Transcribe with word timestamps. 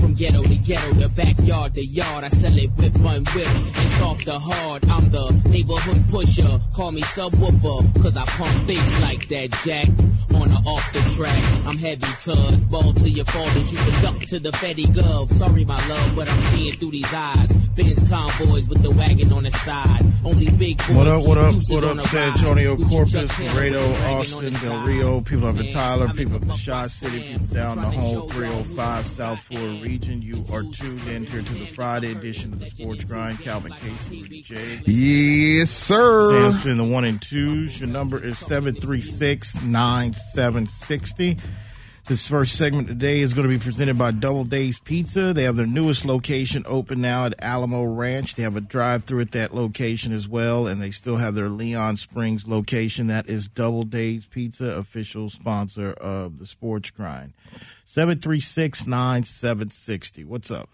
From 0.00 0.14
ghetto 0.14 0.42
to 0.42 0.56
ghetto, 0.56 0.92
the 0.94 1.08
backyard 1.08 1.74
to 1.74 1.84
yard, 1.84 2.24
I 2.24 2.28
sell 2.28 2.56
it 2.56 2.70
whip 2.70 2.96
one 2.98 3.24
whip. 3.24 3.46
It's 3.46 4.00
off 4.02 4.24
the 4.24 4.38
hard. 4.38 4.84
I'm 4.88 5.10
the 5.10 5.30
neighborhood 5.48 6.08
pusher. 6.10 6.60
Call 6.74 6.92
me 6.92 7.02
subwoofer, 7.02 8.02
cause 8.02 8.16
I 8.16 8.24
pump 8.24 8.66
bass 8.66 9.02
like 9.02 9.28
that 9.28 9.50
jack. 9.64 9.88
On 10.34 10.50
or 10.50 10.62
off 10.64 10.92
the 10.92 11.00
track, 11.16 11.42
I'm 11.66 11.76
heavy 11.76 12.06
cuz. 12.22 12.64
Ball 12.64 12.92
to 12.94 13.10
your 13.10 13.24
fathers, 13.26 13.72
you 13.72 13.78
can 13.78 14.02
duck 14.02 14.20
to 14.28 14.38
the 14.38 14.50
Fetty 14.50 14.86
Gov. 14.86 15.28
Sorry, 15.32 15.64
my 15.64 15.88
love, 15.88 16.16
but 16.16 16.28
I'm 16.30 16.40
seeing 16.52 16.72
through 16.74 16.92
these 16.92 17.12
eyes. 17.12 17.52
Benz 17.76 18.08
convoys 18.08 18.68
with 18.68 18.82
the 18.82 18.90
wagon 18.90 19.32
on 19.32 19.42
the 19.42 19.50
side. 19.50 20.04
Only 20.24 20.50
big 20.50 20.78
boys. 20.78 20.90
What 20.90 21.06
up, 21.08 21.26
what 21.26 21.38
up, 21.38 21.54
what 21.68 21.84
up, 21.84 22.06
San. 22.06 22.30
Antonio, 22.30 22.76
Corpus, 22.76 23.38
Laredo, 23.40 23.88
with 23.88 23.98
the 23.98 24.04
wagon 24.04 24.04
on 24.04 24.20
Austin, 24.20 24.52
Del. 24.54 24.86
Rio, 24.86 25.20
people 25.20 25.46
up 25.46 25.56
in 25.56 25.70
Tyler, 25.70 26.08
people 26.08 26.36
up 26.36 26.42
in 26.42 26.56
Shaw 26.56 26.86
City, 26.86 27.20
people 27.20 27.54
down 27.54 27.76
the 27.76 27.90
whole 27.90 28.28
305 28.28 29.06
South 29.08 29.40
Florida. 29.42 29.89
Region. 29.90 30.22
You 30.22 30.44
are 30.52 30.62
tuned 30.62 31.04
in 31.08 31.26
here 31.26 31.42
to 31.42 31.54
the 31.54 31.66
Friday 31.66 32.12
edition 32.12 32.52
of 32.52 32.60
the 32.60 32.66
Sports 32.66 33.04
Grind. 33.04 33.40
Calvin 33.40 33.72
Casey, 33.72 34.22
Rudy 34.22 34.40
J. 34.40 34.80
Yes, 34.86 35.72
sir. 35.72 36.32
Sam's 36.32 36.62
been 36.62 36.76
the 36.76 36.84
one 36.84 37.04
and 37.04 37.20
twos. 37.20 37.80
Your 37.80 37.88
number 37.88 38.22
is 38.22 38.38
736 38.38 39.60
9760. 39.64 41.38
This 42.06 42.24
first 42.26 42.56
segment 42.56 42.86
today 42.86 43.18
is 43.18 43.34
going 43.34 43.48
to 43.48 43.52
be 43.56 43.62
presented 43.62 43.98
by 43.98 44.12
Double 44.12 44.44
Dave's 44.44 44.78
Pizza. 44.78 45.32
They 45.32 45.42
have 45.42 45.56
their 45.56 45.66
newest 45.66 46.04
location 46.04 46.62
open 46.66 47.00
now 47.00 47.24
at 47.24 47.34
Alamo 47.40 47.82
Ranch. 47.82 48.36
They 48.36 48.44
have 48.44 48.56
a 48.56 48.60
drive 48.60 49.04
through 49.04 49.22
at 49.22 49.32
that 49.32 49.54
location 49.54 50.12
as 50.12 50.28
well, 50.28 50.68
and 50.68 50.80
they 50.80 50.92
still 50.92 51.16
have 51.16 51.34
their 51.34 51.48
Leon 51.48 51.96
Springs 51.96 52.46
location. 52.46 53.08
That 53.08 53.28
is 53.28 53.48
Double 53.48 53.82
Dave's 53.82 54.26
Pizza, 54.26 54.66
official 54.66 55.30
sponsor 55.30 55.92
of 55.92 56.38
the 56.38 56.46
Sports 56.46 56.90
Grind. 56.90 57.32
736 57.90 58.86
9760. 58.86 60.22
What's 60.24 60.52
up? 60.52 60.70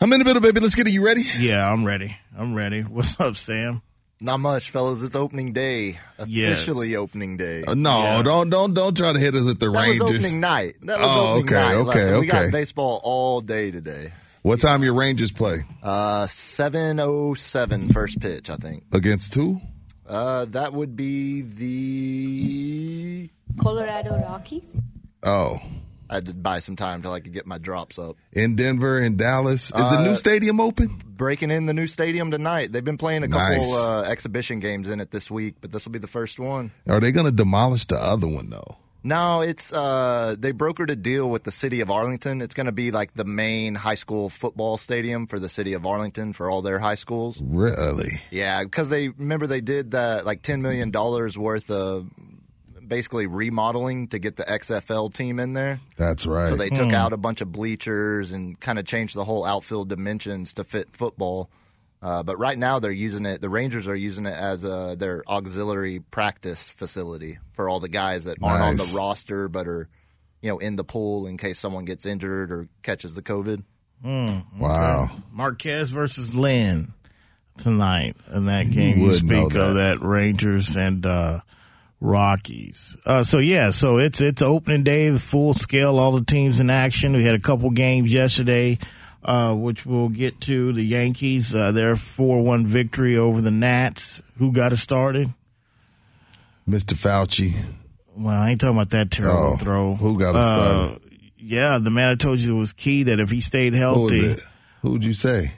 I'm 0.00 0.10
in 0.14 0.18
the 0.18 0.24
middle, 0.24 0.40
baby. 0.40 0.58
Let's 0.60 0.74
get 0.74 0.86
it. 0.86 0.92
You 0.94 1.04
ready? 1.04 1.24
Yeah, 1.38 1.70
I'm 1.70 1.84
ready. 1.84 2.16
I'm 2.34 2.54
ready. 2.54 2.80
What's 2.80 3.20
up, 3.20 3.36
Sam? 3.36 3.82
Not 4.18 4.40
much, 4.40 4.70
fellas. 4.70 5.02
It's 5.02 5.14
opening 5.14 5.52
day. 5.52 5.98
Yes. 6.26 6.54
Officially 6.54 6.96
opening 6.96 7.36
day. 7.36 7.64
Uh, 7.64 7.74
no, 7.74 7.98
Yeah. 8.00 8.22
don't 8.22 8.48
don't 8.48 8.72
don't 8.72 8.96
try 8.96 9.12
to 9.12 9.18
hit 9.18 9.34
us 9.34 9.46
at 9.46 9.60
the 9.60 9.66
that 9.70 9.72
was 9.72 10.00
Rangers. 10.00 10.24
opening 10.24 10.40
night. 10.40 10.76
That 10.84 11.00
was 11.00 11.08
Oh, 11.10 11.32
opening 11.34 11.44
okay, 11.44 11.54
night. 11.60 11.74
okay, 11.74 11.98
Listen, 12.00 12.20
We 12.20 12.26
got 12.28 12.50
baseball 12.50 13.00
all 13.04 13.42
day 13.42 13.70
today. 13.70 14.14
What 14.40 14.58
time 14.58 14.82
your 14.82 14.94
Rangers 14.94 15.30
play 15.32 15.64
Uh, 15.82 16.24
7.07 16.26 17.92
first 17.92 18.18
pitch, 18.20 18.48
I 18.48 18.54
think. 18.56 18.84
against 18.94 19.34
who? 19.34 19.60
Uh, 20.08 20.46
that 20.46 20.72
would 20.72 20.96
be 20.96 21.42
the... 21.42 23.28
Colorado 23.60 24.18
Rockies. 24.18 24.64
Oh, 25.22 25.60
I 26.10 26.14
had 26.16 26.26
to 26.26 26.34
buy 26.34 26.58
some 26.58 26.74
time 26.74 27.02
till 27.02 27.12
I 27.12 27.20
could 27.20 27.32
get 27.32 27.46
my 27.46 27.58
drops 27.58 27.96
up. 27.98 28.16
in 28.32 28.56
Denver 28.56 28.98
and 28.98 29.16
Dallas. 29.16 29.66
Is 29.66 29.70
the 29.70 29.76
Uh, 30.00 30.04
new 30.04 30.16
stadium 30.16 30.58
open? 30.60 31.00
Breaking 31.06 31.52
in 31.52 31.66
the 31.66 31.72
new 31.72 31.86
stadium 31.86 32.32
tonight. 32.32 32.72
They've 32.72 32.84
been 32.84 32.98
playing 32.98 33.22
a 33.22 33.28
couple 33.28 33.56
Nice. 33.58 33.72
uh, 33.72 34.02
exhibition 34.08 34.58
games 34.58 34.88
in 34.90 35.00
it 35.00 35.12
this 35.12 35.30
week, 35.30 35.54
but 35.60 35.70
this 35.70 35.84
will 35.84 35.92
be 35.92 36.00
the 36.00 36.08
first 36.08 36.40
one. 36.40 36.72
Are 36.88 36.98
they 37.00 37.12
going 37.12 37.26
to 37.26 37.32
demolish 37.32 37.84
the 37.86 38.02
other 38.02 38.26
one 38.26 38.50
though? 38.50 38.76
No, 39.02 39.40
it's 39.40 39.72
uh 39.72 40.34
they 40.38 40.52
brokered 40.52 40.90
a 40.90 40.96
deal 40.96 41.30
with 41.30 41.44
the 41.44 41.50
city 41.50 41.80
of 41.80 41.90
Arlington. 41.90 42.42
It's 42.42 42.54
going 42.54 42.66
to 42.66 42.72
be 42.72 42.90
like 42.90 43.14
the 43.14 43.24
main 43.24 43.74
high 43.74 43.94
school 43.94 44.28
football 44.28 44.76
stadium 44.76 45.26
for 45.26 45.38
the 45.38 45.48
city 45.48 45.72
of 45.72 45.86
Arlington 45.86 46.34
for 46.34 46.50
all 46.50 46.60
their 46.60 46.78
high 46.78 46.96
schools. 46.96 47.40
Really? 47.42 48.20
Yeah, 48.30 48.62
because 48.64 48.90
they 48.90 49.08
remember 49.08 49.46
they 49.46 49.62
did 49.62 49.92
that 49.92 50.26
like 50.26 50.42
ten 50.42 50.60
million 50.60 50.90
dollars 50.90 51.38
worth 51.38 51.70
of 51.70 52.08
basically 52.90 53.26
remodeling 53.26 54.08
to 54.08 54.18
get 54.18 54.36
the 54.36 54.42
XFL 54.42 55.14
team 55.14 55.38
in 55.38 55.54
there. 55.54 55.80
That's 55.96 56.26
right. 56.26 56.48
So 56.48 56.56
they 56.56 56.68
took 56.68 56.92
out 56.92 57.14
a 57.14 57.16
bunch 57.16 57.40
of 57.40 57.50
bleachers 57.50 58.32
and 58.32 58.58
kind 58.58 58.78
of 58.78 58.84
changed 58.84 59.14
the 59.14 59.24
whole 59.24 59.46
outfield 59.46 59.88
dimensions 59.88 60.54
to 60.54 60.64
fit 60.64 60.88
football. 60.94 61.48
Uh, 62.02 62.22
but 62.22 62.36
right 62.38 62.58
now 62.58 62.80
they're 62.80 62.90
using 62.90 63.24
it. 63.26 63.40
The 63.40 63.48
Rangers 63.48 63.86
are 63.86 63.94
using 63.94 64.26
it 64.26 64.34
as 64.34 64.64
uh, 64.64 64.96
their 64.98 65.22
auxiliary 65.28 66.00
practice 66.00 66.68
facility 66.68 67.38
for 67.52 67.68
all 67.68 67.78
the 67.78 67.88
guys 67.88 68.24
that 68.24 68.38
aren't 68.42 68.64
on 68.64 68.76
the 68.76 68.92
roster 68.94 69.48
but 69.48 69.68
are, 69.68 69.88
you 70.42 70.50
know, 70.50 70.58
in 70.58 70.76
the 70.76 70.84
pool 70.84 71.26
in 71.26 71.36
case 71.36 71.58
someone 71.58 71.84
gets 71.84 72.04
injured 72.04 72.50
or 72.50 72.68
catches 72.82 73.14
the 73.14 73.22
COVID. 73.22 73.62
wow. 74.58 75.10
Marquez 75.30 75.90
versus 75.90 76.34
Lynn 76.34 76.92
tonight 77.58 78.16
in 78.32 78.46
that 78.46 78.70
game. 78.70 78.98
You, 78.98 79.06
would 79.06 79.22
know 79.24 79.48
speak 79.48 79.54
of 79.54 79.74
that. 79.74 80.00
that 80.00 80.02
Rangers 80.02 80.74
and 80.76 81.04
uh, 81.06 81.40
Rockies. 82.00 82.96
Uh, 83.04 83.22
so 83.22 83.38
yeah, 83.38 83.70
so 83.70 83.98
it's 83.98 84.20
it's 84.20 84.40
opening 84.42 84.82
day, 84.82 85.10
the 85.10 85.18
full 85.20 85.52
scale, 85.54 85.98
all 85.98 86.12
the 86.12 86.24
teams 86.24 86.58
in 86.60 86.70
action. 86.70 87.12
We 87.14 87.24
had 87.24 87.34
a 87.34 87.38
couple 87.40 87.70
games 87.70 88.12
yesterday, 88.12 88.78
uh, 89.22 89.52
which 89.54 89.84
we'll 89.84 90.08
get 90.08 90.40
to. 90.42 90.72
The 90.72 90.82
Yankees, 90.82 91.54
uh, 91.54 91.72
their 91.72 91.96
four 91.96 92.42
one 92.42 92.66
victory 92.66 93.16
over 93.16 93.40
the 93.40 93.50
Nats. 93.50 94.22
Who 94.38 94.50
got 94.52 94.72
it 94.72 94.78
started? 94.78 95.28
Mr. 96.68 96.94
Fauci. 96.94 97.54
Well, 98.16 98.34
I 98.34 98.50
ain't 98.50 98.60
talking 98.60 98.76
about 98.76 98.90
that 98.90 99.10
terrible 99.10 99.54
Oh, 99.54 99.56
throw. 99.56 99.94
who 99.94 100.18
got 100.18 100.30
it 100.30 100.36
Uh, 100.36 100.86
started? 100.96 101.20
yeah, 101.38 101.78
the 101.78 101.90
man 101.90 102.10
I 102.10 102.14
told 102.14 102.38
you 102.38 102.56
was 102.56 102.72
key 102.72 103.02
that 103.04 103.20
if 103.20 103.30
he 103.30 103.40
stayed 103.40 103.74
Who 103.74 103.80
was 104.02 104.10
healthy. 104.12 104.42
Who'd 104.82 105.04
you 105.04 105.12
say? 105.14 105.52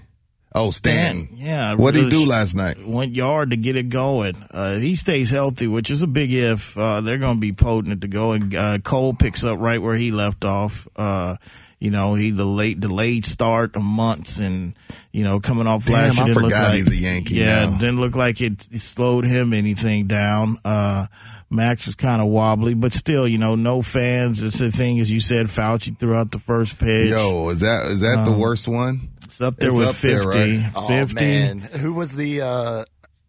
Oh, 0.54 0.70
Stan. 0.70 1.28
Yeah. 1.32 1.74
What 1.74 1.94
did 1.94 2.04
he 2.04 2.10
do 2.10 2.26
last 2.26 2.54
night? 2.54 2.84
Went 2.86 3.14
yard 3.16 3.50
to 3.50 3.56
get 3.56 3.76
it 3.76 3.88
going. 3.88 4.34
Uh, 4.50 4.76
he 4.76 4.96
stays 4.96 5.30
healthy, 5.30 5.66
which 5.66 5.90
is 5.90 6.02
a 6.02 6.06
big 6.06 6.30
if. 6.32 6.76
Uh, 6.76 7.00
they're 7.00 7.16
going 7.18 7.36
to 7.36 7.40
be 7.40 7.52
potent 7.52 8.02
to 8.02 8.08
go. 8.08 8.32
And 8.32 8.54
uh, 8.54 8.78
Cole 8.80 9.14
picks 9.14 9.44
up 9.44 9.58
right 9.58 9.80
where 9.80 9.96
he 9.96 10.10
left 10.12 10.44
off. 10.44 10.86
Uh, 10.94 11.36
you 11.78 11.90
know, 11.90 12.14
he 12.14 12.30
the 12.30 12.44
late 12.44 12.78
delayed 12.78 13.24
start 13.24 13.74
of 13.74 13.82
months, 13.82 14.38
and 14.38 14.74
you 15.10 15.24
know, 15.24 15.40
coming 15.40 15.66
off 15.66 15.84
Damn, 15.86 15.94
last 15.94 16.14
year 16.16 16.24
I 16.24 16.28
didn't 16.28 16.42
look 16.42 16.52
like 16.52 16.74
he's 16.74 16.88
a 16.88 16.94
Yankee 16.96 17.34
Yeah, 17.34 17.64
now. 17.70 17.78
didn't 17.78 17.98
look 17.98 18.14
like 18.14 18.40
it, 18.40 18.68
it 18.70 18.80
slowed 18.80 19.24
him 19.24 19.52
anything 19.52 20.06
down. 20.06 20.58
Max 21.52 21.86
was 21.86 21.94
kind 21.94 22.20
of 22.22 22.28
wobbly, 22.28 22.74
but 22.74 22.92
still, 22.94 23.26
you 23.28 23.38
know, 23.38 23.54
no 23.54 23.82
fans. 23.82 24.42
It's 24.42 24.58
the 24.58 24.70
thing, 24.70 25.00
as 25.00 25.10
you 25.10 25.20
said, 25.20 25.46
Fauci 25.46 25.96
threw 25.98 26.14
out 26.16 26.30
the 26.30 26.38
first 26.38 26.78
pitch. 26.78 27.10
Yo, 27.10 27.48
is 27.50 27.60
that 27.60 27.86
is 27.86 28.00
that 28.00 28.24
the 28.24 28.32
worst 28.32 28.66
one? 28.68 29.08
it's 29.24 29.40
up 29.40 29.56
there 29.56 29.68
it's 29.70 29.78
with 29.78 29.88
up 29.88 29.96
there, 29.96 30.22
fifty. 30.24 30.58
right? 30.58 30.72
Oh 30.74 30.88
50. 30.88 31.14
man, 31.14 31.58
who 31.60 31.92
was 31.94 32.14
the? 32.14 32.40
Uh, 32.42 32.84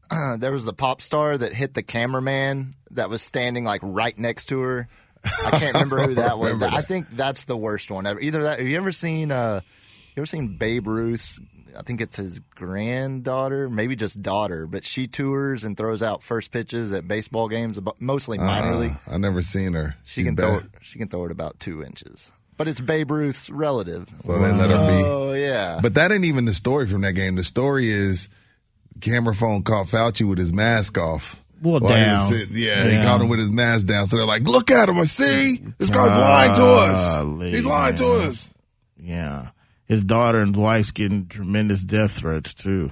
there 0.38 0.52
was 0.52 0.66
the 0.66 0.74
pop 0.74 1.02
star 1.02 1.38
that 1.38 1.54
hit 1.54 1.74
the 1.74 1.84
cameraman 1.84 2.74
that 2.92 3.10
was 3.10 3.22
standing 3.22 3.64
like 3.64 3.82
right 3.84 4.18
next 4.18 4.46
to 4.46 4.60
her. 4.60 4.88
I 5.24 5.52
can't 5.52 5.74
remember 5.74 6.06
who 6.06 6.16
that 6.16 6.38
was. 6.40 6.62
I 6.62 6.70
that. 6.72 6.88
think 6.88 7.08
that's 7.12 7.46
the 7.46 7.56
worst 7.58 7.90
one 7.90 8.06
ever. 8.06 8.20
Either 8.20 8.44
that. 8.44 8.60
Have 8.60 8.68
you 8.68 8.78
ever 8.78 8.92
seen? 8.92 9.32
Uh, 9.32 9.62
you 10.16 10.22
ever 10.22 10.26
seen 10.26 10.58
Babe 10.58 10.88
Ruth? 10.88 11.40
I 11.78 11.82
think 11.82 12.02
it's 12.02 12.18
his 12.18 12.40
granddaughter, 12.56 13.70
maybe 13.70 13.96
just 13.96 14.22
daughter, 14.22 14.68
but 14.68 14.84
she 14.86 15.08
tours 15.08 15.64
and 15.64 15.76
throws 15.78 16.04
out 16.04 16.24
first 16.24 16.52
pitches 16.52 16.92
at 16.94 17.08
baseball 17.08 17.48
games, 17.48 17.80
mostly 18.00 18.38
minor 18.38 18.74
Uh, 18.74 18.76
league. 18.78 18.96
I 19.12 19.18
never 19.18 19.42
seen 19.42 19.74
her. 19.74 19.96
She 20.04 20.22
She's 20.22 20.26
can 20.28 20.36
bad. 20.36 20.44
throw. 20.48 20.58
It, 20.60 20.66
she 20.82 21.00
can 21.00 21.08
throw 21.08 21.26
it 21.26 21.32
about 21.32 21.60
two 21.60 21.84
inches, 21.84 22.32
but 22.58 22.68
it's 22.68 22.82
Babe 22.82 23.12
Ruth's 23.12 23.50
relative. 23.50 24.14
So 24.24 24.34
they 24.34 24.52
let 24.52 24.70
her 24.70 24.88
be. 24.88 25.04
Oh 25.06 25.34
yeah. 25.34 25.80
But 25.82 25.96
that 25.96 26.12
ain't 26.12 26.26
even 26.26 26.46
the 26.46 26.54
story 26.54 26.88
from 26.88 27.02
that 27.02 27.14
game. 27.14 27.36
The 27.36 27.44
story 27.44 27.90
is 27.90 28.30
camera 29.02 29.34
phone 29.36 29.64
caught 29.64 29.88
Fauci 29.88 30.28
with 30.28 30.38
his 30.38 30.54
mask 30.54 30.98
off. 30.98 31.40
Well, 31.62 31.80
While 31.80 31.94
he 31.96 32.12
was 32.12 32.30
down. 32.48 32.48
yeah, 32.52 32.90
he 32.90 32.98
caught 32.98 33.22
him 33.22 33.30
with 33.30 33.40
his 33.40 33.50
mask 33.50 33.88
down. 33.88 34.08
So 34.08 34.18
they're 34.18 34.26
like, 34.26 34.44
"Look 34.44 34.70
at 34.70 34.90
him! 34.90 35.00
I 35.00 35.06
see 35.06 35.64
this 35.78 35.90
guy's 35.90 36.12
lying 36.12 36.54
to 36.56 36.66
us. 36.66 37.54
He's 37.54 37.66
lying 37.66 37.96
to 37.96 38.08
us." 38.14 38.50
Yeah. 39.02 39.50
His 39.86 40.04
daughter 40.04 40.40
and 40.40 40.56
wife's 40.56 40.92
getting 40.92 41.28
tremendous 41.28 41.84
death 41.84 42.12
threats 42.12 42.54
too. 42.54 42.92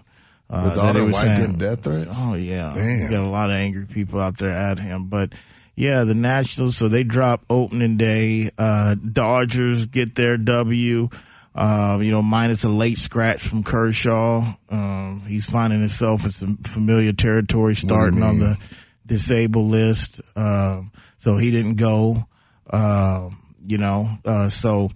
Uh, 0.49 0.69
The 0.69 0.75
daughter 0.75 0.99
and 0.99 1.11
wife 1.13 1.21
saying- 1.21 1.39
getting 1.39 1.57
death 1.57 1.83
threats. 1.83 2.13
Oh 2.17 2.33
yeah, 2.35 2.73
Damn. 2.75 3.09
Got 3.09 3.23
a 3.23 3.29
lot 3.29 3.49
of 3.49 3.55
angry 3.55 3.85
people 3.85 4.19
out 4.19 4.37
there 4.37 4.51
at 4.51 4.77
him. 4.79 5.05
But 5.05 5.33
Yeah, 5.75 6.03
the 6.03 6.13
Nationals. 6.13 6.75
So 6.75 6.89
they 6.89 7.03
drop 7.03 7.43
opening 7.49 7.95
day. 7.97 8.51
Uh, 8.57 8.95
Dodgers 8.95 9.85
get 9.85 10.15
their 10.15 10.37
W. 10.37 11.07
Uh, 11.55 11.99
you 12.01 12.11
know, 12.11 12.21
minus 12.21 12.63
a 12.65 12.69
late 12.69 12.97
scratch 12.97 13.41
from 13.41 13.63
Kershaw. 13.63 14.53
Um, 14.69 15.23
he's 15.27 15.45
finding 15.45 15.79
himself 15.79 16.23
in 16.25 16.31
some 16.31 16.57
familiar 16.57 17.13
territory, 17.13 17.75
starting 17.75 18.21
on 18.21 18.39
the 18.39 18.57
disabled 19.05 19.69
list. 19.71 20.21
Uh, 20.35 20.81
so 21.17 21.37
he 21.37 21.51
didn't 21.51 21.75
go. 21.75 22.25
Uh, 22.69 23.29
you 23.65 23.77
know, 23.77 24.09
uh, 24.25 24.49
so 24.49 24.89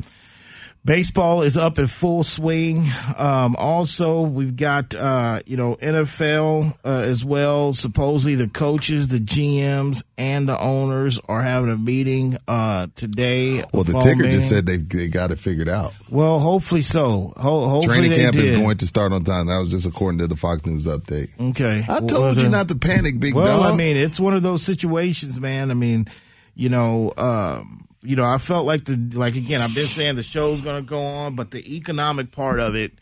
Baseball 0.86 1.42
is 1.42 1.58
up 1.58 1.80
in 1.80 1.88
full 1.88 2.24
swing. 2.24 2.86
Um, 3.18 3.56
also, 3.56 4.22
we've 4.22 4.56
got 4.56 4.94
uh, 4.94 5.40
you 5.48 5.58
know 5.58 5.76
NFL 5.78 6.78
uh, 6.86 6.90
as 7.00 7.26
well. 7.26 7.74
Supposedly, 7.74 8.36
the 8.36 8.48
coaches, 8.48 9.08
the 9.08 9.18
GMs, 9.20 10.04
and 10.16 10.48
the 10.48 10.60
owners 10.60 11.20
are 11.28 11.42
having 11.42 11.72
a 11.72 11.78
meeting 11.78 12.38
uh, 12.48 12.86
today. 12.96 13.64
Well, 13.74 13.84
the 13.84 14.00
ticker 14.00 14.30
just 14.30 14.48
said 14.48 14.68
they 14.68 14.78
they 14.78 15.08
got 15.08 15.32
it 15.32 15.40
figured 15.40 15.70
out. 15.70 15.94
Well, 16.08 16.38
hopefully 16.38 16.84
so. 16.84 17.34
Ho- 17.36 17.68
hopefully 17.68 18.10
Training 18.10 18.20
camp 18.20 18.36
is 18.36 18.52
going 18.52 18.78
to 18.78 18.86
start 18.86 19.12
on 19.12 19.24
time. 19.24 19.48
That 19.48 19.58
was 19.58 19.72
just 19.72 19.88
according 19.88 20.20
to 20.20 20.28
the 20.28 20.36
Fox 20.36 20.64
News 20.68 20.86
update. 20.86 21.30
Okay, 21.50 21.84
I 21.88 21.94
Well, 22.00 22.08
told 22.08 22.38
you 22.38 22.48
not 22.48 22.68
to 22.70 22.76
panic, 22.76 23.20
big 23.20 23.34
Well, 23.34 23.48
dog. 23.48 23.60
Well, 23.62 23.74
I 23.74 23.76
mean, 23.76 23.98
it's 23.98 24.20
one 24.20 24.36
of 24.36 24.44
those 24.44 24.62
situations, 24.62 25.40
man. 25.40 25.72
I 25.72 25.74
mean, 25.74 26.08
you 26.54 26.70
know, 26.70 27.12
um, 27.18 27.85
you 28.06 28.16
know, 28.16 28.25
I 28.25 28.38
felt 28.38 28.66
like 28.66 28.86
the 28.86 28.96
like 29.13 29.36
again, 29.36 29.62
I've 29.62 29.75
been 29.75 29.88
saying 29.88 30.16
the 30.16 30.24
show's 30.24 30.62
going 30.62 30.84
to 30.84 30.88
go 30.88 31.04
on, 31.04 31.36
but 31.36 31.52
the 31.52 31.75
economic 31.75 32.31
part 32.31 32.60
of 32.60 32.75
it 32.75 32.94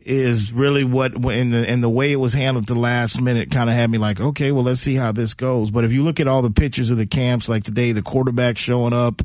is 0.00 0.52
really 0.52 0.84
what 0.84 1.14
in 1.14 1.50
the 1.50 1.68
and 1.68 1.82
the 1.82 1.88
way 1.88 2.12
it 2.12 2.16
was 2.16 2.32
handled 2.32 2.66
the 2.66 2.74
last 2.74 3.20
minute 3.20 3.50
kind 3.50 3.68
of 3.68 3.76
had 3.76 3.90
me 3.90 3.98
like, 3.98 4.20
okay, 4.20 4.52
well, 4.52 4.64
let's 4.64 4.80
see 4.80 4.94
how 4.94 5.12
this 5.12 5.34
goes. 5.34 5.70
But 5.70 5.84
if 5.84 5.92
you 5.92 6.04
look 6.04 6.20
at 6.20 6.28
all 6.28 6.42
the 6.42 6.50
pictures 6.50 6.90
of 6.90 6.96
the 6.96 7.06
camps, 7.06 7.48
like 7.48 7.64
today, 7.64 7.92
the 7.92 8.02
quarterback 8.02 8.58
showing 8.58 8.92
up. 8.92 9.22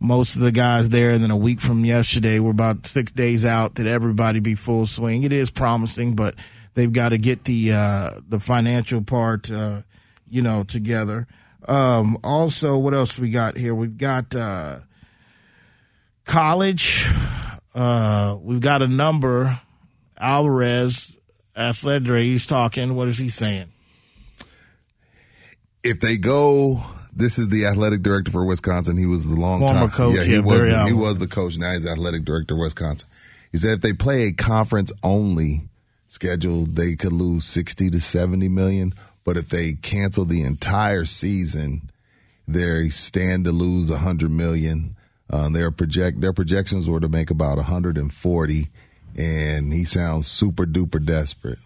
Most 0.00 0.34
of 0.34 0.42
the 0.42 0.52
guys 0.52 0.90
there, 0.90 1.10
and 1.10 1.22
then 1.22 1.30
a 1.30 1.36
week 1.36 1.60
from 1.60 1.82
yesterday, 1.82 2.38
we're 2.38 2.50
about 2.50 2.86
six 2.86 3.10
days 3.12 3.46
out. 3.46 3.76
That 3.76 3.86
everybody 3.86 4.40
be 4.40 4.54
full 4.54 4.84
swing. 4.84 5.22
It 5.22 5.32
is 5.32 5.50
promising, 5.50 6.14
but 6.14 6.34
they've 6.74 6.92
got 6.92 7.10
to 7.10 7.18
get 7.18 7.44
the 7.44 7.72
uh, 7.72 8.10
the 8.28 8.40
financial 8.40 9.02
part, 9.02 9.50
uh, 9.50 9.82
you 10.28 10.42
know, 10.42 10.64
together. 10.64 11.26
Um, 11.66 12.18
also, 12.22 12.76
what 12.76 12.94
else 12.94 13.18
we 13.18 13.30
got 13.30 13.56
here? 13.56 13.74
We've 13.74 13.96
got 13.96 14.34
uh, 14.34 14.80
college. 16.24 17.06
Uh, 17.74 18.36
we've 18.40 18.60
got 18.60 18.82
a 18.82 18.88
number. 18.88 19.60
Alvarez, 20.18 21.16
athletic, 21.56 22.22
he's 22.22 22.46
talking. 22.46 22.94
What 22.94 23.08
is 23.08 23.18
he 23.18 23.28
saying? 23.28 23.70
if 25.84 26.00
they 26.00 26.16
go, 26.16 26.82
this 27.12 27.38
is 27.38 27.50
the 27.50 27.66
athletic 27.66 28.02
director 28.02 28.32
for 28.32 28.44
Wisconsin. 28.44 28.96
He 28.96 29.06
was 29.06 29.26
the 29.26 29.34
long 29.34 29.60
Former 29.60 29.80
time 29.80 29.90
coach, 29.90 30.16
Yeah, 30.16 30.24
he 30.24 30.32
yeah, 30.32 30.40
was. 30.40 30.60
The, 30.60 30.84
he 30.86 30.92
was 30.92 31.18
the 31.18 31.28
coach. 31.28 31.56
Now 31.58 31.72
he's 31.72 31.86
athletic 31.86 32.24
director 32.24 32.54
of 32.54 32.60
Wisconsin. 32.60 33.08
He 33.52 33.58
said 33.58 33.74
if 33.74 33.80
they 33.82 33.92
play 33.92 34.22
a 34.22 34.32
conference 34.32 34.90
only 35.02 35.68
schedule, 36.08 36.64
they 36.64 36.96
could 36.96 37.12
lose 37.12 37.44
sixty 37.44 37.90
to 37.90 38.00
seventy 38.00 38.48
million. 38.48 38.94
But 39.24 39.36
if 39.36 39.48
they 39.48 39.72
cancel 39.72 40.24
the 40.24 40.42
entire 40.42 41.04
season, 41.04 41.90
they 42.46 42.90
stand 42.90 43.46
to 43.46 43.52
lose 43.52 43.90
a 43.90 43.98
hundred 43.98 44.30
million. 44.30 44.96
Uh, 45.30 45.48
their 45.48 45.70
project 45.70 46.20
their 46.20 46.32
projections 46.32 46.88
were 46.88 47.00
to 47.00 47.08
make 47.08 47.30
about 47.30 47.58
hundred 47.58 47.96
and 47.96 48.12
forty, 48.12 48.70
and 49.16 49.72
he 49.72 49.84
sounds 49.84 50.26
super 50.26 50.66
duper 50.66 51.04
desperate. 51.04 51.58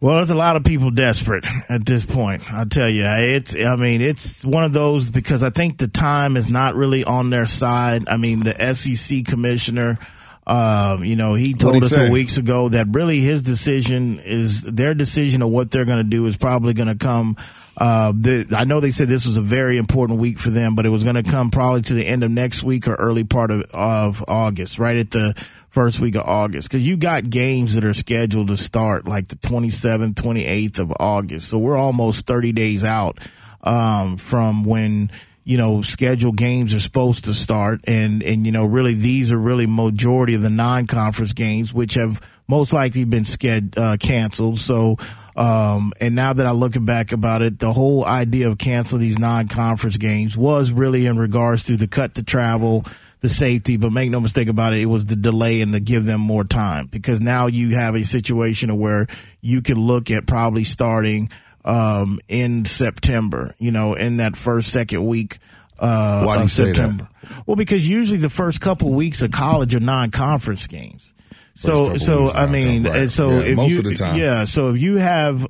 Well, 0.00 0.16
there's 0.16 0.30
a 0.30 0.34
lot 0.34 0.56
of 0.56 0.64
people 0.64 0.90
desperate 0.90 1.46
at 1.70 1.86
this 1.86 2.04
point. 2.04 2.42
I 2.52 2.64
tell 2.64 2.90
you, 2.90 3.04
it's. 3.06 3.54
I 3.54 3.76
mean, 3.76 4.00
it's 4.02 4.44
one 4.44 4.64
of 4.64 4.72
those 4.72 5.10
because 5.10 5.42
I 5.42 5.50
think 5.50 5.78
the 5.78 5.88
time 5.88 6.36
is 6.36 6.50
not 6.50 6.74
really 6.74 7.04
on 7.04 7.30
their 7.30 7.46
side. 7.46 8.08
I 8.08 8.16
mean, 8.18 8.40
the 8.40 8.74
SEC 8.74 9.24
commissioner, 9.24 9.98
um, 10.46 11.04
you 11.04 11.16
know, 11.16 11.34
he 11.34 11.54
told 11.54 11.76
he 11.76 11.80
us 11.82 11.90
say? 11.90 12.08
a 12.08 12.10
weeks 12.10 12.36
ago 12.36 12.68
that 12.68 12.88
really 12.92 13.20
his 13.20 13.42
decision 13.42 14.18
is 14.18 14.62
their 14.62 14.94
decision 14.94 15.40
of 15.42 15.48
what 15.48 15.70
they're 15.70 15.86
going 15.86 15.98
to 15.98 16.04
do 16.04 16.26
is 16.26 16.36
probably 16.36 16.74
going 16.74 16.88
to 16.88 16.96
come. 16.96 17.36
Uh, 17.76 18.12
the, 18.14 18.46
I 18.56 18.64
know 18.64 18.80
they 18.80 18.90
said 18.90 19.08
this 19.08 19.26
was 19.26 19.36
a 19.36 19.42
very 19.42 19.78
important 19.78 20.20
week 20.20 20.38
for 20.38 20.50
them, 20.50 20.74
but 20.74 20.86
it 20.86 20.90
was 20.90 21.02
going 21.02 21.16
to 21.16 21.22
come 21.22 21.50
probably 21.50 21.82
to 21.82 21.94
the 21.94 22.06
end 22.06 22.22
of 22.22 22.30
next 22.30 22.62
week 22.62 22.86
or 22.86 22.94
early 22.94 23.24
part 23.24 23.50
of, 23.50 23.62
of 23.72 24.24
August, 24.28 24.78
right 24.78 24.96
at 24.96 25.10
the 25.10 25.34
first 25.70 25.98
week 25.98 26.14
of 26.14 26.22
August. 26.22 26.70
Cause 26.70 26.82
you 26.82 26.96
got 26.96 27.28
games 27.28 27.74
that 27.74 27.84
are 27.84 27.94
scheduled 27.94 28.48
to 28.48 28.56
start 28.56 29.08
like 29.08 29.28
the 29.28 29.36
27th, 29.36 30.14
28th 30.14 30.78
of 30.78 30.92
August. 31.00 31.48
So 31.48 31.58
we're 31.58 31.76
almost 31.76 32.26
30 32.26 32.52
days 32.52 32.84
out, 32.84 33.18
um, 33.62 34.18
from 34.18 34.64
when, 34.64 35.10
you 35.44 35.58
know, 35.58 35.82
scheduled 35.82 36.36
games 36.36 36.72
are 36.74 36.80
supposed 36.80 37.26
to 37.26 37.34
start. 37.34 37.80
And, 37.86 38.22
and, 38.22 38.46
you 38.46 38.52
know, 38.52 38.64
really 38.64 38.94
these 38.94 39.30
are 39.30 39.38
really 39.38 39.66
majority 39.66 40.34
of 40.34 40.42
the 40.42 40.50
non-conference 40.50 41.34
games, 41.34 41.72
which 41.72 41.94
have 41.94 42.20
most 42.48 42.72
likely 42.72 43.04
been 43.04 43.24
sched, 43.24 43.76
uh, 43.76 43.96
canceled. 43.98 44.58
So, 44.58 44.96
um, 45.36 45.92
and 46.00 46.14
now 46.14 46.32
that 46.32 46.46
I 46.46 46.52
look 46.52 46.72
back 46.84 47.12
about 47.12 47.42
it, 47.42 47.58
the 47.58 47.72
whole 47.72 48.04
idea 48.04 48.48
of 48.48 48.58
canceling 48.58 49.02
these 49.02 49.18
non-conference 49.18 49.98
games 49.98 50.36
was 50.36 50.72
really 50.72 51.06
in 51.06 51.18
regards 51.18 51.64
to 51.64 51.76
the 51.76 51.88
cut 51.88 52.14
to 52.14 52.22
travel, 52.22 52.84
the 53.20 53.28
safety, 53.28 53.76
but 53.76 53.90
make 53.90 54.10
no 54.10 54.20
mistake 54.20 54.48
about 54.48 54.74
it, 54.74 54.80
it 54.80 54.86
was 54.86 55.06
the 55.06 55.16
delay 55.16 55.60
and 55.60 55.72
to 55.72 55.80
give 55.80 56.04
them 56.04 56.20
more 56.20 56.44
time 56.44 56.86
because 56.86 57.20
now 57.20 57.46
you 57.46 57.74
have 57.74 57.94
a 57.94 58.04
situation 58.04 58.76
where 58.78 59.06
you 59.40 59.62
can 59.62 59.78
look 59.78 60.10
at 60.10 60.26
probably 60.26 60.64
starting, 60.64 61.30
um, 61.64 62.20
in 62.28 62.64
September, 62.64 63.54
you 63.58 63.72
know, 63.72 63.94
in 63.94 64.18
that 64.18 64.36
first, 64.36 64.70
second 64.70 65.04
week, 65.06 65.38
uh, 65.78 66.22
Why 66.22 66.34
do 66.34 66.40
of 66.40 66.44
you 66.44 66.48
say 66.48 66.64
that? 66.66 66.76
September. 66.76 67.08
Well, 67.46 67.56
because 67.56 67.88
usually 67.88 68.18
the 68.18 68.30
first 68.30 68.60
couple 68.60 68.88
of 68.88 68.94
weeks 68.94 69.22
of 69.22 69.32
college 69.32 69.74
are 69.74 69.80
non-conference 69.80 70.66
games. 70.66 71.12
So, 71.56 71.96
so 71.98 72.30
I 72.32 72.46
mean, 72.46 72.86
right. 72.86 73.10
so 73.10 73.30
Yeah, 73.30 73.38
if 73.38 73.70
you, 73.70 73.78
of 73.78 73.84
the 73.84 73.94
time. 73.94 74.18
yeah, 74.18 74.44
so 74.44 74.70
if 74.70 74.80
you 74.80 74.96
have 74.96 75.46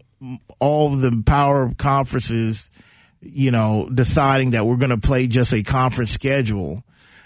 all 0.59 0.95
the 0.97 1.23
power 1.25 1.73
conferences, 1.79 2.71
you 3.21 3.51
know, 3.51 3.89
deciding 3.93 4.51
that 4.51 4.67
we're 4.67 4.77
going 4.77 4.91
to 4.91 4.99
play 4.99 5.27
just 5.27 5.55
a 5.55 5.63
conference 5.63 6.11
schedule, 6.11 6.85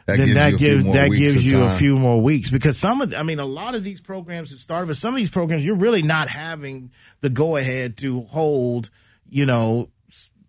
That 0.08 0.16
then 0.16 0.26
gives 0.28 0.34
that 0.34 0.52
you 0.52 0.56
gives 0.58 0.84
that 0.84 1.10
gives 1.10 1.52
you 1.52 1.62
a 1.64 1.76
few 1.76 1.98
more 1.98 2.22
weeks. 2.22 2.48
Because 2.48 2.78
some 2.78 3.02
of, 3.02 3.14
I 3.14 3.22
mean, 3.22 3.40
a 3.40 3.44
lot 3.44 3.74
of 3.74 3.84
these 3.84 4.00
programs 4.00 4.52
have 4.52 4.58
started, 4.58 4.86
but 4.86 4.96
some 4.96 5.12
of 5.12 5.18
these 5.18 5.28
programs 5.28 5.66
you're 5.66 5.76
really 5.76 6.00
not 6.00 6.30
having 6.30 6.92
the 7.20 7.28
go 7.28 7.56
ahead 7.56 7.98
to 7.98 8.22
hold, 8.22 8.88
you 9.28 9.44
know, 9.44 9.90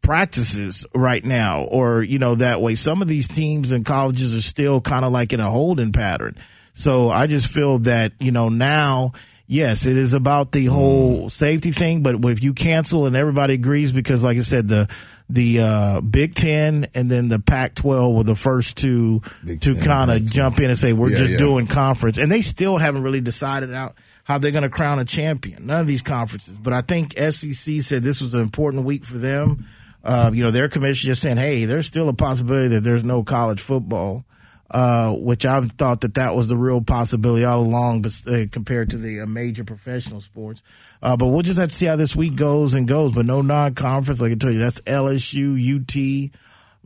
practices 0.01 0.85
right 0.95 1.25
now 1.25 1.63
or 1.63 2.01
you 2.01 2.19
know 2.19 2.35
that 2.35 2.61
way. 2.61 2.75
Some 2.75 3.01
of 3.01 3.09
these 3.09 3.27
teams 3.27 3.73
and 3.73 3.85
colleges 3.85 4.33
are 4.33 4.41
still 4.41 4.79
kind 4.79 5.03
of 5.03 5.11
like 5.11 5.33
in 5.33 5.41
a 5.41 5.51
holding 5.51 5.91
pattern. 5.91 6.37
So 6.73 7.09
i 7.09 7.27
just 7.27 7.47
feel 7.47 7.79
that 7.79 8.13
you 8.21 8.31
know 8.31 8.47
now 8.47 9.11
yes 9.47 9.85
it 9.85 9.97
is 9.97 10.13
about 10.13 10.53
the 10.53 10.67
whole 10.67 11.25
mm. 11.25 11.31
safety 11.31 11.73
thing 11.73 12.03
but 12.03 12.23
if 12.23 12.41
you 12.41 12.53
cancel 12.53 13.05
and 13.05 13.17
everybody 13.17 13.55
agrees 13.55 13.91
because 13.91 14.23
like 14.23 14.37
i 14.37 14.41
said 14.41 14.69
the 14.69 14.87
the 15.29 15.59
uh, 15.61 16.01
Big 16.01 16.33
Ten 16.35 16.87
and 16.95 17.09
then 17.09 17.27
the 17.27 17.39
Pac-12 17.39 18.15
were 18.15 18.23
the 18.23 18.35
first 18.35 18.77
two 18.77 19.21
Big 19.45 19.61
to 19.61 19.75
kind 19.75 20.09
of 20.09 20.25
jump 20.25 20.59
in 20.59 20.69
and 20.69 20.77
say 20.77 20.91
we're 20.93 21.11
Yeah, 21.11 21.17
just 21.19 21.31
yeah. 21.33 21.37
doing 21.37 21.67
conference, 21.67 22.17
and 22.17 22.31
they 22.31 22.41
still 22.41 22.77
haven't 22.77 23.03
really 23.03 23.21
decided 23.21 23.73
out 23.73 23.95
how 24.23 24.37
they're 24.37 24.51
going 24.51 24.63
to 24.63 24.69
crown 24.69 24.99
a 24.99 25.05
champion. 25.05 25.65
None 25.67 25.81
of 25.81 25.87
these 25.87 26.01
conferences, 26.01 26.55
but 26.55 26.73
I 26.73 26.81
think 26.81 27.13
SEC 27.17 27.81
said 27.81 28.03
this 28.03 28.21
was 28.21 28.33
an 28.33 28.41
important 28.41 28.85
week 28.85 29.05
for 29.05 29.17
them. 29.17 29.65
Uh, 30.03 30.31
you 30.33 30.43
know, 30.43 30.51
their 30.51 30.69
commission 30.69 31.07
just 31.07 31.21
saying, 31.21 31.37
"Hey, 31.37 31.65
there's 31.65 31.85
still 31.85 32.07
a 32.09 32.13
possibility 32.13 32.69
that 32.69 32.81
there's 32.81 33.03
no 33.03 33.21
college 33.23 33.59
football," 33.59 34.23
uh, 34.71 35.11
which 35.13 35.45
I 35.45 35.61
thought 35.61 36.01
that 36.01 36.13
that 36.15 36.35
was 36.35 36.47
the 36.47 36.55
real 36.57 36.81
possibility 36.81 37.43
all 37.45 37.61
along, 37.61 38.01
but 38.03 38.13
uh, 38.27 38.45
compared 38.51 38.89
to 38.91 38.97
the 38.97 39.21
uh, 39.21 39.25
major 39.25 39.63
professional 39.63 40.21
sports. 40.21 40.61
Uh, 41.01 41.15
but 41.17 41.27
we'll 41.27 41.41
just 41.41 41.59
have 41.59 41.69
to 41.69 41.75
see 41.75 41.85
how 41.87 41.95
this 41.95 42.15
week 42.15 42.35
goes 42.35 42.73
and 42.75 42.87
goes. 42.87 43.13
But 43.13 43.25
no 43.25 43.41
non-conference, 43.41 44.21
like 44.21 44.31
I 44.31 44.35
tell 44.35 44.51
you, 44.51 44.59
that's 44.59 44.81
LSU, 44.81 45.55
UT, 45.57 46.31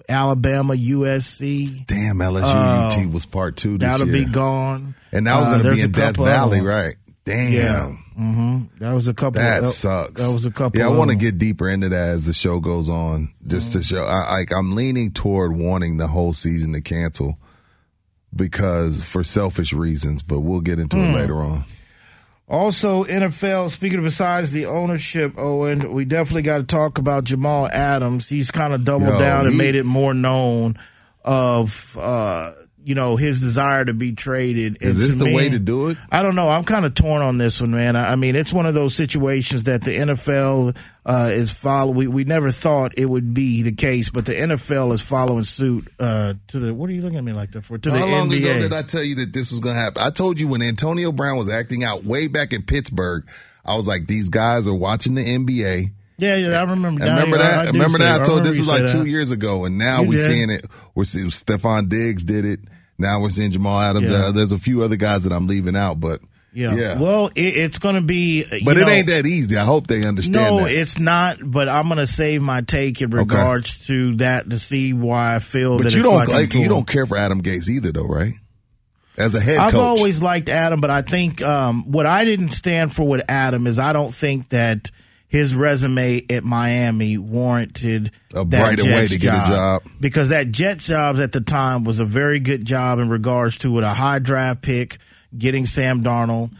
Alabama, 0.10 0.74
USC. 0.76 1.86
Damn, 1.88 2.18
LSU 2.20 2.44
UT 3.06 3.12
was 3.12 3.26
part 3.26 3.58
two 3.58 3.78
this 3.78 3.88
That'll 3.90 4.08
year. 4.08 4.26
be 4.26 4.32
gone. 4.32 4.96
And 5.12 5.28
that 5.28 5.38
was 5.40 5.48
Uh, 5.48 5.52
going 5.52 5.64
to 5.64 5.72
be 5.76 5.82
in 5.82 5.92
Death 5.92 6.18
Valley, 6.18 6.62
right? 6.62 6.96
Damn. 7.26 7.52
Yeah. 7.54 7.88
hmm 8.16 8.64
That 8.80 8.94
was 8.94 9.08
a 9.08 9.14
couple. 9.14 9.42
That 9.42 9.64
uh, 9.64 9.68
sucks. 9.68 10.22
That 10.22 10.34
was 10.34 10.46
a 10.46 10.52
couple. 10.52 10.80
Yeah, 10.80 10.88
I 10.88 10.90
want 10.90 11.12
to 11.12 11.18
get 11.18 11.38
deeper 11.38 11.70
into 11.70 11.88
that 11.90 12.10
as 12.10 12.26
the 12.26 12.34
show 12.34 12.60
goes 12.60 12.90
on, 12.90 13.34
just 13.48 13.70
Mm-hmm. 13.72 13.80
to 13.80 13.86
show. 13.86 14.04
I, 14.04 14.40
like 14.40 14.54
I'm 14.54 14.76
leaning 14.76 15.12
toward 15.12 15.56
wanting 15.56 15.98
the 15.98 16.08
whole 16.08 16.34
season 16.34 16.74
to 16.74 16.82
cancel 16.82 17.38
because 18.36 19.02
for 19.04 19.24
selfish 19.24 19.74
reasons, 19.74 20.22
but 20.24 20.40
we'll 20.40 20.62
get 20.62 20.80
into 20.80 20.98
Hmm. 20.98 21.04
it 21.04 21.16
later 21.16 21.42
on. 21.42 21.66
Also, 22.50 23.04
NFL, 23.06 23.70
speaking 23.70 24.00
of 24.00 24.04
besides 24.04 24.52
the 24.52 24.66
ownership, 24.66 25.38
Owen, 25.38 25.94
we 25.94 26.06
definitely 26.06 26.42
got 26.42 26.58
to 26.58 26.64
talk 26.66 26.98
about 26.98 27.24
Jamal 27.24 27.68
Adams. 27.70 28.28
He's 28.30 28.52
kind 28.52 28.74
of 28.74 28.84
doubled 28.84 29.18
down 29.18 29.46
and 29.46 29.54
he- 29.54 29.58
made 29.58 29.76
it 29.76 29.86
more 29.86 30.14
known 30.14 30.78
of, 31.24 31.98
uh, 32.00 32.52
you 32.86 32.96
know, 32.96 33.16
his 33.16 33.40
desire 33.42 33.86
to 33.86 33.94
be 33.94 34.14
traded. 34.14 34.78
Is 34.82 34.98
And 34.98 35.08
this 35.08 35.16
the 35.16 35.26
me- 35.26 35.34
way 35.36 35.50
to 35.50 35.60
do 35.60 35.90
it? 35.90 35.98
I 36.12 36.22
don't 36.24 36.36
know. 36.36 36.50
I'm 36.50 36.64
kind 36.64 36.86
of 36.86 36.94
torn 36.96 37.22
on 37.22 37.38
this 37.38 37.62
one, 37.62 37.72
man. 37.72 37.96
I 37.96 38.12
I 38.14 38.16
mean, 38.16 38.36
it's 38.36 38.52
one 38.54 38.66
of 38.66 38.74
those 38.74 38.96
situations 38.96 39.66
that 39.66 39.84
the 39.84 39.92
NFL 39.92 40.76
uh, 41.06 41.30
is 41.34 41.52
follow. 41.52 41.92
We, 41.92 42.08
we 42.08 42.24
never 42.24 42.50
thought 42.52 42.94
it 42.98 43.06
would 43.06 43.34
be 43.34 43.62
the 43.64 43.72
case, 43.74 44.10
but 44.10 44.26
the 44.26 44.34
NFL 44.34 44.94
is 44.94 45.02
following 45.02 45.44
suit 45.44 45.88
uh, 46.00 46.34
to 46.48 46.60
the. 46.60 46.74
What 46.74 46.90
are 46.90 46.94
you 46.94 47.02
looking 47.02 47.18
at 47.18 47.24
me 47.24 47.34
like 47.34 47.52
that 47.54 47.66
for? 47.66 47.78
To 47.78 47.90
the 47.92 47.98
How 48.00 48.06
long 48.06 48.30
NBA. 48.30 48.38
ago 48.40 48.60
did 48.60 48.74
I 48.74 48.82
tell 48.84 49.04
you 49.04 49.16
that 49.16 49.34
this 49.34 49.52
was 49.52 49.60
going 49.60 49.76
to 49.76 49.82
happen? 49.82 50.02
I 50.04 50.10
told 50.10 50.40
you 50.40 50.48
when 50.48 50.62
Antonio 50.62 51.12
Brown 51.12 51.38
was 51.38 51.50
acting 51.50 51.84
out 51.84 52.04
way 52.04 52.28
back 52.28 52.54
in 52.54 52.64
Pittsburgh. 52.64 53.28
I 53.66 53.76
was 53.76 53.88
like, 53.88 54.08
these 54.08 54.28
guys 54.28 54.68
are 54.68 54.74
watching 54.76 55.16
the 55.16 55.24
NBA. 55.24 55.92
yeah, 56.18 56.36
yeah, 56.36 56.58
I 56.58 56.64
remember. 56.64 57.02
Remember 57.04 57.38
I- 57.38 57.62
I 57.62 57.66
that? 57.66 57.74
remember 57.74 57.98
that? 58.00 58.08
I 58.08 58.18
that. 58.18 58.26
told 58.26 58.44
this 58.44 58.60
was 58.60 58.68
like 58.68 58.92
two 58.92 59.00
that. 59.04 59.08
years 59.10 59.32
ago, 59.32 59.64
and 59.66 59.78
now 59.78 60.04
we're 60.04 60.18
seeing 60.18 60.50
it. 60.50 60.66
We're 60.96 61.06
seeing 61.06 61.28
Stefon 61.28 61.88
Diggs 61.90 62.24
did 62.26 62.44
it. 62.46 62.60
Now 62.98 63.22
we're 63.22 63.30
seeing 63.30 63.52
Jamal 63.52 63.80
Adams. 63.80 64.10
Yeah. 64.10 64.26
Uh, 64.26 64.32
there's 64.32 64.52
a 64.52 64.58
few 64.60 64.84
other 64.84 64.96
guys 64.96 65.24
that 65.24 65.34
I'm 65.34 65.48
leaving 65.48 65.76
out, 65.76 66.00
but 66.00 66.22
Yeah. 66.54 66.76
yeah. 66.76 67.00
Well, 67.00 67.28
it, 67.36 67.58
it's 67.58 67.80
going 67.80 67.96
to 67.96 68.02
be. 68.02 68.44
but 68.64 68.78
it 68.78 68.86
know, 68.86 68.92
ain't 68.92 69.08
that 69.08 69.26
easy. 69.26 69.58
I 69.58 69.66
hope 69.66 69.88
they 69.88 70.04
understand 70.04 70.34
No, 70.58 70.64
that. 70.66 70.72
it's 70.72 71.00
not. 71.00 71.38
But 71.44 71.68
I'm 71.70 71.88
going 71.88 71.98
to 71.98 72.08
save 72.08 72.42
my 72.42 72.62
take 72.62 73.02
in 73.02 73.10
regards 73.10 73.88
to 73.88 74.16
that 74.18 74.50
to 74.50 74.60
see 74.60 74.94
why 74.94 75.36
I 75.36 75.40
feel 75.40 75.78
but 75.78 75.86
that 75.86 75.94
you 75.96 76.04
don't 76.04 76.28
like, 76.28 76.54
you 76.54 76.70
don't 76.70 76.88
care 76.88 77.06
for 77.06 77.18
Adam 77.18 77.42
Gase 77.42 77.68
either, 77.70 77.92
though, 77.92 78.06
right? 78.06 78.34
As 79.16 79.36
a 79.36 79.40
head 79.40 79.58
I've 79.58 79.72
coach, 79.74 80.00
always 80.00 80.22
liked 80.24 80.50
Adam, 80.50 80.82
but 80.82 80.90
I 80.90 81.04
think 81.04 81.40
um, 81.44 81.92
what 81.92 82.08
I 82.08 82.26
didn't 82.26 82.50
stand 82.50 82.94
for 82.96 83.08
with 83.08 83.22
Adam 83.30 83.68
is 83.68 83.78
I 83.78 83.94
don't 83.94 84.14
think 84.14 84.50
that 84.50 84.90
his 85.34 85.56
resume 85.56 86.24
at 86.30 86.44
Miami 86.44 87.18
warranted 87.18 88.12
A 88.36 88.46
brighter 88.46 88.84
way 88.84 89.08
to 89.08 89.18
get 89.18 89.34
a 89.34 89.50
job. 89.50 89.84
because 90.00 90.30
that 90.30 90.52
Jets 90.52 90.86
jobs 90.86 91.20
at 91.20 91.32
the 91.32 91.42
time 91.42 91.84
was 91.84 92.00
a 92.00 92.06
very 92.06 92.40
good 92.40 92.66
job 92.66 93.00
in 93.00 93.10
regards 93.10 93.58
to 93.58 93.72
with 93.72 93.84
a 93.84 93.96
high 93.96 94.20
draft 94.20 94.62
pick, 94.62 95.00
getting 95.36 95.66
Sam 95.66 96.04
Darnold 96.04 96.52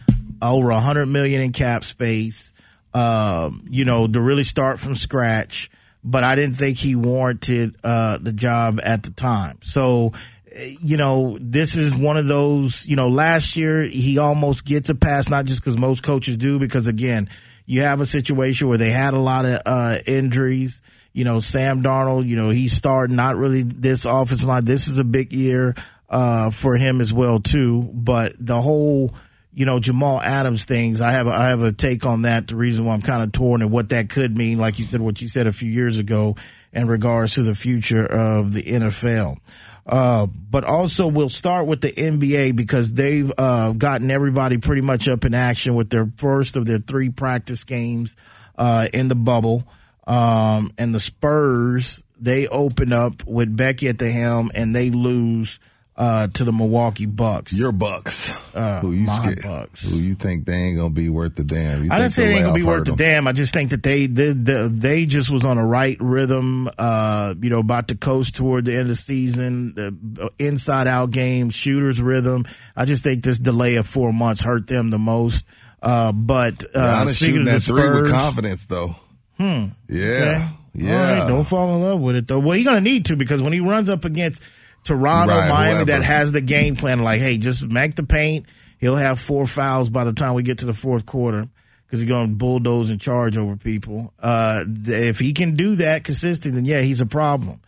over 0.42 0.70
a 0.70 0.80
hundred 0.80 1.06
million 1.06 1.40
in 1.40 1.52
cap 1.52 1.84
space. 1.84 2.52
Um, 2.92 3.64
you 3.70 3.84
know, 3.84 4.06
to 4.06 4.20
really 4.20 4.44
start 4.44 4.78
from 4.80 4.94
scratch. 4.96 5.70
But 6.02 6.22
I 6.24 6.34
didn't 6.34 6.56
think 6.56 6.76
he 6.76 6.94
warranted 6.96 7.76
uh, 7.82 8.18
the 8.20 8.32
job 8.32 8.78
at 8.82 9.02
the 9.04 9.10
time. 9.10 9.58
So, 9.62 10.12
eh, 10.52 10.74
you 10.80 10.96
know, 10.96 11.38
this 11.40 11.76
is 11.76 11.94
one 11.94 12.16
of 12.16 12.26
those. 12.26 12.86
You 12.86 12.94
know, 12.96 13.08
last 13.08 13.56
year 13.56 13.82
he 13.82 14.18
almost 14.18 14.64
gets 14.64 14.90
a 14.90 14.94
pass, 14.96 15.28
not 15.28 15.44
just 15.44 15.60
because 15.60 15.76
most 15.78 16.02
coaches 16.02 16.36
do, 16.36 16.58
because 16.58 16.86
again, 16.88 17.28
you 17.66 17.82
have 17.82 18.00
a 18.00 18.06
situation 18.06 18.68
where 18.68 18.78
they 18.78 18.90
had 18.90 19.14
a 19.14 19.20
lot 19.20 19.46
of 19.46 19.60
uh, 19.64 19.98
injuries. 20.06 20.80
You 21.12 21.24
know, 21.24 21.40
Sam 21.40 21.82
Darnold, 21.82 22.28
you 22.28 22.36
know, 22.36 22.50
he's 22.50 22.72
starting 22.72 23.16
not 23.16 23.36
really 23.36 23.62
this 23.62 24.04
offensive 24.04 24.48
line. 24.48 24.64
This 24.64 24.88
is 24.88 24.98
a 24.98 25.04
big 25.04 25.32
year 25.32 25.74
uh, 26.10 26.50
for 26.50 26.76
him 26.76 27.00
as 27.00 27.12
well 27.12 27.40
too. 27.40 27.88
But 27.92 28.34
the 28.38 28.60
whole, 28.60 29.14
you 29.52 29.64
know, 29.64 29.78
Jamal 29.78 30.20
Adams 30.20 30.64
things, 30.64 31.00
I 31.00 31.12
have 31.12 31.26
a, 31.26 31.30
I 31.30 31.48
have 31.48 31.62
a 31.62 31.72
take 31.72 32.04
on 32.04 32.22
that. 32.22 32.48
The 32.48 32.56
reason 32.56 32.84
why 32.84 32.94
I'm 32.94 33.02
kind 33.02 33.22
of 33.22 33.32
torn 33.32 33.62
and 33.62 33.70
what 33.70 33.90
that 33.90 34.10
could 34.10 34.36
mean, 34.36 34.58
like 34.58 34.78
you 34.78 34.84
said, 34.84 35.00
what 35.00 35.22
you 35.22 35.28
said 35.28 35.46
a 35.46 35.52
few 35.52 35.70
years 35.70 35.98
ago 35.98 36.36
in 36.72 36.88
regards 36.88 37.34
to 37.34 37.42
the 37.42 37.54
future 37.54 38.04
of 38.04 38.52
the 38.52 38.62
NFL. 38.62 39.38
Uh, 39.86 40.26
but 40.26 40.64
also 40.64 41.06
we'll 41.06 41.28
start 41.28 41.66
with 41.66 41.82
the 41.82 41.92
NBA 41.92 42.56
because 42.56 42.92
they've 42.92 43.30
uh, 43.36 43.72
gotten 43.72 44.10
everybody 44.10 44.56
pretty 44.58 44.80
much 44.80 45.08
up 45.08 45.24
in 45.24 45.34
action 45.34 45.74
with 45.74 45.90
their 45.90 46.10
first 46.16 46.56
of 46.56 46.64
their 46.64 46.78
three 46.78 47.10
practice 47.10 47.64
games 47.64 48.16
uh, 48.56 48.88
in 48.92 49.08
the 49.08 49.14
bubble. 49.14 49.64
Um, 50.06 50.72
and 50.78 50.94
the 50.94 51.00
Spurs, 51.00 52.02
they 52.18 52.46
open 52.48 52.92
up 52.92 53.26
with 53.26 53.54
Becky 53.54 53.88
at 53.88 53.98
the 53.98 54.10
helm 54.10 54.50
and 54.54 54.74
they 54.74 54.90
lose 54.90 55.60
uh, 55.96 56.26
to 56.28 56.44
the 56.44 56.52
Milwaukee 56.52 57.06
Bucks. 57.06 57.52
your 57.52 57.70
Bucks, 57.72 58.32
Uh, 58.52 58.80
who 58.80 58.92
you 58.92 59.00
my 59.06 59.34
Bucks. 59.42 59.88
who 59.88 59.96
you 59.98 60.14
think 60.14 60.44
they 60.44 60.52
ain't 60.54 60.76
gonna 60.76 60.90
be 60.90 61.08
worth 61.08 61.36
the 61.36 61.44
damn? 61.44 61.84
You 61.84 61.92
I 61.92 61.98
didn't 61.98 62.12
say 62.14 62.26
they 62.26 62.34
ain't 62.34 62.42
gonna 62.44 62.54
be 62.54 62.62
worth 62.64 62.88
hurt 62.88 62.96
the 62.96 63.04
damn. 63.04 63.28
I 63.28 63.32
just 63.32 63.54
think 63.54 63.70
that 63.70 63.82
they 63.82 64.06
they, 64.06 64.32
they 64.32 64.68
they 64.68 65.06
just 65.06 65.30
was 65.30 65.44
on 65.44 65.58
a 65.58 65.64
right 65.64 65.96
rhythm. 66.00 66.68
Uh, 66.78 67.34
you 67.40 67.48
know, 67.50 67.60
about 67.60 67.88
to 67.88 67.94
coast 67.96 68.34
toward 68.36 68.64
the 68.64 68.72
end 68.72 68.82
of 68.82 68.88
the 68.88 68.94
season. 68.96 70.18
Uh, 70.20 70.28
inside 70.38 70.86
out 70.88 71.10
game, 71.12 71.50
shooters 71.50 72.00
rhythm. 72.00 72.46
I 72.74 72.84
just 72.84 73.02
think 73.04 73.22
this 73.22 73.38
delay 73.38 73.76
of 73.76 73.86
four 73.86 74.12
months 74.12 74.42
hurt 74.42 74.66
them 74.66 74.90
the 74.90 74.98
most. 74.98 75.44
Uh, 75.82 76.12
but 76.12 76.64
uh, 76.74 77.06
speaking 77.06 77.14
shooting 77.14 77.40
of 77.40 77.44
the 77.46 77.50
that 77.52 77.60
three 77.60 77.90
with 78.00 78.08
Spurs, 78.08 78.12
confidence, 78.12 78.66
though. 78.66 78.96
Hmm. 79.36 79.66
Yeah. 79.88 80.02
Okay. 80.10 80.48
Yeah. 80.76 81.20
Right, 81.20 81.28
don't 81.28 81.44
fall 81.44 81.76
in 81.76 81.82
love 81.82 82.00
with 82.00 82.16
it 82.16 82.26
though. 82.26 82.40
Well, 82.40 82.56
you're 82.56 82.64
gonna 82.64 82.80
need 82.80 83.04
to 83.06 83.16
because 83.16 83.40
when 83.40 83.52
he 83.52 83.60
runs 83.60 83.88
up 83.88 84.04
against 84.04 84.42
Toronto, 84.84 85.34
Right, 85.34 85.48
Miami, 85.48 85.70
whoever. 85.76 85.84
that 85.86 86.02
has 86.02 86.32
the 86.32 86.40
game 86.40 86.76
plan. 86.76 87.02
Like, 87.02 87.20
hey, 87.20 87.38
just 87.38 87.62
make 87.64 87.94
the 87.94 88.02
paint. 88.04 88.46
He'll 88.78 88.96
have 88.96 89.18
four 89.18 89.46
fouls 89.46 89.88
by 89.90 90.04
the 90.04 90.12
time 90.12 90.34
we 90.34 90.42
get 90.42 90.58
to 90.58 90.66
the 90.66 90.74
fourth 90.74 91.06
quarter 91.06 91.48
because 91.86 92.00
he's 92.00 92.08
going 92.08 92.28
to 92.28 92.34
bulldoze 92.34 92.90
and 92.90 93.00
charge 93.00 93.38
over 93.38 93.56
people. 93.56 94.12
Uh, 94.20 94.64
if 94.86 95.18
he 95.18 95.32
can 95.32 95.56
do 95.56 95.76
that 95.76 96.04
consistently, 96.04 96.60
then 96.60 96.64
yeah, 96.66 96.80
he's 96.82 97.00
a 97.00 97.06
problem. 97.06 97.60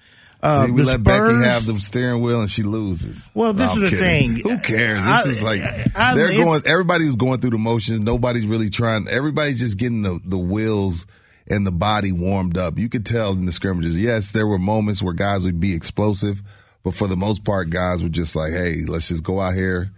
Uh, 0.42 0.66
See, 0.66 0.70
we 0.72 0.82
let 0.82 1.00
Spurs, 1.00 1.32
Becky 1.32 1.44
have 1.48 1.64
the 1.64 1.80
steering 1.80 2.20
wheel 2.22 2.42
and 2.42 2.50
she 2.50 2.62
loses. 2.62 3.30
Well, 3.32 3.54
this 3.54 3.74
No, 3.74 3.82
is 3.82 3.90
the 3.90 3.96
thing. 3.96 4.36
Who 4.36 4.58
cares? 4.58 5.02
This 5.02 5.26
I- 5.26 5.28
is 5.30 5.42
like 5.42 5.62
I- 5.96 6.14
they're 6.14 6.28
going. 6.32 6.60
Everybody's 6.66 7.16
going 7.16 7.40
through 7.40 7.50
the 7.50 7.58
motions. 7.58 8.00
Nobody's 8.00 8.46
really 8.46 8.68
trying. 8.68 9.08
Everybody's 9.08 9.58
just 9.60 9.78
getting 9.78 10.02
the 10.02 10.20
the 10.24 10.36
wheels 10.38 11.06
and 11.48 11.66
the 11.66 11.72
body 11.72 12.12
warmed 12.12 12.58
up. 12.58 12.78
You 12.78 12.90
could 12.90 13.06
tell 13.06 13.32
in 13.32 13.46
the 13.46 13.52
scrimmages. 13.52 13.96
Yes, 13.96 14.32
there 14.32 14.46
were 14.46 14.58
moments 14.58 15.00
where 15.02 15.14
guys 15.14 15.44
would 15.44 15.58
be 15.58 15.74
explosive, 15.74 16.42
but 16.86 16.94
for 16.94 17.08
the 17.08 17.16
most 17.16 17.42
part, 17.42 17.68
guys 17.68 18.00
were 18.00 18.08
just 18.08 18.36
like, 18.36 18.52
"Hey, 18.52 18.84
let's 18.86 19.08
just 19.08 19.24
go 19.24 19.40
out 19.40 19.54
here, 19.54 19.90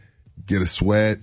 get 0.46 0.62
a 0.62 0.66
sweat." 0.66 1.18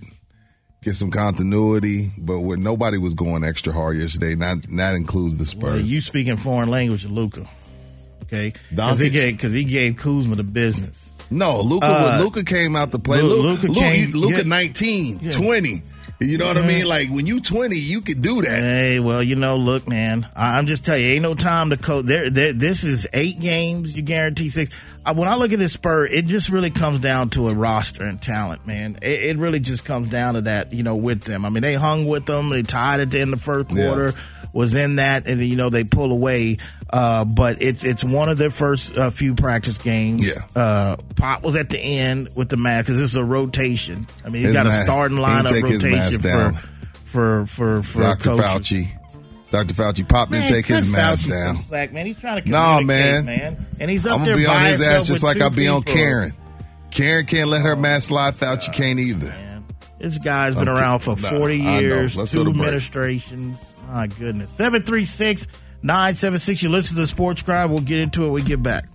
Get 0.82 0.94
some 0.94 1.10
continuity, 1.10 2.12
but 2.16 2.38
where 2.40 2.56
nobody 2.56 2.96
was 2.96 3.14
going 3.14 3.42
extra 3.42 3.72
hard 3.72 3.96
yesterday, 3.98 4.36
not 4.36 4.58
that 4.76 4.94
includes 4.94 5.36
the 5.36 5.44
Spurs. 5.44 5.62
Well, 5.62 5.80
you 5.80 6.00
speaking 6.00 6.36
foreign 6.36 6.68
language 6.68 7.04
Luka, 7.04 7.48
okay? 8.22 8.52
Because 8.70 9.00
he 9.00 9.10
gave 9.10 9.36
because 9.36 9.52
he 9.52 9.64
gave 9.64 9.96
Kuzma 9.96 10.36
the 10.36 10.44
business. 10.44 11.10
No, 11.28 11.60
Luka. 11.60 11.86
Uh, 11.86 12.18
Luka 12.22 12.44
came 12.44 12.76
out 12.76 12.92
to 12.92 13.00
play. 13.00 13.20
Lu- 13.20 13.42
Luka, 13.42 13.66
Luka 13.66 14.36
yeah. 14.36 14.42
19, 14.44 15.18
Yeah. 15.22 15.30
20. 15.32 15.82
You 16.18 16.38
know 16.38 16.46
what 16.46 16.56
I 16.56 16.66
mean? 16.66 16.86
Like 16.86 17.10
when 17.10 17.26
you 17.26 17.40
20, 17.40 17.76
you 17.76 18.00
could 18.00 18.22
do 18.22 18.40
that. 18.40 18.60
Hey, 18.62 19.00
well, 19.00 19.22
you 19.22 19.36
know, 19.36 19.56
look, 19.56 19.86
man, 19.86 20.26
I'm 20.34 20.66
just 20.66 20.84
telling 20.84 21.02
you, 21.02 21.08
ain't 21.08 21.22
no 21.22 21.34
time 21.34 21.70
to 21.70 21.76
coach. 21.76 22.06
There, 22.06 22.30
there, 22.30 22.52
this 22.54 22.84
is 22.84 23.06
eight 23.12 23.38
games. 23.38 23.94
You 23.94 24.02
guarantee 24.02 24.48
six. 24.48 24.74
When 25.12 25.28
I 25.28 25.36
look 25.36 25.52
at 25.52 25.58
this 25.58 25.72
Spur, 25.74 26.06
it 26.06 26.26
just 26.26 26.48
really 26.48 26.70
comes 26.70 27.00
down 27.00 27.30
to 27.30 27.48
a 27.48 27.54
roster 27.54 28.04
and 28.04 28.20
talent, 28.20 28.66
man. 28.66 28.98
It, 29.02 29.22
it 29.22 29.38
really 29.38 29.60
just 29.60 29.84
comes 29.84 30.10
down 30.10 30.34
to 30.34 30.40
that, 30.42 30.72
you 30.72 30.82
know, 30.82 30.96
with 30.96 31.22
them. 31.22 31.44
I 31.44 31.48
mean, 31.50 31.62
they 31.62 31.74
hung 31.74 32.06
with 32.06 32.26
them. 32.26 32.48
They 32.50 32.62
tied 32.62 33.00
at 33.00 33.10
the 33.10 33.20
end 33.20 33.32
of 33.32 33.38
the 33.40 33.44
first 33.44 33.70
Yeah. 33.70 33.84
quarter. 33.86 34.14
Was 34.52 34.74
in 34.74 34.96
that, 34.96 35.26
and 35.26 35.38
then, 35.38 35.46
you 35.48 35.56
know 35.56 35.68
they 35.68 35.84
pull 35.84 36.10
away. 36.12 36.56
Uh, 36.88 37.26
but 37.26 37.60
it's 37.60 37.84
it's 37.84 38.02
one 38.02 38.30
of 38.30 38.38
their 38.38 38.50
first 38.50 38.96
uh, 38.96 39.10
few 39.10 39.34
practice 39.34 39.76
games. 39.76 40.26
Yeah. 40.26 40.44
Uh, 40.62 40.96
Pop 41.14 41.42
was 41.42 41.56
at 41.56 41.68
the 41.68 41.78
end 41.78 42.30
with 42.34 42.48
the 42.48 42.56
match 42.56 42.86
because 42.86 42.96
this 42.96 43.10
is 43.10 43.16
a 43.16 43.24
rotation. 43.24 44.06
I 44.24 44.30
mean, 44.30 44.36
he's 44.42 44.46
His 44.46 44.54
got 44.54 44.66
a 44.66 44.70
starting 44.70 45.18
he 45.18 45.22
lineup 45.22 45.50
mask 45.50 45.62
rotation 45.62 46.22
for 46.22 46.52
for 47.04 47.46
for 47.46 47.82
for 47.82 48.00
Dr. 48.00 48.24
coaches. 48.36 48.44
Fauci. 48.46 49.05
Dr. 49.50 49.74
Fauci 49.74 50.08
popped 50.08 50.30
Man, 50.30 50.42
didn't 50.42 50.54
take 50.54 50.66
his 50.66 50.84
cut 50.84 50.90
mask 50.90 51.24
Fauci 51.24 51.30
down. 51.30 51.56
slack, 51.58 51.92
man. 51.92 52.06
He's 52.06 52.16
trying 52.16 52.42
to 52.42 52.48
Nah, 52.48 52.80
man. 52.80 53.24
man. 53.26 53.66
And 53.78 53.90
he's 53.90 54.06
up 54.06 54.18
I'm 54.18 54.24
there 54.24 54.34
gonna 54.34 54.44
be 54.44 54.46
by 54.46 54.56
on 54.56 54.66
his 54.66 54.82
ass 54.82 55.06
just 55.06 55.22
like 55.22 55.40
I'll 55.40 55.50
be 55.50 55.68
on. 55.68 55.82
Karen. 55.82 56.34
Karen 56.90 57.26
can't 57.26 57.48
let 57.50 57.62
her 57.62 57.72
oh, 57.72 57.76
mask 57.76 58.08
slide. 58.08 58.34
Fauci 58.36 58.72
can't 58.72 58.98
either. 58.98 59.26
Man, 59.26 59.64
This 60.00 60.18
guy's 60.18 60.54
been 60.54 60.68
I'm 60.68 60.76
around 60.76 61.00
for 61.00 61.14
kidding. 61.14 61.30
Nah, 61.30 61.38
40 61.38 61.66
I 61.66 61.78
years, 61.80 62.16
Let's 62.16 62.30
two 62.30 62.44
to 62.44 62.50
administrations. 62.50 63.74
My 63.88 64.06
goodness. 64.08 64.50
736 64.50 65.46
976. 65.82 66.62
You 66.62 66.68
listen 66.70 66.96
to 66.96 67.02
the 67.02 67.06
Sports 67.06 67.42
Crowd. 67.42 67.70
We'll 67.70 67.80
get 67.80 68.00
into 68.00 68.22
it 68.22 68.26
when 68.26 68.34
we 68.34 68.42
get 68.42 68.62
back. 68.62 68.86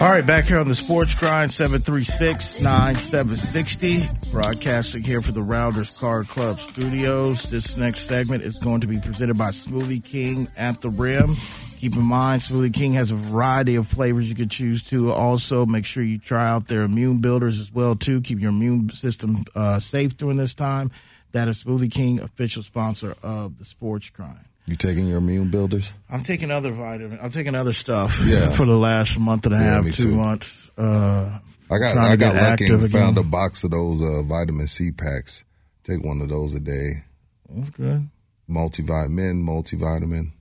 All 0.00 0.08
right, 0.08 0.24
back 0.24 0.46
here 0.46 0.60
on 0.60 0.68
the 0.68 0.76
Sports 0.76 1.16
Grind, 1.16 1.50
736-9760. 1.50 4.30
Broadcasting 4.30 5.02
here 5.02 5.20
for 5.20 5.32
the 5.32 5.42
Rounders 5.42 5.98
Card 5.98 6.28
Club 6.28 6.60
Studios. 6.60 7.42
This 7.42 7.76
next 7.76 8.06
segment 8.06 8.44
is 8.44 8.56
going 8.58 8.82
to 8.82 8.86
be 8.86 9.00
presented 9.00 9.36
by 9.36 9.48
Smoothie 9.48 10.04
King 10.04 10.46
at 10.56 10.82
the 10.82 10.88
Rim. 10.88 11.34
Keep 11.78 11.96
in 11.96 12.04
mind, 12.04 12.42
Smoothie 12.42 12.72
King 12.72 12.92
has 12.92 13.10
a 13.10 13.16
variety 13.16 13.74
of 13.74 13.88
flavors 13.88 14.28
you 14.28 14.36
can 14.36 14.48
choose 14.48 14.84
to. 14.84 15.10
Also, 15.10 15.66
make 15.66 15.84
sure 15.84 16.04
you 16.04 16.18
try 16.18 16.48
out 16.48 16.68
their 16.68 16.82
immune 16.82 17.18
builders 17.18 17.58
as 17.58 17.72
well, 17.72 17.96
too. 17.96 18.20
Keep 18.20 18.38
your 18.38 18.50
immune 18.50 18.90
system 18.90 19.42
uh, 19.56 19.80
safe 19.80 20.16
during 20.16 20.36
this 20.36 20.54
time. 20.54 20.92
That 21.32 21.48
is 21.48 21.64
Smoothie 21.64 21.90
King, 21.90 22.20
official 22.20 22.62
sponsor 22.62 23.16
of 23.20 23.58
the 23.58 23.64
Sports 23.64 24.10
Grind. 24.10 24.47
You 24.68 24.76
taking 24.76 25.08
your 25.08 25.16
immune 25.16 25.50
builders? 25.50 25.94
I'm 26.10 26.22
taking 26.22 26.50
other 26.50 26.70
vitamins. 26.72 27.20
I'm 27.22 27.30
taking 27.30 27.54
other 27.54 27.72
stuff. 27.72 28.20
Yeah. 28.26 28.50
For 28.52 28.66
the 28.66 28.76
last 28.76 29.18
month 29.18 29.46
and 29.46 29.54
a 29.54 29.58
half, 29.58 29.82
me 29.82 29.92
two 29.92 30.14
months. 30.14 30.70
Uh, 30.76 31.38
I 31.70 31.78
got 31.78 31.96
I 31.96 32.16
got 32.16 32.34
lucky 32.34 32.66
and 32.66 32.92
found 32.92 33.16
a 33.16 33.22
box 33.22 33.64
of 33.64 33.70
those 33.70 34.02
uh, 34.02 34.22
vitamin 34.24 34.66
C 34.66 34.90
packs. 34.90 35.42
Take 35.84 36.04
one 36.04 36.20
of 36.20 36.28
those 36.28 36.52
a 36.52 36.60
day. 36.60 37.04
That's 37.48 37.70
good. 37.70 38.10
Multivitamin, 38.48 39.42
multivitamin. 39.42 40.32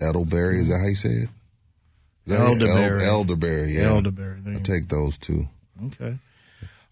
Elderberry, 0.00 0.60
is 0.60 0.68
that 0.68 0.78
how 0.78 0.86
you 0.86 0.94
say 0.94 1.08
it? 1.10 1.28
Is 1.28 1.28
that 2.26 2.34
it? 2.36 2.40
Elderberry. 2.62 3.04
El- 3.04 3.10
elderberry, 3.10 3.74
yeah. 3.74 3.88
Elderberry. 3.88 4.40
I 4.54 4.60
take 4.60 4.86
those 4.86 5.18
too. 5.18 5.48
Okay. 5.86 6.16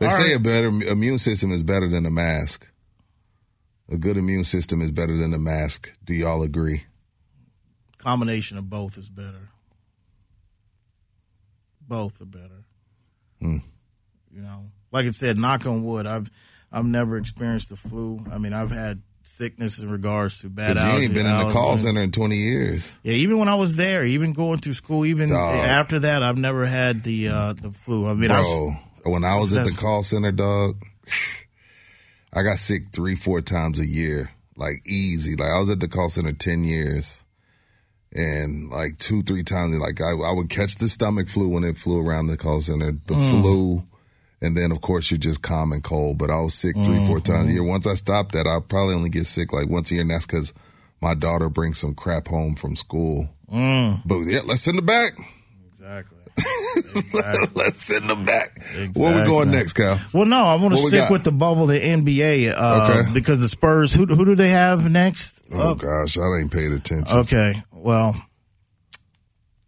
They 0.00 0.07
All 0.07 0.12
say 0.12 0.28
right. 0.33 0.37
a 0.37 0.40
better 0.40 0.66
immune 0.66 1.19
system 1.21 1.52
is 1.52 1.62
better 1.62 1.87
than 1.88 2.07
a 2.07 2.11
mask. 2.11 2.66
A 3.90 3.97
good 3.97 4.16
immune 4.16 4.44
system 4.44 4.80
is 4.80 4.90
better 4.90 5.16
than 5.16 5.35
a 5.35 5.38
mask. 5.38 5.92
Do 6.04 6.14
y'all 6.14 6.42
agree? 6.42 6.85
Combination 7.99 8.56
of 8.56 8.70
both 8.70 8.97
is 8.97 9.09
better. 9.09 9.50
Both 11.87 12.20
are 12.20 12.26
better. 12.26 12.64
Hmm. 13.40 13.59
You 14.32 14.42
know, 14.42 14.66
like 14.92 15.06
I 15.06 15.11
said, 15.11 15.38
knock 15.38 15.66
on 15.66 15.85
wood. 15.85 16.06
I've 16.06 16.30
I've 16.70 16.85
never 16.85 17.16
experienced 17.16 17.70
the 17.70 17.76
flu. 17.76 18.25
I 18.30 18.38
mean, 18.38 18.52
I've 18.52 18.70
had 18.70 19.02
sickness 19.23 19.78
in 19.78 19.90
regards 19.90 20.40
to 20.40 20.49
bad 20.49 20.76
you 20.76 20.82
ain't 20.82 21.14
been 21.14 21.26
in 21.26 21.47
the 21.47 21.52
call 21.52 21.76
center 21.78 22.00
in 22.00 22.12
20 22.12 22.37
years. 22.37 22.92
Yeah, 23.02 23.14
even 23.14 23.38
when 23.38 23.49
I 23.49 23.54
was 23.54 23.75
there, 23.75 24.04
even 24.04 24.32
going 24.32 24.59
through 24.59 24.75
school, 24.75 25.04
even 25.04 25.30
Dog. 25.30 25.54
after 25.56 26.00
that, 26.00 26.23
I've 26.23 26.38
never 26.38 26.66
had 26.66 27.02
the 27.02 27.28
uh, 27.28 27.52
the 27.54 27.73
flu. 27.73 28.09
I 28.09 28.14
mean, 28.14 28.30
I 28.30 28.40
was, 28.40 28.76
Bro, 29.02 29.12
when 29.12 29.25
I 29.25 29.37
was 29.37 29.54
at 29.54 29.64
the 29.64 29.73
call 29.73 30.02
center, 30.02 30.32
dog, 30.32 30.82
I 32.32 32.42
got 32.42 32.58
sick 32.58 32.92
three, 32.92 33.14
four 33.16 33.40
times 33.40 33.78
a 33.78 33.87
year. 33.87 34.30
Like 34.56 34.87
easy. 34.87 35.37
Like 35.37 35.50
I 35.50 35.58
was 35.58 35.70
at 35.70 35.80
the 35.80 35.88
call 35.88 36.08
center 36.10 36.32
10 36.32 36.64
years. 36.64 37.22
And 38.12 38.70
like 38.70 38.99
two, 38.99 39.22
three 39.22 39.44
times, 39.44 39.76
like 39.76 40.00
I, 40.00 40.10
I 40.10 40.32
would 40.32 40.50
catch 40.50 40.76
the 40.76 40.88
stomach 40.88 41.28
flu 41.28 41.49
when 41.49 41.62
it 41.64 41.78
flew 41.78 42.04
around 42.04 42.26
the 42.26 42.37
call 42.37 42.60
center, 42.60 42.92
the 42.92 43.14
Mm. 43.14 43.40
flu, 43.40 43.87
and 44.42 44.56
then 44.56 44.72
of 44.72 44.80
course 44.80 45.10
you're 45.10 45.18
just 45.18 45.42
common 45.42 45.80
cold. 45.80 46.18
But 46.18 46.30
I 46.30 46.40
was 46.40 46.54
sick 46.54 46.75
3 46.75 47.06
four 47.06 47.20
times 47.20 47.42
Mm-hmm. 47.42 47.49
a 47.50 47.52
year. 47.52 47.62
Once 47.62 47.87
I 47.87 47.94
stopped 47.94 48.32
that, 48.32 48.46
I 48.49 48.58
probably 48.60 48.94
only 48.96 49.10
get 49.10 49.26
sick 49.28 49.52
like 49.52 49.68
once 49.68 49.90
a 49.90 49.94
year, 49.94 50.02
and 50.02 50.10
that's 50.10 50.26
because 50.26 50.52
my 51.00 51.14
daughter 51.14 51.49
brings 51.49 51.78
some 51.78 51.94
crap 51.94 52.26
home 52.28 52.56
from 52.56 52.75
school. 52.75 53.28
Mm. 53.52 54.02
But 54.04 54.18
yeah, 54.22 54.40
let's 54.44 54.62
send 54.62 54.78
it 54.78 54.87
back. 54.87 55.12
exactly. 55.78 56.18
let's 57.54 57.84
send 57.84 58.08
them 58.08 58.25
back. 58.25 58.60
Where 58.94 59.20
we 59.22 59.26
going 59.26 59.50
next, 59.50 59.75
Cal? 59.75 60.00
Well, 60.12 60.25
no, 60.26 60.44
I 60.46 60.54
want 60.56 60.75
to 60.76 60.80
stick 60.88 61.10
with 61.10 61.25
the 61.25 61.32
bubble, 61.32 61.66
the 61.66 61.80
NBA, 61.80 62.52
uh, 62.56 62.99
Okay. 63.00 63.12
because 63.12 63.40
the 63.40 63.49
Spurs. 63.49 63.94
Who 63.94 64.06
who 64.06 64.25
do 64.25 64.34
they 64.37 64.50
have 64.50 64.90
next? 64.90 65.40
Oh 65.52 65.75
gosh, 65.75 66.16
I 66.18 66.40
ain't 66.40 66.52
paid 66.52 66.72
attention. 66.72 67.18
Okay, 67.18 67.62
well, 67.72 68.14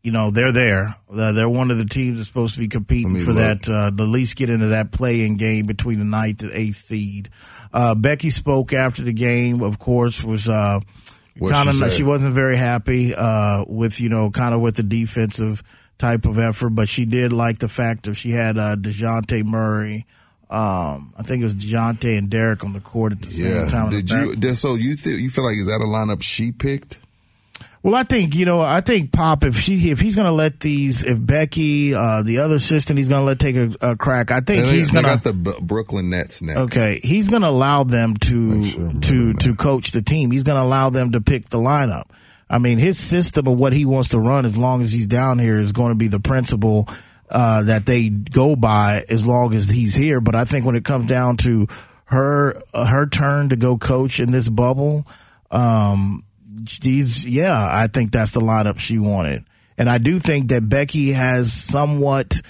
you 0.03 0.13
know 0.13 0.31
they're 0.31 0.53
there. 0.53 0.95
Uh, 1.13 1.33
They're 1.33 1.49
one 1.49 1.71
of 1.71 1.79
the 1.79 1.85
teams 1.85 2.19
that's 2.19 2.29
supposed 2.29 2.55
to 2.55 2.61
be 2.61 2.69
competing 2.69 3.17
for 3.17 3.33
look. 3.33 3.63
that. 3.63 3.69
Uh, 3.69 3.91
the 3.91 4.05
least 4.05 4.37
get 4.37 4.51
into 4.51 4.69
that 4.69 4.91
play-in 4.93 5.37
game 5.37 5.67
between 5.67 5.99
the 5.99 6.05
ninth 6.05 6.43
and 6.43 6.53
eighth 6.53 6.77
seed. 6.77 7.31
Uh, 7.73 7.95
Becky 7.95 8.31
spoke 8.31 8.73
after 8.73 9.03
the 9.03 9.13
game. 9.13 9.63
Of 9.63 9.79
course, 9.79 10.23
was 10.25 10.49
uh, 10.49 10.81
kind 11.41 11.65
she 11.65 11.69
of 11.71 11.91
say? 11.91 11.97
she 11.99 12.03
wasn't 12.03 12.35
very 12.35 12.57
happy 12.57 13.15
uh, 13.15 13.65
with 13.67 14.01
you 14.01 14.09
know 14.09 14.31
kind 14.31 14.55
of 14.55 14.61
with 14.61 14.77
the 14.77 14.83
defensive 14.83 15.63
type 16.03 16.25
of 16.27 16.37
effort, 16.39 16.71
but 16.71 16.89
she 16.89 17.05
did 17.05 17.33
like 17.33 17.61
the 17.61 17.69
fact 17.69 18.07
that 18.07 18.15
she 18.17 18.33
had 18.33 18.59
uh, 18.59 18.75
Dejounte 18.77 19.45
Murray. 19.45 20.05
Um, 20.51 21.15
I 21.17 21.23
think 21.23 21.41
it 21.41 21.45
was 21.45 21.55
Dejounte 21.55 22.19
and 22.19 22.29
Derek 22.29 22.65
on 22.65 22.73
the 22.73 22.81
court 22.81 23.13
at 23.13 23.23
the 23.23 23.31
same 23.33 23.53
Yeah. 23.55 23.71
time. 23.71 23.91
Did 23.91 24.11
you? 24.11 24.35
did- 24.35 24.59
So 24.59 24.75
you 24.75 24.95
think 24.97 25.21
you 25.21 25.31
feel 25.31 25.45
like 25.45 25.57
is 25.57 25.67
that 25.67 25.81
a 25.81 25.85
lineup 25.85 26.21
she 26.23 26.51
picked? 26.53 26.99
Well, 27.85 27.95
I 27.97 28.03
think 28.05 28.35
you 28.37 28.45
know. 28.45 28.61
I 28.61 28.81
think 28.81 29.11
Pop, 29.13 29.43
if 29.45 29.59
she, 29.59 29.91
if 29.91 29.99
he's 30.01 30.15
going 30.15 30.27
to 30.29 30.33
let 30.33 30.61
these, 30.61 31.03
if 31.05 31.19
Becky, 31.25 31.95
uh, 31.95 32.23
the 32.23 32.39
other 32.39 32.55
assistant, 32.57 32.97
he's 32.99 33.09
going 33.09 33.21
to 33.23 33.25
let 33.27 33.39
take 33.41 33.57
a, 33.57 33.75
a 33.93 33.97
crack. 33.97 34.31
I 34.31 34.41
think 34.41 34.67
they, 34.67 34.77
he's 34.77 34.91
going 34.93 35.05
got 35.05 35.23
the 35.25 35.33
B- 35.33 35.55
Brooklyn 35.61 36.09
Nets 36.11 36.43
next. 36.43 36.59
Okay, 36.61 37.01
he's 37.03 37.29
going 37.29 37.43
to 37.43 37.49
allow 37.49 37.83
them 37.83 38.17
to 38.19 38.65
sure 38.65 38.93
to 39.01 39.33
to 39.35 39.55
coach 39.57 39.91
the 39.91 40.01
team. 40.03 40.31
He's 40.31 40.45
going 40.45 40.57
to 40.59 40.63
allow 40.63 40.91
them 40.91 41.11
to 41.13 41.21
pick 41.21 41.49
the 41.49 41.59
lineup. 41.59 42.05
I 42.49 42.59
mean, 42.59 42.79
his 42.79 42.99
system 42.99 43.47
of 43.47 43.57
what 43.57 43.73
he 43.73 43.85
wants 43.85 44.11
to 44.11 44.19
run, 44.19 44.45
as 44.45 44.59
long 44.59 44.83
as 44.83 44.93
he's 44.93 45.07
down 45.07 45.39
here, 45.39 45.59
is 45.59 45.73
going 45.73 45.91
to 45.91 45.97
be 45.97 46.09
the 46.09 46.21
principle 46.21 46.89
uh, 47.31 47.63
that 47.63 47.87
they 47.87 48.11
go 48.11 48.55
by 48.55 49.05
as 49.09 49.27
long 49.27 49.55
as 49.55 49.71
he's 49.71 49.95
here. 49.95 50.21
But 50.21 50.35
I 50.35 50.45
think 50.45 50.67
when 50.67 50.77
it 50.77 50.85
comes 50.85 51.09
down 51.09 51.39
to 51.39 51.67
her 52.07 52.61
uh, 52.75 52.87
her 52.87 53.07
turn 53.07 53.49
to 53.49 53.57
go 53.57 53.79
coach 53.79 54.21
in 54.21 54.31
this 54.31 54.49
bubble, 54.49 55.07
um, 55.51 56.25
these 56.83 57.25
yeah, 57.25 57.69
I 57.71 57.87
think 57.87 58.13
that's 58.13 58.33
the 58.33 58.41
lineup 58.41 58.79
she 58.79 58.99
wanted, 58.99 59.45
and 59.79 59.89
I 59.89 59.99
do 59.99 60.21
think 60.21 60.49
that 60.49 60.69
Becky 60.69 61.13
has 61.13 61.53
somewhat 61.53 62.43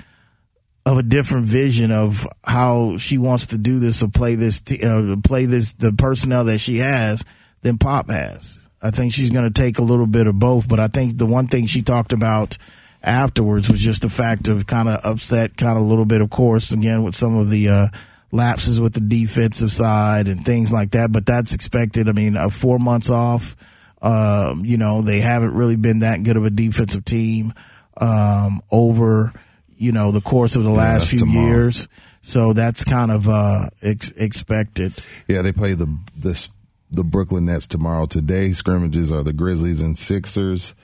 of 0.85 0.98
a 0.98 1.02
different 1.02 1.46
vision 1.46 1.92
of 1.92 2.26
how 2.42 2.96
she 2.96 3.18
wants 3.18 3.48
to 3.48 3.59
do 3.59 3.78
this 3.78 4.02
or 4.02 4.09
play 4.09 4.35
this 4.35 4.61
uh, 4.83 5.14
play 5.22 5.46
this 5.46 5.74
the 5.74 5.92
personnel 5.92 6.44
that 6.46 6.59
she 6.59 6.78
has 6.78 7.24
than 7.61 7.78
Pop 7.78 8.11
has. 8.11 8.59
I 8.82 8.90
think 8.90 9.12
she's 9.12 9.30
going 9.30 9.44
to 9.44 9.62
take 9.62 9.78
a 9.78 9.82
little 9.82 10.06
bit 10.08 10.26
of 10.26 10.38
both, 10.38 10.68
but 10.68 10.80
I 10.80 10.88
think 10.88 11.16
the 11.16 11.26
one 11.26 11.46
thing 11.46 11.66
she 11.66 11.82
talked 11.82 12.12
about 12.12 12.58
afterwards 13.02 13.68
was 13.68 13.80
just 13.80 14.02
the 14.02 14.10
fact 14.10 14.48
of 14.48 14.66
kind 14.66 14.88
of 14.88 15.04
upset, 15.04 15.56
kind 15.56 15.78
of 15.78 15.84
a 15.84 15.88
little 15.88 16.04
bit, 16.04 16.20
of 16.20 16.30
course, 16.30 16.72
again 16.72 17.04
with 17.04 17.14
some 17.14 17.36
of 17.36 17.48
the 17.48 17.68
uh, 17.68 17.86
lapses 18.32 18.80
with 18.80 18.94
the 18.94 19.00
defensive 19.00 19.70
side 19.70 20.26
and 20.26 20.44
things 20.44 20.72
like 20.72 20.90
that. 20.92 21.12
But 21.12 21.26
that's 21.26 21.54
expected. 21.54 22.08
I 22.08 22.12
mean, 22.12 22.36
uh, 22.36 22.48
four 22.48 22.78
months 22.78 23.10
off. 23.10 23.56
Um, 24.00 24.64
you 24.64 24.78
know, 24.78 25.02
they 25.02 25.20
haven't 25.20 25.54
really 25.54 25.76
been 25.76 26.00
that 26.00 26.24
good 26.24 26.36
of 26.36 26.44
a 26.44 26.50
defensive 26.50 27.04
team 27.04 27.54
um, 27.98 28.60
over, 28.70 29.32
you 29.76 29.92
know, 29.92 30.10
the 30.10 30.20
course 30.20 30.56
of 30.56 30.64
the 30.64 30.70
last 30.70 31.02
that's 31.02 31.10
few 31.10 31.18
tomorrow. 31.20 31.46
years. 31.46 31.86
So 32.20 32.52
that's 32.52 32.82
kind 32.84 33.12
of 33.12 33.28
uh, 33.28 33.66
ex- 33.80 34.12
expected. 34.16 34.92
Yeah, 35.28 35.42
they 35.42 35.52
play 35.52 35.74
the 35.74 35.86
this 36.16 36.48
the 36.92 37.02
Brooklyn 37.05 37.46
Nets 37.46 37.66
tomorrow. 37.66 38.07
Today 38.07 38.52
scrimmages 38.52 39.11
are 39.11 39.22
the 39.22 39.33
Grizzlies 39.33 39.81
and 39.83 39.98
Sixers, 39.98 40.74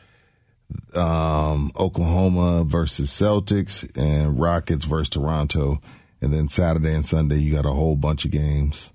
um, 0.95 1.71
Oklahoma 1.79 2.65
versus 2.65 3.11
Celtics, 3.11 3.89
and 3.97 4.41
Rockets 4.41 4.85
versus 4.85 5.11
Toronto. 5.11 5.81
And 6.21 6.33
then 6.33 6.49
Saturday 6.49 6.95
and 6.95 7.07
Sunday, 7.07 7.37
you 7.37 7.55
got 7.55 7.67
a 7.67 7.73
whole 7.73 7.95
bunch 7.95 8.25
of 8.25 8.31
games. 8.31 8.91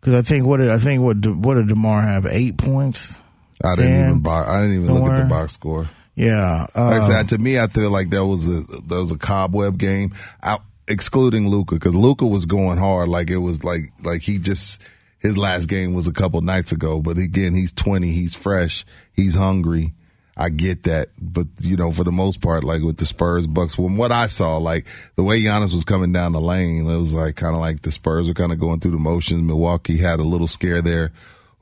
Because 0.00 0.14
I 0.14 0.22
think 0.22 0.46
what 0.46 0.58
did 0.58 0.70
I 0.70 0.78
think 0.78 1.02
what 1.02 1.16
what 1.26 1.54
did 1.54 1.68
Demar 1.68 2.00
have 2.00 2.26
eight 2.26 2.56
points? 2.56 3.18
I 3.64 3.74
didn't 3.74 3.90
Ten 3.90 4.08
even 4.08 4.20
bo- 4.20 4.30
I 4.30 4.60
didn't 4.60 4.82
even 4.82 4.94
look 4.94 5.10
at 5.12 5.24
the 5.24 5.28
box 5.28 5.52
score. 5.54 5.88
Yeah, 6.14 6.66
uh, 6.74 6.86
Like 6.86 7.02
I 7.02 7.06
said, 7.08 7.28
to 7.30 7.38
me, 7.38 7.58
I 7.58 7.66
feel 7.66 7.90
like 7.90 8.10
that 8.10 8.24
was 8.24 8.46
a 8.48 8.60
that 8.60 8.96
was 8.96 9.12
a 9.12 9.18
cobweb 9.18 9.76
game, 9.78 10.14
out, 10.42 10.62
excluding 10.88 11.48
Luka, 11.48 11.74
because 11.74 11.94
Luka 11.94 12.26
was 12.26 12.46
going 12.46 12.78
hard. 12.78 13.08
Like 13.08 13.28
it 13.30 13.38
was 13.38 13.64
like 13.64 13.92
like 14.02 14.22
he 14.22 14.38
just 14.38 14.80
his 15.18 15.36
last 15.36 15.66
game 15.66 15.94
was 15.94 16.06
a 16.06 16.12
couple 16.12 16.40
nights 16.40 16.72
ago. 16.72 17.00
But 17.00 17.18
again, 17.18 17.54
he's 17.54 17.72
twenty, 17.72 18.12
he's 18.12 18.34
fresh, 18.34 18.84
he's 19.12 19.34
hungry. 19.34 19.94
I 20.38 20.50
get 20.50 20.82
that, 20.82 21.08
but 21.18 21.46
you 21.60 21.78
know, 21.78 21.90
for 21.90 22.04
the 22.04 22.12
most 22.12 22.42
part, 22.42 22.62
like 22.62 22.82
with 22.82 22.98
the 22.98 23.06
Spurs, 23.06 23.46
Bucks, 23.46 23.74
from 23.74 23.96
what 23.96 24.12
I 24.12 24.26
saw, 24.26 24.58
like 24.58 24.86
the 25.14 25.22
way 25.22 25.40
Giannis 25.40 25.72
was 25.72 25.82
coming 25.82 26.12
down 26.12 26.32
the 26.32 26.42
lane, 26.42 26.86
it 26.86 26.98
was 26.98 27.14
like 27.14 27.36
kind 27.36 27.54
of 27.54 27.60
like 27.62 27.80
the 27.80 27.90
Spurs 27.90 28.28
were 28.28 28.34
kind 28.34 28.52
of 28.52 28.60
going 28.60 28.80
through 28.80 28.90
the 28.90 28.98
motions. 28.98 29.42
Milwaukee 29.42 29.96
had 29.96 30.20
a 30.20 30.24
little 30.24 30.46
scare 30.46 30.82
there 30.82 31.10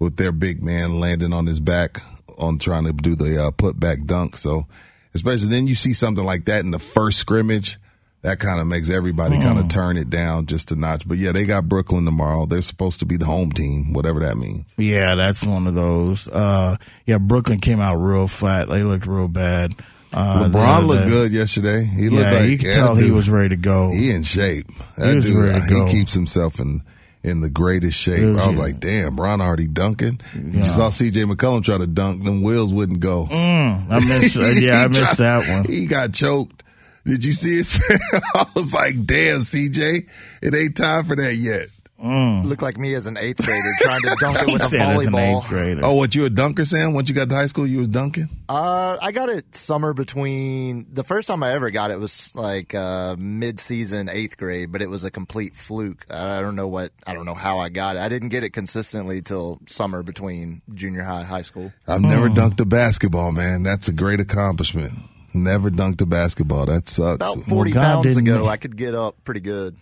with 0.00 0.16
their 0.16 0.32
big 0.32 0.60
man 0.60 0.98
landing 0.98 1.32
on 1.32 1.46
his 1.46 1.60
back 1.60 2.02
on 2.36 2.58
trying 2.58 2.82
to 2.82 2.92
do 2.92 3.14
the 3.14 3.44
uh, 3.44 3.52
put 3.52 3.78
back 3.78 4.06
dunk. 4.06 4.36
So, 4.36 4.66
especially 5.14 5.50
then 5.50 5.68
you 5.68 5.76
see 5.76 5.92
something 5.92 6.24
like 6.24 6.46
that 6.46 6.64
in 6.64 6.72
the 6.72 6.80
first 6.80 7.18
scrimmage, 7.18 7.78
that 8.24 8.40
kind 8.40 8.58
of 8.58 8.66
makes 8.66 8.90
everybody 8.90 9.38
kind 9.38 9.58
of 9.58 9.68
turn 9.68 9.96
it 9.96 10.10
down 10.10 10.46
just 10.46 10.72
a 10.72 10.76
notch. 10.76 11.06
But 11.06 11.18
yeah, 11.18 11.30
they 11.32 11.44
got 11.44 11.68
Brooklyn 11.68 12.04
tomorrow. 12.04 12.46
They're 12.46 12.60
supposed 12.62 12.98
to 13.00 13.06
be 13.06 13.16
the 13.16 13.26
home 13.26 13.52
team, 13.52 13.92
whatever 13.92 14.18
that 14.20 14.36
means. 14.36 14.66
yeah, 14.76 15.14
that's 15.14 15.44
one 15.44 15.66
of 15.66 15.74
those. 15.74 16.26
Uh, 16.26 16.76
yeah, 17.06 17.18
Brooklyn 17.18 17.60
came 17.60 17.80
out 17.80 17.96
real 17.96 18.26
flat. 18.26 18.68
They 18.68 18.82
looked 18.82 19.06
real 19.06 19.28
bad. 19.28 19.74
Uh, 20.12 20.44
LeBron 20.48 20.86
looked 20.86 21.08
good 21.08 21.32
yesterday. 21.32 21.84
He 21.84 22.08
looked 22.08 22.22
Yeah, 22.22 22.32
like 22.40 22.48
you 22.50 22.58
could 22.58 22.66
yeah, 22.68 22.74
tell 22.76 22.94
he 22.96 23.10
was 23.10 23.28
ready 23.30 23.50
to 23.50 23.56
go. 23.56 23.90
He 23.90 24.10
in 24.10 24.22
shape. 24.22 24.66
That 24.96 25.16
was 25.16 25.24
dude, 25.24 25.36
ready 25.36 25.68
to 25.68 25.86
he 25.86 25.92
keeps 25.92 26.12
himself 26.14 26.58
in 26.60 26.82
in 27.24 27.40
the 27.40 27.48
greatest 27.50 27.98
shape. 27.98 28.24
Was- 28.34 28.38
I 28.42 28.46
was 28.48 28.58
like, 28.58 28.80
damn, 28.80 29.16
Bron 29.16 29.40
already 29.40 29.66
dunking. 29.66 30.20
You 30.34 30.64
saw 30.66 30.90
C.J. 30.90 31.22
McCollum 31.24 31.64
try 31.64 31.78
to 31.78 31.86
dunk, 31.86 32.22
them 32.22 32.42
wheels 32.42 32.70
wouldn't 32.72 33.00
go. 33.00 33.26
I 33.30 33.98
missed. 34.06 34.36
uh, 34.36 34.46
yeah, 34.50 34.82
I 34.84 34.88
missed 34.88 35.16
tried- 35.16 35.16
that 35.16 35.52
one. 35.52 35.64
He 35.72 35.86
got 35.86 36.12
choked. 36.12 36.62
Did 37.06 37.24
you 37.24 37.32
see 37.32 37.58
it? 37.60 37.78
I 38.34 38.46
was 38.54 38.72
like, 38.72 39.04
damn, 39.04 39.40
CJ, 39.40 40.08
it 40.42 40.54
ain't 40.54 40.76
time 40.76 41.04
for 41.04 41.16
that 41.16 41.34
yet. 41.36 41.68
Looked 41.96 42.60
like 42.60 42.76
me 42.76 42.92
as 42.92 43.06
an 43.06 43.16
eighth 43.16 43.42
grader 43.46 43.72
trying 43.78 44.02
to 44.02 44.16
dunk 44.20 44.36
it 44.38 44.44
He 44.46 44.52
with 44.52 44.62
a 44.62 44.68
said 44.68 44.80
as 44.80 45.06
an 45.06 45.14
eighth 45.14 45.44
volleyball. 45.44 45.48
grader. 45.48 45.80
Oh, 45.84 45.94
what 45.96 46.14
you 46.14 46.26
a 46.26 46.30
dunker, 46.30 46.66
Sam? 46.66 46.92
Once 46.92 47.08
you 47.08 47.14
got 47.14 47.30
to 47.30 47.34
high 47.34 47.46
school, 47.46 47.66
you 47.66 47.78
was 47.78 47.88
dunking. 47.88 48.28
Uh, 48.46 48.98
I 49.00 49.10
got 49.12 49.30
it 49.30 49.54
summer 49.54 49.94
between 49.94 50.86
the 50.92 51.02
first 51.04 51.28
time 51.28 51.42
I 51.42 51.52
ever 51.52 51.70
got 51.70 51.90
it 51.90 51.98
was 51.98 52.30
like 52.34 52.74
uh, 52.74 53.16
mid-season 53.18 54.10
eighth 54.10 54.36
grade, 54.36 54.70
but 54.70 54.82
it 54.82 54.90
was 54.90 55.04
a 55.04 55.10
complete 55.10 55.56
fluke. 55.56 56.04
I 56.10 56.42
don't 56.42 56.56
know 56.56 56.68
what 56.68 56.90
I 57.06 57.14
don't 57.14 57.24
know 57.24 57.32
how 57.34 57.58
I 57.58 57.70
got 57.70 57.96
it. 57.96 58.00
I 58.00 58.08
didn't 58.10 58.28
get 58.28 58.44
it 58.44 58.50
consistently 58.50 59.22
till 59.22 59.60
summer 59.66 60.02
between 60.02 60.60
junior 60.74 61.04
high, 61.04 61.22
high 61.24 61.42
school. 61.42 61.72
I've 61.88 62.02
never 62.02 62.28
dunked 62.28 62.60
a 62.60 62.66
basketball, 62.66 63.32
man. 63.32 63.62
That's 63.62 63.88
a 63.88 63.92
great 63.92 64.20
accomplishment. 64.20 64.92
Never 65.34 65.68
dunked 65.70 66.00
a 66.00 66.06
basketball. 66.06 66.66
That 66.66 66.88
sucks. 66.88 67.16
About 67.16 67.42
forty 67.44 67.72
God 67.72 67.82
pounds 68.04 68.06
didn't- 68.14 68.28
ago, 68.28 68.46
I 68.48 68.56
could 68.56 68.76
get 68.76 68.94
up 68.94 69.16
pretty 69.24 69.40
good. 69.40 69.76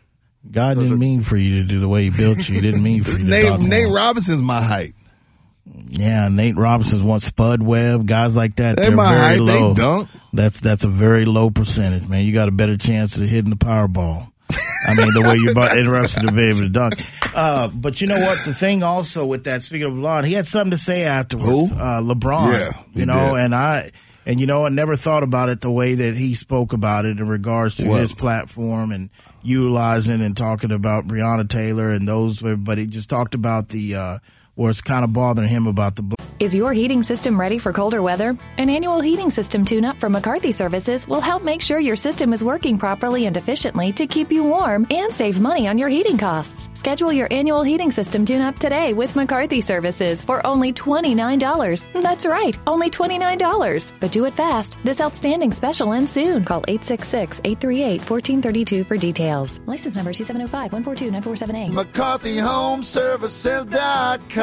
God 0.51 0.77
didn't 0.79 0.99
mean 0.99 1.23
for 1.23 1.37
you 1.37 1.63
to 1.63 1.69
do 1.69 1.79
the 1.79 1.89
way 1.89 2.05
he 2.05 2.11
built 2.11 2.39
you. 2.49 2.57
He 2.57 2.61
didn't 2.61 2.83
mean 2.83 3.05
for 3.05 3.13
you 3.13 3.19
to 3.19 3.25
Nate, 3.25 3.45
dunk 3.47 3.63
Nate. 3.63 3.89
Robinson's 3.89 4.43
my 4.43 4.61
height. 4.61 4.95
Yeah, 5.89 6.29
Nate 6.29 6.57
Robinson's 6.57 7.03
one 7.03 7.21
Spud 7.21 7.63
Webb, 7.63 8.07
guys 8.07 8.35
like 8.37 8.57
that. 8.57 8.77
They 8.77 8.83
They're 8.89 8.97
my 8.97 9.15
very 9.15 9.21
height, 9.39 9.47
they 9.47 9.61
low. 9.61 9.75
dunk. 9.75 10.09
That's 10.33 10.59
that's 10.59 10.85
a 10.85 10.89
very 10.89 11.25
low 11.27 11.51
percentage, 11.51 12.09
man. 12.09 12.25
You 12.25 12.33
got 12.33 12.49
a 12.49 12.53
better 12.53 12.77
chance 12.77 13.21
of 13.21 13.29
hitting 13.29 13.51
the 13.51 13.57
Powerball. 13.57 14.29
I 14.89 14.95
mean, 14.95 15.15
the 15.15 15.23
way 15.23 15.37
you're 15.37 15.53
about 15.53 15.77
interested 15.79 16.27
to 16.27 16.33
be 16.33 16.49
able 16.49 16.59
to 16.59 16.69
dunk. 16.69 16.95
Uh, 17.35 17.69
but 17.69 18.01
you 18.01 18.09
know 18.09 18.19
what? 18.21 18.45
The 18.45 18.53
thing 18.53 18.83
also 18.83 19.25
with 19.25 19.45
that, 19.45 19.63
speaking 19.63 19.87
of 19.87 19.93
LeBron, 19.93 20.27
he 20.27 20.33
had 20.33 20.49
something 20.49 20.73
to 20.73 20.77
say 20.77 21.05
afterwards. 21.05 21.71
Who? 21.71 21.77
Uh, 21.77 22.01
LeBron. 22.03 22.53
Yeah, 22.53 22.83
you 22.95 23.07
know, 23.07 23.37
did. 23.37 23.45
and 23.45 23.55
I. 23.55 23.93
And 24.25 24.41
you 24.41 24.47
know, 24.47 24.67
I 24.67 24.69
never 24.69 24.95
thought 24.97 25.23
about 25.23 25.49
it 25.49 25.61
the 25.63 25.71
way 25.71 25.95
that 25.97 26.15
he 26.15 26.35
spoke 26.35 26.73
about 26.73 27.05
it 27.05 27.19
in 27.19 27.27
regards 27.29 27.75
to 27.77 27.89
What? 27.89 28.01
his 28.01 28.13
platform 28.15 28.93
and 28.93 29.11
utilizing 29.43 30.21
and 30.21 30.37
talking 30.37 30.71
about 30.71 31.07
Breonna 31.09 31.49
Taylor 31.49 31.91
and 31.91 32.07
those. 32.07 32.41
But 32.41 32.79
he 32.79 32.87
just 32.87 33.11
talked 33.11 33.35
about 33.35 33.69
the 33.71 33.95
uh, 33.97 34.19
where 34.55 34.71
it's 34.71 34.83
kind 34.83 35.05
of 35.05 35.13
bothering 35.13 35.49
him 35.49 35.67
about 35.67 35.97
the 35.97 36.03
Is 36.39 36.55
your 36.55 36.73
heating 36.73 37.03
system 37.03 37.39
ready 37.41 37.59
for 37.59 37.73
colder 37.73 38.03
weather? 38.03 38.37
An 38.59 38.69
annual 38.69 39.01
heating 39.01 39.31
system 39.31 39.65
tune 39.65 39.85
up 39.85 39.99
from 39.99 40.13
McCarthy 40.13 40.53
Services 40.53 41.07
will 41.09 41.21
help 41.21 41.43
make 41.43 41.63
sure 41.63 41.79
your 41.79 41.97
system 41.97 42.33
is 42.33 42.45
working 42.45 42.79
properly 42.79 43.27
and 43.27 43.37
efficiently 43.37 43.93
to 43.93 44.07
keep 44.07 44.31
you 44.31 44.45
warm 44.45 44.87
and 44.91 45.13
save 45.13 45.41
money 45.41 45.67
on 45.69 45.79
your 45.79 45.89
heating 45.89 46.19
costs. 46.19 46.69
Schedule 46.75 47.13
your 47.13 47.29
annual 47.31 47.63
heating 47.63 47.93
system 47.93 48.27
tune 48.27 48.43
up 48.43 48.59
today 48.59 48.93
with 48.93 49.15
McCarthy 49.15 49.61
Services 49.61 50.21
for 50.23 50.45
only 50.45 50.73
$29. 50.73 52.03
That's 52.03 52.27
right, 52.27 52.59
only 52.67 52.91
$29. 52.91 53.93
But 54.01 54.11
do 54.11 54.25
it 54.25 54.35
fast. 54.35 54.79
This 54.85 55.01
outstanding 55.01 55.53
special 55.53 55.93
ends 55.93 56.11
soon. 56.11 56.45
Call 56.45 56.65
866 56.67 57.41
838 57.45 58.11
1432 58.11 58.85
for 58.85 58.97
details. 58.97 59.61
License 59.67 59.95
number 59.97 60.13
2705 60.13 60.73
142 60.73 61.13
947A. 61.13 61.71
McCarthyHomeservices.com. 61.71 64.42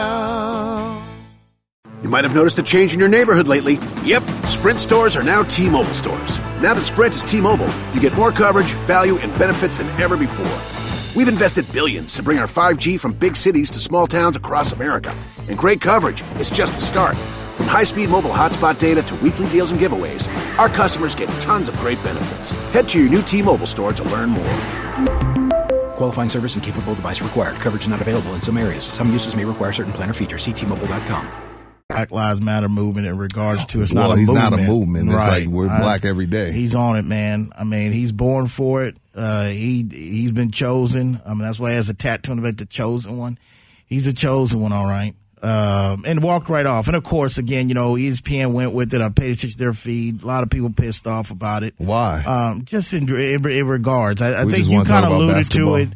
You 2.02 2.10
might 2.10 2.24
have 2.24 2.34
noticed 2.34 2.58
a 2.58 2.64
change 2.64 2.94
in 2.94 3.00
your 3.00 3.10
neighborhood 3.10 3.48
lately. 3.48 3.78
Yep, 4.04 4.24
Sprint 4.46 4.80
stores 4.80 5.16
are 5.16 5.24
now 5.24 5.44
T 5.44 5.70
Mobile 5.70 5.94
stores. 5.94 6.40
Now 6.62 6.74
that 6.74 6.84
Sprint 6.84 7.16
is 7.16 7.24
T 7.24 7.40
Mobile, 7.42 7.72
you 7.94 8.02
get 8.02 8.14
more 8.16 8.32
coverage, 8.32 8.72
value, 8.88 9.18
and 9.18 9.38
benefits 9.38 9.78
than 9.78 9.88
ever 10.02 10.18
before. 10.18 10.60
We've 11.16 11.28
invested 11.28 11.72
billions 11.72 12.16
to 12.16 12.24
bring 12.24 12.40
our 12.40 12.48
5G 12.48 13.00
from 13.00 13.14
big 13.14 13.36
cities 13.36 13.70
to 13.72 13.80
small 13.80 14.08
towns 14.08 14.36
across 14.36 14.72
America. 14.72 15.16
And 15.50 15.58
great 15.58 15.82
coverage 15.82 16.24
is 16.40 16.50
just 16.50 16.74
the 16.74 16.82
start. 16.82 17.18
From 17.56 17.68
high 17.68 17.84
speed 17.84 18.10
mobile 18.10 18.30
hotspot 18.30 18.80
data 18.80 19.02
to 19.04 19.16
weekly 19.16 19.50
deals 19.50 19.72
and 19.72 19.82
giveaways, 19.82 20.28
our 20.58 20.70
customers 20.70 21.14
get 21.16 21.28
tons 21.40 21.68
of 21.68 21.78
great 21.78 22.02
benefits. 22.04 22.52
Head 22.72 22.88
to 22.90 23.00
your 23.00 23.10
new 23.10 23.22
T 23.22 23.42
Mobile 23.42 23.68
store 23.68 23.92
to 23.92 24.04
learn 24.06 24.30
more. 24.30 25.29
Qualifying 26.00 26.30
service 26.30 26.56
and 26.56 26.64
capable 26.64 26.96
device 26.96 27.22
required. 27.22 27.58
Coverage 27.58 27.86
not 27.90 28.00
available 28.00 28.34
in 28.34 28.42
some 28.42 28.58
areas. 28.58 28.86
Some 28.86 29.12
uses 29.12 29.36
may 29.36 29.44
require 29.44 29.74
certain 29.74 29.92
plan 29.92 30.10
or 30.10 30.14
features. 30.14 30.42
See 30.44 30.54
T-Mobile.com. 30.54 31.30
Black 31.90 32.12
Lives 32.12 32.40
Matter 32.42 32.70
movement 32.70 33.06
in 33.08 33.18
regards 33.18 33.66
to 33.66 33.82
it's 33.82 33.92
not 33.92 34.04
Well, 34.04 34.12
a 34.14 34.18
he's 34.20 34.28
movement. 34.30 34.52
not 34.52 34.60
a 34.62 34.64
movement. 34.64 35.10
It's 35.10 35.16
right. 35.18 35.40
like 35.42 35.50
we're 35.50 35.68
I- 35.68 35.82
black 35.82 36.06
every 36.06 36.26
day. 36.28 36.54
He's 36.54 36.74
on 36.74 36.96
it, 36.96 37.04
man. 37.04 37.50
I 37.58 37.66
mean, 37.66 37.92
he's 37.92 38.14
born 38.14 38.48
for 38.48 38.86
it. 38.86 38.96
Uh, 39.14 39.48
he 39.48 39.86
he's 39.92 40.32
been 40.32 40.52
chosen. 40.52 41.20
I 41.26 41.30
mean, 41.32 41.40
that's 41.40 41.60
why 41.60 41.72
he 41.72 41.76
has 41.76 41.90
a 41.90 41.94
tattoo 41.94 42.32
on 42.32 42.38
the 42.38 42.44
back, 42.44 42.56
the 42.58 42.66
chosen 42.66 43.18
one. 43.18 43.38
He's 43.86 44.08
a 44.08 44.14
chosen 44.14 44.62
one, 44.62 44.72
all 44.72 44.86
right. 44.86 45.16
Um, 45.42 46.04
and 46.06 46.22
walked 46.22 46.50
right 46.50 46.66
off. 46.66 46.88
And 46.88 46.98
of 46.98 47.04
course, 47.06 47.38
again, 47.38 47.70
you 47.70 47.76
know, 47.76 47.94
ESPN 47.94 48.52
went 48.52 48.74
with 48.74 48.94
it. 48.94 49.02
I 49.02 49.08
paid 49.08 49.32
attention 49.32 49.52
to 49.52 49.58
their 49.58 49.74
feed. 49.74 50.22
A 50.22 50.26
lot 50.28 50.44
of 50.44 50.50
people 50.50 50.70
pissed 50.70 51.08
off 51.08 51.32
about 51.32 51.64
it. 51.64 51.76
Why? 51.78 52.22
Um, 52.26 52.66
just 52.66 52.94
in, 52.94 53.08
in, 53.08 53.50
in 53.50 53.68
regards, 53.68 54.22
I, 54.22 54.42
I 54.42 54.46
think 54.46 54.68
you 54.68 54.84
kind 54.84 55.06
of 55.06 55.14
alluded 55.14 55.36
basketball. 55.36 55.78
to 55.78 55.82
it 55.84 55.90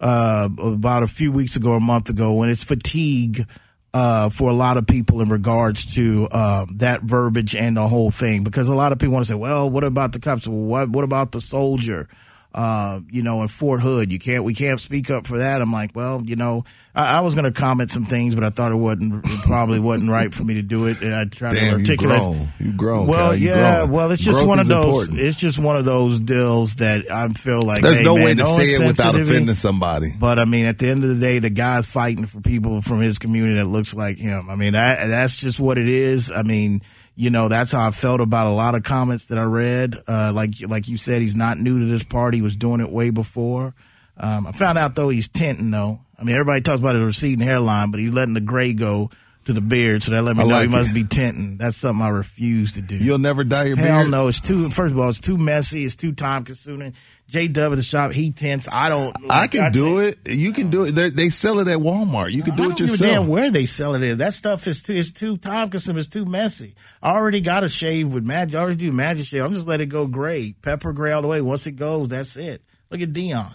uh, 0.00 0.48
about 0.58 1.02
a 1.02 1.06
few 1.06 1.30
weeks 1.30 1.56
ago, 1.56 1.72
a 1.74 1.80
month 1.80 2.08
ago, 2.08 2.32
when 2.32 2.48
it's 2.48 2.64
fatigue 2.64 3.46
uh, 3.94 4.28
for 4.28 4.50
a 4.50 4.54
lot 4.54 4.76
of 4.76 4.86
people 4.86 5.22
in 5.22 5.28
regards 5.28 5.94
to 5.94 6.28
uh, 6.28 6.66
that 6.74 7.02
verbiage 7.02 7.54
and 7.54 7.76
the 7.76 7.88
whole 7.88 8.10
thing. 8.10 8.44
Because 8.44 8.68
a 8.68 8.74
lot 8.74 8.92
of 8.92 8.98
people 8.98 9.14
want 9.14 9.24
to 9.24 9.28
say, 9.28 9.34
"Well, 9.34 9.70
what 9.70 9.84
about 9.84 10.12
the 10.12 10.20
cops? 10.20 10.46
What 10.46 10.90
what 10.90 11.04
about 11.04 11.32
the 11.32 11.40
soldier?" 11.40 12.08
Uh, 12.56 13.00
you 13.10 13.22
know, 13.22 13.42
in 13.42 13.48
Fort 13.48 13.82
Hood, 13.82 14.10
you 14.10 14.18
can't 14.18 14.42
we 14.42 14.54
can't 14.54 14.80
speak 14.80 15.10
up 15.10 15.26
for 15.26 15.40
that. 15.40 15.60
I'm 15.60 15.70
like, 15.74 15.90
well, 15.94 16.22
you 16.24 16.36
know, 16.36 16.64
I, 16.94 17.18
I 17.18 17.20
was 17.20 17.34
going 17.34 17.44
to 17.44 17.52
comment 17.52 17.90
some 17.92 18.06
things, 18.06 18.34
but 18.34 18.44
I 18.44 18.48
thought 18.48 18.72
it 18.72 18.76
wasn't 18.76 19.22
it 19.26 19.40
probably 19.42 19.78
wasn't 19.78 20.08
right 20.10 20.32
for 20.32 20.42
me 20.42 20.54
to 20.54 20.62
do 20.62 20.86
it, 20.86 21.02
and 21.02 21.14
I 21.14 21.24
tried 21.26 21.50
to 21.50 21.56
Damn, 21.56 21.66
you 21.66 21.84
articulate. 21.84 22.18
grown. 22.18 22.48
You 22.58 22.72
grown. 22.72 23.06
Well, 23.08 23.36
You 23.36 23.50
yeah. 23.50 23.76
grown. 23.80 23.90
Well, 23.90 24.10
it's 24.10 24.22
just 24.22 24.38
Growth 24.38 24.48
one 24.48 24.58
of 24.58 24.68
those. 24.68 24.84
important. 24.86 25.18
It's 25.20 25.36
just 25.36 25.58
one 25.58 25.76
of 25.76 25.84
those 25.84 26.18
deals 26.18 26.76
that 26.76 27.10
I 27.10 27.28
feel 27.28 27.60
like 27.60 27.82
There's 27.82 27.96
hey, 27.98 28.04
no 28.04 28.14
man, 28.16 28.24
way 28.24 28.34
to 28.36 28.42
no 28.44 28.56
say 28.56 28.68
it 28.68 28.86
without 28.86 29.20
offending 29.20 29.54
somebody. 29.54 30.14
But 30.18 30.38
I 30.38 30.46
mean, 30.46 30.64
at 30.64 30.78
the 30.78 30.88
end 30.88 31.04
of 31.04 31.10
the 31.10 31.16
day, 31.20 31.40
the 31.40 31.50
guy's 31.50 31.84
fighting 31.84 32.24
for 32.24 32.40
people 32.40 32.80
from 32.80 33.02
his 33.02 33.18
community 33.18 33.56
that 33.56 33.66
looks 33.66 33.94
like 33.94 34.16
him. 34.16 34.48
I 34.48 34.56
mean, 34.56 34.72
that, 34.72 35.08
that's 35.08 35.36
just 35.36 35.60
what 35.60 35.76
it 35.76 35.90
is. 35.90 36.30
I 36.30 36.40
mean, 36.40 36.80
you 37.16 37.30
know, 37.30 37.48
that's 37.48 37.72
how 37.72 37.86
I 37.86 37.90
felt 37.90 38.20
about 38.20 38.46
a 38.46 38.54
lot 38.54 38.74
of 38.74 38.82
comments 38.82 39.26
that 39.26 39.38
I 39.38 39.42
read. 39.42 39.96
Uh, 40.06 40.32
like, 40.34 40.50
like 40.60 40.86
you 40.86 40.98
said, 40.98 41.22
he's 41.22 41.34
not 41.34 41.58
new 41.58 41.80
to 41.80 41.86
this 41.86 42.04
party. 42.04 42.38
He 42.38 42.42
was 42.42 42.56
doing 42.56 42.80
it 42.80 42.90
way 42.90 43.10
before. 43.10 43.74
Um, 44.18 44.46
I 44.46 44.52
found 44.52 44.78
out 44.78 44.94
though 44.94 45.08
he's 45.08 45.28
tinting 45.28 45.70
though. 45.70 46.00
I 46.18 46.24
mean, 46.24 46.34
everybody 46.34 46.60
talks 46.60 46.80
about 46.80 46.94
his 46.94 47.04
receding 47.04 47.44
hairline, 47.44 47.90
but 47.90 48.00
he's 48.00 48.12
letting 48.12 48.34
the 48.34 48.40
gray 48.40 48.72
go 48.72 49.10
to 49.46 49.52
the 49.52 49.60
beard. 49.60 50.02
So 50.02 50.12
that 50.12 50.22
let 50.22 50.36
me 50.36 50.42
I 50.42 50.46
know 50.46 50.54
like 50.54 50.62
he 50.62 50.68
must 50.68 50.90
it. 50.90 50.94
be 50.94 51.04
tinting. 51.04 51.56
That's 51.56 51.76
something 51.76 52.04
I 52.04 52.08
refuse 52.08 52.74
to 52.74 52.82
do. 52.82 52.96
You'll 52.96 53.18
never 53.18 53.42
dye 53.44 53.64
your 53.64 53.76
beard. 53.76 53.88
Hell 53.88 54.08
no, 54.08 54.28
it's 54.28 54.40
too. 54.40 54.70
First 54.70 54.92
of 54.92 54.98
all, 55.00 55.08
it's 55.08 55.20
too 55.20 55.38
messy. 55.38 55.84
It's 55.84 55.96
too 55.96 56.12
time 56.12 56.44
consuming. 56.44 56.94
J 57.28 57.48
W 57.48 57.72
at 57.72 57.76
the 57.76 57.82
shop, 57.82 58.12
he 58.12 58.30
tints. 58.30 58.68
I 58.70 58.88
don't. 58.88 59.16
I 59.28 59.48
can 59.48 59.72
do 59.72 59.98
it. 59.98 60.28
You 60.28 60.52
can 60.52 60.70
do 60.70 60.84
it. 60.84 60.92
They're, 60.92 61.10
they 61.10 61.30
sell 61.30 61.58
it 61.58 61.66
at 61.66 61.78
Walmart. 61.78 62.32
You 62.32 62.42
can 62.44 62.52
I 62.52 62.56
do 62.56 62.62
don't 62.64 62.72
it 62.72 62.80
yourself. 62.80 63.10
damn 63.10 63.26
where 63.28 63.50
they 63.50 63.66
sell 63.66 63.94
it. 63.96 64.02
In. 64.02 64.18
That 64.18 64.32
stuff 64.34 64.66
is 64.68 64.82
too. 64.82 64.94
It's 64.94 65.10
too 65.10 65.36
time 65.36 65.70
consuming. 65.70 66.00
It's 66.00 66.08
too 66.08 66.24
messy. 66.24 66.74
I 67.02 67.10
already 67.10 67.40
got 67.40 67.64
a 67.64 67.68
shave 67.68 68.12
with 68.14 68.24
magic. 68.24 68.54
I 68.54 68.60
already 68.60 68.76
do 68.76 68.92
magic 68.92 69.26
shave. 69.26 69.42
I'm 69.42 69.54
just 69.54 69.66
let 69.66 69.80
it 69.80 69.86
go 69.86 70.06
gray, 70.06 70.54
pepper 70.62 70.92
gray 70.92 71.12
all 71.12 71.22
the 71.22 71.28
way. 71.28 71.40
Once 71.40 71.66
it 71.66 71.72
goes, 71.72 72.08
that's 72.08 72.36
it. 72.36 72.62
Look 72.90 73.00
at 73.00 73.12
Dion. 73.12 73.54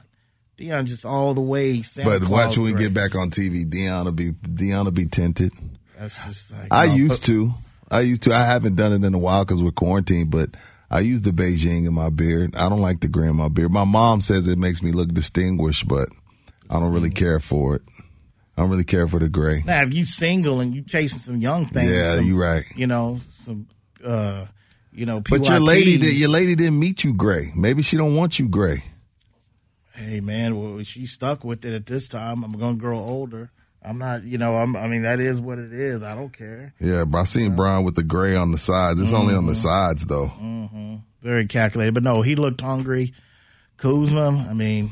Dion 0.58 0.86
just 0.86 1.06
all 1.06 1.34
the 1.34 1.42
way. 1.42 1.82
Santa 1.82 2.10
But 2.20 2.30
watch 2.30 2.44
Claus 2.54 2.58
when 2.60 2.74
we 2.76 2.80
get 2.80 2.94
back 2.94 3.16
on 3.16 3.30
TV. 3.30 3.68
Dion 3.70 4.06
will 4.06 4.12
be 4.12 4.32
Dion 4.32 4.84
will 4.86 4.92
be 4.92 5.06
tinted. 5.06 5.54
That's 6.02 6.26
just 6.26 6.52
like 6.52 6.68
I 6.72 6.88
no, 6.88 6.96
used 6.96 7.22
but- 7.22 7.28
to. 7.28 7.54
I 7.92 8.00
used 8.00 8.24
to. 8.24 8.34
I 8.34 8.46
haven't 8.46 8.76
done 8.76 8.92
it 8.94 9.04
in 9.06 9.14
a 9.14 9.20
while 9.20 9.46
because 9.46 9.62
we're 9.62 9.72
quarantined. 9.72 10.32
But 10.32 10.52
I 10.90 11.02
use 11.02 11.22
the 11.22 11.32
Beijing 11.32 11.86
in 11.86 11.94
my 11.94 12.10
beard. 12.10 12.56
I 12.56 12.70
don't 12.70 12.80
like 12.82 13.02
the 13.02 13.08
gray 13.08 13.28
in 13.28 13.36
my 13.36 13.50
beard. 13.50 13.72
My 13.72 13.84
mom 13.84 14.22
says 14.22 14.48
it 14.48 14.58
makes 14.58 14.82
me 14.82 14.92
look 14.94 15.14
distinguished, 15.14 15.88
but 15.88 16.08
I 16.70 16.80
don't 16.80 16.92
really 16.94 17.10
care 17.10 17.40
for 17.40 17.76
it. 17.76 17.82
I 18.58 18.62
don't 18.62 18.70
really 18.72 18.86
care 18.86 19.08
for 19.08 19.20
the 19.20 19.28
gray. 19.30 19.62
Now, 19.66 19.82
if 19.84 19.94
you 19.94 20.06
single 20.06 20.60
and 20.62 20.74
you 20.74 20.84
chasing 20.84 21.20
some 21.20 21.38
young 21.38 21.66
things, 21.66 21.92
Yeah, 21.92 22.16
some, 22.16 22.26
you 22.26 22.42
right. 22.42 22.66
You 22.76 22.88
know, 22.88 23.20
some, 23.44 23.68
uh, 24.04 24.46
you 24.94 25.06
know, 25.06 25.20
But 25.20 25.48
your 25.48 25.60
lady, 25.60 25.98
did, 25.98 26.16
your 26.18 26.30
lady 26.30 26.56
didn't 26.56 26.80
meet 26.80 27.04
you 27.04 27.14
gray. 27.14 27.52
Maybe 27.56 27.82
she 27.82 27.98
don't 27.98 28.16
want 28.16 28.40
you 28.40 28.48
gray. 28.48 28.86
hey 29.96 30.20
man, 30.22 30.56
well, 30.60 30.84
she's 30.84 31.12
stuck 31.12 31.44
with 31.44 31.66
it 31.66 31.74
at 31.74 31.86
this 31.86 32.08
time. 32.08 32.44
I'm 32.44 32.54
gonna 32.54 32.78
grow 32.78 33.00
older. 33.00 33.52
I'm 33.84 33.98
not, 33.98 34.24
you 34.24 34.38
know, 34.38 34.56
I'm, 34.58 34.76
I 34.76 34.88
mean, 34.88 35.02
that 35.04 35.20
is 35.20 35.42
what 35.42 35.58
it 35.58 35.74
is. 35.74 36.04
I 36.04 36.14
don't 36.14 36.32
care. 36.36 36.74
Yeah, 36.80 37.04
but 37.06 37.18
I 37.20 37.24
seen 37.24 37.56
Brian 37.56 37.84
with 37.84 37.96
the 37.96 38.04
gray 38.04 38.36
on 38.36 38.52
the 38.52 38.58
sides. 38.60 39.00
It's 39.02 39.12
only 39.14 39.34
on 39.34 39.48
the 39.48 39.54
Mm-hmm. 39.54 39.62
sides 39.68 40.06
though. 40.06 41.00
Very 41.24 41.48
calculated, 41.48 41.94
but 41.94 42.04
no, 42.04 42.22
he 42.22 42.36
looked 42.36 42.62
hungry. 42.62 43.14
Kuzma, 43.78 44.48
I 44.50 44.54
mean, 44.54 44.92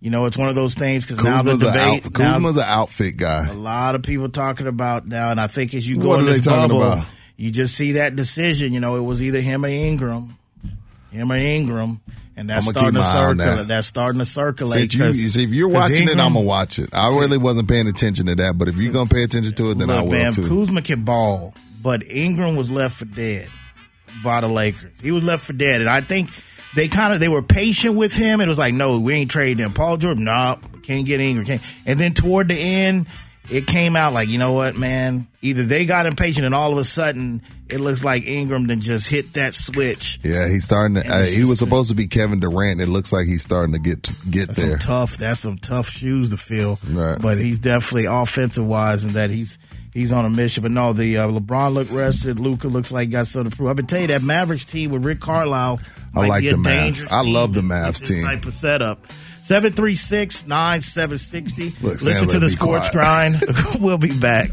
you 0.00 0.10
know, 0.10 0.26
it's 0.26 0.36
one 0.36 0.48
of 0.48 0.54
those 0.54 0.74
things 0.74 1.06
because 1.06 1.22
now 1.24 1.42
the 1.42 1.56
debate, 1.56 2.04
out, 2.06 2.18
now 2.18 2.32
Kuzma's 2.34 2.56
an 2.56 2.64
outfit 2.66 3.16
guy. 3.16 3.48
a 3.48 3.52
lot 3.54 3.94
of 3.94 4.02
people 4.02 4.28
talking 4.28 4.66
about 4.66 5.06
now, 5.06 5.30
and 5.30 5.40
I 5.40 5.46
think 5.46 5.74
as 5.74 5.88
you 5.88 5.98
go 5.98 6.08
What 6.08 6.20
in 6.20 6.26
this 6.26 6.40
bubble, 6.42 6.82
about? 6.82 7.06
you 7.36 7.50
just 7.50 7.74
see 7.74 7.92
that 7.92 8.14
decision. 8.16 8.72
You 8.74 8.80
know, 8.80 8.96
it 8.96 9.00
was 9.00 9.22
either 9.22 9.40
him 9.40 9.64
or 9.64 9.68
Ingram, 9.68 10.36
him 11.10 11.32
or 11.32 11.36
Ingram, 11.36 12.00
and 12.38 12.48
that's 12.48 12.66
starting 12.66 12.94
to 12.94 13.00
keep 13.00 13.04
my 13.04 13.12
eye 13.20 13.24
on 13.24 13.36
that. 13.38 13.44
circulate. 13.44 13.68
That's 13.68 13.86
starting 13.86 14.18
to 14.20 14.24
circulate. 14.24 14.94
You, 14.94 15.00
'cause- 15.00 15.36
if 15.36 15.50
you're 15.50 15.68
watching 15.68 16.08
it, 16.08 16.12
I'm 16.18 16.32
gonna 16.34 16.40
watch 16.40 16.78
it. 16.78 16.88
I 16.92 17.08
really 17.08 17.36
wasn't 17.38 17.68
paying 17.68 17.86
attention 17.88 18.26
to 18.26 18.34
that, 18.36 18.56
but 18.56 18.68
if 18.68 18.76
you're 18.76 18.92
gonna 18.92 19.10
pay 19.10 19.22
attention 19.24 19.52
to 19.54 19.70
it, 19.72 19.78
then 19.78 19.90
I 19.90 20.02
will 20.02 20.10
man, 20.12 20.32
too. 20.32 20.48
Kuzma 20.48 20.82
can 20.82 21.02
ball, 21.04 21.54
but 21.82 22.02
Ingram 22.08 22.56
was 22.56 22.70
left 22.70 22.96
for 22.96 23.04
dead 23.04 23.48
by 24.24 24.40
the 24.40 24.48
Lakers. 24.48 24.92
He 25.02 25.10
was 25.10 25.22
left 25.24 25.44
for 25.44 25.52
dead, 25.52 25.80
and 25.80 25.90
I 25.90 26.00
think 26.00 26.30
they 26.74 26.88
kind 26.88 27.12
of 27.12 27.20
they 27.20 27.28
were 27.28 27.42
patient 27.42 27.94
with 27.96 28.14
him. 28.14 28.40
It 28.40 28.48
was 28.48 28.58
like, 28.58 28.74
no, 28.74 28.98
we 28.98 29.14
ain't 29.14 29.30
trading 29.30 29.64
him. 29.64 29.72
Paul 29.72 29.96
George, 29.96 30.18
no, 30.18 30.58
can't 30.82 31.04
get 31.06 31.20
Ingram. 31.20 31.44
Can't. 31.46 31.62
And 31.86 31.98
then 32.00 32.14
toward 32.14 32.48
the 32.48 32.54
end, 32.54 33.06
it 33.50 33.66
came 33.66 33.96
out 33.96 34.12
like, 34.12 34.28
you 34.28 34.38
know 34.38 34.52
what, 34.52 34.76
man? 34.76 35.26
Either 35.40 35.62
they 35.62 35.86
got 35.86 36.06
impatient, 36.06 36.44
and 36.46 36.54
all 36.54 36.72
of 36.72 36.78
a 36.78 36.84
sudden, 36.84 37.42
it 37.68 37.80
looks 37.80 38.02
like 38.04 38.24
Ingram 38.26 38.66
then 38.66 38.80
just 38.80 39.08
hit 39.08 39.34
that 39.34 39.54
switch. 39.54 40.20
Yeah, 40.22 40.48
he's 40.48 40.64
starting 40.64 40.96
to. 40.96 41.06
Uh, 41.06 41.22
he 41.22 41.44
was 41.44 41.58
supposed 41.58 41.88
to 41.90 41.94
be 41.94 42.08
Kevin 42.08 42.40
Durant. 42.40 42.80
It 42.80 42.88
looks 42.88 43.12
like 43.12 43.26
he's 43.26 43.42
starting 43.42 43.72
to 43.72 43.78
get 43.78 44.10
get 44.30 44.48
That's 44.48 44.58
there. 44.58 44.70
some 44.72 44.78
tough. 44.80 45.16
That's 45.16 45.40
some 45.40 45.58
tough 45.58 45.88
shoes 45.90 46.30
to 46.30 46.36
fill. 46.36 46.78
Right. 46.88 47.20
But 47.20 47.38
he's 47.38 47.58
definitely 47.58 48.06
offensive 48.06 48.66
wise, 48.66 49.04
and 49.04 49.14
that 49.14 49.30
he's 49.30 49.58
he's 49.94 50.12
on 50.12 50.24
a 50.24 50.30
mission. 50.30 50.62
But 50.62 50.72
no, 50.72 50.92
the 50.92 51.18
uh, 51.18 51.28
LeBron 51.28 51.72
looked 51.74 51.90
rested. 51.90 52.40
Luka 52.40 52.68
looks 52.68 52.92
like 52.92 53.08
he 53.08 53.12
got 53.12 53.26
something 53.26 53.50
to 53.50 53.56
prove. 53.56 53.70
I've 53.70 53.76
been 53.76 53.86
telling 53.86 54.04
you 54.04 54.08
that 54.08 54.22
Mavericks 54.22 54.64
team 54.64 54.90
with 54.90 55.04
Rick 55.04 55.20
Carlisle. 55.20 55.80
I 56.14 56.20
might 56.20 56.28
like 56.28 56.40
be 56.42 56.48
a 56.48 56.52
the 56.52 56.58
Mavs. 56.58 57.06
I 57.10 57.22
love 57.22 57.54
the 57.54 57.60
Mavs 57.60 58.04
team. 58.04 58.24
Type 58.24 58.44
of 58.46 58.54
setup. 58.54 59.06
736-9760. 59.42 61.82
Listen 61.82 62.14
Sandler, 62.14 62.32
to 62.32 62.38
the 62.38 62.50
sports 62.50 62.90
grind. 62.90 63.42
we'll 63.80 63.98
be 63.98 64.18
back. 64.18 64.50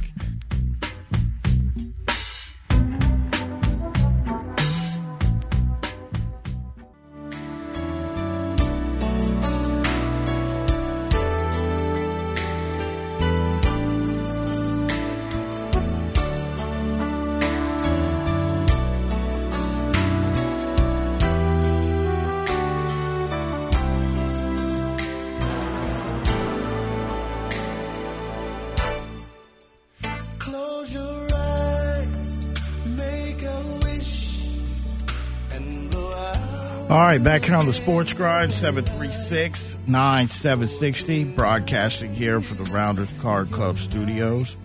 Right, 37.16 37.24
back 37.24 37.46
here 37.46 37.56
on 37.56 37.66
the 37.66 37.72
Sports 37.72 38.12
Grind, 38.14 38.52
736-9760, 38.52 41.34
broadcasting 41.36 42.14
here 42.14 42.42
for 42.42 42.62
the 42.62 42.70
Rounders 42.72 43.08
Card 43.22 43.50
Club 43.52 43.80
studios. 43.80 44.58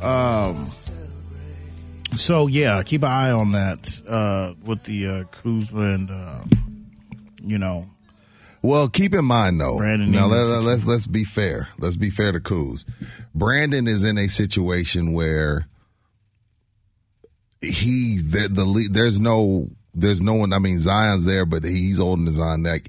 Um, 0.00 0.70
so, 2.16 2.46
yeah, 2.46 2.80
keep 2.84 3.02
an 3.02 3.10
eye 3.10 3.32
on 3.32 3.50
that 3.52 4.00
uh, 4.06 4.54
with 4.64 4.84
the 4.84 5.08
uh, 5.08 5.24
Kuzma 5.24 5.94
and, 5.94 6.10
uh, 6.10 6.44
you 7.42 7.58
know, 7.58 7.86
Well, 8.62 8.88
keep 8.88 9.12
in 9.14 9.24
mind 9.24 9.60
though. 9.60 9.78
Brandon 9.78 10.12
now 10.12 10.26
let, 10.26 10.62
let's 10.62 10.86
let's 10.86 11.08
be 11.08 11.24
fair. 11.24 11.70
Let's 11.78 11.96
be 11.96 12.10
fair 12.10 12.30
to 12.32 12.40
Kuz. 12.40 12.84
Brandon 13.34 13.88
is 13.88 14.04
in 14.04 14.18
a 14.18 14.28
situation 14.28 15.12
where 15.12 15.66
he 17.60 18.18
the, 18.18 18.48
the 18.48 18.88
there's 18.90 19.18
no 19.18 19.70
there's 20.00 20.20
no 20.20 20.34
one. 20.34 20.52
I 20.52 20.58
mean 20.58 20.78
Zion's 20.78 21.24
there, 21.24 21.46
but 21.46 21.64
he's 21.64 21.98
holding 21.98 22.26
his 22.26 22.38
own 22.38 22.62
neck. 22.62 22.88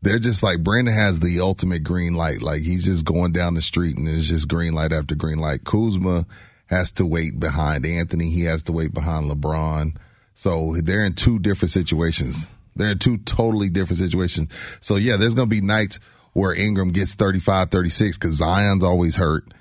They're 0.00 0.18
just 0.18 0.42
like 0.42 0.62
Brandon 0.62 0.94
has 0.94 1.20
the 1.20 1.40
ultimate 1.40 1.82
green 1.82 2.14
light. 2.14 2.40
Like 2.40 2.62
he's 2.62 2.84
just 2.84 3.04
going 3.04 3.32
down 3.32 3.54
the 3.54 3.62
street 3.62 3.96
and 3.96 4.08
it's 4.08 4.28
just 4.28 4.48
green 4.48 4.72
light 4.72 4.92
after 4.92 5.14
green 5.14 5.38
light. 5.38 5.64
Kuzma 5.64 6.26
has 6.66 6.92
to 6.92 7.06
wait 7.06 7.40
behind 7.40 7.84
Anthony. 7.84 8.30
He 8.30 8.44
has 8.44 8.62
to 8.64 8.72
wait 8.72 8.92
behind 8.92 9.30
LeBron. 9.30 9.96
So 10.34 10.76
they're 10.82 11.04
in 11.04 11.14
two 11.14 11.38
different 11.38 11.72
situations. 11.72 12.46
They're 12.76 12.92
in 12.92 12.98
two 12.98 13.18
totally 13.18 13.68
different 13.68 13.98
situations. 13.98 14.52
So 14.80 14.96
yeah, 14.96 15.16
there's 15.16 15.34
going 15.34 15.48
to 15.48 15.54
be 15.54 15.60
nights 15.60 15.98
where 16.32 16.54
Ingram 16.54 16.90
gets 16.90 17.14
35, 17.14 17.70
36 17.70 18.18
because 18.18 18.34
Zion's 18.36 18.84
always 18.84 19.16
hurt. 19.16 19.52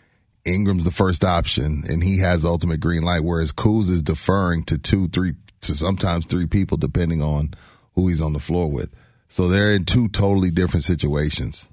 Ingram's 0.46 0.84
the 0.84 0.92
first 0.92 1.24
option 1.24 1.84
and 1.90 2.04
he 2.04 2.20
has 2.20 2.46
ultimate 2.46 2.80
green 2.80 3.04
light, 3.04 3.24
whereas 3.24 3.52
Kuz 3.52 3.90
is 3.90 4.02
deferring 4.02 4.64
to 4.66 4.78
two, 4.78 5.10
three, 5.10 5.34
to 5.62 5.76
sometimes 5.76 6.26
three 6.26 6.48
people 6.48 6.78
depending 6.78 7.22
on 7.22 7.54
who 7.96 8.08
he's 8.08 8.22
on 8.22 8.34
the 8.34 8.40
floor 8.40 8.70
with. 8.70 8.90
So 9.30 9.48
they're 9.48 9.72
in 9.72 9.86
two 9.86 10.08
totally 10.10 10.52
different 10.52 10.84
situations. 10.84 11.68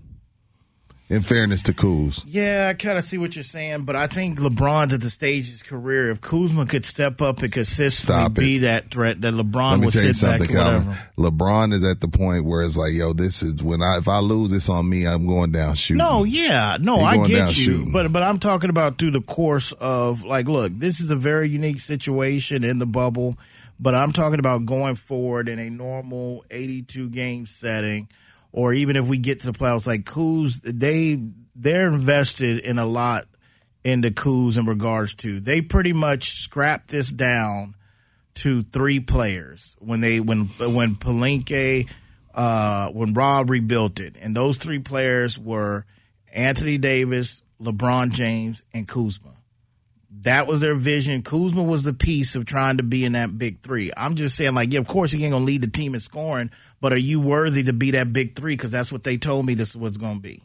In 1.11 1.21
fairness 1.21 1.61
to 1.65 1.75
Kuz. 1.75 2.23
Yeah, 2.27 2.69
I 2.71 2.73
kind 2.75 2.97
of 2.97 3.05
see 3.05 3.19
what 3.19 3.37
you're 3.37 3.43
saying, 3.43 3.83
but 3.83 3.95
I 3.95 4.07
think 4.07 4.39
LeBron's 4.39 4.95
at 4.95 5.03
the 5.03 5.11
stage 5.11 5.45
of 5.49 5.53
his 5.53 5.63
career. 5.63 6.11
If 6.11 6.23
Kuzma 6.23 6.65
could 6.65 6.87
step 6.87 7.21
up 7.21 7.43
and 7.43 7.53
consistently 7.53 8.23
Stop 8.23 8.31
it. 8.31 8.41
be 8.41 8.59
that 8.61 8.91
threat, 8.91 9.21
that 9.21 9.35
LeBron 9.35 9.85
would 9.85 9.93
sit 9.93 10.07
back 10.07 10.41
something, 10.41 10.51
or 10.51 10.59
Calvin. 10.59 10.87
whatever. 10.89 11.11
LeBron 11.19 11.73
is 11.75 11.85
at 11.85 12.01
the 12.01 12.09
point 12.09 12.47
where 12.47 12.63
it's 12.63 12.79
like, 12.79 12.95
yo, 12.95 13.13
this 13.13 13.43
is 13.43 13.63
when 13.63 13.83
I 13.83 13.99
if 13.99 14.09
I 14.09 14.21
lose 14.21 14.51
this 14.51 14.71
on 14.71 14.89
me, 14.89 15.07
I'm 15.07 15.27
going 15.27 15.53
down 15.53 15.75
shooting. 15.75 15.99
No, 15.99 16.25
yeah, 16.25 16.79
no, 16.81 17.01
I 17.01 17.19
get 17.27 17.49
you, 17.49 17.53
shooting. 17.65 17.93
but 17.93 18.11
but 18.11 18.23
I'm 18.23 18.39
talking 18.39 18.71
about 18.71 18.97
through 18.99 19.11
the 19.11 19.21
course 19.21 19.73
of 19.73 20.25
like, 20.25 20.49
look, 20.49 20.73
this 20.75 21.01
is 21.01 21.11
a 21.11 21.17
very 21.17 21.51
unique 21.51 21.81
situation 21.81 22.65
in 22.65 22.79
the 22.79 22.87
bubble, 22.87 23.37
but 23.79 23.95
I'm 23.95 24.13
talking 24.13 24.39
about 24.39 24.67
going 24.67 24.95
forward 24.95 25.49
in 25.49 25.59
a 25.59 25.71
normal 25.71 26.45
82 26.51 27.11
game 27.11 27.47
setting, 27.47 28.09
or 28.53 28.73
even 28.73 28.97
if 28.97 29.07
we 29.07 29.19
get 29.19 29.41
to 29.41 29.47
the 29.53 29.59
playoffs, 29.59 29.87
like 29.87 30.05
Kuz, 30.05 30.61
they 30.65 31.21
they're 31.55 31.89
invested 31.89 32.61
in 32.61 32.79
a 32.79 32.87
lot 32.87 33.27
into 33.85 34.11
Kuz 34.11 34.57
in 34.59 34.67
regards 34.67 35.15
to 35.17 35.41
they 35.41 35.61
pretty 35.61 35.93
much 35.93 36.41
scrapped 36.41 36.89
this 36.89 37.11
down 37.11 37.75
to 38.35 38.63
three 38.63 38.99
players 39.01 39.77
when 39.79 40.01
they 40.01 40.21
when 40.21 40.47
when 40.59 40.97
Pelinka 40.97 41.89
uh 42.35 42.89
when 42.89 43.15
Rob 43.15 43.51
rebuilt 43.51 44.01
it 44.01 44.17
and 44.21 44.35
those 44.35 44.57
three 44.57 44.81
players 44.81 45.39
were 45.39 45.85
Anthony 46.33 46.79
Davis, 46.79 47.43
LeBron 47.61 48.11
James 48.11 48.63
and 48.73 48.89
Kuzma. 48.89 49.34
That 50.25 50.47
was 50.47 50.61
their 50.61 50.75
vision. 50.75 51.23
Kuzma 51.23 51.63
was 51.63 51.85
the 51.85 51.93
piece 51.93 52.35
of 52.35 52.45
trying 52.47 52.79
to 52.79 52.83
be 52.83 53.05
in 53.05 53.13
that 53.13 53.39
big 53.39 53.61
three. 53.63 53.93
I'm 53.97 54.15
just 54.15 54.37
saying, 54.37 54.55
like, 54.55 54.73
yeah, 54.73 54.81
of 54.81 54.87
course 54.87 55.13
he 55.13 55.23
ain't 55.25 55.33
gonna 55.33 55.45
lead 55.45 55.61
the 55.63 55.69
team 55.69 55.95
in 55.95 56.01
scoring, 56.01 56.51
but 56.81 56.93
are 56.93 56.99
you 56.99 57.21
worthy 57.21 57.63
to 57.65 57.73
be 57.73 57.93
that 57.93 58.13
big 58.13 58.35
three? 58.35 58.55
Because 58.57 58.71
that's 58.71 58.91
what 58.91 59.05
they 59.05 59.17
told 59.17 59.47
me 59.47 59.55
this 59.55 59.71
is 59.71 59.77
what's 59.77 59.97
gonna 59.99 60.21
be. 60.21 60.43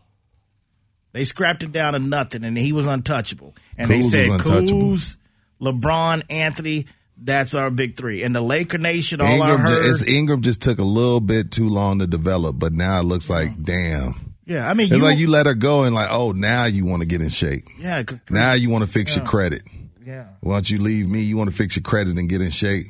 They 1.11 1.23
scrapped 1.23 1.63
it 1.63 1.71
down 1.71 1.93
to 1.93 1.99
nothing, 1.99 2.43
and 2.43 2.57
he 2.57 2.71
was 2.71 2.85
untouchable. 2.85 3.55
And 3.77 3.89
they 3.89 3.99
Kuz 3.99 4.03
was 4.03 4.11
said. 4.11 4.29
Kuz, 4.41 5.17
LeBron, 5.61 6.23
Anthony, 6.29 6.85
that's 7.17 7.53
our 7.55 7.69
big 7.71 7.97
three. 7.97 8.23
And 8.23 8.35
the 8.35 8.41
Laker 8.41 8.77
Nation, 8.77 9.19
all 9.21 9.27
I 9.27 9.31
Ingram, 9.33 9.57
ju- 9.57 9.63
heard. 9.73 9.85
it's- 9.85 10.03
Ingram 10.03 10.41
just 10.41 10.61
took 10.61 10.79
a 10.79 10.83
little 10.83 11.19
bit 11.19 11.51
too 11.51 11.67
long 11.69 11.99
to 11.99 12.07
develop, 12.07 12.59
but 12.59 12.73
now 12.73 12.99
it 12.99 13.03
looks 13.03 13.29
like, 13.29 13.61
damn. 13.63 14.28
Yeah, 14.49 14.69
I 14.69 14.73
mean, 14.73 14.87
It's 14.87 14.95
you, 14.97 15.01
like 15.03 15.17
you 15.17 15.27
let 15.29 15.45
her 15.45 15.53
go 15.53 15.83
and 15.83 15.93
like, 15.95 16.09
oh, 16.11 16.31
now 16.31 16.65
you 16.65 16.83
want 16.85 17.01
to 17.01 17.05
get 17.07 17.21
in 17.21 17.29
shape. 17.29 17.67
yeah, 17.79 18.03
Now 18.29 18.53
you 18.53 18.69
want 18.69 18.83
to 18.83 18.89
fix 18.91 19.15
your 19.15 19.23
credit. 19.25 19.61
yeah. 20.05 20.25
Once 20.41 20.69
you 20.69 20.79
leave 20.79 21.07
me, 21.07 21.21
you 21.21 21.37
want 21.37 21.49
to 21.49 21.55
fix 21.55 21.75
your 21.75 21.83
credit 21.83 22.17
and 22.17 22.27
get 22.27 22.41
in 22.41 22.49
shape. 22.51 22.87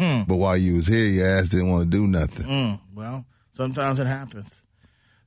Hmm. 0.00 0.22
But 0.26 0.36
while 0.36 0.56
you 0.56 0.74
was 0.76 0.86
here, 0.88 1.04
your 1.04 1.28
ass 1.38 1.48
didn't 1.50 1.70
want 1.70 1.84
to 1.84 1.96
do 1.96 2.06
nothing. 2.06 2.46
Mm, 2.46 2.80
well, 2.94 3.24
sometimes 3.52 4.00
it 4.00 4.06
happens. 4.06 4.62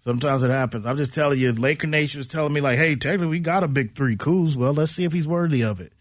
Sometimes 0.03 0.43
it 0.43 0.49
happens. 0.51 0.85
I'm 0.85 0.97
just 0.97 1.13
telling 1.13 1.39
you, 1.39 1.53
Laker 1.53 1.87
Nation 1.87 2.19
was 2.19 2.27
telling 2.27 2.51
me 2.53 2.61
like, 2.61 2.77
"Hey, 2.77 2.95
technically 2.95 3.27
we 3.27 3.39
got 3.39 3.63
a 3.63 3.67
big 3.67 3.95
three, 3.95 4.15
Kuz. 4.15 4.55
Well, 4.55 4.73
let's 4.73 4.91
see 4.91 5.03
if 5.03 5.13
he's 5.13 5.27
worthy 5.27 5.63
of 5.63 5.79
it." 5.81 5.93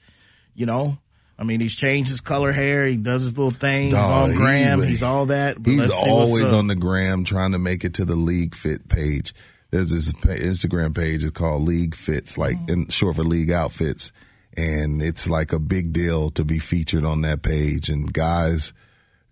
You 0.55 0.67
know, 0.67 0.99
I 1.39 1.45
mean, 1.45 1.61
he's 1.61 1.75
changed 1.75 2.11
his 2.11 2.21
color 2.21 2.53
hair. 2.53 2.87
He 2.87 2.97
does 2.97 3.23
his 3.23 3.37
little 3.39 3.51
thing. 3.59 3.87
he's 3.87 3.95
on 3.95 4.35
Graham. 4.35 4.79
he's- 4.81 4.89
He's, 4.91 5.03
all 5.03 5.27
that. 5.27 5.63
But 5.63 5.71
He's 5.71 5.79
let's 5.81 5.93
see 5.95 5.99
what's 6.01 6.11
always 6.11 6.53
on 6.53 6.67
the 6.67 6.75
gram 6.75 7.25
trying 7.25 7.53
to 7.53 7.59
make 7.59 7.85
it 7.85 7.95
to 7.95 8.05
the 8.05 8.17
League 8.17 8.55
Fit 8.55 8.89
page. 8.89 9.33
There's 9.75 9.91
this 9.91 10.13
Instagram 10.13 10.95
page. 10.95 11.25
It's 11.25 11.33
called 11.33 11.65
League 11.65 11.97
Fits, 11.97 12.39
like 12.39 12.57
Mm. 12.59 12.71
in 12.71 12.89
short 12.91 13.17
for 13.17 13.25
League 13.25 13.51
Outfits, 13.51 14.13
and 14.57 15.03
it's 15.03 15.29
like 15.29 15.53
a 15.53 15.59
big 15.59 15.93
deal 15.93 16.31
to 16.31 16.45
be 16.45 16.61
featured 16.61 17.05
on 17.05 17.23
that 17.23 17.43
page. 17.43 17.89
And 17.89 18.13
guys 18.13 18.73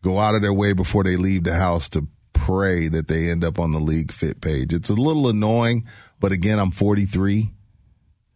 go 0.02 0.18
out 0.18 0.34
of 0.34 0.42
their 0.42 0.52
way 0.52 0.72
before 0.72 1.04
they 1.04 1.14
leave 1.16 1.44
the 1.44 1.54
house 1.54 1.88
to 1.90 2.08
pray 2.32 2.88
that 2.88 3.06
they 3.06 3.30
end 3.30 3.44
up 3.44 3.60
on 3.60 3.70
the 3.70 3.78
League 3.78 4.10
Fit 4.10 4.40
page. 4.40 4.74
It's 4.74 4.90
a 4.90 4.94
little 4.94 5.28
annoying, 5.28 5.84
but 6.18 6.32
again, 6.32 6.58
I'm 6.58 6.72
43, 6.72 7.52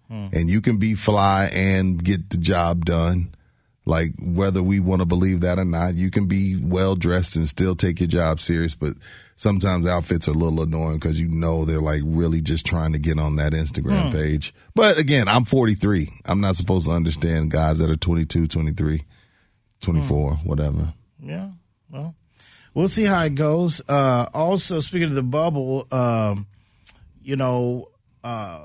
and 0.08 0.48
you 0.48 0.60
can 0.60 0.76
be 0.76 0.94
fly 0.94 1.46
and 1.46 2.04
get 2.04 2.30
the 2.30 2.36
job 2.36 2.84
done. 2.84 3.34
Like 3.84 4.12
whether 4.20 4.62
we 4.62 4.78
want 4.78 5.00
to 5.00 5.06
believe 5.06 5.40
that 5.40 5.58
or 5.58 5.64
not, 5.64 5.96
you 5.96 6.12
can 6.12 6.26
be 6.26 6.54
well 6.56 6.94
dressed 6.94 7.34
and 7.34 7.48
still 7.48 7.74
take 7.74 7.98
your 7.98 8.06
job 8.06 8.38
serious. 8.38 8.76
But 8.76 8.94
sometimes 9.36 9.86
outfits 9.86 10.26
are 10.28 10.32
a 10.32 10.34
little 10.34 10.62
annoying 10.62 10.94
because 10.98 11.20
you 11.20 11.28
know 11.28 11.64
they're 11.64 11.80
like 11.80 12.02
really 12.04 12.40
just 12.40 12.66
trying 12.66 12.92
to 12.92 12.98
get 12.98 13.18
on 13.18 13.36
that 13.36 13.52
Instagram 13.52 14.06
Hmm. 14.06 14.12
page. 14.16 14.54
But 14.74 14.98
again, 14.98 15.28
I'm 15.28 15.44
43. 15.44 16.10
I'm 16.24 16.40
not 16.40 16.56
supposed 16.56 16.86
to 16.86 16.92
understand 16.92 17.50
guys 17.50 17.78
that 17.78 17.90
are 17.90 17.96
22, 17.96 18.46
23, 18.48 19.04
24, 19.80 20.34
Hmm. 20.36 20.48
whatever. 20.48 20.94
Yeah. 21.22 21.50
Well, 21.90 22.14
we'll 22.74 22.88
see 22.88 23.04
how 23.04 23.22
it 23.22 23.34
goes. 23.34 23.80
Uh, 23.88 24.26
also, 24.34 24.80
speaking 24.80 25.08
of 25.10 25.14
the 25.14 25.22
bubble, 25.22 25.86
um, 25.92 26.46
you 27.22 27.36
know, 27.36 27.88
uh, 28.24 28.60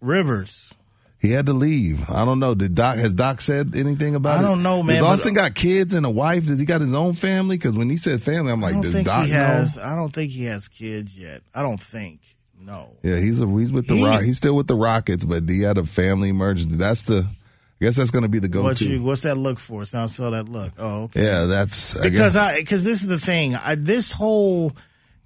Rivers. 0.00 0.72
He 1.20 1.30
had 1.32 1.46
to 1.46 1.52
leave. 1.52 2.08
I 2.08 2.24
don't 2.24 2.38
know. 2.40 2.54
Did 2.54 2.74
Doc 2.74 2.96
has 2.96 3.12
Doc 3.12 3.42
said 3.42 3.76
anything 3.76 4.14
about 4.14 4.36
I 4.38 4.40
it? 4.40 4.44
I 4.44 4.48
don't 4.48 4.62
know, 4.62 4.82
man, 4.82 5.02
Does 5.02 5.06
Austin 5.06 5.34
got 5.34 5.54
kids 5.54 5.92
and 5.92 6.06
a 6.06 6.10
wife? 6.10 6.46
Does 6.46 6.58
he 6.58 6.64
got 6.64 6.80
his 6.80 6.94
own 6.94 7.12
family? 7.12 7.58
Because 7.58 7.76
when 7.76 7.90
he 7.90 7.98
said 7.98 8.22
family, 8.22 8.50
I'm 8.50 8.60
like, 8.62 8.80
does 8.80 8.94
Doc 9.04 9.26
he 9.26 9.32
know? 9.32 9.36
has. 9.36 9.76
I 9.76 9.94
don't 9.96 10.12
think 10.14 10.32
he 10.32 10.44
has 10.44 10.68
kids 10.68 11.14
yet. 11.16 11.42
I 11.54 11.60
don't 11.62 11.80
think. 11.80 12.20
No. 12.58 12.90
Yeah, 13.02 13.16
he's 13.18 13.40
a 13.42 13.46
he's 13.46 13.70
with 13.72 13.86
the 13.86 13.96
He- 13.96 14.04
Rock. 14.04 14.22
He's 14.22 14.38
still 14.38 14.56
with 14.56 14.66
the 14.66 14.74
Rockets, 14.76 15.24
but 15.24 15.48
he 15.48 15.60
had 15.60 15.76
a 15.78 15.84
family 15.84 16.30
emergency. 16.30 16.76
That's 16.76 17.02
the. 17.02 17.26
I 17.28 17.84
guess 17.84 17.96
that's 17.96 18.10
going 18.10 18.24
to 18.24 18.28
be 18.28 18.38
the 18.40 18.48
What 18.60 18.78
go-to. 18.78 18.90
you? 18.92 19.02
What's 19.02 19.22
that 19.22 19.36
look 19.38 19.58
for? 19.58 19.86
So 19.86 20.06
that 20.06 20.48
look. 20.50 20.72
Oh, 20.78 21.04
okay. 21.04 21.22
yeah, 21.24 21.44
that's 21.44 21.96
I 21.96 22.02
because 22.10 22.34
guess- 22.34 22.36
I 22.36 22.56
because 22.56 22.84
this 22.84 23.00
is 23.02 23.06
the 23.08 23.18
thing. 23.20 23.54
I, 23.54 23.74
this 23.74 24.12
whole 24.12 24.72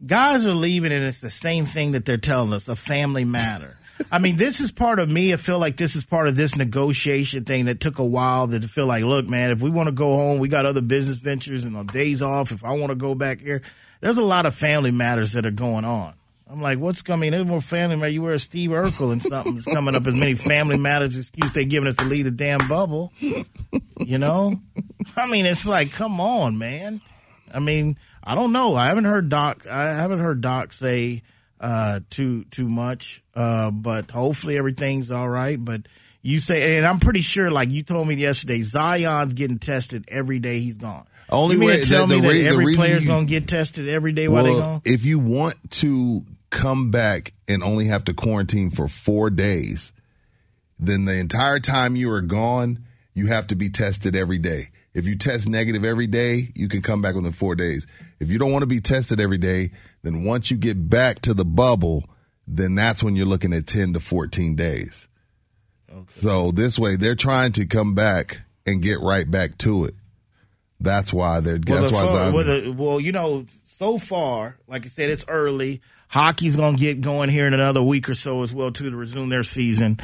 guys 0.05 0.47
are 0.47 0.53
leaving, 0.55 0.93
and 0.93 1.05
it's 1.05 1.19
the 1.21 1.31
same 1.31 1.67
thing 1.67 1.93
that 1.93 2.05
they're 2.05 2.17
telling 2.17 2.53
us: 2.53 2.69
a 2.69 2.77
family 2.77 3.25
matter. 3.25 3.77
I 4.11 4.19
mean, 4.19 4.37
this 4.37 4.61
is 4.61 4.73
part 4.73 4.99
of 4.99 5.09
me. 5.09 5.33
I 5.33 5.37
feel 5.37 5.59
like 5.59 5.77
this 5.77 5.97
is 5.97 6.05
part 6.05 6.27
of 6.27 6.37
this 6.37 6.57
negotiation 6.57 7.45
thing 7.45 7.67
that 7.67 7.81
took 7.81 7.99
a 7.99 8.05
while. 8.05 8.49
To 8.49 8.61
feel 8.61 8.87
like, 8.87 9.05
look, 9.05 9.29
man, 9.29 9.51
if 9.51 9.61
we 9.61 9.71
want 9.71 9.87
to 9.87 9.93
go 9.93 10.15
home, 10.15 10.39
we 10.39 10.49
got 10.49 10.67
other 10.67 10.81
business 10.81 11.17
ventures 11.17 11.65
and 11.65 11.77
on 11.77 11.87
days 11.87 12.23
off. 12.23 12.53
If 12.53 12.65
I 12.65 12.73
want 12.73 12.91
to 12.91 12.97
go 12.97 13.15
back 13.15 13.41
here, 13.41 13.63
there's 14.01 14.19
a 14.19 14.25
lot 14.25 14.47
of 14.47 14.55
family 14.55 14.91
matters 14.91 15.33
that 15.33 15.47
are 15.47 15.51
going 15.51 15.85
on. 15.85 16.15
I'm 16.47 16.61
like, 16.61 16.79
what's 16.79 17.03
coming? 17.03 17.33
There's 17.33 17.47
more 17.47 17.61
family 17.61 17.97
matter. 17.97 18.11
You 18.11 18.23
wear 18.23 18.35
a 18.35 18.39
Steve 18.39 18.71
Urkel 18.71 19.13
and 19.13 19.23
something. 19.23 19.61
something's 19.61 19.65
coming 19.65 19.95
up 19.95 20.07
as 20.07 20.15
many 20.15 20.35
family 20.35 20.77
matters 20.77 21.17
excuse 21.17 21.53
they 21.53 21.65
giving 21.65 21.89
us 21.89 21.97
to 21.97 22.05
leave 22.05 22.27
the 22.27 22.31
damn 22.31 22.69
bubble. 22.69 23.13
You 23.99 24.19
know? 24.19 24.61
I 25.17 25.27
mean, 25.27 25.47
it's 25.47 25.67
like, 25.67 25.93
come 25.93 26.21
on, 26.21 26.59
man. 26.59 27.01
I 27.53 27.61
mean, 27.61 27.99
I 28.23 28.35
don't 28.35 28.53
know. 28.53 28.77
I 28.77 28.87
haven't 28.87 29.05
heard 29.05 29.29
Doc. 29.29 29.67
I 29.67 29.85
haven't 29.85 30.21
heard 30.21 30.41
Doc 30.41 30.73
say 30.73 31.23
uh, 31.65 32.01
too 32.11 32.45
too 32.51 32.69
much. 32.69 33.23
Uh, 33.35 33.71
but 33.71 34.11
hopefully 34.11 34.59
everything's 34.59 35.11
all 35.11 35.29
right. 35.29 35.63
But 35.63 35.83
you 36.23 36.39
say, 36.41 36.77
and 36.77 36.87
I'm 36.87 37.01
pretty 37.01 37.23
sure, 37.23 37.51
like 37.51 37.71
you 37.71 37.83
told 37.83 38.07
me 38.07 38.15
yesterday, 38.15 38.63
Zion's 38.63 39.35
getting 39.35 39.59
tested 39.59 40.05
every 40.09 40.39
day 40.39 40.61
he's 40.61 40.77
gone. 40.77 41.07
Only 41.31 41.55
you 41.55 41.61
mean 41.61 41.69
way- 41.71 41.81
to 41.81 41.87
tell 41.89 42.07
the- 42.07 42.17
me 42.17 42.21
the 42.21 42.29
that 42.29 42.35
the 42.35 42.47
every 42.49 42.77
player's 42.77 43.05
gonna 43.05 43.25
get 43.27 43.49
tested 43.49 43.89
every 43.89 44.13
day 44.13 44.29
while 44.29 44.45
they 44.45 44.51
well, 44.51 44.61
gone? 44.61 44.83
if 44.85 45.05
you 45.07 45.19
want 45.19 45.55
to 45.83 46.25
come 46.51 46.91
back 46.91 47.33
and 47.49 47.63
only 47.65 47.87
have 47.87 48.05
to 48.05 48.13
quarantine 48.15 48.71
for 48.71 48.87
four 48.89 49.31
days, 49.31 49.91
then 50.79 51.07
the 51.07 51.15
entire 51.19 51.61
time 51.61 51.97
you 51.97 52.11
are 52.11 52.21
gone, 52.21 52.85
you 53.15 53.27
have 53.27 53.47
to 53.49 53.55
be 53.57 53.71
tested 53.71 54.15
every 54.15 54.39
day. 54.39 54.69
If 54.93 55.07
you 55.07 55.17
test 55.17 55.49
negative 55.49 55.85
every 55.85 56.07
day, 56.07 56.51
you 56.55 56.69
can 56.69 56.83
come 56.83 57.03
back 57.03 57.15
within 57.17 57.33
four 57.33 57.55
days. 57.57 57.87
If 58.21 58.29
you 58.31 58.39
don't 58.39 58.53
want 58.53 58.63
to 58.63 58.67
be 58.69 58.81
tested 58.81 59.19
every 59.19 59.39
day, 59.39 59.73
then 60.05 60.23
once 60.23 60.51
you 60.51 60.57
get 60.57 60.89
back 60.89 61.21
to 61.23 61.35
the 61.35 61.45
bubble, 61.45 62.05
then 62.47 62.75
that's 62.75 63.03
when 63.03 63.17
you're 63.17 63.27
looking 63.27 63.53
at 63.53 63.67
10 63.67 63.95
to 63.95 64.01
14 64.01 64.55
days. 64.55 65.09
Okay. 65.91 66.21
So 66.21 66.51
this 66.53 66.79
way, 66.79 66.97
they're 66.97 67.15
trying 67.17 67.53
to 67.53 67.67
come 67.67 67.95
back 67.95 68.43
and 68.67 68.83
get 68.83 69.01
right 69.01 69.29
back 69.29 69.57
to 69.59 69.87
it. 69.87 69.95
That's 70.79 71.13
why 71.13 71.41
they're. 71.41 71.59
that's 71.59 71.89
the 71.89 71.95
why 71.95 72.05
well, 72.31 72.45
the- 72.45 72.75
well, 72.77 73.01
you 73.01 73.13
know, 73.13 73.47
so 73.65 73.97
far, 73.97 74.59
like 74.69 74.85
I 74.85 74.89
said, 74.89 75.09
it's 75.09 75.25
early. 75.27 75.81
Hockey's 76.09 76.55
going 76.57 76.77
to 76.77 76.81
get 76.81 77.01
going 77.01 77.31
here 77.31 77.47
in 77.47 77.55
another 77.55 77.83
week 77.83 78.09
or 78.09 78.15
so 78.15 78.43
as 78.43 78.53
well, 78.53 78.71
too, 78.71 78.91
to 78.91 78.97
resume 78.97 79.31
their 79.31 79.43
season. 79.43 79.99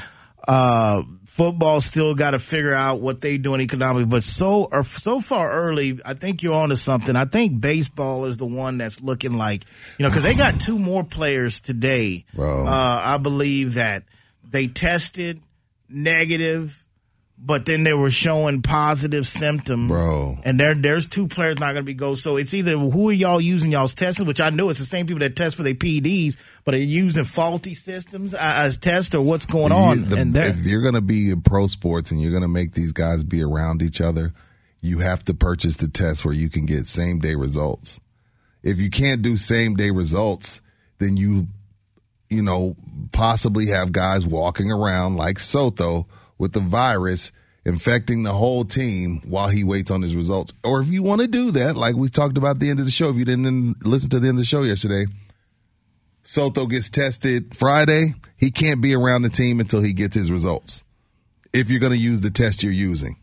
Uh, 0.50 1.04
football 1.26 1.80
still 1.80 2.16
got 2.16 2.32
to 2.32 2.40
figure 2.40 2.74
out 2.74 3.00
what 3.00 3.20
they 3.20 3.38
doing 3.38 3.60
economically, 3.60 4.04
but 4.04 4.24
so 4.24 4.64
or 4.64 4.82
so 4.82 5.20
far 5.20 5.48
early, 5.48 6.00
I 6.04 6.14
think 6.14 6.42
you're 6.42 6.54
onto 6.54 6.74
something. 6.74 7.14
I 7.14 7.24
think 7.24 7.60
baseball 7.60 8.24
is 8.24 8.36
the 8.36 8.46
one 8.46 8.76
that's 8.76 9.00
looking 9.00 9.34
like 9.34 9.64
you 9.96 10.02
know 10.02 10.08
because 10.08 10.24
they 10.24 10.34
got 10.34 10.58
two 10.58 10.76
more 10.76 11.04
players 11.04 11.60
today. 11.60 12.24
Uh, 12.66 13.00
I 13.04 13.18
believe 13.18 13.74
that 13.74 14.02
they 14.42 14.66
tested 14.66 15.40
negative, 15.88 16.84
but 17.42 17.64
then 17.64 17.84
they 17.84 17.94
were 17.94 18.10
showing 18.10 18.60
positive 18.60 19.26
symptoms. 19.26 19.88
Bro. 19.88 20.38
And 20.44 20.60
there, 20.60 20.74
there's 20.74 21.06
two 21.06 21.26
players 21.26 21.58
not 21.58 21.72
going 21.72 21.82
to 21.82 21.86
be 21.86 21.94
go. 21.94 22.14
So 22.14 22.36
it's 22.36 22.52
either 22.52 22.76
who 22.76 23.08
are 23.08 23.12
y'all 23.12 23.40
using 23.40 23.72
y'all's 23.72 23.94
testing, 23.94 24.26
which 24.26 24.42
I 24.42 24.50
know 24.50 24.68
it's 24.68 24.78
the 24.78 24.84
same 24.84 25.06
people 25.06 25.20
that 25.20 25.36
test 25.36 25.56
for 25.56 25.62
their 25.62 25.74
PDs, 25.74 26.36
but 26.64 26.74
are 26.74 26.78
using 26.78 27.24
faulty 27.24 27.72
systems 27.72 28.34
as 28.34 28.76
tests 28.76 29.14
or 29.14 29.22
what's 29.22 29.46
going 29.46 29.72
on? 29.72 30.10
The- 30.10 30.16
and 30.18 30.36
if 30.36 30.66
you're 30.66 30.82
going 30.82 30.94
to 30.94 31.00
be 31.00 31.30
in 31.30 31.40
pro 31.40 31.66
sports 31.66 32.10
and 32.10 32.20
you're 32.20 32.30
going 32.30 32.42
to 32.42 32.48
make 32.48 32.72
these 32.72 32.92
guys 32.92 33.24
be 33.24 33.42
around 33.42 33.80
each 33.80 34.02
other, 34.02 34.34
you 34.82 34.98
have 34.98 35.24
to 35.24 35.34
purchase 35.34 35.78
the 35.78 35.88
test 35.88 36.26
where 36.26 36.34
you 36.34 36.50
can 36.50 36.66
get 36.66 36.88
same 36.88 37.20
day 37.20 37.36
results. 37.36 38.00
If 38.62 38.78
you 38.78 38.90
can't 38.90 39.22
do 39.22 39.38
same 39.38 39.76
day 39.76 39.90
results, 39.90 40.60
then 40.98 41.16
you, 41.16 41.46
you 42.28 42.42
know, 42.42 42.76
possibly 43.12 43.68
have 43.68 43.92
guys 43.92 44.26
walking 44.26 44.70
around 44.70 45.16
like 45.16 45.38
Soto 45.38 46.06
with 46.40 46.52
the 46.52 46.60
virus 46.60 47.30
infecting 47.64 48.22
the 48.22 48.32
whole 48.32 48.64
team 48.64 49.20
while 49.26 49.48
he 49.48 49.62
waits 49.62 49.90
on 49.90 50.00
his 50.00 50.16
results. 50.16 50.54
Or 50.64 50.80
if 50.80 50.88
you 50.88 51.02
want 51.02 51.20
to 51.20 51.28
do 51.28 51.50
that, 51.52 51.76
like 51.76 51.94
we 51.94 52.08
talked 52.08 52.38
about 52.38 52.56
at 52.56 52.60
the 52.60 52.70
end 52.70 52.80
of 52.80 52.86
the 52.86 52.90
show, 52.90 53.10
if 53.10 53.16
you 53.16 53.26
didn't 53.26 53.86
listen 53.86 54.08
to 54.10 54.18
the 54.18 54.28
end 54.28 54.38
of 54.38 54.42
the 54.42 54.46
show 54.46 54.62
yesterday, 54.62 55.06
Soto 56.22 56.66
gets 56.66 56.88
tested 56.88 57.54
Friday, 57.54 58.14
he 58.36 58.50
can't 58.50 58.80
be 58.80 58.94
around 58.94 59.22
the 59.22 59.28
team 59.28 59.60
until 59.60 59.82
he 59.82 59.92
gets 59.92 60.16
his 60.16 60.30
results. 60.30 60.82
If 61.52 61.70
you're 61.70 61.80
going 61.80 61.92
to 61.92 61.98
use 61.98 62.22
the 62.22 62.30
test 62.30 62.62
you're 62.62 62.72
using. 62.72 63.16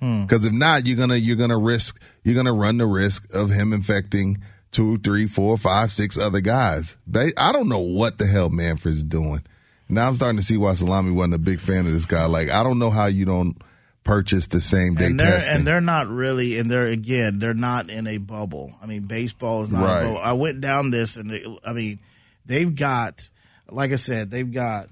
Hmm. 0.00 0.22
Because 0.22 0.44
if 0.44 0.52
not, 0.52 0.86
you're 0.86 0.96
gonna 0.96 1.16
you're 1.16 1.36
gonna 1.36 1.56
risk 1.56 2.00
you're 2.24 2.34
gonna 2.34 2.52
run 2.52 2.78
the 2.78 2.86
risk 2.86 3.32
of 3.32 3.50
him 3.50 3.72
infecting 3.72 4.42
two, 4.70 4.98
three, 4.98 5.26
four, 5.26 5.56
five, 5.56 5.90
six 5.92 6.18
other 6.18 6.40
guys. 6.40 6.96
They, 7.06 7.32
I 7.36 7.52
don't 7.52 7.68
know 7.68 7.78
what 7.78 8.18
the 8.18 8.26
hell 8.26 8.50
Manfred's 8.50 9.04
doing. 9.04 9.44
Now 9.88 10.08
I'm 10.08 10.14
starting 10.16 10.38
to 10.38 10.44
see 10.44 10.56
why 10.56 10.74
Salami 10.74 11.10
wasn't 11.12 11.34
a 11.34 11.38
big 11.38 11.60
fan 11.60 11.86
of 11.86 11.92
this 11.92 12.06
guy. 12.06 12.24
Like 12.26 12.48
I 12.50 12.62
don't 12.62 12.78
know 12.78 12.90
how 12.90 13.06
you 13.06 13.24
don't 13.24 13.56
purchase 14.02 14.46
the 14.48 14.60
same 14.60 14.94
day 14.96 15.06
and 15.06 15.18
they're 15.20 15.30
testing. 15.30 15.54
and 15.56 15.66
they're 15.66 15.80
not 15.80 16.08
really, 16.08 16.58
and 16.58 16.70
they're 16.70 16.88
again, 16.88 17.38
they're 17.38 17.54
not 17.54 17.88
in 17.88 18.06
a 18.06 18.18
bubble. 18.18 18.74
I 18.82 18.86
mean, 18.86 19.02
baseball 19.02 19.62
is 19.62 19.70
not 19.70 19.82
Right. 19.84 20.00
a 20.02 20.04
bubble. 20.04 20.18
I 20.18 20.32
went 20.32 20.60
down 20.60 20.90
this, 20.90 21.16
and 21.16 21.30
it, 21.30 21.46
I 21.66 21.72
mean, 21.72 22.00
they've 22.44 22.74
got, 22.74 23.28
like 23.70 23.92
I 23.92 23.96
said, 23.96 24.30
they've 24.30 24.50
got 24.52 24.88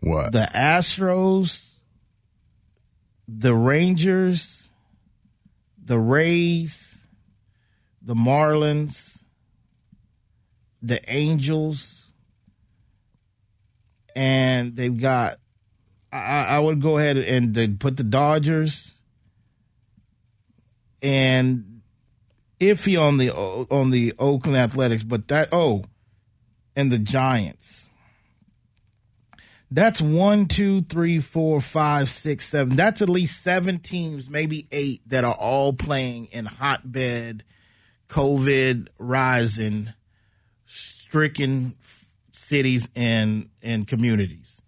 what 0.00 0.32
the 0.32 0.48
Astros, 0.54 1.74
the 3.28 3.54
Rangers, 3.54 4.68
the 5.82 5.98
Rays, 5.98 6.96
the 8.00 8.14
Marlins, 8.14 9.18
the 10.82 11.00
Angels, 11.12 11.93
and 14.14 14.76
they've 14.76 15.00
got. 15.00 15.38
I, 16.12 16.44
I 16.44 16.58
would 16.60 16.80
go 16.80 16.98
ahead 16.98 17.16
and 17.16 17.54
they 17.54 17.66
put 17.66 17.96
the 17.96 18.04
Dodgers 18.04 18.94
and 21.02 21.82
iffy 22.60 23.00
on 23.00 23.18
the 23.18 23.30
on 23.30 23.90
the 23.90 24.14
Oakland 24.18 24.56
Athletics, 24.56 25.02
but 25.02 25.28
that 25.28 25.48
oh, 25.52 25.84
and 26.76 26.90
the 26.90 26.98
Giants. 26.98 27.88
That's 29.70 30.00
one, 30.00 30.46
two, 30.46 30.82
three, 30.82 31.18
four, 31.18 31.60
five, 31.60 32.08
six, 32.08 32.46
seven. 32.46 32.76
That's 32.76 33.02
at 33.02 33.08
least 33.08 33.42
seven 33.42 33.80
teams, 33.80 34.30
maybe 34.30 34.68
eight, 34.70 35.02
that 35.08 35.24
are 35.24 35.34
all 35.34 35.72
playing 35.72 36.26
in 36.26 36.44
hotbed, 36.44 37.42
COVID 38.08 38.86
rising, 38.98 39.92
stricken 40.64 41.74
cities 42.34 42.88
and 42.94 43.48
and 43.62 43.86
communities. 43.86 44.60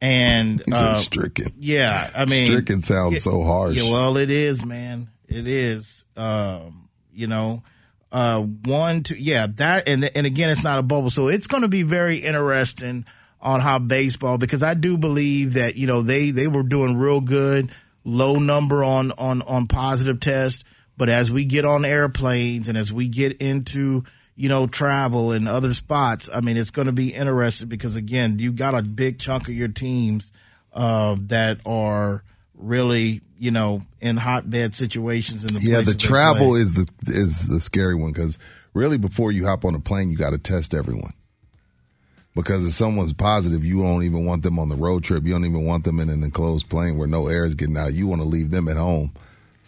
And 0.00 0.62
uh, 0.70 0.96
stricken. 0.96 1.54
Yeah, 1.58 2.10
I 2.14 2.26
mean, 2.26 2.48
Stricken 2.48 2.82
sounds 2.82 3.22
so 3.22 3.42
harsh. 3.42 3.76
Yeah, 3.76 3.90
well, 3.90 4.18
it 4.18 4.30
is, 4.30 4.64
man. 4.64 5.08
It 5.26 5.48
is. 5.48 6.04
Um, 6.16 6.90
you 7.12 7.26
know, 7.26 7.62
uh, 8.12 8.40
one, 8.40 9.04
two, 9.04 9.16
yeah, 9.16 9.46
that, 9.56 9.88
and 9.88 10.04
and 10.14 10.26
again, 10.26 10.50
it's 10.50 10.62
not 10.62 10.78
a 10.78 10.82
bubble, 10.82 11.08
so 11.08 11.28
it's 11.28 11.46
going 11.46 11.62
to 11.62 11.68
be 11.68 11.82
very 11.82 12.18
interesting 12.18 13.06
on 13.40 13.60
how 13.60 13.78
baseball 13.78 14.38
because 14.38 14.62
I 14.62 14.74
do 14.74 14.98
believe 14.98 15.54
that 15.54 15.76
you 15.76 15.86
know 15.86 16.02
they 16.02 16.30
they 16.30 16.46
were 16.46 16.62
doing 16.62 16.98
real 16.98 17.22
good, 17.22 17.70
low 18.04 18.36
number 18.36 18.84
on 18.84 19.12
on 19.12 19.40
on 19.42 19.66
positive 19.66 20.20
tests, 20.20 20.62
but 20.98 21.08
as 21.08 21.32
we 21.32 21.46
get 21.46 21.64
on 21.64 21.86
airplanes 21.86 22.68
and 22.68 22.76
as 22.76 22.92
we 22.92 23.08
get 23.08 23.40
into 23.40 24.04
you 24.36 24.48
know 24.48 24.66
travel 24.66 25.32
and 25.32 25.48
other 25.48 25.72
spots, 25.72 26.28
I 26.32 26.40
mean, 26.40 26.56
it's 26.56 26.70
going 26.70 26.86
to 26.86 26.92
be 26.92 27.12
interesting 27.12 27.68
because 27.68 27.96
again, 27.96 28.38
you 28.38 28.52
got 28.52 28.74
a 28.74 28.82
big 28.82 29.18
chunk 29.18 29.48
of 29.48 29.54
your 29.54 29.68
teams 29.68 30.30
uh, 30.72 31.16
that 31.22 31.58
are 31.66 32.22
really 32.54 33.22
you 33.38 33.50
know 33.50 33.82
in 34.00 34.16
hotbed 34.16 34.74
situations 34.74 35.44
in 35.44 35.54
the 35.54 35.60
yeah, 35.60 35.80
the 35.80 35.94
travel 35.94 36.54
is 36.54 36.74
the 36.74 36.86
is 37.06 37.48
the 37.48 37.58
scary 37.58 37.94
one 37.94 38.12
because 38.12 38.38
really 38.74 38.98
before 38.98 39.32
you 39.32 39.46
hop 39.46 39.64
on 39.64 39.74
a 39.74 39.80
plane, 39.80 40.10
you 40.10 40.16
got 40.16 40.30
to 40.30 40.38
test 40.38 40.74
everyone. 40.74 41.14
Because 42.34 42.66
if 42.66 42.74
someone's 42.74 43.14
positive, 43.14 43.64
you 43.64 43.82
don't 43.82 44.02
even 44.02 44.26
want 44.26 44.42
them 44.42 44.58
on 44.58 44.68
the 44.68 44.76
road 44.76 45.02
trip. 45.02 45.24
You 45.24 45.32
don't 45.32 45.46
even 45.46 45.64
want 45.64 45.84
them 45.84 45.98
in 45.98 46.10
an 46.10 46.22
enclosed 46.22 46.68
plane 46.68 46.98
where 46.98 47.08
no 47.08 47.28
air 47.28 47.46
is 47.46 47.54
getting 47.54 47.78
out. 47.78 47.94
You 47.94 48.06
want 48.06 48.20
to 48.20 48.28
leave 48.28 48.50
them 48.50 48.68
at 48.68 48.76
home. 48.76 49.14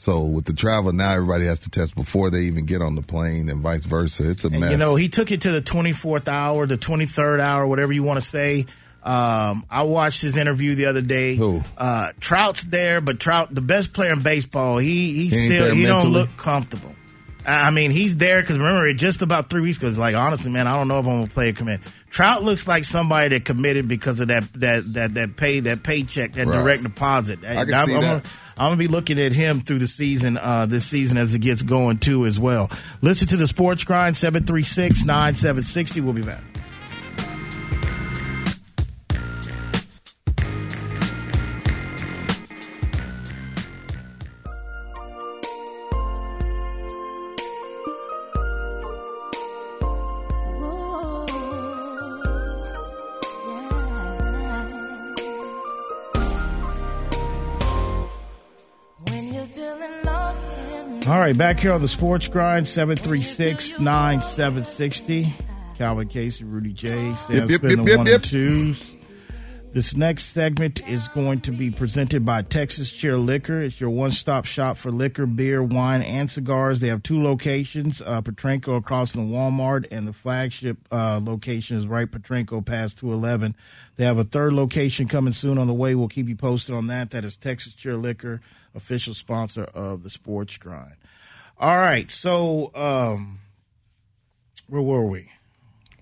So 0.00 0.20
with 0.22 0.44
the 0.44 0.52
travel 0.52 0.92
now, 0.92 1.12
everybody 1.12 1.46
has 1.46 1.58
to 1.60 1.70
test 1.70 1.96
before 1.96 2.30
they 2.30 2.42
even 2.42 2.66
get 2.66 2.80
on 2.80 2.94
the 2.94 3.02
plane, 3.02 3.48
and 3.48 3.60
vice 3.60 3.84
versa. 3.84 4.30
It's 4.30 4.44
a 4.44 4.46
And, 4.46 4.60
mess. 4.60 4.70
you 4.70 4.76
know, 4.76 4.94
he 4.94 5.08
took 5.08 5.32
it 5.32 5.40
to 5.40 5.50
the 5.50 5.60
24th 5.60 6.28
hour, 6.28 6.66
the 6.68 6.78
23rd 6.78 7.40
hour, 7.40 7.66
whatever 7.66 7.92
you 7.92 8.04
want 8.04 8.20
to 8.20 8.24
say. 8.26 8.66
Um, 9.02 9.64
I 9.68 9.82
watched 9.82 10.22
his 10.22 10.36
interview 10.36 10.76
the 10.76 10.86
other 10.86 11.00
day. 11.00 11.34
Who? 11.34 11.62
Uh, 11.76 12.12
Trout's 12.20 12.62
there, 12.64 13.00
but 13.00 13.18
Trout, 13.18 13.52
the 13.52 13.60
best 13.60 13.92
player 13.92 14.12
in 14.12 14.20
baseball, 14.20 14.78
he 14.78 15.14
he 15.14 15.22
He 15.24 15.30
still 15.30 15.74
he 15.74 15.84
don't 15.84 16.10
look 16.12 16.28
comfortable. 16.36 16.92
I 17.46 17.70
mean, 17.70 17.90
he's 17.90 18.16
there 18.18 18.40
because 18.42 18.58
remember, 18.58 18.86
it 18.86 18.94
just 18.94 19.22
about 19.22 19.48
three 19.50 19.62
weeks 19.62 19.78
ago, 19.78 19.88
it's 19.88 19.96
like 19.98 20.14
honestly, 20.14 20.50
man, 20.52 20.66
I 20.66 20.76
don't 20.76 20.86
know 20.86 20.98
if 20.98 21.06
I'm 21.06 21.20
gonna 21.20 21.26
play 21.28 21.48
a 21.48 21.52
commit. 21.54 21.80
Trout 22.10 22.44
looks 22.44 22.68
like 22.68 22.84
somebody 22.84 23.30
that 23.30 23.44
committed 23.46 23.88
because 23.88 24.20
of 24.20 24.28
that 24.28 24.44
that 24.54 24.92
that 24.94 25.14
that 25.14 25.36
pay 25.36 25.60
that 25.60 25.82
paycheck 25.82 26.34
that 26.34 26.46
Right. 26.46 26.60
direct 26.62 26.82
deposit. 26.82 27.38
I 27.44 27.64
can 27.64 27.74
I'm, 27.74 27.86
see 27.86 27.92
that. 28.00 28.24
I'm 28.58 28.70
gonna 28.70 28.76
be 28.76 28.88
looking 28.88 29.18
at 29.20 29.32
him 29.32 29.60
through 29.60 29.78
the 29.78 29.86
season, 29.86 30.36
uh, 30.36 30.66
this 30.66 30.84
season 30.84 31.16
as 31.16 31.34
it 31.34 31.38
gets 31.40 31.62
going 31.62 31.98
too 31.98 32.26
as 32.26 32.40
well. 32.40 32.70
Listen 33.02 33.28
to 33.28 33.36
the 33.36 33.46
Sports 33.46 33.84
Grind 33.84 34.16
736-9760. 34.16 36.02
We'll 36.02 36.12
be 36.12 36.22
back. 36.22 36.42
Right, 61.28 61.36
back 61.36 61.60
here 61.60 61.74
on 61.74 61.82
the 61.82 61.88
Sports 61.88 62.26
Grind 62.26 62.64
736-9760. 62.64 65.30
Calvin 65.76 66.08
Casey, 66.08 66.44
Rudy 66.44 66.72
J, 66.72 67.14
Sam 67.16 67.36
Yep, 67.36 67.50
yep, 67.50 67.50
yep, 67.50 67.60
the 67.60 67.84
yep, 67.84 67.98
one 67.98 68.06
yep. 68.06 68.14
and 68.14 68.24
twos. 68.24 68.94
This 69.74 69.94
next 69.94 70.24
segment 70.24 70.80
is 70.88 71.06
going 71.08 71.42
to 71.42 71.52
be 71.52 71.70
presented 71.70 72.24
by 72.24 72.40
Texas 72.40 72.90
Chair 72.90 73.18
Liquor. 73.18 73.60
It's 73.60 73.78
your 73.78 73.90
one-stop 73.90 74.46
shop 74.46 74.78
for 74.78 74.90
liquor, 74.90 75.26
beer, 75.26 75.62
wine, 75.62 76.00
and 76.00 76.30
cigars. 76.30 76.80
They 76.80 76.88
have 76.88 77.02
two 77.02 77.22
locations, 77.22 78.00
uh, 78.00 78.22
Petrenko 78.22 78.78
across 78.78 79.12
from 79.12 79.30
the 79.30 79.36
Walmart, 79.36 79.86
and 79.90 80.08
the 80.08 80.14
flagship 80.14 80.78
uh, 80.90 81.20
location 81.22 81.76
is 81.76 81.86
right 81.86 82.10
Petrenko 82.10 82.64
past 82.64 82.96
211. 82.96 83.54
They 83.96 84.06
have 84.06 84.16
a 84.16 84.24
third 84.24 84.54
location 84.54 85.08
coming 85.08 85.34
soon 85.34 85.58
on 85.58 85.66
the 85.66 85.74
way. 85.74 85.94
We'll 85.94 86.08
keep 86.08 86.28
you 86.28 86.36
posted 86.36 86.74
on 86.74 86.86
that. 86.86 87.10
That 87.10 87.26
is 87.26 87.36
Texas 87.36 87.74
Chair 87.74 87.98
Liquor, 87.98 88.40
official 88.74 89.12
sponsor 89.12 89.64
of 89.64 90.02
the 90.02 90.10
Sports 90.10 90.56
Grind. 90.56 90.94
All 91.60 91.76
right, 91.76 92.10
so 92.10 92.70
um, 92.74 93.40
where 94.68 94.82
were 94.82 95.06
we? 95.06 95.28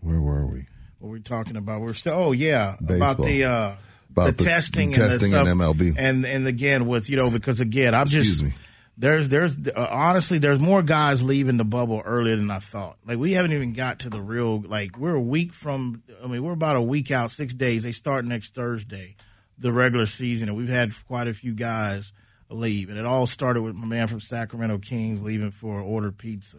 Where 0.03 0.21
were 0.21 0.47
we? 0.47 0.67
What 0.99 1.09
were 1.09 1.13
we 1.15 1.21
talking 1.21 1.57
about? 1.57 1.81
We're 1.81 1.95
still. 1.95 2.13
Oh 2.15 2.33
yeah, 2.33 2.77
about 2.79 3.23
the 3.23 3.45
uh, 3.45 3.73
About 4.11 4.27
the, 4.27 4.33
the- 4.33 4.45
testing, 4.45 4.91
the 4.91 5.03
and 5.03 5.11
testing 5.13 5.31
the 5.33 5.45
stuff. 5.45 5.49
MLB. 5.57 5.95
and 5.97 6.27
and 6.27 6.47
again 6.47 6.87
with 6.87 7.09
you 7.09 7.17
know 7.17 7.31
because 7.31 7.61
again 7.61 7.95
I'm 7.95 8.03
Excuse 8.03 8.27
just 8.33 8.43
me. 8.45 8.55
there's 8.99 9.29
there's 9.31 9.57
uh, 9.75 9.89
honestly 9.91 10.39
there's 10.39 10.61
more 10.61 10.83
guys 10.83 11.23
leaving 11.25 11.57
the 11.57 11.65
bubble 11.65 12.03
earlier 12.05 12.37
than 12.37 12.51
I 12.51 12.59
thought. 12.59 12.99
Like 13.07 13.19
we 13.19 13.33
haven't 13.33 13.53
even 13.53 13.73
got 13.73 14.01
to 14.01 14.11
the 14.11 14.21
real 14.21 14.61
like 14.61 14.99
we're 14.99 15.15
a 15.15 15.21
week 15.21 15.55
from. 15.55 16.03
I 16.23 16.27
mean 16.27 16.43
we're 16.45 16.53
about 16.53 16.77
a 16.77 16.83
week 16.83 17.11
out, 17.11 17.31
six 17.31 17.55
days. 17.55 17.83
They 17.83 17.93
start 17.93 18.27
next 18.27 18.55
Thursday, 18.55 19.17
the 19.59 19.73
regular 19.73 20.05
season, 20.07 20.49
and 20.51 20.57
we've 20.59 20.69
had 20.69 20.93
quite 21.09 21.29
a 21.29 21.35
few 21.35 21.55
guys 21.55 22.13
leave, 22.51 22.89
and 22.89 22.99
it 22.99 23.07
all 23.07 23.27
started 23.27 23.63
with 23.63 23.77
my 23.77 23.87
man 23.87 24.09
from 24.09 24.21
Sacramento 24.21 24.79
Kings 24.79 25.23
leaving 25.23 25.51
for 25.51 25.81
order 25.81 26.13
pizza. 26.13 26.59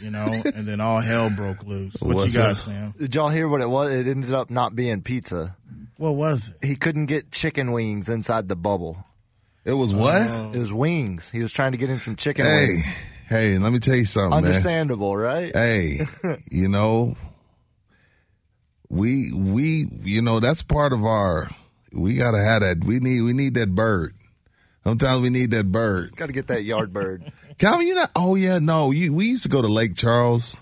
You 0.00 0.10
know, 0.10 0.26
and 0.54 0.66
then 0.66 0.80
all 0.80 1.00
hell 1.00 1.30
broke 1.30 1.64
loose. 1.64 1.94
What 2.00 2.16
What's 2.16 2.34
you 2.34 2.40
got, 2.40 2.50
up? 2.52 2.56
Sam? 2.58 2.94
Did 2.98 3.14
y'all 3.14 3.28
hear 3.28 3.48
what 3.48 3.60
it 3.60 3.68
was? 3.68 3.92
It 3.92 4.06
ended 4.06 4.32
up 4.32 4.50
not 4.50 4.74
being 4.74 5.02
pizza. 5.02 5.56
What 5.96 6.16
was 6.16 6.52
it? 6.60 6.66
He 6.66 6.74
couldn't 6.74 7.06
get 7.06 7.30
chicken 7.30 7.72
wings 7.72 8.08
inside 8.08 8.48
the 8.48 8.56
bubble. 8.56 9.04
It 9.64 9.74
was 9.74 9.94
what? 9.94 10.20
Uh, 10.22 10.50
it 10.52 10.58
was 10.58 10.72
wings. 10.72 11.30
He 11.30 11.40
was 11.40 11.52
trying 11.52 11.72
to 11.72 11.78
get 11.78 11.90
in 11.90 12.00
some 12.00 12.16
chicken 12.16 12.44
hey, 12.44 12.66
wings. 12.68 12.84
hey, 13.28 13.58
let 13.58 13.72
me 13.72 13.78
tell 13.78 13.94
you 13.94 14.04
something, 14.04 14.30
man. 14.30 14.44
Understandable, 14.44 15.16
right? 15.16 15.54
Hey, 15.54 16.00
you 16.50 16.68
know, 16.68 17.16
we 18.88 19.32
we 19.32 19.88
you 20.02 20.22
know 20.22 20.40
that's 20.40 20.62
part 20.62 20.92
of 20.92 21.04
our. 21.04 21.48
We 21.92 22.16
gotta 22.16 22.42
have 22.42 22.62
that. 22.62 22.82
We 22.82 22.98
need 22.98 23.20
we 23.20 23.32
need 23.32 23.54
that 23.54 23.74
bird. 23.74 24.14
Sometimes 24.84 25.20
we 25.22 25.30
need 25.30 25.50
that 25.52 25.70
bird. 25.70 26.16
Got 26.16 26.26
to 26.26 26.32
get 26.32 26.48
that 26.48 26.64
yard 26.64 26.92
bird. 26.92 27.30
Calvin, 27.58 27.86
you 27.86 27.94
know? 27.94 28.06
Oh 28.16 28.34
yeah, 28.34 28.58
no. 28.58 28.90
You 28.90 29.12
we 29.12 29.26
used 29.26 29.44
to 29.44 29.48
go 29.48 29.62
to 29.62 29.68
Lake 29.68 29.94
Charles, 29.94 30.60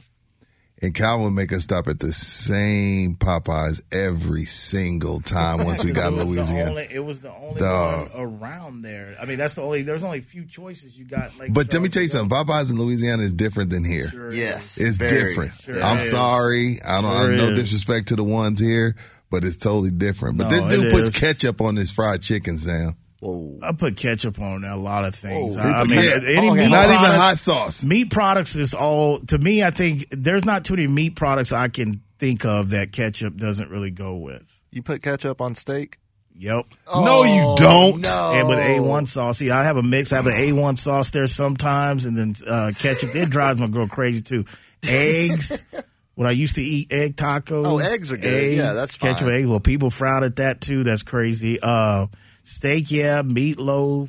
and 0.83 0.95
Calvin 0.95 1.25
would 1.25 1.31
make 1.33 1.53
us 1.53 1.63
stop 1.63 1.87
at 1.89 2.01
the 2.01 2.13
same 2.13 3.15
Popeyes 3.17 3.81
every 3.93 4.45
single 4.45 5.21
time 5.21 5.65
once 5.65 5.83
we 5.85 5.93
got 5.95 6.13
it 6.13 6.17
was 6.17 6.25
Louisiana. 6.29 6.65
The 6.65 6.71
only, 6.71 6.89
it 6.91 6.99
was 7.05 7.21
the 7.21 7.33
only 7.33 7.61
Dog. 7.61 8.13
one 8.15 8.23
around 8.23 8.83
there. 8.83 9.17
I 9.21 9.25
mean, 9.25 9.39
that's 9.39 9.55
the 9.55 9.63
only. 9.63 9.83
There's 9.83 10.03
only 10.03 10.19
a 10.19 10.23
few 10.23 10.45
choices 10.45 10.99
you 10.99 11.05
got. 11.07 11.39
Like, 11.39 11.55
But 11.55 11.73
let 11.73 11.81
me 11.81 11.89
tell 11.89 12.03
you 12.03 12.09
to 12.09 12.15
go. 12.15 12.19
something. 12.29 12.37
Popeyes 12.47 12.71
in 12.73 12.79
Louisiana 12.79 13.23
is 13.23 13.33
different 13.33 13.71
than 13.71 13.85
here. 13.85 14.09
Sure 14.11 14.33
Yes. 14.35 14.79
It's 14.79 14.99
very. 14.99 15.11
different. 15.31 15.53
Sure 15.63 15.83
I'm 15.83 15.99
is. 15.99 16.11
sorry. 16.11 16.83
I 16.83 17.01
don't. 17.01 17.17
Sure 17.17 17.33
I 17.33 17.37
no 17.37 17.49
is. 17.53 17.61
disrespect 17.61 18.09
to 18.09 18.17
the 18.17 18.25
ones 18.25 18.61
here, 18.61 18.97
but 19.31 19.45
it's 19.45 19.57
totally 19.57 19.93
different. 19.93 20.37
But 20.37 20.51
No, 20.51 20.69
this 20.69 20.75
dude 20.75 20.93
puts 20.93 21.09
is. 21.11 21.17
ketchup 21.19 21.61
on 21.63 21.77
his 21.77 21.91
fried 21.91 22.21
chicken, 22.21 22.59
Sam. 22.59 22.97
Whoa. 23.21 23.59
I 23.63 23.73
put 23.73 23.97
ketchup 23.97 24.41
on 24.41 24.65
a 24.65 24.77
lot 24.77 25.05
of 25.05 25.15
things. 25.15 25.57
Oh, 25.57 25.61
I, 25.61 25.81
I 25.81 25.85
mean, 25.85 26.03
yeah. 26.03 26.19
any 26.39 26.49
Oh, 26.49 26.55
meat 26.55 26.71
Not 26.71 26.87
even 26.87 26.97
hot 27.05 27.39
sauce. 27.39 27.85
Meat 27.85 28.11
products 28.11 28.57
is 28.57 28.73
all 28.73 29.21
to 29.27 29.39
me. 29.39 29.63
I 29.63 29.71
think 29.71 30.07
there's 30.11 30.45
not 30.45 30.65
too 30.65 30.75
many 30.75 30.89
meat 30.89 31.17
products 31.17 31.53
I 31.53 31.69
can 31.69 32.03
think 32.19 32.45
of 32.47 32.71
that 32.71 32.93
ketchup 32.93 33.37
doesn't 33.37 33.71
really 33.71 33.91
go 33.91 34.17
with. 34.17 34.59
You 34.71 34.83
put 34.83 35.03
ketchup 35.03 35.41
on 35.41 35.55
steak? 35.55 35.99
Yep. 36.35 36.67
No, 36.95 37.25
you 37.25 37.55
don't. 37.59 38.01
No. 38.01 38.33
And 38.33 38.49
with 38.49 38.59
A1 38.59 39.09
sauce, 39.09 39.39
see, 39.39 39.51
I 39.51 39.65
have 39.65 39.77
a 39.77 39.83
mix. 39.83 40.13
I 40.13 40.17
have 40.17 40.27
an 40.27 40.33
A1 40.33 40.79
sauce 40.79 41.11
there 41.11 41.27
sometimes, 41.27 42.07
and 42.07 42.17
then 42.17 42.35
uh, 42.49 42.73
ketchup. 42.79 43.15
It 43.15 43.29
drives 43.29 43.61
my 43.61 43.67
girl 43.69 43.87
crazy 43.87 44.23
too. 44.23 44.45
Eggs. 44.83 45.63
When 46.17 46.27
I 46.29 46.33
used 46.33 46.57
to 46.57 46.63
eat 46.63 46.93
egg 46.93 47.17
tacos. 47.17 47.65
Oh, 47.65 47.79
eggs 47.79 48.13
are 48.13 48.19
good. 48.19 48.53
Yeah, 48.55 48.75
that's 48.75 48.99
ketchup. 48.99 49.29
fine. 49.29 49.37
Eggs. 49.37 49.47
Well, 49.47 49.61
people 49.61 49.89
frown 49.89 50.23
at 50.23 50.37
that 50.37 50.61
too. 50.61 50.85
That's 50.85 51.03
crazy. 51.03 51.59
Uh, 51.63 52.09
steak, 52.43 52.91
yeah. 52.91 53.23
Meatloaf. 53.23 54.09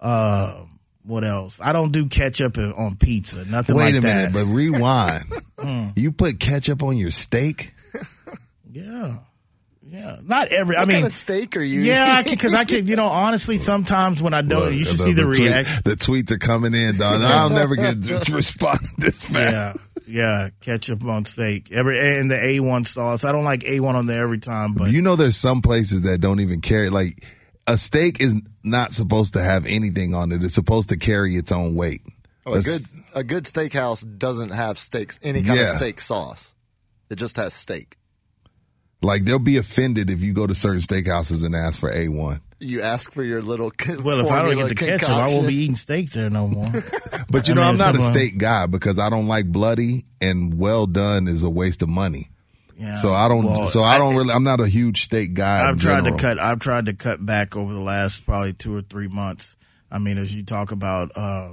Uh, 0.00 0.54
what 1.04 1.24
else? 1.24 1.60
I 1.62 1.72
don't 1.72 1.92
do 1.92 2.06
ketchup 2.08 2.56
on 2.58 2.96
pizza. 2.96 3.44
Nothing 3.44 3.76
Wait 3.76 3.84
like 3.86 3.94
a 3.96 4.00
that. 4.00 4.32
minute, 4.32 4.32
but 4.32 4.52
rewind. 4.52 5.92
you 5.96 6.12
put 6.12 6.40
ketchup 6.40 6.82
on 6.82 6.96
your 6.96 7.10
steak? 7.10 7.72
yeah, 8.72 9.16
yeah. 9.86 10.16
Not 10.22 10.48
every. 10.48 10.76
I 10.76 10.84
mean, 10.86 10.96
kind 10.96 11.06
of 11.06 11.12
steak 11.12 11.56
are 11.56 11.62
you? 11.62 11.80
yeah, 11.80 12.22
because 12.22 12.54
I 12.54 12.64
can. 12.64 12.86
You 12.86 12.96
know, 12.96 13.08
honestly, 13.08 13.58
sometimes 13.58 14.20
when 14.22 14.34
I 14.34 14.42
don't, 14.42 14.60
Look, 14.66 14.74
you 14.74 14.84
should 14.84 14.98
see 14.98 15.12
the, 15.12 15.22
tweet- 15.24 15.38
reaction. 15.40 15.82
the 15.84 15.96
tweets 15.96 16.30
are 16.32 16.38
coming 16.38 16.74
in, 16.74 16.96
dog. 16.96 17.20
I'll 17.24 17.50
never 17.50 17.76
get 17.76 18.02
to 18.02 18.34
respond 18.34 18.80
this 18.98 19.22
fast. 19.22 19.34
Yeah, 19.34 19.72
yeah, 20.06 20.48
ketchup 20.60 21.04
on 21.04 21.24
steak. 21.26 21.70
Every 21.70 22.18
and 22.18 22.30
the 22.30 22.42
A 22.42 22.60
one 22.60 22.84
sauce. 22.84 23.24
I 23.24 23.32
don't 23.32 23.44
like 23.44 23.64
A 23.64 23.80
one 23.80 23.94
on 23.96 24.06
there 24.06 24.22
every 24.22 24.38
time, 24.38 24.72
but 24.72 24.90
You 24.90 25.02
know, 25.02 25.16
there's 25.16 25.36
some 25.36 25.60
places 25.62 26.00
that 26.02 26.18
don't 26.20 26.40
even 26.40 26.60
carry 26.62 26.88
like 26.90 27.24
a 27.66 27.76
steak 27.76 28.20
is 28.20 28.34
not 28.62 28.94
supposed 28.94 29.32
to 29.34 29.42
have 29.42 29.66
anything 29.66 30.14
on 30.14 30.32
it. 30.32 30.42
It's 30.44 30.54
supposed 30.54 30.88
to 30.90 30.96
carry 30.96 31.36
its 31.36 31.50
own 31.52 31.74
weight. 31.74 32.02
Oh, 32.46 32.54
a 32.54 32.58
It's- 32.58 32.78
good 32.78 32.86
a 33.16 33.22
good 33.24 33.44
steakhouse 33.44 34.04
doesn't 34.18 34.50
have 34.50 34.76
steaks 34.78 35.18
any 35.22 35.42
kind 35.42 35.60
of 35.60 35.68
steak 35.68 36.00
sauce. 36.00 36.52
It 37.10 37.16
just 37.16 37.36
has 37.36 37.54
steak. 37.54 37.96
Like 39.02 39.24
they'll 39.24 39.38
be 39.38 39.56
offended 39.58 40.10
if 40.10 40.22
you 40.22 40.32
go 40.32 40.46
to 40.46 40.54
certain 40.54 40.80
steakhouses 40.80 41.44
and 41.44 41.54
ask 41.54 41.78
for 41.78 41.92
a 41.92 42.08
one. 42.08 42.40
You 42.58 42.80
ask 42.82 43.12
for 43.12 43.22
your 43.22 43.42
little 43.42 43.70
well, 44.02 44.20
if 44.20 44.30
I 44.30 44.42
don't 44.42 44.56
get 44.56 44.68
the 44.68 44.74
ketchup, 44.74 45.08
I 45.10 45.26
won't 45.26 45.46
be 45.46 45.54
eating 45.54 45.76
steak 45.76 46.10
there 46.12 46.30
no 46.30 46.48
more. 46.48 46.70
But 47.30 47.48
you 47.48 47.52
I 47.52 47.56
know, 47.56 47.62
mean, 47.62 47.70
I'm 47.80 47.94
not 47.94 47.96
a 47.98 48.02
steak 48.02 48.38
guy 48.38 48.66
because 48.66 48.98
I 48.98 49.10
don't 49.10 49.26
like 49.26 49.46
bloody 49.46 50.04
and 50.20 50.56
well 50.56 50.86
done 50.86 51.26
is 51.26 51.42
a 51.42 51.50
waste 51.50 51.82
of 51.82 51.88
money. 51.88 52.30
Yeah. 52.76 52.96
So 52.96 53.12
I 53.14 53.28
don't. 53.28 53.44
Well, 53.44 53.66
so 53.68 53.82
I 53.82 53.98
don't 53.98 54.16
really. 54.16 54.32
I'm 54.32 54.44
not 54.44 54.60
a 54.60 54.66
huge 54.68 55.04
steak 55.04 55.34
guy. 55.34 55.68
I've 55.68 55.80
tried 55.80 56.04
to 56.04 56.16
cut. 56.16 56.38
I've 56.38 56.58
tried 56.58 56.86
to 56.86 56.92
cut 56.94 57.24
back 57.24 57.56
over 57.56 57.72
the 57.72 57.80
last 57.80 58.24
probably 58.26 58.52
two 58.52 58.74
or 58.76 58.82
three 58.82 59.08
months. 59.08 59.56
I 59.90 59.98
mean, 59.98 60.18
as 60.18 60.34
you 60.34 60.42
talk 60.42 60.72
about 60.72 61.16
uh, 61.16 61.50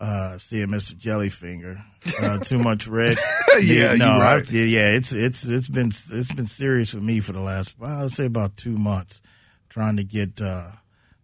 uh, 0.00 0.38
seeing 0.38 0.66
Mr. 0.68 0.94
Jellyfinger, 0.94 1.80
uh, 2.22 2.38
too 2.44 2.58
much 2.58 2.86
red. 2.88 3.18
Yeah, 3.60 3.94
no, 3.96 4.14
you 4.16 4.20
right. 4.20 4.34
I've- 4.42 4.68
yeah, 4.70 4.90
it's 4.90 5.12
it's 5.12 5.44
it's 5.44 5.68
been 5.68 5.88
it's 5.88 6.32
been 6.32 6.46
serious 6.46 6.90
for 6.90 7.00
me 7.00 7.18
for 7.20 7.32
the 7.32 7.40
last 7.40 7.76
well, 7.78 8.04
I'd 8.04 8.12
say 8.12 8.26
about 8.26 8.56
two 8.56 8.76
months, 8.76 9.20
trying 9.68 9.96
to 9.96 10.04
get 10.04 10.40
uh, 10.40 10.70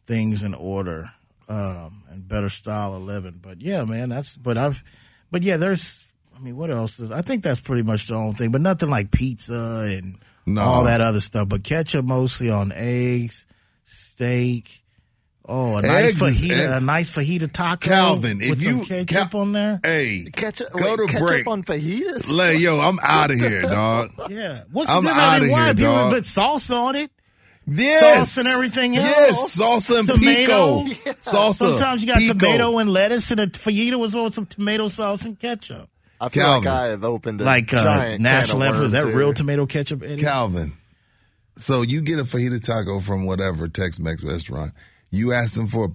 things 0.04 0.42
in 0.42 0.52
order 0.54 1.12
um, 1.48 2.02
and 2.10 2.26
better 2.26 2.48
style 2.48 2.94
of 2.94 3.02
living. 3.02 3.38
But 3.40 3.60
yeah, 3.60 3.84
man, 3.84 4.08
that's 4.08 4.36
but 4.36 4.58
I've 4.58 4.82
but 5.30 5.42
yeah, 5.42 5.56
there's. 5.56 6.03
I 6.44 6.48
mean, 6.48 6.56
what 6.58 6.70
else 6.70 7.00
is? 7.00 7.10
I 7.10 7.22
think 7.22 7.42
that's 7.42 7.60
pretty 7.60 7.82
much 7.84 8.06
the 8.08 8.16
only 8.16 8.34
thing, 8.34 8.50
but 8.50 8.60
nothing 8.60 8.90
like 8.90 9.10
pizza 9.10 9.86
and 9.88 10.18
No. 10.44 10.60
all 10.60 10.84
that 10.84 11.00
other 11.00 11.20
stuff. 11.20 11.48
But 11.48 11.64
ketchup 11.64 12.04
mostly 12.04 12.50
on 12.50 12.70
eggs, 12.70 13.46
steak, 13.86 14.82
Oh, 15.46 15.76
a 15.76 15.82
nice 15.82 16.10
Eggs 16.10 16.22
is- 16.22 16.42
fajita, 16.42 16.52
egg- 16.58 16.70
a 16.70 16.80
nice 16.80 17.10
fajita 17.10 17.50
taco 17.52 17.86
Calvin, 17.88 18.40
if 18.42 18.50
with 18.50 18.62
some 18.62 18.78
you- 18.78 18.84
ketchup 18.84 19.30
Cal- 19.32 19.40
on 19.42 19.52
there. 19.52 19.78
Hey, 19.82 20.26
Ketchup, 20.34 20.70
go 20.72 20.84
wait, 20.84 20.96
to 20.96 21.06
ketchup 21.06 21.20
break. 21.28 21.46
on 21.46 21.62
fajitas. 21.62 22.30
Lay, 22.30 22.56
yo, 22.56 22.78
I'm 22.80 22.98
out 23.02 23.30
of 23.30 23.38
here, 23.38 23.60
dog. 23.62 24.10
Yeah, 24.30 24.62
what's 24.72 24.90
I'm 24.90 25.04
the 25.04 25.10
difference? 25.10 25.28
I 25.30 25.36
outta 25.36 25.48
why 25.50 25.64
here, 25.66 25.74
people 25.74 25.92
dog. 25.94 26.12
put 26.12 26.26
sauce 26.26 26.70
on 26.70 26.96
it? 26.96 27.10
Yes. 27.66 28.00
Sauce 28.00 28.36
and 28.38 28.48
everything 28.48 28.96
else. 28.96 29.06
Yes, 29.06 29.56
salsa 29.58 29.98
and 30.00 30.08
Tomato. 30.08 30.84
pico. 30.84 31.12
Salsa. 31.22 31.54
Sometimes 31.54 32.00
you 32.02 32.08
got 32.08 32.18
pico. 32.18 32.32
tomato 32.34 32.78
and 32.78 32.90
lettuce, 32.90 33.30
and 33.30 33.40
a 33.40 33.46
fajita 33.46 33.98
was 33.98 34.14
with 34.14 34.34
some 34.34 34.44
tomato 34.46 34.88
sauce 34.88 35.24
and 35.26 35.38
ketchup. 35.38 35.88
I 36.20 36.28
feel 36.28 36.42
Calvin. 36.42 36.64
like 36.64 36.78
I 36.80 36.86
have 36.86 37.04
opened 37.04 37.40
a 37.40 37.44
Like 37.44 37.72
uh, 37.74 37.82
giant 37.82 38.22
National 38.22 38.60
can 38.60 38.68
of 38.68 38.74
Lamp, 38.74 38.86
is 38.86 38.92
that 38.92 39.04
worms 39.04 39.16
real 39.16 39.32
tomato 39.34 39.66
ketchup? 39.66 40.02
Eddie? 40.02 40.22
Calvin. 40.22 40.76
So 41.56 41.82
you 41.82 42.00
get 42.02 42.18
a 42.18 42.24
fajita 42.24 42.62
taco 42.62 43.00
from 43.00 43.24
whatever 43.26 43.68
Tex-Mex 43.68 44.24
restaurant. 44.24 44.72
You 45.10 45.32
ask 45.32 45.54
them 45.54 45.66
for 45.68 45.92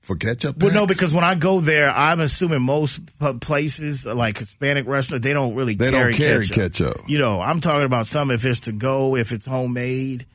for 0.00 0.16
ketchup. 0.16 0.62
Well, 0.62 0.72
no, 0.72 0.86
because 0.86 1.12
when 1.12 1.24
I 1.24 1.34
go 1.34 1.60
there, 1.60 1.90
I'm 1.90 2.20
assuming 2.20 2.62
most 2.62 3.00
places, 3.40 4.06
like 4.06 4.38
Hispanic 4.38 4.86
restaurants, 4.86 5.24
they 5.24 5.32
don't 5.32 5.54
really 5.54 5.74
They 5.74 5.90
don't 5.90 6.00
carry, 6.00 6.14
carry 6.14 6.46
ketchup. 6.46 6.94
ketchup. 6.94 7.10
You 7.10 7.18
know, 7.18 7.40
I'm 7.40 7.60
talking 7.60 7.84
about 7.84 8.06
some 8.06 8.30
if 8.30 8.44
it's 8.44 8.60
to 8.60 8.72
go, 8.72 9.16
if 9.16 9.32
it's 9.32 9.46
homemade. 9.46 10.26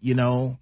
You 0.00 0.14
know, 0.14 0.58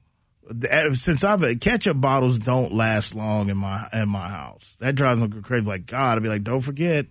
eh, 0.69 0.93
since 0.93 1.25
I've 1.25 1.61
ketchup 1.61 2.01
bottles 2.01 2.39
don't 2.39 2.75
last 2.75 3.15
long 3.15 3.49
in 3.49 3.57
my 3.57 3.89
in 3.93 4.09
my 4.09 4.29
house. 4.29 4.77
That 4.81 4.95
drives 4.95 5.21
me 5.21 5.29
crazy. 5.43 5.65
Like 5.67 5.87
God, 5.87 6.17
I'd 6.19 6.23
be 6.23 6.29
like, 6.29 6.45
don't 6.45 6.61
forget, 6.61 7.07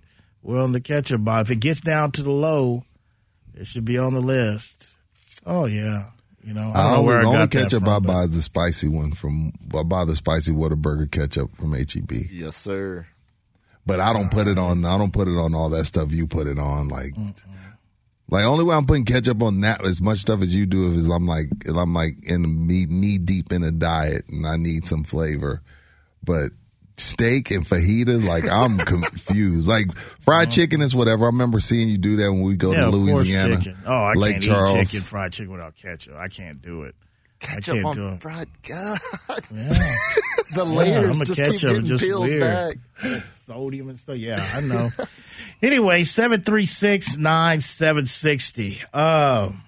we're 0.47 0.61
on 0.61 0.71
the 0.71 0.79
ketchup 0.81 1.23
bottle. 1.23 1.41
If 1.43 1.51
it 1.51 1.59
gets 1.59 1.81
down 1.81 2.11
to 2.13 2.23
the 2.23 2.31
low, 2.31 2.85
it 3.53 3.67
should 3.67 3.85
be 3.85 3.97
on 3.97 4.13
the 4.13 4.21
list. 4.21 4.91
Oh 5.45 5.65
yeah, 5.65 6.11
you 6.43 6.53
know, 6.53 6.71
I 6.73 6.73
don't 6.73 6.75
I 6.75 6.83
know 6.83 6.95
only, 6.97 7.05
where 7.07 7.17
I 7.17 7.21
the 7.21 7.27
only 7.27 7.39
got 7.39 7.51
that 7.51 7.63
ketchup 7.63 7.83
from, 7.83 7.89
I 7.89 7.99
but- 7.99 8.07
buy 8.07 8.23
is 8.23 8.35
the 8.35 8.41
spicy 8.41 8.87
one 8.87 9.11
from. 9.11 9.51
I 9.77 9.83
buy 9.83 10.05
the 10.05 10.15
spicy 10.15 10.53
Whataburger 10.53 11.11
ketchup 11.11 11.55
from 11.57 11.73
HEB. 11.73 12.11
Yes, 12.31 12.55
sir. 12.55 13.05
But 13.85 13.99
I 13.99 14.11
don't 14.11 14.31
put 14.31 14.47
it 14.47 14.57
on. 14.57 14.83
I 14.83 14.97
don't 14.97 15.13
put 15.13 15.27
it 15.27 15.37
on 15.37 15.53
all 15.53 15.69
that 15.69 15.85
stuff 15.85 16.11
you 16.11 16.27
put 16.27 16.47
it 16.47 16.59
on. 16.59 16.89
Like, 16.89 17.13
like 18.29 18.43
only 18.43 18.65
way 18.65 18.75
I'm 18.75 18.85
putting 18.85 19.05
ketchup 19.05 19.41
on 19.41 19.61
that 19.61 19.85
as 19.85 20.01
much 20.01 20.19
stuff 20.19 20.41
as 20.41 20.53
you 20.53 20.65
do 20.65 20.91
is 20.91 21.07
I'm 21.07 21.25
like 21.25 21.47
if 21.65 21.75
I'm 21.75 21.93
like 21.93 22.17
in 22.23 22.67
me 22.67 22.85
knee 22.85 23.17
deep 23.17 23.53
in 23.53 23.63
a 23.63 23.71
diet 23.71 24.27
and 24.27 24.45
I 24.45 24.57
need 24.57 24.85
some 24.85 25.03
flavor. 25.05 25.61
But 26.23 26.51
steak 26.97 27.51
and 27.51 27.65
fajitas. 27.65 28.25
like 28.27 28.47
I'm 28.49 28.77
confused. 28.85 29.67
Like 29.67 29.87
fried 30.21 30.51
chicken 30.51 30.81
is 30.81 30.95
whatever. 30.95 31.25
I 31.25 31.27
remember 31.27 31.59
seeing 31.59 31.89
you 31.89 31.97
do 31.97 32.15
that 32.17 32.31
when 32.31 32.41
we 32.41 32.55
go 32.55 32.71
yeah, 32.71 32.81
to 32.81 32.87
of 32.87 32.93
Louisiana, 32.93 33.57
chicken. 33.57 33.77
Oh, 33.85 33.93
I 33.93 34.13
Lake 34.13 34.33
can't 34.33 34.43
Charles. 34.43 34.75
eat 34.77 34.87
chicken, 34.89 35.05
fried 35.05 35.33
chicken 35.33 35.51
without 35.51 35.75
ketchup. 35.75 36.15
I 36.17 36.27
can't 36.27 36.61
do 36.61 36.83
it. 36.83 36.95
I 37.39 37.45
Ketchup 37.45 37.73
can't 37.75 37.85
on 37.85 37.95
do 37.95 38.07
it. 38.09 38.21
fried. 38.21 38.47
God, 38.67 38.97
Yeah. 39.53 39.73
the 40.55 40.55
Yeah, 40.55 40.63
layers 40.63 41.05
I'm 41.17 41.21
a 41.21 41.25
just 41.25 41.39
keep 41.39 41.51
ketchup, 41.51 41.69
getting 41.69 41.85
just 41.85 42.03
peeled 42.03 42.27
weird. 42.27 42.41
back. 42.41 43.23
Sodium 43.25 43.89
and 43.89 43.99
stuff. 43.99 44.17
Yeah, 44.17 44.43
I 44.55 44.61
know. 44.61 44.89
anyway, 45.61 46.03
736 46.03 47.17
9760. 47.17 48.81
Um, 48.91 49.61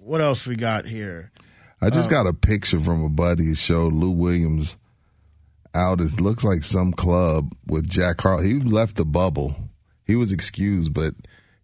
what 0.00 0.20
else 0.20 0.44
we 0.44 0.56
got 0.56 0.86
here? 0.86 1.30
I 1.80 1.90
just 1.90 2.10
got 2.10 2.26
a 2.26 2.32
picture 2.32 2.80
from 2.80 3.04
a 3.04 3.08
buddy. 3.08 3.52
It 3.52 3.58
showed 3.58 3.92
Lou 3.92 4.10
Williams 4.10 4.76
out. 5.74 6.00
It 6.00 6.20
looks 6.20 6.44
like 6.44 6.64
some 6.64 6.92
club 6.92 7.54
with 7.66 7.88
Jack 7.88 8.20
Harlow. 8.20 8.42
He 8.42 8.54
left 8.54 8.96
the 8.96 9.04
bubble. 9.04 9.54
He 10.04 10.16
was 10.16 10.32
excused, 10.32 10.94
but 10.94 11.14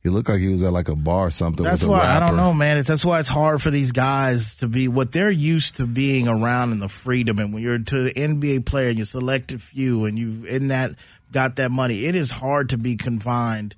he 0.02 0.10
looked 0.10 0.28
like 0.28 0.40
he 0.40 0.48
was 0.48 0.62
at 0.62 0.72
like 0.72 0.88
a 0.88 0.94
bar 0.94 1.28
or 1.28 1.30
something. 1.30 1.64
That's 1.64 1.82
why 1.82 2.04
I 2.04 2.20
don't 2.20 2.36
know, 2.36 2.52
man. 2.52 2.76
It's, 2.76 2.88
that's 2.88 3.06
why 3.06 3.20
it's 3.20 3.28
hard 3.28 3.62
for 3.62 3.70
these 3.70 3.90
guys 3.90 4.56
to 4.56 4.68
be 4.68 4.86
what 4.86 5.12
they're 5.12 5.30
used 5.30 5.76
to 5.76 5.86
being 5.86 6.28
around 6.28 6.72
in 6.72 6.78
the 6.78 6.90
freedom. 6.90 7.38
And 7.38 7.54
when 7.54 7.62
you're 7.62 7.78
to 7.78 8.04
the 8.04 8.12
NBA 8.12 8.66
player 8.66 8.90
and 8.90 8.98
you 8.98 9.06
select 9.06 9.52
a 9.52 9.58
few 9.58 10.04
and 10.04 10.18
you 10.18 10.44
in 10.44 10.68
that 10.68 10.92
got 11.32 11.56
that 11.56 11.70
money, 11.70 12.04
it 12.04 12.14
is 12.14 12.30
hard 12.30 12.68
to 12.68 12.76
be 12.76 12.96
confined 12.96 13.76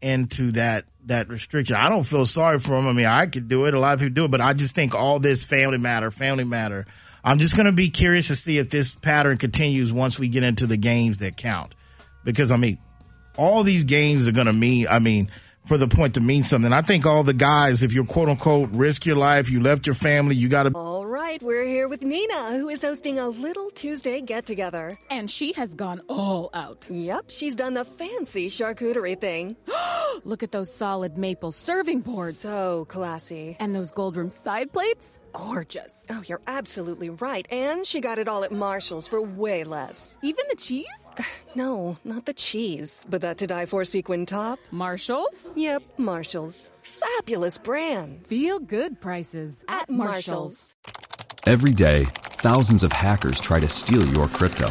into 0.00 0.52
that 0.52 0.86
that 1.04 1.28
restriction. 1.28 1.76
I 1.76 1.90
don't 1.90 2.04
feel 2.04 2.24
sorry 2.24 2.58
for 2.58 2.70
them. 2.70 2.86
I 2.88 2.92
mean, 2.92 3.06
I 3.06 3.26
could 3.26 3.48
do 3.48 3.66
it. 3.66 3.74
A 3.74 3.78
lot 3.78 3.94
of 3.94 4.00
people 4.00 4.14
do 4.14 4.24
it, 4.24 4.30
but 4.30 4.40
I 4.40 4.54
just 4.54 4.74
think 4.74 4.94
all 4.94 5.18
this 5.18 5.44
family 5.44 5.78
matter, 5.78 6.10
family 6.10 6.44
matter. 6.44 6.86
I'm 7.26 7.40
just 7.40 7.56
going 7.56 7.66
to 7.66 7.72
be 7.72 7.90
curious 7.90 8.28
to 8.28 8.36
see 8.36 8.58
if 8.58 8.70
this 8.70 8.94
pattern 8.94 9.36
continues 9.36 9.92
once 9.92 10.16
we 10.16 10.28
get 10.28 10.44
into 10.44 10.68
the 10.68 10.76
games 10.76 11.18
that 11.18 11.36
count. 11.36 11.74
Because 12.24 12.52
I 12.52 12.56
mean, 12.56 12.78
all 13.36 13.64
these 13.64 13.82
games 13.82 14.28
are 14.28 14.32
going 14.32 14.46
to 14.46 14.52
mean, 14.52 14.86
I 14.88 15.00
mean, 15.00 15.28
for 15.64 15.76
the 15.76 15.88
point 15.88 16.14
to 16.14 16.20
mean 16.20 16.44
something. 16.44 16.72
I 16.72 16.82
think 16.82 17.04
all 17.04 17.24
the 17.24 17.34
guys, 17.34 17.82
if 17.82 17.92
you're 17.92 18.04
quote 18.04 18.28
unquote 18.28 18.70
risk 18.70 19.06
your 19.06 19.16
life, 19.16 19.50
you 19.50 19.60
left 19.60 19.88
your 19.88 19.94
family, 19.94 20.36
you 20.36 20.48
got 20.48 20.62
to. 20.62 20.72
Oh, 20.72 20.95
Right, 21.16 21.42
we're 21.42 21.64
here 21.64 21.88
with 21.88 22.02
Nina, 22.02 22.58
who 22.58 22.68
is 22.68 22.82
hosting 22.82 23.18
a 23.18 23.26
little 23.26 23.70
Tuesday 23.70 24.20
get 24.20 24.44
together. 24.44 24.98
And 25.08 25.30
she 25.30 25.54
has 25.54 25.74
gone 25.74 26.02
all 26.10 26.50
out. 26.52 26.86
Yep, 26.90 27.24
she's 27.28 27.56
done 27.56 27.72
the 27.72 27.86
fancy 27.86 28.50
charcuterie 28.50 29.18
thing. 29.18 29.56
Look 30.24 30.42
at 30.42 30.52
those 30.52 30.70
solid 30.70 31.16
maple 31.16 31.52
serving 31.52 32.02
boards. 32.02 32.40
So 32.40 32.84
classy. 32.90 33.56
And 33.60 33.74
those 33.74 33.90
gold 33.92 34.18
rim 34.18 34.28
side 34.28 34.74
plates? 34.74 35.18
Gorgeous. 35.32 35.90
Oh, 36.10 36.22
you're 36.26 36.42
absolutely 36.46 37.08
right. 37.08 37.46
And 37.50 37.86
she 37.86 38.02
got 38.02 38.18
it 38.18 38.28
all 38.28 38.44
at 38.44 38.52
Marshall's 38.52 39.08
for 39.08 39.22
way 39.22 39.64
less. 39.64 40.18
Even 40.20 40.44
the 40.50 40.56
cheese? 40.56 40.86
No, 41.56 41.96
not 42.04 42.26
the 42.26 42.34
cheese, 42.34 43.06
but 43.08 43.22
that 43.22 43.38
to 43.38 43.46
die 43.46 43.64
for 43.64 43.82
sequin 43.86 44.26
top. 44.26 44.58
Marshalls? 44.70 45.32
Yep, 45.54 45.82
Marshall's. 45.96 46.68
Fabulous 46.82 47.56
brands. 47.56 48.28
Feel 48.28 48.58
good 48.58 49.00
prices 49.00 49.64
at, 49.66 49.88
Marshalls. 49.88 50.74
Every 51.46 51.72
day, 51.72 52.04
thousands 52.04 52.84
of 52.84 52.92
hackers 52.92 53.40
try 53.40 53.58
to 53.58 53.68
steal 53.68 54.06
your 54.06 54.28
crypto. 54.28 54.70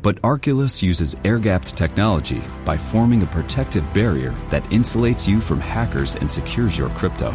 But 0.00 0.22
Arculus 0.22 0.80
uses 0.80 1.16
air 1.24 1.38
gapped 1.38 1.76
technology 1.76 2.40
by 2.64 2.76
forming 2.76 3.22
a 3.22 3.26
protective 3.26 3.92
barrier 3.92 4.30
that 4.50 4.62
insulates 4.70 5.26
you 5.26 5.40
from 5.40 5.58
hackers 5.58 6.14
and 6.14 6.30
secures 6.30 6.78
your 6.78 6.90
crypto. 6.90 7.34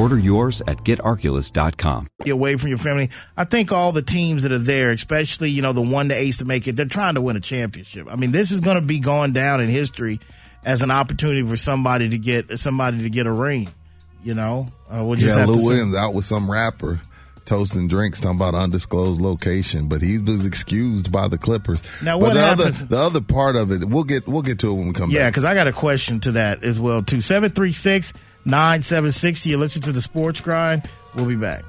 Order 0.00 0.18
yours 0.18 0.62
at 0.66 0.78
getarculus.com. 0.78 2.08
Get 2.24 2.30
away 2.30 2.56
from 2.56 2.70
your 2.70 2.78
family. 2.78 3.10
I 3.36 3.44
think 3.44 3.70
all 3.70 3.92
the 3.92 4.00
teams 4.00 4.44
that 4.44 4.52
are 4.52 4.58
there, 4.58 4.90
especially 4.92 5.50
you 5.50 5.60
know 5.60 5.74
the 5.74 5.82
one 5.82 6.08
to 6.08 6.14
ace 6.14 6.38
to 6.38 6.46
make 6.46 6.66
it, 6.66 6.74
they're 6.76 6.86
trying 6.86 7.14
to 7.16 7.20
win 7.20 7.36
a 7.36 7.40
championship. 7.40 8.06
I 8.10 8.16
mean, 8.16 8.32
this 8.32 8.50
is 8.50 8.60
going 8.60 8.76
to 8.76 8.86
be 8.86 8.98
going 8.98 9.32
down 9.32 9.60
in 9.60 9.68
history 9.68 10.18
as 10.64 10.80
an 10.80 10.90
opportunity 10.90 11.46
for 11.46 11.56
somebody 11.56 12.08
to 12.08 12.18
get 12.18 12.58
somebody 12.58 13.02
to 13.02 13.10
get 13.10 13.26
a 13.26 13.32
ring. 13.32 13.68
You 14.24 14.34
know, 14.34 14.68
uh, 14.90 15.04
we'll 15.04 15.16
just 15.16 15.36
yeah, 15.36 15.44
Lou. 15.44 15.64
Williams 15.66 15.94
out 15.94 16.14
with 16.14 16.24
some 16.24 16.50
rapper 16.50 17.00
toasting 17.44 17.88
drinks, 17.88 18.20
talking 18.20 18.36
about 18.36 18.54
undisclosed 18.54 19.20
location, 19.20 19.88
but 19.88 20.00
he 20.00 20.18
was 20.18 20.46
excused 20.46 21.10
by 21.12 21.26
the 21.28 21.36
Clippers. 21.36 21.82
Now, 22.02 22.18
but 22.18 22.28
what 22.28 22.34
the 22.34 22.40
other 22.40 22.70
the 22.70 22.98
other 22.98 23.20
part 23.20 23.56
of 23.56 23.70
it, 23.72 23.84
we'll 23.86 24.04
get 24.04 24.26
we'll 24.26 24.42
get 24.42 24.60
to 24.60 24.70
it 24.70 24.74
when 24.74 24.86
we 24.88 24.92
come 24.94 25.10
Yeah, 25.10 25.18
back. 25.18 25.22
Yeah, 25.24 25.30
because 25.30 25.44
I 25.44 25.54
got 25.54 25.66
a 25.68 25.72
question 25.72 26.20
to 26.20 26.32
that 26.32 26.62
as 26.64 26.80
well 26.80 27.02
too. 27.02 27.20
Seven 27.20 27.50
three 27.50 27.72
six 27.72 28.12
nine 28.14 28.24
seven 28.84 29.12
sixty. 29.12 29.50
You 29.50 29.58
listen 29.58 29.82
to 29.82 29.92
the 29.92 30.02
Sports 30.02 30.40
Grind. 30.40 30.88
We'll 31.14 31.26
be 31.26 31.36
back. 31.36 31.64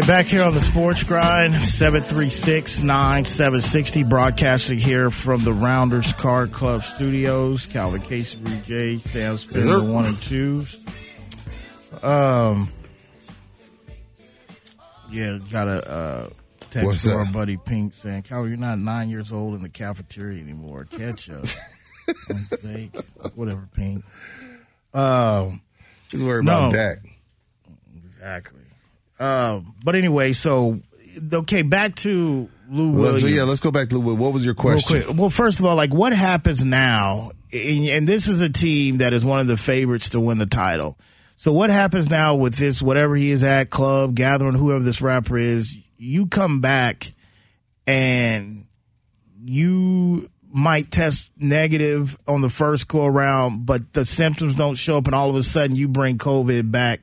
Right, 0.00 0.06
back 0.06 0.26
here 0.26 0.42
on 0.42 0.52
the 0.52 0.60
Sports 0.60 1.04
Grind, 1.04 1.54
736-9760, 1.54 4.06
broadcasting 4.06 4.76
here 4.78 5.10
from 5.10 5.42
the 5.42 5.54
Rounders 5.54 6.12
Card 6.12 6.52
Club 6.52 6.84
Studios. 6.84 7.64
Calvin 7.64 8.02
Casey, 8.02 8.38
J, 8.66 8.98
Sam 8.98 9.38
Spindler, 9.38 9.78
Yes, 9.78 9.88
one 9.88 10.04
and 10.04 10.22
twos. 10.22 10.84
Um, 12.02 12.68
yeah, 15.10 15.38
got 15.50 15.66
a 15.66 15.90
uh, 15.90 16.28
text 16.68 16.86
What's 16.86 17.04
from 17.04 17.14
our 17.14 17.24
buddy 17.24 17.56
Pink 17.56 17.94
saying, 17.94 18.24
Calvin, 18.24 18.50
you're 18.50 18.58
not 18.58 18.78
nine 18.78 19.08
years 19.08 19.32
old 19.32 19.54
in 19.54 19.62
the 19.62 19.70
cafeteria 19.70 20.42
anymore. 20.42 20.84
Catch 20.90 21.30
up. 21.30 21.46
Whatever, 23.34 23.66
Pink. 23.72 24.04
Um, 24.92 25.62
Just 26.08 26.22
worry 26.22 26.40
about 26.40 26.72
No. 26.72 26.76
Dak. 26.76 26.98
Exactly. 28.04 28.55
Um, 29.18 29.74
but 29.82 29.94
anyway, 29.94 30.32
so 30.32 30.80
okay, 31.32 31.62
back 31.62 31.94
to 31.96 32.48
Lou 32.70 32.92
Well, 32.92 33.02
Williams. 33.02 33.20
so 33.20 33.26
yeah, 33.26 33.42
let's 33.44 33.60
go 33.60 33.70
back 33.70 33.90
to 33.90 33.98
Lou. 33.98 34.14
What 34.14 34.32
was 34.32 34.44
your 34.44 34.54
question? 34.54 35.16
Well, 35.16 35.30
first 35.30 35.58
of 35.60 35.66
all, 35.66 35.76
like 35.76 35.94
what 35.94 36.12
happens 36.12 36.64
now? 36.64 37.30
And, 37.52 37.86
and 37.88 38.08
this 38.08 38.28
is 38.28 38.40
a 38.40 38.48
team 38.50 38.98
that 38.98 39.12
is 39.12 39.24
one 39.24 39.40
of 39.40 39.46
the 39.46 39.56
favorites 39.56 40.10
to 40.10 40.20
win 40.20 40.38
the 40.38 40.46
title. 40.46 40.98
So 41.36 41.52
what 41.52 41.70
happens 41.70 42.08
now 42.08 42.34
with 42.34 42.54
this, 42.54 42.80
whatever 42.82 43.14
he 43.14 43.30
is 43.30 43.44
at 43.44 43.70
club, 43.70 44.14
gathering 44.14 44.54
whoever 44.54 44.82
this 44.82 45.00
rapper 45.00 45.38
is, 45.38 45.78
you 45.98 46.26
come 46.26 46.60
back 46.60 47.12
and 47.86 48.66
you 49.44 50.28
might 50.50 50.90
test 50.90 51.28
negative 51.36 52.18
on 52.26 52.40
the 52.40 52.48
first 52.48 52.88
go 52.88 53.04
around, 53.04 53.66
but 53.66 53.92
the 53.92 54.04
symptoms 54.04 54.54
don't 54.56 54.76
show 54.76 54.96
up 54.96 55.06
and 55.06 55.14
all 55.14 55.28
of 55.28 55.36
a 55.36 55.42
sudden 55.42 55.76
you 55.76 55.88
bring 55.88 56.16
COVID 56.18 56.70
back 56.70 57.00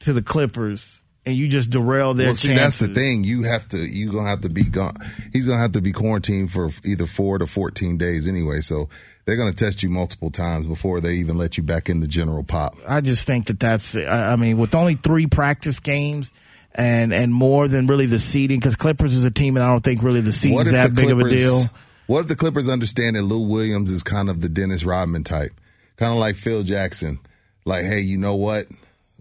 to 0.00 0.12
the 0.12 0.22
Clippers 0.22 0.99
and 1.26 1.36
you 1.36 1.48
just 1.48 1.70
derail 1.70 2.14
their 2.14 2.28
well, 2.28 2.34
see, 2.34 2.48
chances. 2.48 2.78
that's 2.78 2.78
the 2.78 2.94
thing. 2.94 3.24
You 3.24 3.42
have 3.42 3.68
to. 3.70 3.78
You 3.78 4.10
gonna 4.12 4.28
have 4.28 4.40
to 4.42 4.48
be 4.48 4.64
gone. 4.64 4.96
He's 5.32 5.46
gonna 5.46 5.60
have 5.60 5.72
to 5.72 5.80
be 5.80 5.92
quarantined 5.92 6.52
for 6.52 6.70
either 6.84 7.06
four 7.06 7.38
to 7.38 7.46
fourteen 7.46 7.98
days 7.98 8.26
anyway. 8.26 8.60
So 8.60 8.88
they're 9.24 9.36
gonna 9.36 9.52
test 9.52 9.82
you 9.82 9.90
multiple 9.90 10.30
times 10.30 10.66
before 10.66 11.00
they 11.00 11.14
even 11.14 11.36
let 11.36 11.56
you 11.56 11.62
back 11.62 11.88
in 11.88 12.00
the 12.00 12.08
general 12.08 12.42
pop. 12.42 12.76
I 12.86 13.00
just 13.00 13.26
think 13.26 13.46
that 13.46 13.60
that's. 13.60 13.96
I 13.96 14.36
mean, 14.36 14.58
with 14.58 14.74
only 14.74 14.94
three 14.94 15.26
practice 15.26 15.80
games. 15.80 16.32
And 16.72 17.12
and 17.12 17.34
more 17.34 17.66
than 17.66 17.88
really 17.88 18.06
the 18.06 18.20
seeding, 18.20 18.60
because 18.60 18.76
Clippers 18.76 19.16
is 19.16 19.24
a 19.24 19.30
team, 19.32 19.56
and 19.56 19.64
I 19.64 19.66
don't 19.66 19.82
think 19.82 20.04
really 20.04 20.20
the 20.20 20.28
What 20.28 20.34
seeding's 20.34 20.66
if 20.68 20.72
that 20.74 20.94
big 20.94 21.10
of 21.10 21.18
a 21.18 21.28
deal. 21.28 21.68
What 22.06 22.20
if 22.20 22.26
the 22.28 22.36
Clippers 22.36 22.68
understand 22.68 23.16
that 23.16 23.22
Lou 23.22 23.40
Williams 23.40 23.90
is 23.90 24.04
kind 24.04 24.30
of 24.30 24.40
the 24.40 24.48
Dennis 24.48 24.84
Rodman 24.84 25.24
type, 25.24 25.52
kind 25.96 26.12
of 26.12 26.18
like 26.18 26.36
Phil 26.36 26.62
Jackson? 26.62 27.18
Like, 27.64 27.86
hey, 27.86 27.98
you 27.98 28.18
know 28.18 28.36
what? 28.36 28.66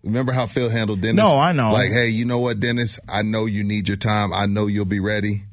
Remember 0.04 0.32
how 0.32 0.48
Phil 0.48 0.70
handled 0.70 1.02
Dennis? 1.02 1.24
No, 1.24 1.38
I 1.38 1.52
know. 1.52 1.74
Like, 1.74 1.92
hey, 1.92 2.08
you 2.08 2.26
know 2.26 2.40
what, 2.40 2.60
Dennis? 2.60 3.00
I 3.10 3.22
know 3.22 3.46
you 3.46 3.64
need 3.64 3.88
your 3.88 3.98
time. 3.98 4.34
I 4.34 4.46
know 4.46 4.68
you'll 4.68 4.86
be 4.86 5.00
ready. 5.00 5.44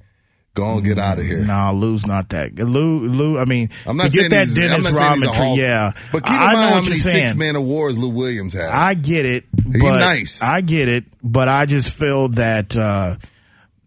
Go 0.57 0.65
on, 0.65 0.83
get 0.83 0.99
out 0.99 1.19
of 1.19 1.27
here. 1.27 1.45
Nah, 1.45 1.71
Lou's 1.71 2.07
not 2.07 2.31
that. 2.31 2.55
Lou, 2.55 3.09
Lou. 3.09 3.39
I 3.39 3.45
mean, 3.45 3.69
I'm 3.87 3.99
not 3.99 4.11
to 4.11 4.17
get 4.17 4.31
that 4.31 4.47
he's, 4.47 4.55
Dennis 4.55 4.89
he's 4.89 4.99
Rodman 4.99 5.57
yeah. 5.59 5.93
But 6.11 6.25
keep 6.25 6.33
in 6.33 6.41
I 6.41 6.55
mind 6.55 6.57
know 6.57 6.77
how 6.77 6.81
many 6.81 6.97
six 6.97 7.35
man 7.35 7.57
awards 7.57 7.99
Lou 7.99 8.09
Williams 8.09 8.55
has. 8.55 8.71
I 8.71 8.95
get 8.95 9.27
it. 9.27 9.45
He 9.55 9.81
but 9.81 9.99
nice. 9.99 10.41
I 10.41 10.63
get 10.63 10.89
it, 10.89 11.05
but 11.23 11.51
I 11.51 11.67
just 11.67 11.91
feel 11.91 12.31
that 12.31 12.75
uh, 12.75 13.17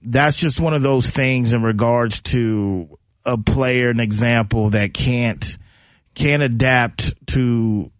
that's 0.03 0.37
just 0.37 0.59
one 0.59 0.75
of 0.75 0.83
those 0.83 1.09
things 1.09 1.53
in 1.53 1.63
regards 1.63 2.21
to 2.21 2.99
a 3.25 3.35
player, 3.35 3.89
an 3.89 3.99
example 3.99 4.69
that 4.69 4.93
can't 4.93 5.57
can't 6.13 6.43
adapt 6.43 7.15
to 7.27 7.91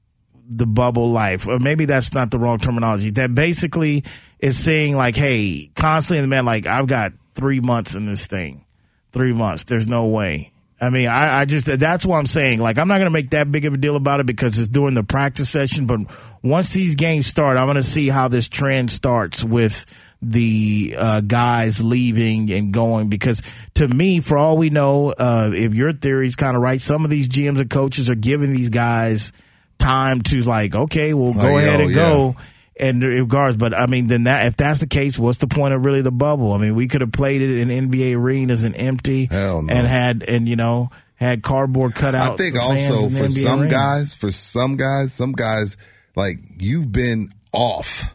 the 0.49 0.65
bubble 0.65 1.11
life, 1.11 1.47
or 1.47 1.59
maybe 1.59 1.85
that's 1.85 2.13
not 2.13 2.31
the 2.31 2.39
wrong 2.39 2.57
terminology. 2.57 3.11
That 3.11 3.33
basically 3.35 4.03
is 4.39 4.57
saying 4.57 4.95
like, 4.95 5.15
hey, 5.15 5.71
constantly, 5.75 6.21
the 6.21 6.27
man, 6.27 6.45
like 6.45 6.65
I've 6.65 6.87
got 6.87 7.13
three 7.35 7.59
months 7.59 7.95
in 7.95 8.05
this 8.05 8.27
thing, 8.27 8.65
three 9.11 9.33
months. 9.33 9.65
There's 9.65 9.87
no 9.87 10.07
way. 10.07 10.51
I 10.81 10.89
mean, 10.89 11.07
I, 11.09 11.41
I 11.41 11.45
just 11.45 11.65
that's 11.65 12.05
what 12.05 12.17
I'm 12.17 12.25
saying. 12.25 12.59
Like, 12.59 12.77
I'm 12.77 12.87
not 12.87 12.95
going 12.95 13.07
to 13.07 13.11
make 13.11 13.31
that 13.31 13.51
big 13.51 13.65
of 13.65 13.73
a 13.73 13.77
deal 13.77 13.95
about 13.95 14.21
it 14.21 14.25
because 14.25 14.57
it's 14.57 14.69
during 14.69 14.93
the 14.93 15.03
practice 15.03 15.49
session. 15.49 15.85
But 15.85 16.01
once 16.41 16.71
these 16.71 16.95
games 16.95 17.27
start, 17.27 17.57
I'm 17.57 17.67
going 17.67 17.75
to 17.75 17.83
see 17.83 18.07
how 18.07 18.29
this 18.29 18.47
trend 18.47 18.89
starts 18.89 19.43
with 19.43 19.85
the 20.21 20.95
uh, 20.97 21.21
guys 21.21 21.83
leaving 21.83 22.49
and 22.51 22.73
going. 22.73 23.09
Because 23.09 23.41
to 23.75 23.87
me, 23.89 24.21
for 24.21 24.37
all 24.37 24.55
we 24.55 24.69
know, 24.69 25.09
uh, 25.11 25.51
if 25.53 25.73
your 25.73 25.91
theory's 25.91 26.37
kind 26.37 26.55
of 26.55 26.61
right, 26.61 26.79
some 26.79 27.03
of 27.03 27.09
these 27.09 27.27
GMs 27.27 27.59
and 27.59 27.69
coaches 27.69 28.09
are 28.09 28.15
giving 28.15 28.53
these 28.53 28.69
guys 28.69 29.33
time 29.79 30.21
to 30.21 30.41
like, 30.43 30.75
okay, 30.75 31.13
well, 31.13 31.33
go 31.33 31.39
Like, 31.53 31.63
ahead 31.63 31.79
yo, 31.79 31.85
and 31.85 31.89
yeah. 31.89 31.95
go. 31.95 32.35
And 32.81 33.03
regards, 33.03 33.57
but 33.57 33.73
I 33.73 33.87
mean, 33.87 34.07
then 34.07 34.23
that 34.23 34.45
if 34.47 34.55
that's 34.55 34.79
the 34.79 34.87
case, 34.87 35.19
what's 35.19 35.39
the 35.39 35.47
point 35.47 35.73
of 35.73 35.83
really 35.83 36.01
the 36.01 36.11
bubble? 36.13 36.53
I 36.53 36.57
mean, 36.59 36.75
we 36.75 36.87
could 36.87 37.01
have 37.01 37.11
played 37.11 37.41
it 37.41 37.59
in 37.59 37.89
NBA 37.89 38.15
arenas 38.15 38.63
and 38.63 38.73
empty, 38.77 39.25
Hell 39.25 39.63
no. 39.63 39.73
and 39.73 39.85
had 39.85 40.23
and 40.23 40.47
you 40.47 40.55
know 40.55 40.89
had 41.15 41.43
cardboard 41.43 41.93
cut 41.93 42.15
out. 42.15 42.33
I 42.33 42.35
think 42.37 42.55
also 42.55 43.09
for 43.09 43.27
some 43.27 43.61
arena. 43.63 43.71
guys, 43.71 44.13
for 44.13 44.31
some 44.31 44.77
guys, 44.77 45.11
some 45.11 45.33
guys 45.33 45.75
like 46.15 46.37
you've 46.57 46.89
been 46.89 47.33
off. 47.51 48.13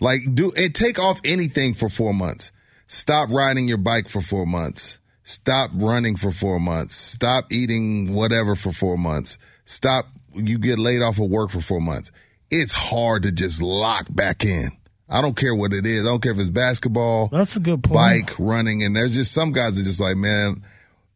Like 0.00 0.20
do 0.32 0.52
and 0.56 0.72
take 0.72 1.00
off 1.00 1.18
anything 1.24 1.74
for 1.74 1.88
four 1.88 2.14
months. 2.14 2.52
Stop 2.86 3.28
riding 3.30 3.66
your 3.66 3.78
bike 3.78 4.08
for 4.08 4.20
four 4.20 4.46
months. 4.46 4.98
Stop 5.24 5.72
running 5.74 6.14
for 6.16 6.30
four 6.30 6.60
months. 6.60 6.94
Stop 6.94 7.52
eating 7.52 8.14
whatever 8.14 8.54
for 8.54 8.72
four 8.72 8.96
months. 8.96 9.36
Stop. 9.64 10.06
You 10.34 10.58
get 10.58 10.78
laid 10.78 11.02
off 11.02 11.18
of 11.18 11.28
work 11.30 11.50
for 11.50 11.60
four 11.60 11.80
months. 11.80 12.10
It's 12.50 12.72
hard 12.72 13.24
to 13.24 13.32
just 13.32 13.60
lock 13.62 14.06
back 14.10 14.44
in. 14.44 14.70
I 15.08 15.22
don't 15.22 15.36
care 15.36 15.54
what 15.54 15.72
it 15.72 15.86
is. 15.86 16.02
I 16.02 16.08
don't 16.10 16.22
care 16.22 16.32
if 16.32 16.38
it's 16.38 16.50
basketball, 16.50 17.28
That's 17.28 17.56
a 17.56 17.60
good 17.60 17.82
point. 17.82 17.94
bike, 17.94 18.34
running, 18.38 18.82
and 18.82 18.94
there's 18.94 19.14
just 19.14 19.32
some 19.32 19.52
guys 19.52 19.76
that 19.76 19.84
just 19.84 20.00
like, 20.00 20.16
man, 20.16 20.64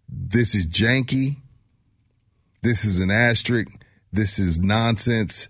this 0.09 0.55
is 0.55 0.67
janky. 0.67 1.37
This 2.63 2.85
is 2.85 3.01
an 3.01 3.11
asterisk. 3.11 3.71
This 4.13 4.39
is 4.39 4.59
nonsense. 4.59 5.49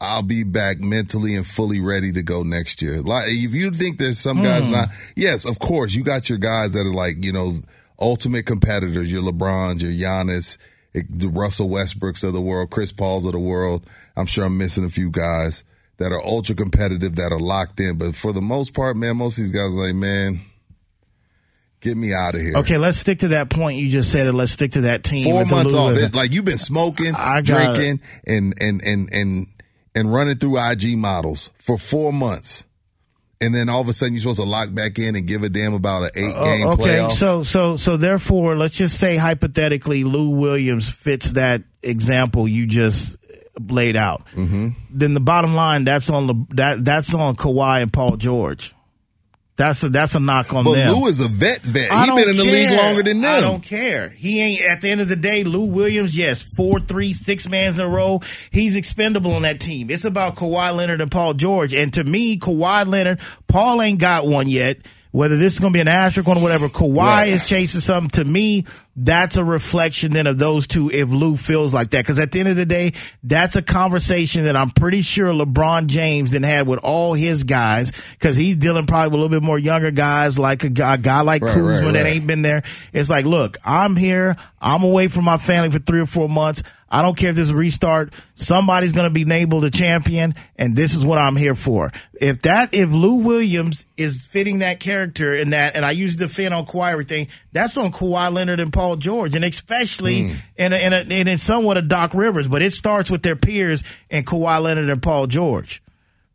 I'll 0.00 0.22
be 0.22 0.42
back 0.42 0.80
mentally 0.80 1.36
and 1.36 1.46
fully 1.46 1.80
ready 1.80 2.12
to 2.12 2.22
go 2.22 2.42
next 2.42 2.82
year. 2.82 3.00
Like, 3.00 3.28
if 3.28 3.52
you 3.54 3.70
think 3.70 3.98
there's 3.98 4.18
some 4.18 4.42
guys 4.42 4.66
Hmm. 4.66 4.72
not, 4.72 4.88
yes, 5.16 5.44
of 5.44 5.58
course, 5.60 5.94
you 5.94 6.02
got 6.02 6.28
your 6.28 6.38
guys 6.38 6.72
that 6.72 6.80
are 6.86 6.92
like, 6.92 7.24
you 7.24 7.32
know, 7.32 7.60
ultimate 8.00 8.44
competitors, 8.46 9.10
your 9.10 9.22
LeBrons, 9.22 9.80
your 9.82 9.92
Giannis, 9.92 10.58
the 10.92 11.28
Russell 11.28 11.68
Westbrooks 11.68 12.24
of 12.24 12.32
the 12.32 12.40
world, 12.40 12.70
Chris 12.70 12.92
Pauls 12.92 13.24
of 13.24 13.32
the 13.32 13.38
world. 13.38 13.86
I'm 14.16 14.26
sure 14.26 14.44
I'm 14.44 14.58
missing 14.58 14.84
a 14.84 14.90
few 14.90 15.10
guys 15.10 15.64
that 15.98 16.12
are 16.12 16.22
ultra 16.22 16.54
competitive, 16.54 17.16
that 17.16 17.32
are 17.32 17.40
locked 17.40 17.80
in. 17.80 17.96
But 17.96 18.14
for 18.14 18.32
the 18.32 18.42
most 18.42 18.74
part, 18.74 18.96
man, 18.96 19.16
most 19.16 19.38
of 19.38 19.44
these 19.44 19.52
guys 19.52 19.74
are 19.74 19.86
like, 19.86 19.94
man, 19.94 20.42
get 21.80 21.96
me 21.96 22.12
out 22.12 22.34
of 22.34 22.40
here. 22.40 22.56
Okay, 22.56 22.78
let's 22.78 22.98
stick 22.98 23.20
to 23.20 23.28
that 23.28 23.50
point 23.50 23.78
you 23.78 23.88
just 23.88 24.10
said, 24.10 24.26
and 24.26 24.36
let's 24.36 24.52
stick 24.52 24.72
to 24.72 24.82
that 24.82 25.04
team. 25.04 25.24
Four 25.24 25.46
months 25.46 25.74
off. 25.74 25.96
It, 25.96 26.14
like 26.14 26.32
you've 26.32 26.44
been 26.44 26.58
smoking, 26.58 27.14
drinking, 27.42 28.00
and 28.26 28.54
and 28.60 28.84
and 28.84 29.08
and 29.12 29.46
and 29.94 30.12
running 30.12 30.36
through 30.36 30.58
IG 30.58 30.96
models 30.96 31.50
for 31.56 31.78
four 31.78 32.12
months, 32.12 32.64
and 33.42 33.54
then 33.54 33.68
all 33.68 33.80
of 33.80 33.88
a 33.88 33.92
sudden 33.92 34.14
you're 34.14 34.20
supposed 34.20 34.40
to 34.40 34.46
lock 34.46 34.72
back 34.72 34.98
in 34.98 35.16
and 35.16 35.26
give 35.26 35.42
a 35.42 35.48
damn 35.48 35.74
about 35.74 36.04
an 36.04 36.10
eight 36.14 36.32
game 36.34 36.66
Oh, 36.66 36.72
okay, 36.72 36.82
playoff. 36.98 37.12
so 37.12 37.42
so 37.42 37.76
so 37.76 37.96
therefore, 37.96 38.56
let's 38.56 38.76
just 38.76 38.98
say 38.98 39.16
hypothetically, 39.16 40.04
Lou 40.04 40.30
Williams 40.30 40.88
fits 40.88 41.32
that 41.32 41.62
example 41.82 42.46
you 42.48 42.66
just 42.66 43.16
laid 43.68 43.96
out. 43.96 44.24
Mm-hmm. 44.34 44.68
Then 44.90 45.14
the 45.14 45.20
bottom 45.20 45.54
line, 45.54 45.84
that's 45.84 46.08
on 46.08 46.26
the 46.26 46.34
that 46.56 46.84
that's 46.84 47.12
on 47.14 47.36
Kawhi 47.36 47.82
and 47.82 47.92
Paul 47.92 48.16
George. 48.16 48.74
That's 49.56 49.82
a 49.82 49.90
that's 49.90 50.14
a 50.14 50.20
knock 50.20 50.52
on 50.54 50.64
but 50.64 50.74
them. 50.74 50.92
Lou 50.92 51.06
is 51.08 51.20
a 51.20 51.28
vet 51.28 51.60
vet. 51.60 51.92
I 51.92 52.06
He's 52.06 52.14
been 52.14 52.30
in 52.30 52.36
the 52.36 52.42
league 52.42 52.70
longer 52.70 53.02
than 53.02 53.20
them. 53.20 53.36
I 53.36 53.40
don't 53.40 53.62
care. 53.62 54.08
He 54.08 54.40
ain't 54.40 54.62
at 54.62 54.80
the 54.80 54.88
end 54.88 55.02
of 55.02 55.08
the 55.08 55.16
day. 55.16 55.44
Lou 55.44 55.66
Williams, 55.66 56.16
yes, 56.16 56.42
four, 56.42 56.80
three, 56.80 57.12
six 57.12 57.46
mans 57.48 57.78
in 57.78 57.84
a 57.84 57.88
row. 57.88 58.22
He's 58.50 58.76
expendable 58.76 59.34
on 59.34 59.42
that 59.42 59.60
team. 59.60 59.90
It's 59.90 60.06
about 60.06 60.36
Kawhi 60.36 60.74
Leonard 60.74 61.02
and 61.02 61.10
Paul 61.10 61.34
George. 61.34 61.74
And 61.74 61.92
to 61.94 62.04
me, 62.04 62.38
Kawhi 62.38 62.86
Leonard, 62.86 63.20
Paul 63.46 63.82
ain't 63.82 63.98
got 63.98 64.26
one 64.26 64.48
yet. 64.48 64.78
Whether 65.12 65.36
this 65.36 65.52
is 65.52 65.60
going 65.60 65.72
to 65.72 65.76
be 65.76 65.80
an 65.82 65.88
asterisk 65.88 66.26
or 66.28 66.34
whatever, 66.40 66.68
Kawhi 66.70 66.96
Right. 66.96 67.28
is 67.28 67.46
chasing 67.46 67.80
something. 67.82 68.10
To 68.24 68.24
me, 68.30 68.64
that's 68.96 69.36
a 69.36 69.44
reflection 69.44 70.12
then 70.14 70.26
of 70.26 70.38
those 70.38 70.66
two. 70.66 70.90
If 70.90 71.10
Lou 71.10 71.36
feels 71.36 71.72
like 71.74 71.90
that, 71.90 71.98
because 71.98 72.18
at 72.18 72.32
the 72.32 72.40
end 72.40 72.48
of 72.48 72.56
the 72.56 72.64
day, 72.64 72.94
that's 73.22 73.54
a 73.54 73.60
conversation 73.62 74.44
that 74.44 74.56
I'm 74.56 74.70
pretty 74.70 75.02
sure 75.02 75.30
LeBron 75.32 75.86
James 75.86 76.30
then 76.30 76.42
had 76.42 76.66
with 76.66 76.78
all 76.80 77.12
his 77.12 77.44
guys, 77.44 77.92
because 78.12 78.36
he's 78.36 78.56
dealing 78.56 78.86
probably 78.86 79.08
with 79.08 79.14
a 79.14 79.22
little 79.22 79.28
bit 79.40 79.42
more 79.44 79.58
younger 79.58 79.90
guys, 79.90 80.38
like 80.38 80.64
a 80.64 80.70
guy, 80.70 80.94
a 80.94 80.98
guy 80.98 81.20
like 81.20 81.42
Right, 81.42 81.52
Kuzma 81.54 81.82
right, 81.84 81.92
that 81.92 82.06
ain't 82.06 82.26
been 82.26 82.40
there. 82.42 82.62
It's 82.94 83.10
like, 83.10 83.26
look, 83.26 83.58
I'm 83.66 83.96
here. 83.96 84.36
I'm 84.62 84.82
away 84.82 85.08
from 85.08 85.24
my 85.26 85.36
family 85.36 85.70
for 85.70 85.78
three 85.78 86.00
or 86.00 86.06
four 86.06 86.28
months. 86.28 86.62
I 86.92 87.02
don't 87.02 87.16
care 87.16 87.30
if 87.30 87.36
this 87.36 87.44
is 87.46 87.50
a 87.50 87.56
restart. 87.56 88.12
Somebody's 88.34 88.92
going 88.92 89.08
to 89.08 89.10
be 89.14 89.24
named 89.24 89.52
a 89.64 89.70
champion, 89.70 90.34
and 90.56 90.76
this 90.76 90.94
is 90.94 91.04
what 91.04 91.18
I'm 91.18 91.36
here 91.36 91.54
for. 91.54 91.90
If 92.20 92.42
that, 92.42 92.74
if 92.74 92.90
Lou 92.90 93.14
Williams 93.14 93.86
is 93.96 94.24
fitting 94.24 94.58
that 94.58 94.78
character 94.78 95.34
in 95.34 95.50
that, 95.50 95.74
and 95.74 95.84
I 95.84 95.92
use 95.92 96.16
the 96.16 96.26
defend 96.26 96.52
on 96.54 96.66
Kawhi 96.66 96.92
everything, 96.92 97.28
that's 97.52 97.76
on 97.78 97.90
Kawhi 97.92 98.32
Leonard 98.32 98.60
and 98.60 98.72
Paul 98.72 98.96
George, 98.96 99.34
and 99.34 99.44
especially 99.44 100.28
Hmm. 100.28 100.34
in 100.56 100.72
a, 100.72 100.76
in 100.76 100.92
a, 100.92 100.96
and 100.96 101.28
in 101.28 101.38
somewhat 101.38 101.78
a 101.78 101.82
Doc 101.82 102.12
Rivers, 102.14 102.46
but 102.46 102.60
it 102.62 102.72
starts 102.74 103.10
with 103.10 103.22
their 103.22 103.36
peers 103.36 103.82
and 104.10 104.26
Kawhi 104.26 104.62
Leonard 104.62 104.90
and 104.90 105.02
Paul 105.02 105.26
George. 105.26 105.82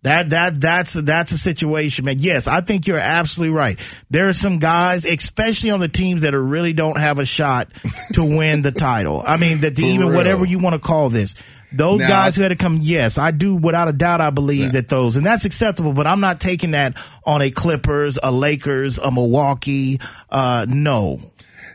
That 0.04 0.30
that 0.30 0.62
that's 0.62 0.94
that's 0.94 1.32
a 1.32 1.38
situation, 1.38 2.06
man. 2.06 2.18
Yes, 2.20 2.48
I 2.48 2.62
think 2.62 2.88
you're 2.88 3.00
absolutely 3.00 3.56
right. 3.56 3.80
There 4.10 4.30
are 4.30 4.34
some 4.34 4.60
guys, 4.60 5.06
especially 5.06 5.72
on 5.72 5.80
the 5.80 5.88
teams 5.90 6.22
that 6.22 6.34
are 6.34 6.42
really 6.42 6.72
don't 6.74 6.98
have 7.00 7.20
a 7.20 7.26
shot 7.26 7.70
to 8.14 8.24
win 8.24 8.62
the 8.62 8.72
title. 8.72 9.24
I 9.26 9.38
mean, 9.38 9.62
that 9.62 9.76
the, 9.76 9.84
even 9.88 10.08
real. 10.08 10.16
whatever 10.16 10.46
you 10.46 10.60
want 10.60 10.74
to 10.76 10.80
call 10.80 11.10
this. 11.10 11.36
Those 11.74 12.00
Now- 12.00 12.08
guys 12.08 12.36
who 12.38 12.44
had 12.44 12.50
to 12.50 12.56
come, 12.56 12.80
yes, 12.82 13.18
I 13.18 13.32
do 13.32 13.54
without 13.56 13.90
a 13.90 13.94
doubt. 13.94 14.22
I 14.22 14.30
believe 14.30 14.72
that 14.72 14.88
those, 14.88 15.18
and 15.18 15.26
that's 15.26 15.44
acceptable. 15.44 15.92
But 15.92 16.08
I'm 16.08 16.22
not 16.22 16.40
taking 16.40 16.72
that 16.72 16.94
on 17.26 17.42
a 17.42 17.52
Clippers, 17.52 18.18
a 18.24 18.32
Lakers, 18.32 18.98
a 19.00 19.12
Milwaukee. 19.12 20.00
Uh, 20.30 20.66
no, 20.70 21.20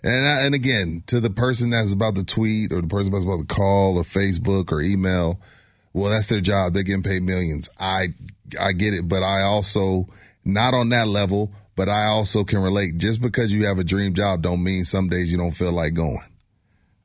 And 0.02 0.26
I, 0.26 0.46
and 0.46 0.54
again, 0.54 1.02
to 1.08 1.20
the 1.20 1.28
person 1.28 1.68
that's 1.70 1.92
about 1.92 2.14
the 2.14 2.24
tweet 2.24 2.72
or 2.72 2.80
the 2.80 2.86
person 2.88 3.12
that's 3.12 3.24
about 3.24 3.40
the 3.46 3.54
call 3.54 3.98
or 3.98 4.02
Facebook 4.04 4.72
or 4.72 4.80
email, 4.80 5.38
well, 5.92 6.10
that's 6.10 6.26
their 6.28 6.40
job. 6.40 6.72
They're 6.72 6.82
getting 6.82 7.02
paid 7.02 7.22
millions. 7.22 7.68
I 7.78 8.08
I 8.60 8.72
get 8.72 8.94
it, 8.94 9.08
but 9.08 9.22
I 9.22 9.42
also 9.42 10.08
not 10.44 10.74
on 10.74 10.90
that 10.90 11.08
level. 11.08 11.52
But 11.74 11.88
I 11.88 12.04
also 12.04 12.44
can 12.44 12.58
relate. 12.58 12.98
Just 12.98 13.22
because 13.22 13.50
you 13.50 13.64
have 13.64 13.78
a 13.78 13.84
dream 13.84 14.12
job, 14.12 14.42
don't 14.42 14.62
mean 14.62 14.84
some 14.84 15.08
days 15.08 15.32
you 15.32 15.38
don't 15.38 15.52
feel 15.52 15.72
like 15.72 15.94
going. 15.94 16.20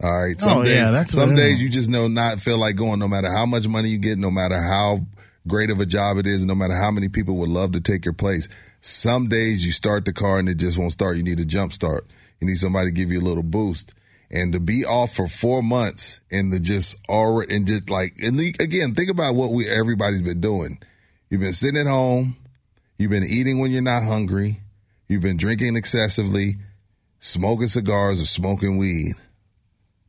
All 0.03 0.11
right. 0.23 0.38
Some 0.39 0.57
Oh, 0.57 0.63
days, 0.63 0.75
yeah, 0.75 0.91
that's 0.91 1.13
some 1.13 1.35
days 1.35 1.63
you 1.63 1.69
just 1.69 1.89
know 1.89 2.09
not 2.09 2.41
feel 2.41 2.57
like 2.57 2.75
going, 2.75 2.99
no 2.99 3.07
matter 3.07 3.31
how 3.31 3.45
much 3.45 3.65
money 3.65 3.89
you 3.89 3.97
get, 3.97 4.17
no 4.17 4.29
matter 4.29 4.61
how 4.61 4.99
great 5.47 5.69
of 5.69 5.79
a 5.79 5.85
job 5.85 6.17
it 6.17 6.27
is, 6.27 6.45
no 6.45 6.53
matter 6.53 6.75
how 6.75 6.91
many 6.91 7.07
people 7.07 7.38
would 7.38 7.47
love 7.49 7.71
to 7.71 7.81
take 7.81 8.03
your 8.03 8.13
place. 8.13 8.49
Some 8.81 9.29
days 9.29 9.65
you 9.65 9.71
start 9.71 10.03
the 10.03 10.11
car 10.11 10.38
and 10.38 10.49
it 10.49 10.55
just 10.55 10.77
won't 10.77 10.91
start. 10.91 11.15
You 11.15 11.23
need 11.23 11.39
a 11.39 11.45
jump 11.45 11.71
start. 11.71 12.05
You 12.41 12.47
need 12.47 12.57
somebody 12.57 12.89
to 12.89 12.91
give 12.91 13.09
you 13.09 13.19
a 13.19 13.23
little 13.23 13.43
boost. 13.43 13.93
And 14.30 14.51
to 14.53 14.59
be 14.59 14.84
off 14.84 15.13
for 15.13 15.30
four 15.30 15.63
months 15.63 16.19
and 16.30 16.51
the 16.51 16.59
just 16.59 16.97
already 17.07 17.55
and 17.55 17.65
just 17.65 17.89
like 17.89 18.17
and 18.21 18.38
the, 18.38 18.53
again, 18.59 18.93
think 18.93 19.09
about 19.09 19.36
what 19.36 19.51
we 19.51 19.69
everybody's 19.69 20.21
been 20.21 20.41
doing. 20.41 20.80
You've 21.30 21.41
been 21.41 21.53
sitting 21.53 21.80
at 21.80 21.88
home. 21.88 22.36
You've 22.97 23.11
been 23.11 23.23
eating 23.23 23.59
when 23.59 23.71
you're 23.71 23.82
not 23.82 24.03
hungry. 24.03 24.59
You've 25.07 25.21
been 25.21 25.38
drinking 25.38 25.78
excessively, 25.78 26.57
smoking 27.19 27.69
cigars 27.69 28.21
or 28.21 28.25
smoking 28.25 28.78
weed. 28.78 29.15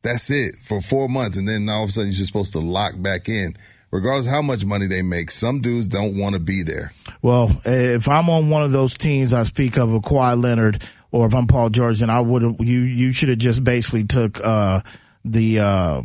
That's 0.02 0.30
it 0.30 0.56
for 0.64 0.80
four 0.80 1.08
months. 1.08 1.36
And 1.36 1.46
then 1.46 1.68
all 1.68 1.84
of 1.84 1.90
a 1.90 1.92
sudden 1.92 2.10
you're 2.10 2.26
supposed 2.26 2.52
to 2.52 2.60
lock 2.60 2.94
back 2.96 3.28
in. 3.28 3.56
Regardless 3.90 4.26
how 4.26 4.42
much 4.42 4.66
money 4.66 4.86
they 4.86 5.00
make, 5.00 5.30
some 5.30 5.60
dudes 5.62 5.88
don't 5.88 6.18
want 6.18 6.34
to 6.34 6.40
be 6.40 6.62
there. 6.62 6.92
Well, 7.22 7.58
if 7.64 8.06
I'm 8.06 8.28
on 8.28 8.50
one 8.50 8.62
of 8.62 8.70
those 8.70 8.98
teams 8.98 9.32
I 9.32 9.44
speak 9.44 9.78
of, 9.78 9.94
a 9.94 10.00
Kawhi 10.00 10.40
Leonard, 10.40 10.82
or 11.10 11.26
if 11.26 11.34
I'm 11.34 11.46
Paul 11.46 11.70
George, 11.70 12.00
then 12.00 12.10
I 12.10 12.20
would 12.20 12.42
have 12.42 12.56
you 12.60 12.80
you 12.80 13.12
should 13.12 13.28
have 13.28 13.38
just 13.38 13.64
basically 13.64 14.04
took 14.04 14.40
uh, 14.40 14.82
the 15.24 15.60
uh, 15.60 16.02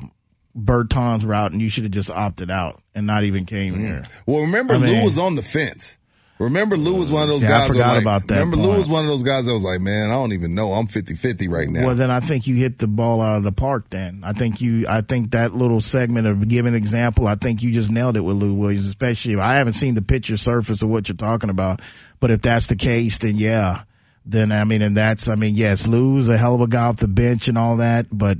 Bertans 0.57 1.25
route 1.25 1.51
and 1.51 1.61
you 1.61 1.69
should 1.69 1.83
have 1.83 1.91
just 1.91 2.09
opted 2.09 2.51
out 2.51 2.81
and 2.93 3.07
not 3.07 3.23
even 3.23 3.45
came 3.45 3.73
mm-hmm. 3.73 3.85
here. 3.85 4.03
Well, 4.25 4.41
remember 4.41 4.75
I 4.75 4.79
mean, 4.79 4.99
Lou 4.99 5.05
was 5.05 5.17
on 5.17 5.35
the 5.35 5.43
fence. 5.43 5.97
Remember, 6.39 6.75
Lou 6.75 6.95
was 6.95 7.11
one 7.11 7.23
of 7.23 7.29
those 7.29 7.41
See, 7.41 7.47
guys. 7.47 7.63
I 7.63 7.67
forgot 7.67 7.93
like, 7.93 8.01
about 8.01 8.27
that. 8.27 8.35
Remember, 8.39 8.57
point. 8.57 8.69
Lou 8.69 8.77
was 8.77 8.89
one 8.89 9.05
of 9.05 9.09
those 9.09 9.23
guys 9.23 9.45
that 9.45 9.53
was 9.53 9.63
like, 9.63 9.79
"Man, 9.79 10.09
I 10.09 10.13
don't 10.13 10.33
even 10.33 10.55
know. 10.55 10.73
I'm 10.73 10.87
50-50 10.87 11.49
right 11.49 11.69
now." 11.69 11.85
Well, 11.85 11.95
then 11.95 12.11
I 12.11 12.19
think 12.19 12.47
you 12.47 12.55
hit 12.55 12.79
the 12.79 12.87
ball 12.87 13.21
out 13.21 13.37
of 13.37 13.43
the 13.43 13.51
park. 13.51 13.89
Then 13.91 14.23
I 14.23 14.33
think 14.33 14.59
you, 14.59 14.85
I 14.87 15.01
think 15.01 15.31
that 15.31 15.55
little 15.55 15.79
segment 15.79 16.27
of 16.27 16.47
giving 16.47 16.73
example, 16.73 17.27
I 17.27 17.35
think 17.35 17.61
you 17.61 17.71
just 17.71 17.91
nailed 17.91 18.17
it 18.17 18.21
with 18.21 18.37
Lou 18.37 18.53
Williams. 18.53 18.87
Especially 18.87 19.33
if 19.33 19.39
I 19.39 19.53
haven't 19.55 19.73
seen 19.73 19.93
the 19.93 20.01
picture 20.01 20.35
surface 20.35 20.81
of 20.81 20.89
what 20.89 21.07
you're 21.07 21.15
talking 21.15 21.49
about, 21.49 21.81
but 22.19 22.31
if 22.31 22.41
that's 22.41 22.67
the 22.67 22.75
case, 22.75 23.19
then 23.19 23.35
yeah, 23.35 23.83
then 24.25 24.51
I 24.51 24.63
mean, 24.63 24.81
and 24.81 24.95
that's, 24.95 25.27
I 25.27 25.35
mean, 25.35 25.55
yes, 25.55 25.87
Lou's 25.87 26.29
a 26.29 26.37
hell 26.37 26.55
of 26.55 26.61
a 26.61 26.67
guy 26.67 26.83
off 26.83 26.97
the 26.97 27.07
bench 27.07 27.47
and 27.47 27.57
all 27.57 27.77
that, 27.77 28.07
but 28.11 28.37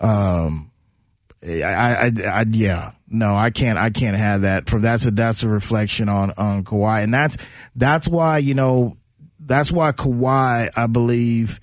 um, 0.00 0.70
I, 1.42 1.62
I, 1.62 2.12
I, 2.24 2.44
yeah, 2.48 2.92
no, 3.08 3.36
I 3.36 3.50
can't. 3.50 3.78
I 3.78 3.90
can't 3.90 4.16
have 4.16 4.42
that. 4.42 4.68
From 4.68 4.82
that's 4.82 5.06
a 5.06 5.10
that's 5.12 5.42
a 5.42 5.48
reflection 5.48 6.08
on 6.08 6.32
on 6.36 6.64
Kawhi, 6.64 7.04
and 7.04 7.14
that's 7.14 7.36
that's 7.76 8.08
why 8.08 8.38
you 8.38 8.54
know 8.54 8.96
that's 9.38 9.70
why 9.70 9.92
Kawhi, 9.92 10.70
I 10.74 10.86
believe, 10.86 11.60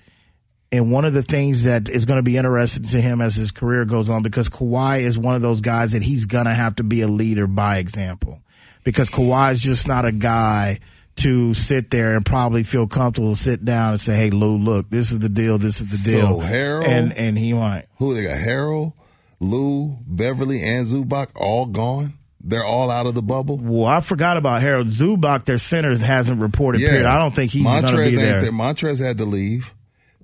and 0.72 0.90
one 0.90 1.04
of 1.04 1.12
the 1.12 1.22
things 1.22 1.64
that 1.64 1.88
is 1.88 2.06
going 2.06 2.16
to 2.16 2.22
be 2.22 2.36
interesting 2.38 2.84
to 2.84 3.00
him 3.00 3.20
as 3.20 3.36
his 3.36 3.50
career 3.50 3.84
goes 3.84 4.08
on, 4.08 4.22
because 4.22 4.48
Kawhi 4.48 5.02
is 5.02 5.18
one 5.18 5.34
of 5.34 5.42
those 5.42 5.60
guys 5.60 5.92
that 5.92 6.02
he's 6.02 6.24
going 6.24 6.46
to 6.46 6.54
have 6.54 6.76
to 6.76 6.82
be 6.82 7.02
a 7.02 7.08
leader 7.08 7.46
by 7.46 7.76
example, 7.76 8.40
because 8.84 9.10
Kawhi 9.10 9.52
is 9.52 9.60
just 9.60 9.86
not 9.86 10.06
a 10.06 10.12
guy 10.12 10.80
to 11.16 11.54
sit 11.54 11.90
there 11.90 12.16
and 12.16 12.26
probably 12.26 12.62
feel 12.62 12.86
comfortable 12.86 13.36
sit 13.36 13.64
down 13.64 13.92
and 13.92 14.00
say, 14.00 14.16
"Hey, 14.16 14.30
Lou, 14.30 14.56
look, 14.58 14.90
this 14.90 15.12
is 15.12 15.20
the 15.20 15.28
deal. 15.28 15.58
This 15.58 15.80
is 15.80 16.04
the 16.04 16.12
deal." 16.12 16.40
So 16.40 16.46
Harrell 16.46 16.86
and 16.86 17.12
and 17.12 17.38
he 17.38 17.52
might. 17.52 17.86
Who 17.98 18.14
they 18.14 18.24
got? 18.24 18.38
Harrell. 18.38 18.94
Lou, 19.40 19.98
Beverley, 20.06 20.62
and 20.62 20.86
Zubac 20.86 21.28
all 21.36 21.66
gone? 21.66 22.14
They're 22.40 22.64
all 22.64 22.90
out 22.90 23.06
of 23.06 23.14
the 23.14 23.22
bubble. 23.22 23.58
Well, 23.58 23.86
I 23.86 24.00
forgot 24.00 24.36
about 24.36 24.62
Harrell 24.62 24.90
Zubac. 24.90 25.44
Their 25.44 25.58
center 25.58 25.96
hasn't 25.96 26.40
reported. 26.40 26.80
Yeah. 26.80 26.90
Period. 26.90 27.06
I 27.06 27.18
don't 27.18 27.34
think 27.34 27.52
he's 27.52 27.64
going 27.64 27.86
to 27.86 27.96
be 27.96 28.16
there. 28.16 28.42
there. 28.42 28.52
Montrez 28.52 29.00
had 29.04 29.18
to 29.18 29.24
leave. 29.24 29.74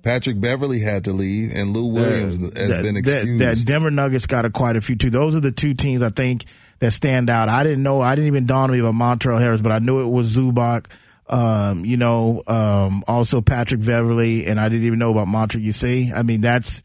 Patrick 0.03 0.39
Beverley 0.39 0.79
had 0.79 1.05
to 1.05 1.13
leave, 1.13 1.51
and 1.53 1.73
Lou 1.73 1.87
Williams 1.87 2.37
uh, 2.37 2.49
has 2.55 2.69
that, 2.69 2.83
been 2.83 2.97
excused. 2.97 3.41
That, 3.41 3.57
that 3.57 3.65
Denver 3.65 3.91
Nuggets 3.91 4.25
got 4.25 4.45
a, 4.45 4.49
quite 4.49 4.75
a 4.75 4.81
few 4.81 4.95
too. 4.95 5.09
Those 5.09 5.35
are 5.35 5.39
the 5.39 5.51
two 5.51 5.73
teams 5.73 6.01
I 6.01 6.09
think 6.09 6.45
that 6.81 6.91
stand 6.91 7.29
out. 7.29 7.47
I 7.47 7.63
didn't 7.63 7.83
know. 7.83 8.01
I 8.01 8.15
didn't 8.15 8.27
even 8.27 8.45
dawn 8.45 8.65
on 8.65 8.71
me 8.71 8.79
about 8.79 8.93
Montrezl 8.93 9.39
Harris, 9.39 9.61
but 9.61 9.71
I 9.71 9.79
knew 9.79 10.01
it 10.01 10.09
was 10.09 10.35
Zubac. 10.35 10.87
Um, 11.29 11.85
you 11.85 11.95
know, 11.95 12.43
um, 12.45 13.05
also 13.07 13.39
Patrick 13.39 13.85
Beverley, 13.85 14.45
and 14.45 14.59
I 14.59 14.67
didn't 14.67 14.85
even 14.85 14.99
know 14.99 15.11
about 15.11 15.27
Montrezl. 15.27 15.63
You 15.63 15.71
see, 15.71 16.11
I 16.13 16.23
mean, 16.23 16.41
that's. 16.41 16.83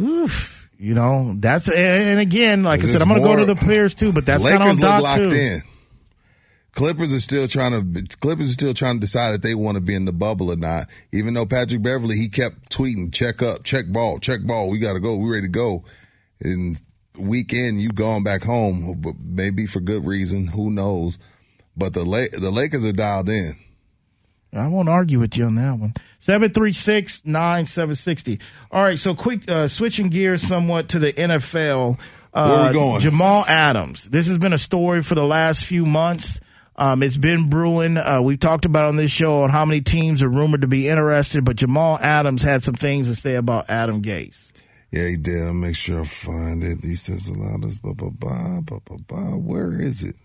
Oof 0.00 0.58
you 0.78 0.94
know, 0.94 1.34
that's 1.36 1.68
and 1.68 2.20
again, 2.20 2.62
like 2.62 2.82
I 2.82 2.86
said, 2.86 3.02
I'm 3.02 3.08
going 3.08 3.20
to 3.20 3.26
go 3.26 3.36
to 3.36 3.44
the 3.44 3.56
players 3.56 3.96
too, 3.96 4.12
but 4.12 4.24
that's 4.24 4.48
kind 4.48 4.62
of 4.62 4.78
locked 4.78 5.16
too. 5.16 5.28
In. 5.30 5.62
Clippers 6.72 7.12
are 7.12 7.18
still 7.18 7.48
trying 7.48 7.72
to 7.72 8.16
Clippers 8.18 8.50
are 8.50 8.52
still 8.52 8.74
trying 8.74 8.94
to 8.94 9.00
decide 9.00 9.34
if 9.34 9.40
they 9.40 9.56
want 9.56 9.74
to 9.74 9.80
be 9.80 9.96
in 9.96 10.04
the 10.04 10.12
bubble 10.12 10.52
or 10.52 10.56
not. 10.56 10.86
Even 11.12 11.34
though 11.34 11.46
Patrick 11.46 11.82
Beverley 11.82 12.16
he 12.16 12.28
kept 12.28 12.70
tweeting, 12.70 13.12
check 13.12 13.42
up, 13.42 13.64
check 13.64 13.88
ball, 13.88 14.20
check 14.20 14.42
ball, 14.44 14.70
we 14.70 14.78
got 14.78 14.92
to 14.92 15.00
go, 15.00 15.16
we 15.16 15.28
ready 15.28 15.48
to 15.48 15.52
go. 15.52 15.82
And 16.40 16.80
weekend 17.18 17.80
you 17.80 17.90
gone 17.90 18.22
back 18.22 18.44
home, 18.44 18.96
but 19.00 19.14
maybe 19.20 19.66
for 19.66 19.80
good 19.80 20.06
reason, 20.06 20.48
who 20.48 20.70
knows? 20.70 21.18
But 21.76 21.94
the 21.94 22.28
the 22.32 22.50
Lakers 22.50 22.84
are 22.84 22.92
dialed 22.92 23.28
in. 23.28 23.56
I 24.52 24.66
won't 24.66 24.88
argue 24.88 25.20
with 25.20 25.36
you 25.36 25.44
on 25.44 25.56
that 25.56 25.78
one. 25.78 25.94
736 26.20 27.22
9760. 27.24 28.40
All 28.70 28.82
right, 28.82 28.98
so 28.98 29.14
quick, 29.14 29.48
uh, 29.50 29.68
switching 29.68 30.08
gears 30.08 30.42
somewhat 30.42 30.88
to 30.90 30.98
the 30.98 31.12
NFL. 31.12 31.98
Uh, 32.32 32.48
Where 32.48 32.58
are 32.58 32.66
we 32.68 32.72
going? 32.72 33.00
Jamal 33.00 33.44
Adams. 33.46 34.04
This 34.04 34.26
has 34.28 34.38
been 34.38 34.52
a 34.52 34.58
story 34.58 35.02
for 35.02 35.14
the 35.14 35.24
last 35.24 35.64
few 35.64 35.84
months. 35.84 36.40
Um, 36.76 37.02
it's 37.02 37.16
been 37.16 37.50
brewing. 37.50 37.96
Uh, 37.96 38.22
we've 38.22 38.38
talked 38.38 38.64
about 38.64 38.84
on 38.84 38.96
this 38.96 39.10
show 39.10 39.42
on 39.42 39.50
how 39.50 39.64
many 39.64 39.80
teams 39.80 40.22
are 40.22 40.28
rumored 40.28 40.60
to 40.60 40.68
be 40.68 40.88
interested, 40.88 41.44
but 41.44 41.56
Jamal 41.56 41.98
Adams 41.98 42.42
had 42.42 42.62
some 42.62 42.76
things 42.76 43.08
to 43.08 43.16
say 43.16 43.34
about 43.34 43.68
Adam 43.68 44.00
Gase. 44.00 44.52
Yeah, 44.90 45.06
he 45.06 45.16
did. 45.16 45.46
I'll 45.46 45.52
make 45.52 45.76
sure 45.76 46.00
I 46.00 46.04
find 46.04 46.62
it. 46.62 46.82
He 46.82 46.94
says 46.94 47.28
allowed 47.28 47.64
us, 47.64 47.78
blah, 47.78 47.92
blah, 47.92 48.10
blah, 48.10 48.60
blah, 48.62 48.78
blah, 48.84 48.96
blah. 49.06 49.36
Where 49.36 49.80
is 49.80 50.02
it? 50.02 50.16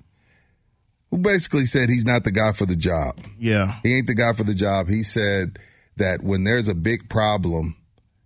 Who 1.11 1.18
basically 1.18 1.66
said 1.66 1.89
he's 1.89 2.05
not 2.05 2.24
the 2.24 2.32
guy 2.32 2.53
for 2.53 2.66
the 2.66 2.76
job. 2.76 3.20
Yeah. 3.38 3.80
He 3.84 3.97
ain't 3.97 4.07
the 4.07 4.16
guy 4.16 4.34
for 4.34 4.43
the 4.43 4.55
job. 4.55 4.88
He 4.88 5.03
said 5.03 5.59
that 5.97 6.24
when 6.24 6.43
there's 6.43 6.68
a 6.68 6.74
big 6.74 7.09
problem 7.09 7.76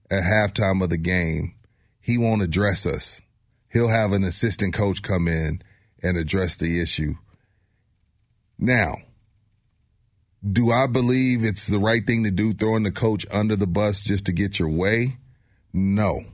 at 0.09 0.23
halftime 0.23 0.83
of 0.83 0.89
the 0.89 0.97
game, 0.97 1.55
he 1.99 2.17
won't 2.17 2.41
address 2.41 2.85
us. 2.85 3.21
He'll 3.73 3.89
have 3.89 4.13
an 4.13 4.23
assistant 4.23 4.73
coach 4.73 5.01
come 5.01 5.27
in 5.27 5.61
and 6.01 6.17
address 6.17 6.55
the 6.55 6.79
issue. 6.79 7.15
Now, 8.57 8.95
do 10.49 10.71
I 10.71 10.87
believe 10.87 11.43
it's 11.43 11.67
the 11.67 11.79
right 11.79 12.05
thing 12.05 12.23
to 12.23 12.31
do 12.31 12.53
throwing 12.53 12.83
the 12.83 12.91
coach 12.91 13.25
under 13.31 13.55
the 13.55 13.67
bus 13.67 14.03
just 14.03 14.25
to 14.27 14.31
get 14.31 14.59
your 14.59 14.69
way? 14.69 15.17
No. 15.77 16.25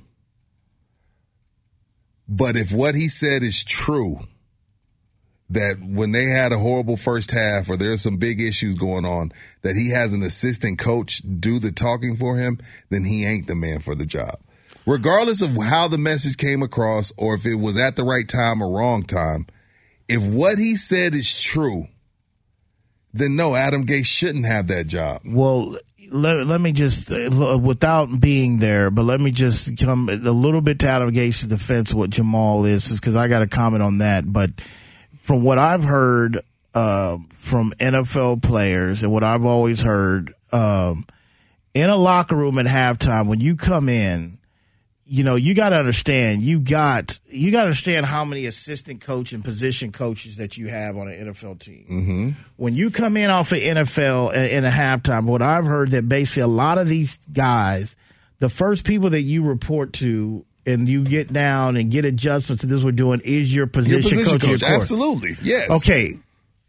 But 2.30 2.56
if 2.56 2.72
what 2.72 2.96
he 2.96 3.10
said 3.10 3.44
is 3.44 3.62
true, 3.66 4.22
that 5.50 5.84
when 5.84 6.14
they 6.14 6.26
had 6.28 6.54
a 6.54 6.58
horrible 6.58 6.96
first 6.96 7.32
half 7.32 7.70
or 7.70 7.76
there's 7.76 8.02
some 8.02 8.16
big 8.16 8.40
issues 8.40 8.76
going 8.76 9.06
on, 9.06 9.34
that 9.62 9.76
he 9.76 9.90
has 9.90 10.14
an 10.14 10.24
assistant 10.24 10.80
coach 10.80 11.22
do 11.40 11.60
the 11.60 11.74
talking 11.74 12.16
for 12.16 12.38
him, 12.38 12.58
then 12.90 13.04
he 13.04 13.26
ain't 13.26 13.48
the 13.48 13.56
man 13.56 13.80
for 13.80 13.96
the 13.96 14.06
job. 14.06 14.40
Regardless 14.86 15.42
of 15.42 15.62
how 15.62 15.90
the 15.90 15.98
message 15.98 16.38
came 16.38 16.64
across 16.64 17.12
or 17.18 17.36
if 17.36 17.46
it 17.46 17.56
was 17.56 17.78
at 17.78 17.98
the 17.98 18.06
right 18.06 18.28
time 18.28 18.64
or 18.64 18.72
wrong 18.72 19.04
time, 19.04 19.46
if 20.08 20.24
what 20.24 20.58
he 20.58 20.78
said 20.78 21.14
is 21.14 21.42
true, 21.42 21.90
then 23.14 23.36
no, 23.36 23.56
Adam 23.56 23.86
Gase 23.86 24.06
shouldn't 24.06 24.46
have 24.46 24.68
that 24.68 24.88
job. 24.88 25.22
Well, 25.26 25.78
let, 26.14 26.46
let 26.46 26.62
me 26.62 26.72
just, 26.72 27.12
uh, 27.12 27.60
without 27.62 28.20
being 28.20 28.60
there, 28.60 28.92
but 28.92 29.04
let 29.04 29.20
me 29.20 29.32
just 29.32 29.78
come 29.78 30.10
a 30.10 30.14
little 30.14 30.62
bit 30.62 30.80
to 30.80 30.88
Adam 30.88 31.12
Gase's 31.12 31.48
defense, 31.48 31.94
what 31.94 32.12
Jamal 32.12 32.66
is, 32.66 32.92
because 32.92 33.16
I 33.16 33.28
got 33.28 33.42
a 33.42 33.48
comment 33.48 33.82
on 33.82 33.98
that. 33.98 34.32
But 34.32 34.52
from 35.18 35.44
what 35.44 35.58
I've 35.58 35.84
heard 35.84 36.40
uh, 36.76 37.18
from 37.36 37.74
NFL 37.80 38.44
players 38.44 39.02
and 39.04 39.12
what 39.12 39.24
I've 39.24 39.44
always 39.44 39.82
heard, 39.82 40.34
um, 40.52 41.08
in 41.74 41.90
a 41.90 41.98
locker 41.98 42.36
room 42.36 42.60
at 42.60 42.68
halftime, 42.68 43.28
when 43.28 43.42
you 43.42 43.56
come 43.56 43.90
in, 43.90 44.38
you 45.14 45.24
know, 45.24 45.36
you 45.36 45.54
got 45.54 45.70
to 45.70 45.76
understand, 45.76 46.42
you 46.42 46.60
got, 46.60 47.20
you 47.30 47.52
got 47.52 47.60
to 47.60 47.66
understand 47.66 48.08
how 48.08 48.26
many 48.26 48.48
assistant 48.48 49.00
coach 49.00 49.32
and 49.32 49.44
position 49.44 49.92
coaches 49.92 50.38
that 50.38 50.58
you 50.58 50.70
have 50.70 50.98
on 50.98 51.08
an 51.08 51.32
NFL 51.32 51.60
team. 51.60 51.86
Mm-hmm. 51.88 52.30
When 52.58 52.74
you 52.74 52.90
come 52.90 53.16
in 53.16 53.30
off 53.30 53.52
of 53.52 53.60
NFL 53.60 54.34
in 54.34 54.66
a 54.66 54.72
halftime, 54.72 55.26
what 55.26 55.44
I've 55.44 55.68
heard 55.68 55.92
that 55.92 56.10
basically 56.10 56.42
a 56.42 56.48
lot 56.48 56.80
of 56.80 56.88
these 56.88 57.20
guys, 57.32 57.96
the 58.40 58.50
first 58.50 58.86
people 58.86 59.12
that 59.12 59.22
you 59.22 59.44
report 59.44 59.94
to 59.94 60.48
and 60.66 60.90
you 60.90 61.04
get 61.04 61.32
down 61.32 61.78
and 61.78 61.92
get 61.92 62.06
adjustments, 62.06 62.64
and 62.64 62.72
this 62.72 62.84
we're 62.84 62.92
doing 62.92 63.22
is 63.24 63.54
your 63.54 63.68
position, 63.68 64.02
your 64.02 64.10
position 64.10 64.40
coach. 64.40 64.62
coach. 64.62 64.64
Absolutely, 64.64 65.36
yes. 65.44 65.70
Okay, 65.70 66.18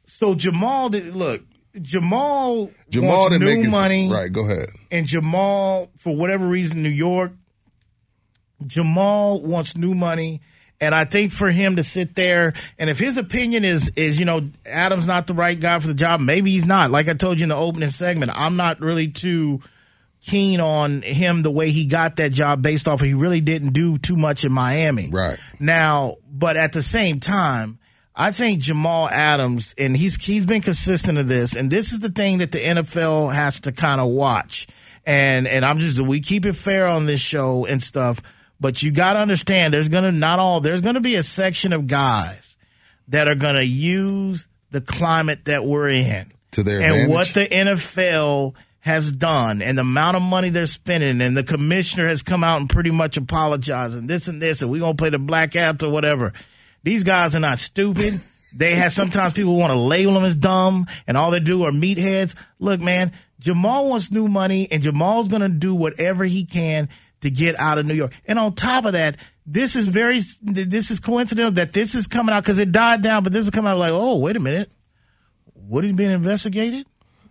so 0.04 0.34
Jamal, 0.34 0.90
did, 0.90 1.16
look, 1.16 1.40
Jamal, 1.80 2.70
Jamal 2.90 3.20
wants 3.20 3.38
new 3.38 3.62
his, 3.62 3.70
money. 3.70 4.10
Right, 4.12 4.30
go 4.30 4.44
ahead. 4.44 4.68
And 4.90 5.06
Jamal, 5.06 5.88
for 5.96 6.14
whatever 6.14 6.46
reason, 6.46 6.82
New 6.82 6.90
York, 6.90 7.32
Jamal 8.66 9.40
wants 9.40 9.76
new 9.76 9.94
money. 9.94 10.40
And 10.80 10.94
I 10.94 11.04
think 11.04 11.32
for 11.32 11.50
him 11.50 11.76
to 11.76 11.84
sit 11.84 12.14
there, 12.14 12.52
and 12.78 12.90
if 12.90 12.98
his 12.98 13.16
opinion 13.16 13.64
is 13.64 13.90
is 13.96 14.18
you 14.18 14.26
know 14.26 14.50
Adam's 14.66 15.06
not 15.06 15.26
the 15.26 15.32
right 15.32 15.58
guy 15.58 15.78
for 15.78 15.86
the 15.86 15.94
job, 15.94 16.20
maybe 16.20 16.50
he's 16.50 16.66
not. 16.66 16.90
Like 16.90 17.08
I 17.08 17.14
told 17.14 17.38
you 17.38 17.44
in 17.44 17.48
the 17.48 17.56
opening 17.56 17.90
segment, 17.90 18.32
I'm 18.34 18.56
not 18.56 18.80
really 18.80 19.08
too 19.08 19.60
keen 20.20 20.58
on 20.60 21.02
him 21.02 21.42
the 21.42 21.50
way 21.50 21.70
he 21.70 21.86
got 21.86 22.16
that 22.16 22.32
job 22.32 22.62
based 22.62 22.88
off 22.88 23.00
of 23.00 23.06
he 23.06 23.14
really 23.14 23.40
didn't 23.40 23.72
do 23.72 23.98
too 23.98 24.16
much 24.16 24.44
in 24.44 24.52
Miami. 24.52 25.10
Right. 25.10 25.38
Now, 25.60 26.16
but 26.30 26.56
at 26.56 26.72
the 26.72 26.82
same 26.82 27.20
time, 27.20 27.78
I 28.16 28.30
think 28.30 28.60
Jamal 28.60 29.08
Adams, 29.08 29.74
and 29.76 29.96
he's 29.96 30.22
he's 30.24 30.46
been 30.46 30.62
consistent 30.62 31.18
of 31.18 31.28
this, 31.28 31.56
and 31.56 31.70
this 31.70 31.92
is 31.92 32.00
the 32.00 32.10
thing 32.10 32.38
that 32.38 32.52
the 32.52 32.60
NFL 32.60 33.34
has 33.34 33.60
to 33.60 33.72
kind 33.72 34.00
of 34.00 34.08
watch. 34.08 34.66
And 35.04 35.46
and 35.46 35.64
I'm 35.64 35.78
just 35.78 36.00
we 36.00 36.20
keep 36.20 36.46
it 36.46 36.54
fair 36.54 36.86
on 36.86 37.06
this 37.06 37.20
show 37.20 37.66
and 37.66 37.82
stuff, 37.82 38.22
but 38.60 38.82
you 38.82 38.90
got 38.92 39.14
to 39.14 39.18
understand 39.18 39.74
there's 39.74 39.88
gonna 39.88 40.12
not 40.12 40.38
all 40.38 40.60
there's 40.60 40.80
gonna 40.80 41.00
be 41.00 41.16
a 41.16 41.22
section 41.22 41.72
of 41.72 41.86
guys 41.86 42.56
that 43.08 43.28
are 43.28 43.34
gonna 43.34 43.62
use 43.62 44.46
the 44.70 44.80
climate 44.80 45.44
that 45.44 45.64
we're 45.64 45.90
in 45.90 46.32
to 46.52 46.62
their 46.62 46.80
and 46.80 46.92
advantage. 46.92 47.10
what 47.10 47.28
the 47.34 47.46
NFL 47.46 48.54
has 48.80 49.10
done 49.10 49.62
and 49.62 49.78
the 49.78 49.82
amount 49.82 50.16
of 50.16 50.22
money 50.22 50.50
they're 50.50 50.66
spending 50.66 51.20
and 51.22 51.36
the 51.36 51.42
commissioner 51.42 52.06
has 52.08 52.22
come 52.22 52.44
out 52.44 52.60
and 52.60 52.68
pretty 52.68 52.90
much 52.90 53.16
apologized 53.16 53.96
and 53.96 54.08
this 54.10 54.28
and 54.28 54.42
this 54.42 54.60
and 54.62 54.70
we're 54.70 54.80
gonna 54.80 54.94
play 54.94 55.10
the 55.10 55.18
black 55.18 55.56
app 55.56 55.82
or 55.82 55.88
whatever. 55.90 56.32
These 56.82 57.02
guys 57.02 57.34
are 57.34 57.40
not 57.40 57.58
stupid. 57.60 58.20
They 58.54 58.74
have 58.76 58.92
sometimes 58.92 59.32
people 59.32 59.56
want 59.56 59.72
to 59.72 59.78
label 59.78 60.14
them 60.14 60.24
as 60.24 60.36
dumb 60.36 60.86
and 61.06 61.16
all 61.16 61.30
they 61.30 61.40
do 61.40 61.64
are 61.64 61.72
meatheads. 61.72 62.34
Look, 62.58 62.80
man, 62.80 63.12
Jamal 63.40 63.88
wants 63.88 64.10
new 64.10 64.28
money 64.28 64.68
and 64.70 64.82
Jamal's 64.82 65.28
gonna 65.28 65.48
do 65.48 65.74
whatever 65.74 66.24
he 66.24 66.44
can 66.44 66.88
to 67.24 67.30
get 67.30 67.58
out 67.58 67.78
of 67.78 67.86
New 67.86 67.94
York. 67.94 68.12
And 68.26 68.38
on 68.38 68.54
top 68.54 68.84
of 68.84 68.92
that, 68.92 69.16
this 69.46 69.76
is 69.76 69.86
very 69.86 70.20
this 70.42 70.90
is 70.90 71.00
coincidental 71.00 71.52
that 71.52 71.72
this 71.72 71.94
is 71.94 72.06
coming 72.06 72.34
out 72.34 72.42
because 72.42 72.58
it 72.58 72.70
died 72.72 73.02
down, 73.02 73.24
but 73.24 73.32
this 73.32 73.44
is 73.44 73.50
coming 73.50 73.70
out 73.72 73.78
like, 73.78 73.90
oh, 73.92 74.16
wait 74.18 74.36
a 74.36 74.40
minute. 74.40 74.70
Woody's 75.54 75.92
being 75.92 76.10
investigated? 76.10 76.86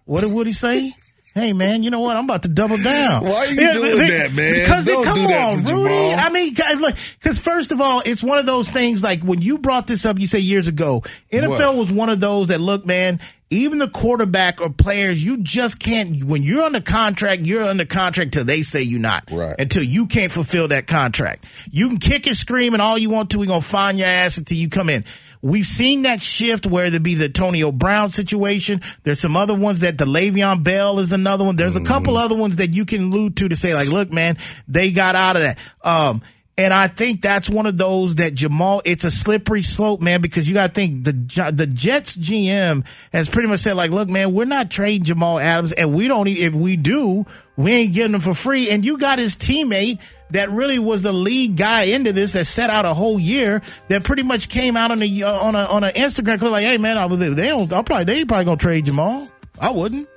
What 0.05 0.21
did 0.21 0.31
Woody 0.31 0.51
say? 0.51 0.91
Hey 1.35 1.51
man, 1.51 1.81
you 1.81 1.89
know 1.89 1.99
what? 2.01 2.15
I'm 2.15 2.25
about 2.25 2.43
to 2.43 2.47
double 2.47 2.77
down. 2.77 3.23
Why 3.23 3.31
are 3.33 3.47
you 3.47 3.73
doing 3.73 3.97
that, 3.97 4.33
man? 4.33 4.53
Because 4.53 4.85
Don't 4.85 5.03
come 5.03 5.17
on, 5.25 5.63
to 5.63 5.73
Rudy. 5.73 6.13
I 6.13 6.29
mean, 6.29 6.53
because 6.53 7.39
first 7.39 7.71
of 7.71 7.81
all, 7.81 8.03
it's 8.05 8.21
one 8.21 8.37
of 8.37 8.45
those 8.45 8.69
things. 8.69 9.01
Like 9.01 9.23
when 9.23 9.41
you 9.41 9.57
brought 9.57 9.87
this 9.87 10.05
up, 10.05 10.19
you 10.19 10.27
say 10.27 10.37
years 10.37 10.67
ago, 10.67 11.01
NFL 11.31 11.49
What? 11.49 11.75
was 11.75 11.91
one 11.91 12.09
of 12.09 12.19
those 12.19 12.49
that 12.49 12.61
look, 12.61 12.85
man. 12.85 13.19
Even 13.53 13.77
the 13.77 13.87
quarterback 13.87 14.59
or 14.59 14.69
players, 14.69 15.23
you 15.23 15.37
just 15.37 15.79
can't. 15.79 16.23
When 16.23 16.41
you're 16.43 16.63
under 16.63 16.81
contract, 16.81 17.45
you're 17.45 17.63
under 17.63 17.85
contract 17.85 18.33
till 18.33 18.45
they 18.45 18.63
say 18.63 18.81
you're 18.81 18.99
not. 18.99 19.25
Right. 19.31 19.55
Until 19.59 19.83
you 19.83 20.07
can't 20.07 20.31
fulfill 20.31 20.69
that 20.69 20.87
contract, 20.87 21.45
you 21.69 21.87
can 21.89 21.97
kick 21.99 22.25
and 22.25 22.35
scream 22.35 22.73
and 22.73 22.81
all 22.81 22.97
you 22.97 23.09
want 23.09 23.29
to. 23.31 23.39
We're 23.39 23.45
gonna 23.45 23.61
find 23.61 23.99
your 23.99 24.07
ass 24.07 24.37
until 24.37 24.57
you 24.57 24.69
come 24.69 24.89
in. 24.89 25.05
We've 25.43 25.67
seen 25.67 26.03
that 26.03 26.21
shift 26.21 26.65
where 26.65 26.89
there 26.89 27.01
be 27.01 27.15
the 27.15 27.25
Antonio 27.25 27.71
Brown 27.71 28.11
situation. 28.11 28.81
There's 29.03 29.19
some 29.19 29.35
other 29.35 29.53
ones 29.53 29.81
that 29.81 29.97
the 29.97 30.05
Le'Veon 30.05 30.63
Bell 30.63 30.99
is 30.99 31.11
another 31.11 31.43
one. 31.43 31.57
There's 31.57 31.75
a 31.75 31.83
couple 31.83 32.15
other 32.15 32.35
ones 32.35 32.55
that 32.55 32.73
you 32.73 32.85
can 32.85 33.11
allude 33.11 33.35
to 33.37 33.49
to 33.49 33.55
say 33.57 33.75
like, 33.75 33.89
look, 33.89 34.09
man, 34.09 34.37
they 34.69 34.93
got 34.93 35.17
out 35.17 35.35
of 35.35 35.43
that. 35.43 35.57
Um, 35.83 36.21
and 36.55 36.71
I 36.71 36.87
think 36.87 37.21
that's 37.21 37.49
one 37.49 37.65
of 37.65 37.77
those 37.77 38.15
that 38.15 38.35
Jamal. 38.35 38.81
It's 38.85 39.05
a 39.05 39.11
slippery 39.11 39.63
slope, 39.63 40.01
man, 40.01 40.21
because 40.21 40.47
you 40.47 40.53
got 40.53 40.67
to 40.67 40.73
think 40.73 41.03
the 41.03 41.51
the 41.51 41.65
Jets 41.65 42.15
GM 42.15 42.85
has 43.11 43.27
pretty 43.27 43.49
much 43.49 43.61
said 43.61 43.75
like, 43.75 43.89
look, 43.89 44.07
man, 44.07 44.33
we're 44.33 44.45
not 44.45 44.69
trading 44.69 45.03
Jamal 45.03 45.39
Adams, 45.39 45.73
and 45.73 45.93
we 45.93 46.07
don't. 46.07 46.27
If 46.27 46.53
we 46.53 46.77
do, 46.77 47.25
we 47.57 47.71
ain't 47.71 47.93
getting 47.93 48.13
him 48.13 48.21
for 48.21 48.35
free. 48.35 48.69
And 48.69 48.85
you 48.85 48.99
got 48.99 49.17
his 49.17 49.35
teammate 49.35 49.99
that 50.29 50.51
really 50.51 50.77
was 50.77 51.01
the 51.01 51.11
lead 51.11 51.57
guy 51.57 51.83
into 51.83 52.13
this 52.13 52.33
that 52.33 52.45
set 52.45 52.69
out 52.69 52.85
a 52.85 52.93
whole 52.93 53.19
year 53.19 53.63
that 53.87 54.03
pretty 54.03 54.23
much 54.23 54.47
came 54.47 54.77
out 54.77 54.91
on 54.91 55.01
a 55.01 55.23
uh, 55.23 55.33
on 55.33 55.55
a 55.55 55.65
on 55.65 55.83
an 55.83 55.93
Instagram 55.93 56.37
clip 56.37 56.51
like, 56.51 56.63
hey 56.63 56.77
man, 56.77 56.97
I 56.97 57.07
they 57.07 57.49
don't. 57.49 57.71
I'll 57.73 57.83
probably 57.83 58.05
they 58.05 58.25
probably 58.25 58.45
gonna 58.45 58.57
trade 58.57 58.85
Jamal. 58.85 59.27
I 59.59 59.71
wouldn't. 59.71 60.07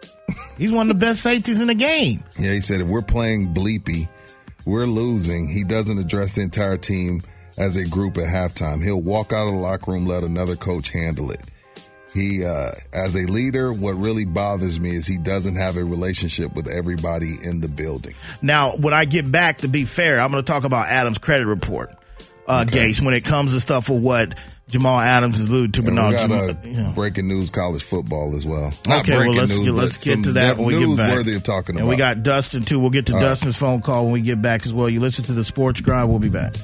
He's 0.59 0.73
one 0.73 0.91
of 0.91 0.99
the 0.99 1.07
best 1.07 1.23
safeties 1.23 1.61
in 1.61 1.69
the 1.69 1.75
game. 1.75 2.25
Yeah, 2.39 2.53
he 2.53 2.61
said 2.61 2.81
if 2.81 2.87
we're 2.87 3.03
playing 3.03 3.55
bleepy, 3.55 4.09
we're 4.67 4.87
losing. 4.87 5.49
He 5.49 5.65
doesn't 5.65 5.99
address 5.99 6.33
the 6.33 6.43
entire 6.43 6.77
team 6.77 7.23
as 7.57 7.77
a 7.77 7.85
group 7.85 8.19
at 8.19 8.27
halftime. 8.27 8.83
He'll 8.83 9.01
walk 9.01 9.33
out 9.33 9.47
of 9.47 9.55
the 9.55 9.59
locker 9.59 9.93
room, 9.93 10.05
let 10.05 10.23
another 10.23 10.57
coach 10.57 10.91
handle 10.91 11.31
it. 11.31 11.41
He, 12.13 12.45
uh, 12.45 12.73
as 12.93 13.15
a 13.15 13.27
leader, 13.27 13.73
what 13.73 13.93
really 13.93 14.25
bothers 14.25 14.81
me 14.81 14.97
is 14.97 15.07
he 15.07 15.19
doesn't 15.19 15.57
have 15.57 15.77
a 15.77 15.85
relationship 15.85 16.55
with 16.55 16.67
everybody 16.67 17.37
in 17.43 17.61
the 17.61 17.69
building. 17.69 18.15
Now, 18.41 18.75
when 18.77 18.95
I 18.95 19.05
get 19.05 19.31
back, 19.31 19.59
to 19.59 19.69
be 19.69 19.85
fair, 19.85 20.21
I'm 20.21 20.31
going 20.31 20.43
to 20.43 20.51
talk 20.51 20.65
about 20.65 20.89
Adams' 20.89 21.19
credit 21.19 21.47
report, 21.47 21.95
uh, 22.47 22.65
Gase, 22.67 23.03
when 23.03 23.13
it 23.13 23.25
comes 23.25 23.53
to 23.53 23.61
stuff 23.61 23.87
for 23.87 23.99
what 23.99 24.35
Jamal 24.69 24.99
Adams 24.99 25.39
is 25.39 25.47
alluded 25.49 25.75
to. 25.75 25.83
But 25.83 25.87
And 25.89 25.97
no, 25.97 26.09
we 26.09 26.15
got 26.15 26.21
Jamal, 26.23 26.51
yeah. 26.65 26.93
breaking 26.95 27.29
news 27.29 27.51
college 27.51 27.85
football 27.85 28.35
as 28.35 28.45
well. 28.45 28.73
Not 28.89 29.01
Okay, 29.01 29.17
well 29.17 29.33
let's 29.33 29.51
news, 29.55 29.65
get, 29.65 29.73
let's 29.75 30.05
get 30.05 30.25
to 30.25 30.33
that 30.33 30.57
when 30.59 30.67
we 30.67 30.87
get 30.87 30.97
back. 30.97 31.13
worthy 31.17 31.37
of 31.37 31.45
talking 31.45 31.77
and 31.77 31.83
about. 31.85 31.91
we 31.91 31.97
got 31.97 32.23
Dustin 32.25 32.65
too. 32.65 32.81
We'll 32.81 32.91
get 32.91 33.07
to 33.07 33.13
All 33.15 33.21
right. 33.21 33.27
Dustin's 33.27 33.55
phone 33.57 33.81
call 33.81 34.05
when 34.05 34.13
we 34.13 34.23
get 34.23 34.43
back 34.43 34.67
as 34.67 34.73
well. 34.73 34.89
You 34.91 34.99
listen 35.01 35.25
to 35.27 35.33
the 35.35 35.45
Sports 35.45 35.81
Grind. 35.83 36.09
We'll 36.09 36.19
be 36.19 36.31
back. 36.31 36.57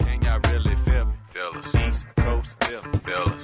Can 0.00 0.22
y'all 0.22 0.40
really 0.52 0.76
feel 0.76 1.04
me? 1.06 1.12
Feel. 1.32 1.88
East 1.88 2.06
Coast 2.16 2.64
feel 2.64 2.82
me. 2.82 2.90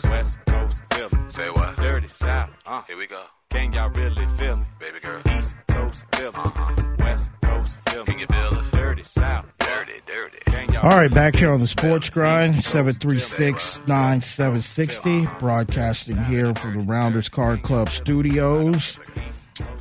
West 0.05 0.39
Coast 0.47 0.83
feel. 0.93 1.11
Say 1.31 1.51
what? 1.51 1.77
Dirty 1.77 2.09
South. 2.09 2.51
Uh. 2.67 2.83
Here 2.87 2.97
we 2.97 3.07
go. 3.07 3.23
Can 3.51 3.73
y'all 3.73 3.91
really 3.91 4.27
feel 4.37 4.57
me? 4.57 4.65
Baby 4.81 5.01
girl. 5.01 5.21
East 5.39 5.55
Coast 5.89 6.05
feel. 6.17 6.33
Uh-huh. 6.35 6.97
West 6.99 7.31
Coast 7.41 7.79
feel. 7.89 8.05
Can 8.05 8.19
you 8.19 8.27
feel 8.27 8.59
us? 8.59 8.71
Dirty 8.73 9.03
South. 9.03 9.47
Dirty, 9.59 10.01
dirty. 10.07 10.77
All 10.77 10.91
right, 10.91 11.11
back 11.11 11.35
here 11.35 11.51
on 11.51 11.61
the 11.61 11.67
Sports 11.67 12.11
Grind, 12.11 12.63
736 12.63 13.81
9760, 13.87 15.27
broadcasting 15.39 16.23
here 16.25 16.55
from 16.55 16.75
the 16.75 16.81
Rounders 16.81 17.31
Card 17.31 17.63
Club 17.63 17.89
studios. 17.89 19.01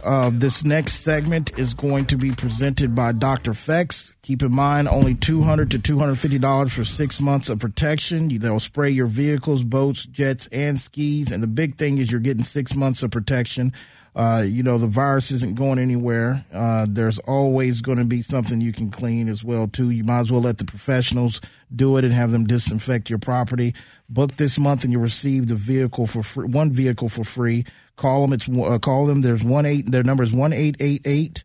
Uh, 0.01 0.31
this 0.33 0.63
next 0.63 1.01
segment 1.01 1.51
is 1.59 1.73
going 1.73 2.05
to 2.05 2.17
be 2.17 2.31
presented 2.31 2.95
by 2.95 3.11
Dr. 3.11 3.51
Fex. 3.51 4.13
Keep 4.21 4.43
in 4.43 4.55
mind, 4.55 4.87
only 4.87 5.13
$200 5.13 5.69
to 5.71 5.79
$250 5.79 6.69
for 6.71 6.85
six 6.85 7.19
months 7.19 7.49
of 7.49 7.59
protection. 7.59 8.29
They'll 8.29 8.59
spray 8.59 8.89
your 8.91 9.07
vehicles, 9.07 9.63
boats, 9.63 10.05
jets, 10.05 10.47
and 10.53 10.79
skis. 10.79 11.31
And 11.31 11.43
the 11.43 11.47
big 11.47 11.75
thing 11.75 11.97
is 11.97 12.11
you're 12.11 12.21
getting 12.21 12.45
six 12.45 12.75
months 12.75 13.03
of 13.03 13.11
protection. 13.11 13.73
Uh, 14.17 14.41
you 14.41 14.63
know, 14.63 14.79
the 14.79 14.87
virus 14.87 15.29
isn't 15.29 15.53
going 15.53 15.77
anywhere. 15.77 16.43
Uh, 16.51 16.87
there's 16.89 17.19
always 17.19 17.81
going 17.81 17.99
to 17.99 18.03
be 18.03 18.23
something 18.23 18.59
you 18.59 18.73
can 18.73 18.89
clean 18.89 19.29
as 19.29 19.43
well, 19.43 19.67
too. 19.67 19.91
You 19.91 20.03
might 20.03 20.21
as 20.21 20.31
well 20.31 20.41
let 20.41 20.57
the 20.57 20.65
professionals 20.65 21.39
do 21.75 21.97
it 21.97 22.03
and 22.03 22.11
have 22.11 22.31
them 22.31 22.47
disinfect 22.47 23.11
your 23.11 23.19
property. 23.19 23.75
Book 24.09 24.31
this 24.37 24.57
month 24.57 24.83
and 24.83 24.91
you'll 24.91 25.03
receive 25.03 25.49
the 25.49 25.55
vehicle 25.55 26.07
for 26.07 26.23
free, 26.23 26.47
one 26.47 26.71
vehicle 26.71 27.09
for 27.09 27.23
free. 27.23 27.63
Call 27.95 28.21
them. 28.21 28.33
It's 28.33 28.49
uh, 28.49 28.79
call 28.79 29.05
them. 29.05 29.21
There's 29.21 29.43
one 29.43 29.67
eight. 29.67 29.91
Their 29.91 30.01
number 30.01 30.23
is 30.23 30.33
one 30.33 30.51
eight 30.51 30.77
eight 30.79 31.03
eight. 31.05 31.43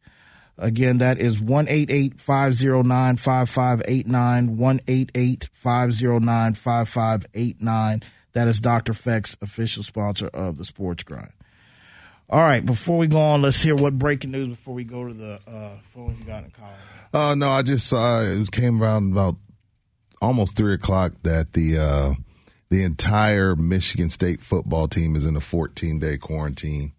Again, 0.57 0.97
that 0.97 1.19
is 1.19 1.41
one 1.41 1.69
eight 1.69 1.91
eight 1.91 2.21
five 2.23 2.55
zero 2.55 2.81
nine 2.81 3.19
five 3.19 3.51
five 3.51 3.83
eight 3.85 4.07
nine 4.07 4.57
one 4.57 4.81
eight 4.89 5.13
eight 5.15 5.51
five 5.53 5.93
zero 5.93 6.19
nine 6.19 6.55
five 6.55 6.89
five 6.89 7.27
eight 7.35 7.61
nine. 7.61 8.03
That 8.33 8.49
is 8.49 8.61
Dr. 8.61 8.95
Fex, 8.95 9.37
official 9.43 9.83
sponsor 9.83 10.29
of 10.29 10.57
the 10.57 10.65
Sports 10.65 11.03
Grind. 11.03 11.33
All 12.33 12.41
right, 12.41 12.65
before 12.65 12.97
we 12.97 13.09
go 13.09 13.21
on, 13.21 13.43
let's 13.43 13.61
hear 13.61 13.75
what 13.75 13.99
breaking 13.99 14.31
news 14.31 14.49
before 14.49 14.73
we 14.73 14.85
go 14.85 15.07
to 15.07 15.13
the 15.13 15.39
uh, 15.47 15.73
phone 15.93 16.17
you 16.19 16.25
got 16.25 16.45
in 16.45 16.51
Colorado. 16.51 16.81
Uh, 17.13 17.35
no, 17.35 17.51
I 17.51 17.61
just 17.61 17.87
saw 17.87 18.23
it 18.23 18.51
came 18.51 18.83
around 18.83 19.13
about 19.13 19.37
almost 20.23 20.57
three 20.57 20.73
o'clock 20.73 21.13
that 21.25 21.53
the 21.53 21.77
uh, 21.77 22.15
the 22.71 22.85
entire 22.85 23.55
Michigan 23.55 24.09
State 24.09 24.41
football 24.41 24.89
team 24.89 25.15
is 25.15 25.27
in 25.27 25.37
a 25.37 25.41
14 25.41 25.99
day 25.99 26.17
quarantine 26.17 26.95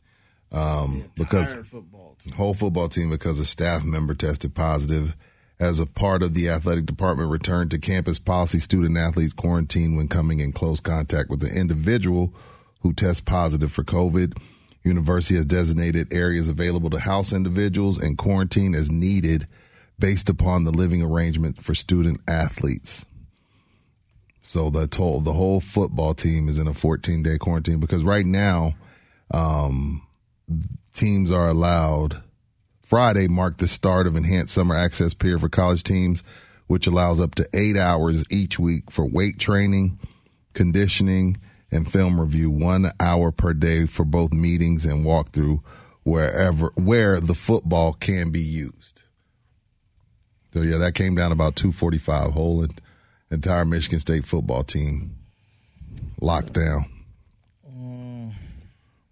um, 0.51 1.09
because 1.15 1.51
football 1.67 2.15
whole 2.35 2.53
football 2.53 2.87
team 2.87 3.09
because 3.09 3.39
a 3.39 3.45
staff 3.45 3.83
member 3.83 4.13
tested 4.13 4.53
positive. 4.53 5.15
As 5.59 5.79
a 5.79 5.87
part 5.87 6.21
of 6.21 6.35
the 6.35 6.49
athletic 6.49 6.85
department 6.85 7.31
returned 7.31 7.71
to 7.71 7.79
campus 7.79 8.19
policy, 8.19 8.59
student 8.59 8.97
athletes 8.97 9.33
quarantine 9.33 9.95
when 9.95 10.09
coming 10.09 10.41
in 10.41 10.51
close 10.51 10.79
contact 10.79 11.31
with 11.31 11.41
an 11.41 11.55
individual 11.55 12.35
who 12.81 12.93
tests 12.93 13.21
positive 13.21 13.71
for 13.71 13.83
COVID. 13.83 14.37
University 14.83 15.35
has 15.35 15.45
designated 15.45 16.13
areas 16.13 16.47
available 16.47 16.89
to 16.89 16.99
house 16.99 17.31
individuals 17.31 17.97
and 17.97 18.17
quarantine 18.17 18.75
as 18.75 18.91
needed 18.91 19.47
based 19.97 20.29
upon 20.29 20.63
the 20.63 20.71
living 20.71 21.01
arrangement 21.01 21.63
for 21.63 21.73
student 21.73 22.19
athletes. 22.27 23.05
So 24.41 24.69
the 24.69 24.87
total, 24.87 25.21
the 25.21 25.33
whole 25.33 25.61
football 25.61 26.13
team 26.13 26.49
is 26.49 26.59
in 26.59 26.67
a 26.67 26.73
14 26.73 27.23
day 27.23 27.37
quarantine 27.37 27.79
because 27.79 28.03
right 28.03 28.25
now, 28.25 28.75
um, 29.31 30.05
teams 30.93 31.31
are 31.31 31.47
allowed. 31.47 32.21
Friday 32.83 33.27
marked 33.27 33.59
the 33.59 33.67
start 33.67 34.05
of 34.05 34.17
enhanced 34.17 34.53
summer 34.53 34.75
access 34.75 35.13
period 35.13 35.39
for 35.39 35.49
college 35.49 35.83
teams, 35.83 36.21
which 36.67 36.85
allows 36.85 37.19
up 37.19 37.35
to 37.35 37.47
eight 37.53 37.77
hours 37.77 38.25
each 38.29 38.59
week 38.59 38.91
for 38.91 39.05
weight 39.05 39.39
training, 39.39 39.97
conditioning, 40.53 41.37
and 41.73 41.91
film 41.91 42.19
review. 42.19 42.49
One 42.49 42.91
hour 42.99 43.31
per 43.31 43.53
day 43.53 43.85
for 43.85 44.05
both 44.05 44.31
meetings 44.31 44.85
and 44.85 45.05
walkthrough 45.05 45.61
wherever 46.03 46.71
where 46.75 47.19
the 47.19 47.35
football 47.35 47.93
can 47.93 48.29
be 48.29 48.41
used. 48.41 49.01
So 50.53 50.61
yeah, 50.61 50.77
that 50.77 50.93
came 50.93 51.15
down 51.15 51.31
about 51.31 51.55
two 51.55 51.71
forty 51.71 51.97
five. 51.97 52.31
Whole 52.31 52.63
en- 52.63 52.69
entire 53.31 53.65
Michigan 53.65 53.99
State 53.99 54.25
football 54.25 54.63
team 54.63 55.15
locked 56.21 56.53
down. 56.53 56.85
Mm. 57.67 58.33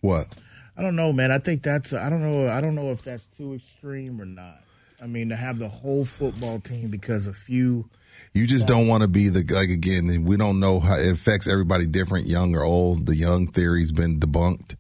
What? 0.02 0.28
I 0.78 0.82
don't 0.82 0.96
know, 0.96 1.12
man. 1.12 1.32
I 1.32 1.40
think 1.40 1.64
that's. 1.64 1.94
I 1.94 2.10
don't 2.10 2.22
know. 2.22 2.48
I 2.48 2.62
don't 2.62 2.76
know 2.76 2.92
if 2.92 3.04
that's 3.04 3.26
too 3.38 3.56
extreme 3.56 4.22
or 4.22 4.26
not. 4.26 4.62
I 5.02 5.08
mean, 5.08 5.30
to 5.30 5.36
have 5.36 5.58
the 5.58 5.68
whole 5.70 6.06
football 6.06 6.60
team 6.60 6.90
because 6.90 7.28
a 7.28 7.34
few. 7.34 7.90
You 8.34 8.48
just 8.48 8.66
don't 8.66 8.88
want 8.88 9.02
to 9.02 9.10
be 9.10 9.28
the 9.28 9.44
like 9.54 9.70
again. 9.70 10.24
We 10.24 10.38
don't 10.38 10.60
know 10.60 10.80
how 10.80 10.96
it 10.96 11.12
affects 11.12 11.48
everybody 11.48 11.86
different, 11.86 12.28
young 12.28 12.56
or 12.56 12.64
old. 12.64 13.06
The 13.06 13.16
young 13.16 13.48
theory's 13.48 13.92
been 13.92 14.20
debunked, 14.20 14.76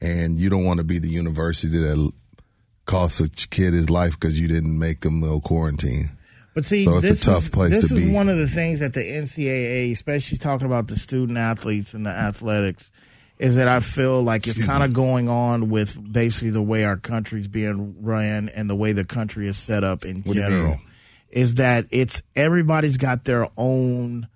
and 0.00 0.38
you 0.38 0.48
don't 0.50 0.64
want 0.64 0.78
to 0.78 0.84
be 0.84 0.98
the 0.98 1.08
university 1.08 1.78
that 1.78 2.12
costs 2.86 3.20
a 3.20 3.28
kid 3.28 3.72
his 3.72 3.88
life 3.88 4.12
because 4.18 4.40
you 4.40 4.48
didn't 4.48 4.76
make 4.76 5.04
him 5.04 5.20
no 5.20 5.40
quarantine. 5.40 6.10
But 6.54 6.64
see, 6.64 6.84
so 6.84 6.96
it's 6.96 7.08
this 7.08 7.22
a 7.22 7.26
tough 7.26 7.44
is, 7.44 7.48
place 7.50 7.76
this 7.76 7.88
to 7.88 7.96
is 7.96 8.06
be. 8.06 8.10
one 8.10 8.28
of 8.28 8.36
the 8.36 8.48
things 8.48 8.80
that 8.80 8.94
the 8.94 9.00
NCAA, 9.00 9.92
especially 9.92 10.38
talking 10.38 10.66
about 10.66 10.88
the 10.88 10.96
student 10.96 11.38
athletes 11.38 11.94
and 11.94 12.04
the 12.04 12.10
athletics, 12.10 12.90
is 13.38 13.54
that 13.54 13.68
I 13.68 13.78
feel 13.78 14.22
like 14.22 14.48
it's 14.48 14.64
kind 14.64 14.82
of 14.82 14.92
going 14.92 15.28
on 15.28 15.68
with 15.68 15.96
basically 16.12 16.50
the 16.50 16.62
way 16.62 16.82
our 16.82 16.96
country's 16.96 17.46
being 17.46 17.94
ran 18.00 18.48
and 18.48 18.68
the 18.68 18.74
way 18.74 18.92
the 18.92 19.04
country 19.04 19.46
is 19.46 19.56
set 19.56 19.84
up 19.84 20.04
in 20.04 20.22
What 20.22 20.34
general. 20.34 20.80
Is 21.30 21.54
that 21.54 21.86
it's 21.90 22.22
everybody's 22.34 22.96
got 22.96 23.24
their 23.24 23.48
own 23.56 24.28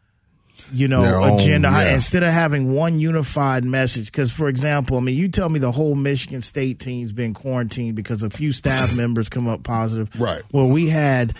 you 0.72 0.88
know, 0.88 1.02
Their 1.02 1.20
own, 1.20 1.38
agenda 1.38 1.68
yeah. 1.68 1.94
instead 1.94 2.22
of 2.22 2.32
having 2.32 2.72
one 2.72 2.98
unified 2.98 3.64
message. 3.64 4.06
Because, 4.06 4.30
for 4.30 4.48
example, 4.48 4.96
I 4.96 5.00
mean, 5.00 5.16
you 5.16 5.28
tell 5.28 5.48
me 5.48 5.58
the 5.58 5.72
whole 5.72 5.94
Michigan 5.94 6.40
State 6.40 6.80
team's 6.80 7.12
been 7.12 7.34
quarantined 7.34 7.94
because 7.94 8.22
a 8.22 8.30
few 8.30 8.52
staff 8.52 8.92
members 8.94 9.28
come 9.28 9.48
up 9.48 9.62
positive. 9.62 10.08
Right. 10.18 10.42
Well, 10.50 10.68
we 10.68 10.88
had 10.88 11.34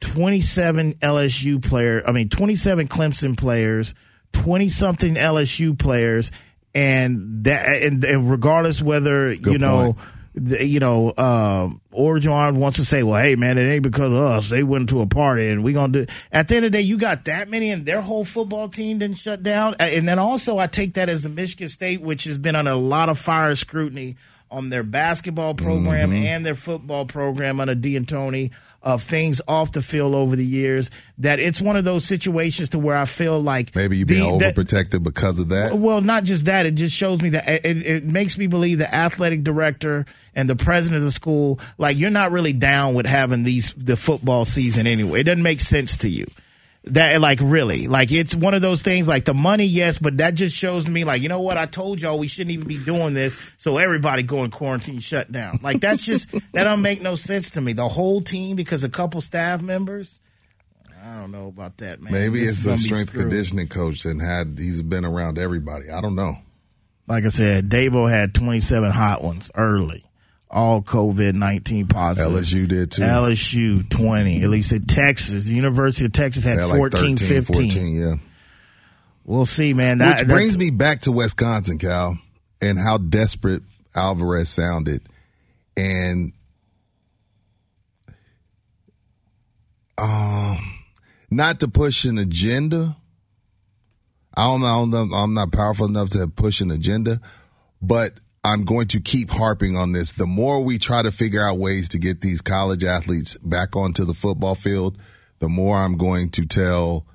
27 0.00 0.94
LSU 0.94 1.62
players, 1.62 2.04
I 2.06 2.12
mean, 2.12 2.28
27 2.28 2.88
Clemson 2.88 3.36
players, 3.36 3.94
20 4.32 4.68
something 4.68 5.14
LSU 5.14 5.76
players, 5.76 6.30
and 6.74 7.44
that, 7.44 7.82
and, 7.82 8.04
and 8.04 8.30
regardless 8.30 8.80
whether, 8.80 9.32
you 9.32 9.58
know, 9.58 9.92
the, 9.92 10.02
you 10.34 10.78
know, 10.78 11.12
um, 11.18 11.80
Orgeron 11.92 12.54
wants 12.56 12.78
to 12.78 12.84
say, 12.84 13.02
well, 13.02 13.20
hey, 13.20 13.34
man, 13.34 13.58
it 13.58 13.68
ain't 13.68 13.82
because 13.82 14.12
of 14.12 14.14
us. 14.14 14.48
They 14.50 14.62
went 14.62 14.88
to 14.90 15.00
a 15.00 15.06
party 15.06 15.48
and 15.48 15.64
we 15.64 15.72
going 15.72 15.92
to 15.92 16.06
do. 16.06 16.12
At 16.30 16.48
the 16.48 16.56
end 16.56 16.66
of 16.66 16.72
the 16.72 16.78
day, 16.78 16.82
you 16.84 16.96
got 16.98 17.24
that 17.24 17.48
many 17.48 17.70
and 17.70 17.84
their 17.84 18.00
whole 18.00 18.24
football 18.24 18.68
team 18.68 18.98
didn't 19.00 19.16
shut 19.16 19.42
down. 19.42 19.74
Uh, 19.80 19.84
And 19.84 20.08
then 20.08 20.18
also, 20.20 20.58
I 20.58 20.66
take 20.68 20.94
that 20.94 21.08
as 21.08 21.22
the 21.22 21.28
Michigan 21.28 21.68
State, 21.68 22.00
which 22.00 22.24
has 22.24 22.38
been 22.38 22.54
under 22.54 22.70
a 22.70 22.76
lot 22.76 23.08
of 23.08 23.18
fire 23.18 23.54
scrutiny 23.56 24.16
on 24.52 24.70
their 24.70 24.82
basketball 24.82 25.54
program 25.54 26.10
Mhm. 26.10 26.24
and 26.24 26.46
their 26.46 26.54
football 26.56 27.04
program 27.06 27.60
under 27.60 27.74
Dantonio 27.74 28.50
of 28.82 29.02
things 29.02 29.42
off 29.46 29.72
the 29.72 29.82
field 29.82 30.14
over 30.14 30.34
the 30.36 30.44
years. 30.46 30.90
That 31.18 31.38
it's 31.38 31.60
one 31.60 31.76
of 31.76 31.84
those 31.84 32.04
situations 32.04 32.70
to 32.70 32.78
where 32.78 32.96
I 32.96 33.04
feel 33.04 33.38
like 33.40 33.74
Maybe 33.76 33.98
you 33.98 34.06
being 34.06 34.38
the- 34.38 34.44
that- 34.46 34.56
overprotected 34.56 35.02
because 35.02 35.38
of 35.38 35.48
that. 35.50 35.78
well, 35.78 36.00
not 36.00 36.24
just 36.24 36.46
that. 36.46 36.64
It 36.66 36.76
just 36.76 36.96
shows 36.96 37.20
me 37.20 37.28
that 37.30 37.46
it, 37.66 37.86
it 37.86 38.04
makes 38.04 38.38
me 38.38 38.46
believe 38.46 38.78
the 38.78 38.92
athletic 38.94 39.44
director 39.44 40.06
and 40.34 40.48
the 40.48 40.56
president 40.56 40.98
of 40.98 41.02
the 41.04 41.10
school, 41.10 41.60
like 41.76 41.98
you're 41.98 42.08
not 42.10 42.32
really 42.32 42.52
down 42.54 42.94
with 42.94 43.04
having 43.06 43.42
these 43.42 43.74
the 43.76 43.96
football 43.96 44.44
season 44.46 44.86
anyway. 44.86 45.20
It 45.20 45.24
doesn't 45.24 45.42
make 45.42 45.60
sense 45.60 45.98
to 45.98 46.08
you. 46.08 46.26
That 46.84 47.20
like 47.20 47.40
really 47.42 47.88
like 47.88 48.10
it's 48.10 48.34
one 48.34 48.54
of 48.54 48.62
those 48.62 48.80
things 48.80 49.06
like 49.06 49.26
the 49.26 49.34
money 49.34 49.66
yes 49.66 49.98
but 49.98 50.16
that 50.16 50.32
just 50.32 50.56
shows 50.56 50.86
me 50.86 51.04
like 51.04 51.20
you 51.20 51.28
know 51.28 51.40
what? 51.40 51.58
I 51.58 51.66
told 51.66 52.00
y'all 52.00 52.18
we 52.18 52.26
shouldn't 52.26 52.52
even 52.52 52.66
be 52.66 52.78
doing 52.78 53.12
this 53.12 53.36
so 53.58 53.76
everybody 53.76 54.22
go 54.22 54.44
in 54.44 54.50
quarantine 54.50 55.00
shut 55.00 55.30
down. 55.30 55.58
Like 55.62 55.80
that's 55.80 56.02
just 56.02 56.30
that 56.52 56.64
don't 56.64 56.80
make 56.80 57.02
no 57.02 57.16
sense 57.16 57.50
to 57.50 57.60
me. 57.60 57.74
The 57.74 57.86
whole 57.88 58.22
team 58.22 58.56
because 58.56 58.82
a 58.82 58.88
couple 58.88 59.20
staff 59.20 59.60
members 59.60 60.20
I 61.02 61.16
don't 61.20 61.32
know 61.32 61.48
about 61.48 61.78
that 61.78 62.00
man. 62.00 62.12
Maybe 62.12 62.40
This 62.40 62.56
it's 62.56 62.64
the 62.64 62.76
strength 62.78 63.12
conditioning 63.12 63.68
coach 63.68 64.04
and 64.04 64.20
had 64.20 64.56
he's 64.58 64.82
been 64.82 65.04
around 65.04 65.38
everybody. 65.38 65.90
I 65.90 66.00
don't 66.00 66.14
know. 66.14 66.38
like 67.08 67.24
I 67.24 67.28
said, 67.30 67.68
Dabo 67.68 68.08
had 68.10 68.34
27 68.34 68.90
hot 68.90 69.22
ones 69.22 69.50
early, 69.54 70.04
all 70.50 70.82
COVID 70.82 71.34
19 71.34 71.86
positive. 71.86 72.32
LSU 72.32 72.66
did 72.68 72.90
too. 72.92 73.02
LSU 73.02 73.88
20. 73.88 74.42
At 74.42 74.50
least 74.50 74.72
at 74.72 74.88
Texas, 74.88 75.44
the 75.44 75.54
University 75.54 76.06
of 76.06 76.12
Texas 76.12 76.42
had 76.44 76.58
Yeah, 76.58 76.64
like 76.64 76.78
14, 76.78 77.16
13, 77.16 77.28
15. 77.44 77.70
14, 77.70 77.94
yeah. 77.94 78.14
We'll 79.24 79.46
see, 79.46 79.74
man. 79.74 79.98
That, 79.98 80.20
Which 80.20 80.28
brings 80.28 80.58
me 80.58 80.70
back 80.70 81.00
to 81.02 81.12
Wisconsin, 81.12 81.78
Cal, 81.78 82.18
and 82.60 82.78
how 82.78 82.98
desperate 82.98 83.62
Alvarez 83.94 84.48
sounded. 84.48 85.02
And 85.76 86.32
um, 89.96 90.78
not 91.30 91.60
to 91.60 91.68
push 91.68 92.04
an 92.04 92.18
agenda. 92.18 92.96
I 94.34 94.46
don't 94.46 94.60
know. 94.60 94.66
I 94.66 94.78
don't 94.78 94.90
know- 94.90 95.16
I'm 95.16 95.34
not 95.34 95.52
powerful 95.52 95.86
enough 95.86 96.10
to 96.10 96.26
push 96.26 96.60
an 96.60 96.70
agenda, 96.70 97.20
but 97.82 98.14
I'm 98.42 98.64
going 98.64 98.88
to 98.88 99.00
keep 99.00 99.30
harping 99.30 99.76
on 99.76 99.92
this. 99.92 100.12
The 100.12 100.26
more 100.26 100.64
we 100.64 100.78
try 100.78 101.02
to 101.02 101.12
figure 101.12 101.46
out 101.46 101.58
ways 101.58 101.88
to 101.90 101.98
get 101.98 102.20
these 102.20 102.40
college 102.40 102.84
athletes 102.84 103.36
back 103.42 103.76
onto 103.76 104.04
the 104.04 104.14
football 104.14 104.54
field, 104.54 104.96
the 105.40 105.48
more 105.48 105.76
I'm 105.76 105.98
going 105.98 106.30
to 106.30 106.46
tell, 106.46 107.06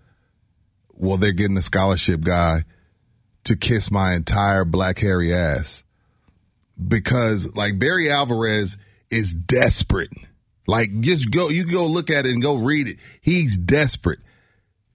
well, 0.93 1.17
they're 1.17 1.31
getting 1.31 1.57
a 1.57 1.63
scholarship 1.63 2.21
guy 2.21 2.65
to 3.45 3.55
kiss 3.55 3.89
my 3.89 4.13
entire 4.13 4.65
black 4.65 4.99
hairy 4.99 5.33
ass. 5.33 5.83
Because 6.87 7.55
like 7.55 7.79
Barry 7.79 8.11
Alvarez 8.11 8.77
is 9.09 9.33
desperate. 9.33 10.11
Like 10.67 10.99
just 10.99 11.31
go, 11.31 11.49
you 11.49 11.65
go 11.65 11.87
look 11.87 12.09
at 12.09 12.25
it 12.25 12.33
and 12.33 12.41
go 12.41 12.55
read 12.55 12.87
it. 12.87 12.97
He's 13.21 13.57
desperate 13.57 14.19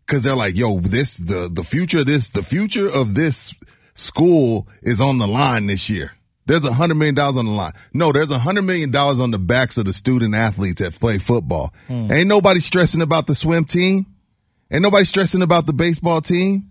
because 0.07 0.23
they're 0.23 0.37
like, 0.37 0.57
yo, 0.57 0.81
this 0.81 1.17
the 1.17 1.49
the 1.51 1.63
future 1.63 2.01
of 2.01 2.07
this 2.07 2.29
the 2.29 2.43
future 2.43 2.89
of 2.89 3.15
this 3.15 3.55
school 3.95 4.67
is 4.83 5.01
on 5.01 5.19
the 5.19 5.29
line 5.29 5.67
this 5.67 5.89
year. 5.89 6.13
There's 6.51 6.65
a 6.65 6.73
hundred 6.73 6.97
million 6.97 7.15
dollars 7.15 7.37
on 7.37 7.45
the 7.45 7.53
line. 7.53 7.75
No, 7.95 8.11
there's 8.11 8.33
a 8.33 8.39
hundred 8.41 8.63
million 8.63 8.91
dollars 8.91 9.21
on 9.21 9.31
the 9.31 9.39
backs 9.39 9.79
of 9.79 9.85
the 9.85 9.93
student 9.93 10.35
athletes 10.35 10.81
that 10.81 10.99
play 10.99 11.19
football. 11.19 11.73
Hmm. 11.87 12.11
Ain't 12.11 12.27
nobody 12.27 12.59
stressing 12.59 13.03
about 13.03 13.29
the 13.29 13.37
swim 13.37 13.65
team. 13.65 14.07
Ain't 14.69 14.83
nobody 14.83 15.05
stressing 15.05 15.43
about 15.43 15.67
the 15.67 15.73
baseball 15.73 16.21
team. 16.21 16.71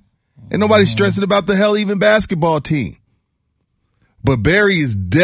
Ain't 0.52 0.60
nobody 0.60 0.86
stressing 0.86 1.24
about 1.24 1.46
the 1.46 1.56
hell 1.56 1.78
even 1.78 1.98
basketball 1.98 2.60
team. 2.60 2.98
But 4.22 4.44
Barry 4.44 4.80
is 4.80 4.98
dead. 4.98 5.24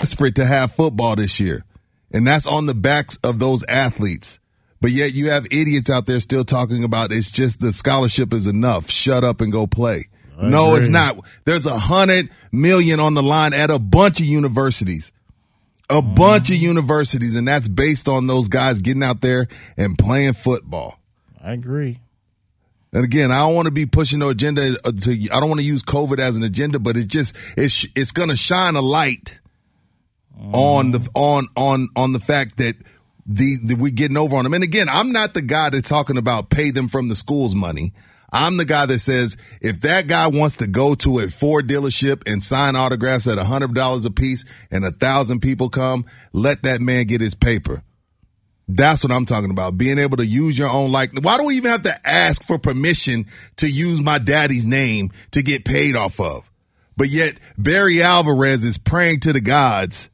Desperate 0.00 0.34
to 0.36 0.46
have 0.46 0.72
football 0.72 1.16
this 1.16 1.38
year. 1.38 1.64
And 2.12 2.26
that's 2.26 2.46
on 2.46 2.66
the 2.66 2.74
backs 2.74 3.18
of 3.22 3.38
those 3.38 3.62
athletes. 3.64 4.38
But 4.80 4.92
yet 4.92 5.12
you 5.12 5.30
have 5.30 5.46
idiots 5.50 5.90
out 5.90 6.06
there 6.06 6.20
still 6.20 6.44
talking 6.44 6.84
about 6.84 7.12
it's 7.12 7.30
just 7.30 7.60
the 7.60 7.72
scholarship 7.72 8.32
is 8.32 8.46
enough. 8.46 8.90
Shut 8.90 9.24
up 9.24 9.40
and 9.40 9.52
go 9.52 9.66
play. 9.66 10.08
I 10.38 10.48
no, 10.48 10.74
it's 10.74 10.88
not. 10.88 11.20
There's 11.44 11.66
a 11.66 11.78
hundred 11.78 12.30
million 12.50 12.98
on 12.98 13.12
the 13.12 13.22
line 13.22 13.52
at 13.52 13.70
a 13.70 13.78
bunch 13.78 14.20
of 14.20 14.26
universities. 14.26 15.12
A 15.90 16.00
bunch 16.00 16.50
of 16.50 16.56
universities, 16.56 17.34
and 17.34 17.46
that's 17.48 17.66
based 17.66 18.08
on 18.08 18.28
those 18.28 18.46
guys 18.48 18.78
getting 18.78 19.02
out 19.02 19.20
there 19.20 19.48
and 19.76 19.98
playing 19.98 20.34
football. 20.34 20.98
I 21.42 21.52
agree. 21.52 21.98
And 22.92 23.04
again, 23.04 23.32
I 23.32 23.40
don't 23.40 23.56
want 23.56 23.66
to 23.66 23.72
be 23.72 23.86
pushing 23.86 24.20
no 24.20 24.28
agenda. 24.28 24.76
uh, 24.84 24.92
To 24.92 25.12
I 25.32 25.40
don't 25.40 25.48
want 25.48 25.60
to 25.60 25.66
use 25.66 25.82
COVID 25.82 26.20
as 26.20 26.36
an 26.36 26.44
agenda, 26.44 26.78
but 26.78 26.96
it 26.96 27.08
just 27.08 27.34
it's 27.56 27.84
it's 27.94 28.12
going 28.12 28.28
to 28.30 28.36
shine 28.36 28.76
a 28.76 28.80
light 28.80 29.40
on 30.52 30.92
the 30.92 31.08
on 31.14 31.48
on 31.56 31.88
on 31.96 32.12
the 32.12 32.20
fact 32.20 32.56
that 32.58 32.76
the, 33.26 33.76
we're 33.78 33.90
getting 33.90 34.16
over 34.16 34.36
on 34.36 34.44
them. 34.44 34.54
And 34.54 34.64
again, 34.64 34.88
I'm 34.88 35.12
not 35.12 35.34
the 35.34 35.42
guy 35.42 35.70
that's 35.70 35.88
talking 35.88 36.16
about 36.16 36.50
pay 36.50 36.70
them 36.70 36.88
from 36.88 37.08
the 37.08 37.14
school's 37.14 37.54
money. 37.54 37.92
I'm 38.32 38.56
the 38.56 38.64
guy 38.64 38.86
that 38.86 39.00
says 39.00 39.36
if 39.60 39.80
that 39.80 40.06
guy 40.06 40.28
wants 40.28 40.56
to 40.56 40.66
go 40.66 40.94
to 40.96 41.18
a 41.18 41.28
Ford 41.28 41.68
dealership 41.68 42.22
and 42.26 42.42
sign 42.42 42.76
autographs 42.76 43.26
at 43.26 43.38
hundred 43.38 43.74
dollars 43.74 44.04
a 44.04 44.10
piece 44.10 44.44
and 44.70 44.84
a 44.84 44.92
thousand 44.92 45.40
people 45.40 45.68
come, 45.68 46.06
let 46.32 46.62
that 46.62 46.80
man 46.80 47.06
get 47.06 47.20
his 47.20 47.34
paper. 47.34 47.82
That's 48.68 49.02
what 49.02 49.12
I'm 49.12 49.26
talking 49.26 49.50
about. 49.50 49.76
Being 49.76 49.98
able 49.98 50.18
to 50.18 50.26
use 50.26 50.56
your 50.56 50.68
own 50.68 50.92
like. 50.92 51.10
Why 51.20 51.38
do 51.38 51.44
we 51.44 51.56
even 51.56 51.72
have 51.72 51.82
to 51.82 52.08
ask 52.08 52.44
for 52.44 52.56
permission 52.56 53.26
to 53.56 53.68
use 53.68 54.00
my 54.00 54.18
daddy's 54.18 54.64
name 54.64 55.10
to 55.32 55.42
get 55.42 55.64
paid 55.64 55.96
off 55.96 56.20
of? 56.20 56.48
But 56.96 57.08
yet 57.08 57.38
Barry 57.58 58.00
Alvarez 58.00 58.64
is 58.64 58.78
praying 58.78 59.20
to 59.20 59.32
the 59.32 59.40
gods 59.40 60.09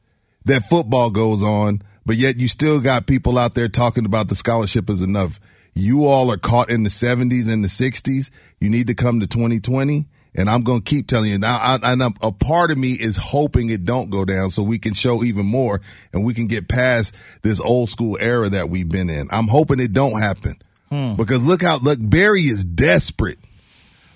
that 0.47 0.65
football 0.65 1.09
goes 1.09 1.43
on. 1.43 1.81
But 2.05 2.15
yet 2.15 2.37
you 2.37 2.47
still 2.47 2.79
got 2.79 3.05
people 3.05 3.37
out 3.37 3.53
there 3.53 3.67
talking 3.67 4.05
about 4.05 4.29
the 4.29 4.35
scholarship 4.35 4.89
is 4.89 5.01
enough. 5.01 5.41
You 5.73 6.07
all 6.07 6.31
are 6.31 6.37
caught 6.37 6.69
in 6.69 6.83
the 6.83 6.89
70s 6.89 7.51
and 7.51 7.63
the 7.63 7.67
60s. 7.67 8.29
You 8.59 8.69
need 8.69 8.87
to 8.87 8.95
come 8.95 9.19
to 9.19 9.27
2020 9.27 10.07
And 10.33 10.49
I'm 10.49 10.63
going 10.63 10.81
to 10.81 10.89
keep 10.89 11.07
telling 11.07 11.31
you 11.31 11.37
now. 11.37 11.57
I, 11.57 11.77
and 11.83 12.01
I'm, 12.01 12.15
a 12.21 12.31
part 12.31 12.71
of 12.71 12.77
me 12.77 12.93
is 12.93 13.17
hoping 13.17 13.69
it 13.69 13.83
don't 13.83 14.09
go 14.09 14.23
down 14.23 14.51
so 14.51 14.63
we 14.63 14.79
can 14.79 14.93
show 14.93 15.21
even 15.21 15.45
more 15.45 15.81
and 16.13 16.23
we 16.23 16.33
can 16.33 16.47
get 16.47 16.69
past 16.69 17.13
this 17.41 17.59
old 17.59 17.89
school 17.89 18.17
era 18.21 18.49
that 18.49 18.69
we've 18.69 18.87
been 18.87 19.09
in. 19.09 19.27
I'm 19.31 19.49
hoping 19.49 19.81
it 19.81 19.91
don't 19.91 20.19
happen 20.19 20.55
hmm. 20.89 21.15
because 21.15 21.43
look 21.43 21.61
how 21.61 21.77
look 21.79 21.99
Barry 22.01 22.43
is 22.43 22.63
desperate. 22.63 23.39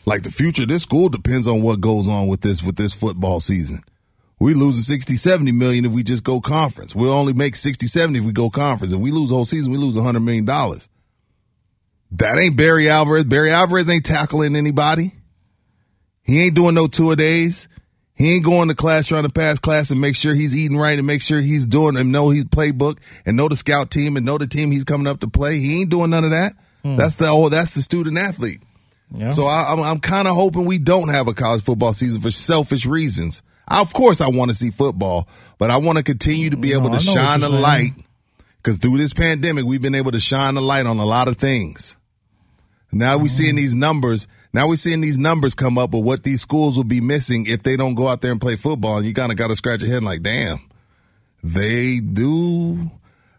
Like 0.05 0.23
the 0.23 0.32
future 0.32 0.63
of 0.63 0.69
this 0.69 0.84
school 0.84 1.09
depends 1.09 1.45
on 1.45 1.61
what 1.61 1.82
goes 1.82 2.07
on 2.07 2.27
with 2.27 2.39
this 2.39 2.63
with 2.63 2.77
this 2.77 2.93
football 2.93 3.41
season. 3.41 3.82
We 4.41 4.55
lose 4.55 4.83
60, 4.87 5.17
70 5.17 5.51
million 5.51 5.85
if 5.85 5.91
we 5.91 6.01
just 6.01 6.23
go 6.23 6.41
conference. 6.41 6.95
We'll 6.95 7.13
only 7.13 7.31
make 7.31 7.55
60, 7.55 7.85
70 7.85 8.17
if 8.17 8.25
we 8.25 8.31
go 8.31 8.49
conference. 8.49 8.91
If 8.91 8.99
we 8.99 9.11
lose 9.11 9.29
the 9.29 9.35
whole 9.35 9.45
season, 9.45 9.71
we 9.71 9.77
lose 9.77 9.95
$100 9.95 10.23
million. 10.23 10.47
That 10.47 12.39
ain't 12.39 12.57
Barry 12.57 12.89
Alvarez. 12.89 13.25
Barry 13.25 13.51
Alvarez 13.51 13.87
ain't 13.87 14.03
tackling 14.03 14.55
anybody. 14.55 15.13
He 16.23 16.43
ain't 16.43 16.55
doing 16.55 16.73
no 16.73 16.87
two 16.87 17.11
a 17.11 17.15
days. 17.15 17.67
He 18.15 18.33
ain't 18.33 18.43
going 18.43 18.69
to 18.69 18.73
class 18.73 19.05
trying 19.05 19.25
to 19.25 19.29
pass 19.29 19.59
class 19.59 19.91
and 19.91 20.01
make 20.01 20.15
sure 20.15 20.33
he's 20.33 20.57
eating 20.57 20.75
right 20.75 20.97
and 20.97 21.05
make 21.05 21.21
sure 21.21 21.39
he's 21.39 21.67
doing 21.67 21.95
and 21.95 22.11
know 22.11 22.31
his 22.31 22.45
playbook 22.45 22.97
and 23.27 23.37
know 23.37 23.47
the 23.47 23.55
scout 23.55 23.91
team 23.91 24.17
and 24.17 24.25
know 24.25 24.39
the 24.39 24.47
team 24.47 24.71
he's 24.71 24.85
coming 24.85 25.05
up 25.05 25.19
to 25.19 25.27
play. 25.27 25.59
He 25.59 25.81
ain't 25.81 25.91
doing 25.91 26.09
none 26.09 26.23
of 26.23 26.31
that. 26.31 26.55
Hmm. 26.81 26.95
That's 26.95 27.13
the 27.13 27.27
oh, 27.27 27.49
that's 27.49 27.75
the 27.75 27.83
student 27.83 28.17
athlete. 28.17 28.63
So 29.29 29.45
I, 29.45 29.71
I'm, 29.71 29.79
I'm 29.81 29.99
kind 29.99 30.27
of 30.27 30.35
hoping 30.35 30.65
we 30.65 30.79
don't 30.79 31.09
have 31.09 31.27
a 31.27 31.33
college 31.35 31.61
football 31.61 31.93
season 31.93 32.21
for 32.21 32.31
selfish 32.31 32.87
reasons. 32.87 33.43
I, 33.72 33.82
of 33.82 33.93
course, 33.93 34.22
I 34.22 34.30
want 34.30 34.49
to 34.49 34.55
see 34.55 34.69
football, 34.69 35.28
but 35.57 35.72
I 35.72 35.78
want 35.78 35.97
to 35.97 36.03
continue 36.03 36.49
to 36.49 36.57
be 36.57 36.74
able 36.74 36.89
to 36.89 36.97
I 36.97 37.03
know 37.03 37.13
what 37.13 37.22
shine 37.22 37.43
a 37.43 37.49
light 37.49 37.91
because 38.61 38.78
through 38.78 38.97
this 38.97 39.13
pandemic, 39.13 39.65
we've 39.65 39.82
been 39.82 39.95
able 39.95 40.11
to 40.11 40.19
shine 40.19 40.55
a 40.57 40.61
light 40.61 40.86
on 40.86 40.97
a 40.99 41.05
lot 41.05 41.28
of 41.28 41.38
things. 41.38 41.95
Now 42.91 43.17
we're 43.17 43.30
seeing 43.30 43.53
mm. 43.53 43.57
these 43.57 43.74
numbers. 43.74 44.28
Now 44.53 44.67
we're 44.67 44.76
seeing 44.76 45.01
these 45.01 45.17
numbers 45.17 45.55
come 45.55 45.78
up 45.78 45.91
with 45.91 46.03
what 46.03 46.24
these 46.24 46.41
schools 46.41 46.78
will 46.78 46.84
be 46.84 47.01
missing 47.01 47.45
if 47.47 47.63
they 47.63 47.78
don't 47.78 47.95
go 47.95 48.07
out 48.07 48.22
there 48.22 48.32
and 48.32 48.41
play 48.41 48.57
football. 48.57 48.97
And 48.97 49.05
you 49.05 49.13
kind 49.13 49.32
of 49.32 49.38
got 49.38 49.47
to 49.47 49.55
scratch 49.55 49.82
your 49.82 49.89
head 49.89 50.03
like, 50.03 50.22
damn, 50.22 50.59
they 51.43 51.99
do 51.99 52.91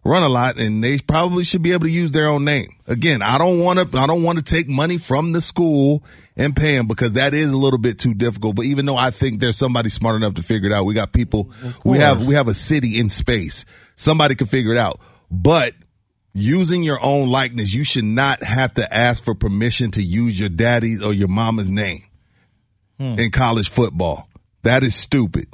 run 0.05 0.23
a 0.23 0.29
lot 0.29 0.59
and 0.59 0.83
they 0.83 0.99
probably 0.99 1.45
should 1.45 1.63
be 1.63 1.73
able 1.73 1.87
to 1.87 1.93
use 1.93 2.13
their 2.13 2.29
own 2.29 2.45
name. 2.45 2.77
Again, 2.87 3.23
I 3.23 3.39
don't 3.39 3.61
want 3.61 3.79
to, 3.79 3.99
I 3.99 4.07
don't 4.07 4.23
want 4.23 4.39
to 4.39 4.45
take 4.45 4.69
money 4.69 4.99
from 4.99 5.33
the 5.33 5.41
school 5.41 6.03
and 6.37 6.57
pay 6.57 6.77
them 6.77 6.87
because 6.87 7.13
that 7.13 7.35
is 7.35 7.53
a 7.53 7.57
little 7.57 7.79
bit 7.79 7.99
too 7.99 8.15
difficult. 8.15 8.57
But 8.57 8.67
even 8.67 8.87
though 8.87 8.97
I 8.97 9.11
think 9.11 9.41
there's 9.41 9.57
somebody 9.57 9.91
smart 9.91 10.17
enough 10.17 10.35
to 10.35 10.43
figure 10.43 10.71
it 10.71 10.73
out, 10.73 10.85
we 10.85 10.95
got 10.95 11.13
people, 11.13 11.51
we 11.85 11.99
have, 11.99 12.27
we 12.27 12.35
have 12.35 12.49
a 12.49 12.55
city 12.55 12.99
in 12.99 13.11
space. 13.11 13.65
Somebody 13.97 14.35
can 14.35 14.47
figure 14.47 14.73
it 14.73 14.79
out. 14.79 14.99
But 15.31 15.75
using 16.35 16.83
your 16.83 17.03
own 17.03 17.29
likeness, 17.29 17.73
you 17.73 17.85
should 17.85 18.05
not 18.05 18.43
have 18.43 18.75
to 18.75 18.95
ask 18.95 19.23
for 19.23 19.35
permission 19.35 19.91
to 19.93 20.03
use 20.03 20.39
your 20.39 20.49
daddy's 20.49 21.03
or 21.03 21.13
your 21.13 21.29
mama's 21.29 21.71
name 21.71 22.05
hmm. 22.99 23.19
in 23.19 23.31
college 23.31 23.69
football. 23.69 24.29
That 24.63 24.83
is 24.83 24.95
stupid. 24.95 25.49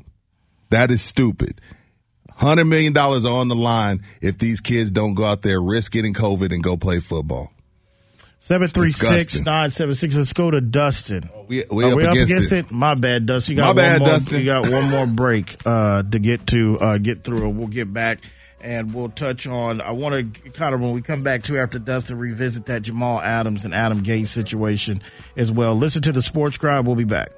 That 0.70 0.90
is 0.90 1.02
stupid. 1.02 1.60
Hundred 2.38 2.66
million 2.66 2.92
dollars 2.92 3.24
on 3.24 3.48
the 3.48 3.56
line 3.56 4.04
if 4.20 4.38
these 4.38 4.60
kids 4.60 4.92
don't 4.92 5.14
go 5.14 5.24
out 5.24 5.42
there, 5.42 5.60
risk 5.60 5.90
getting 5.92 6.14
COVID, 6.14 6.52
and 6.52 6.62
go 6.62 6.76
play 6.76 7.00
football. 7.00 7.50
736 8.38 9.40
976. 9.40 10.14
Let's 10.16 10.32
go 10.32 10.50
to 10.50 10.60
Dustin. 10.60 11.28
We, 11.48 11.64
we 11.70 11.84
Are 11.84 11.90
up 11.90 11.96
we 11.96 12.06
up 12.06 12.12
against 12.12 12.32
against 12.32 12.52
it. 12.52 12.58
it? 12.66 12.70
My 12.70 12.94
bad, 12.94 13.26
Dustin. 13.26 13.56
You 13.56 13.62
My 13.62 13.68
got 13.68 13.76
bad, 13.76 14.00
one 14.00 14.08
more, 14.08 14.08
Dustin. 14.18 14.38
You 14.40 14.46
got 14.46 14.68
one 14.70 14.88
more 14.88 15.06
break 15.14 15.56
uh, 15.66 16.02
to 16.04 16.18
get 16.20 16.46
to 16.46 16.78
uh, 16.78 16.98
get 16.98 17.24
through. 17.24 17.48
We'll 17.50 17.66
get 17.66 17.92
back 17.92 18.20
and 18.60 18.94
we'll 18.94 19.08
touch 19.10 19.46
on. 19.48 19.80
I 19.80 19.90
want 19.90 20.34
to 20.44 20.50
kind 20.50 20.74
of 20.74 20.80
when 20.80 20.92
we 20.92 21.02
come 21.02 21.22
back 21.24 21.42
to 21.44 21.58
after 21.58 21.78
Dustin 21.80 22.18
revisit 22.18 22.66
that 22.66 22.82
Jamal 22.82 23.20
Adams 23.20 23.64
and 23.64 23.74
Adam 23.74 24.02
Gase 24.04 24.28
situation 24.28 25.02
as 25.36 25.50
well. 25.50 25.74
Listen 25.74 26.02
to 26.02 26.12
the 26.12 26.22
Sports 26.22 26.56
Crowd. 26.56 26.86
We'll 26.86 26.96
be 26.96 27.04
back. 27.04 27.30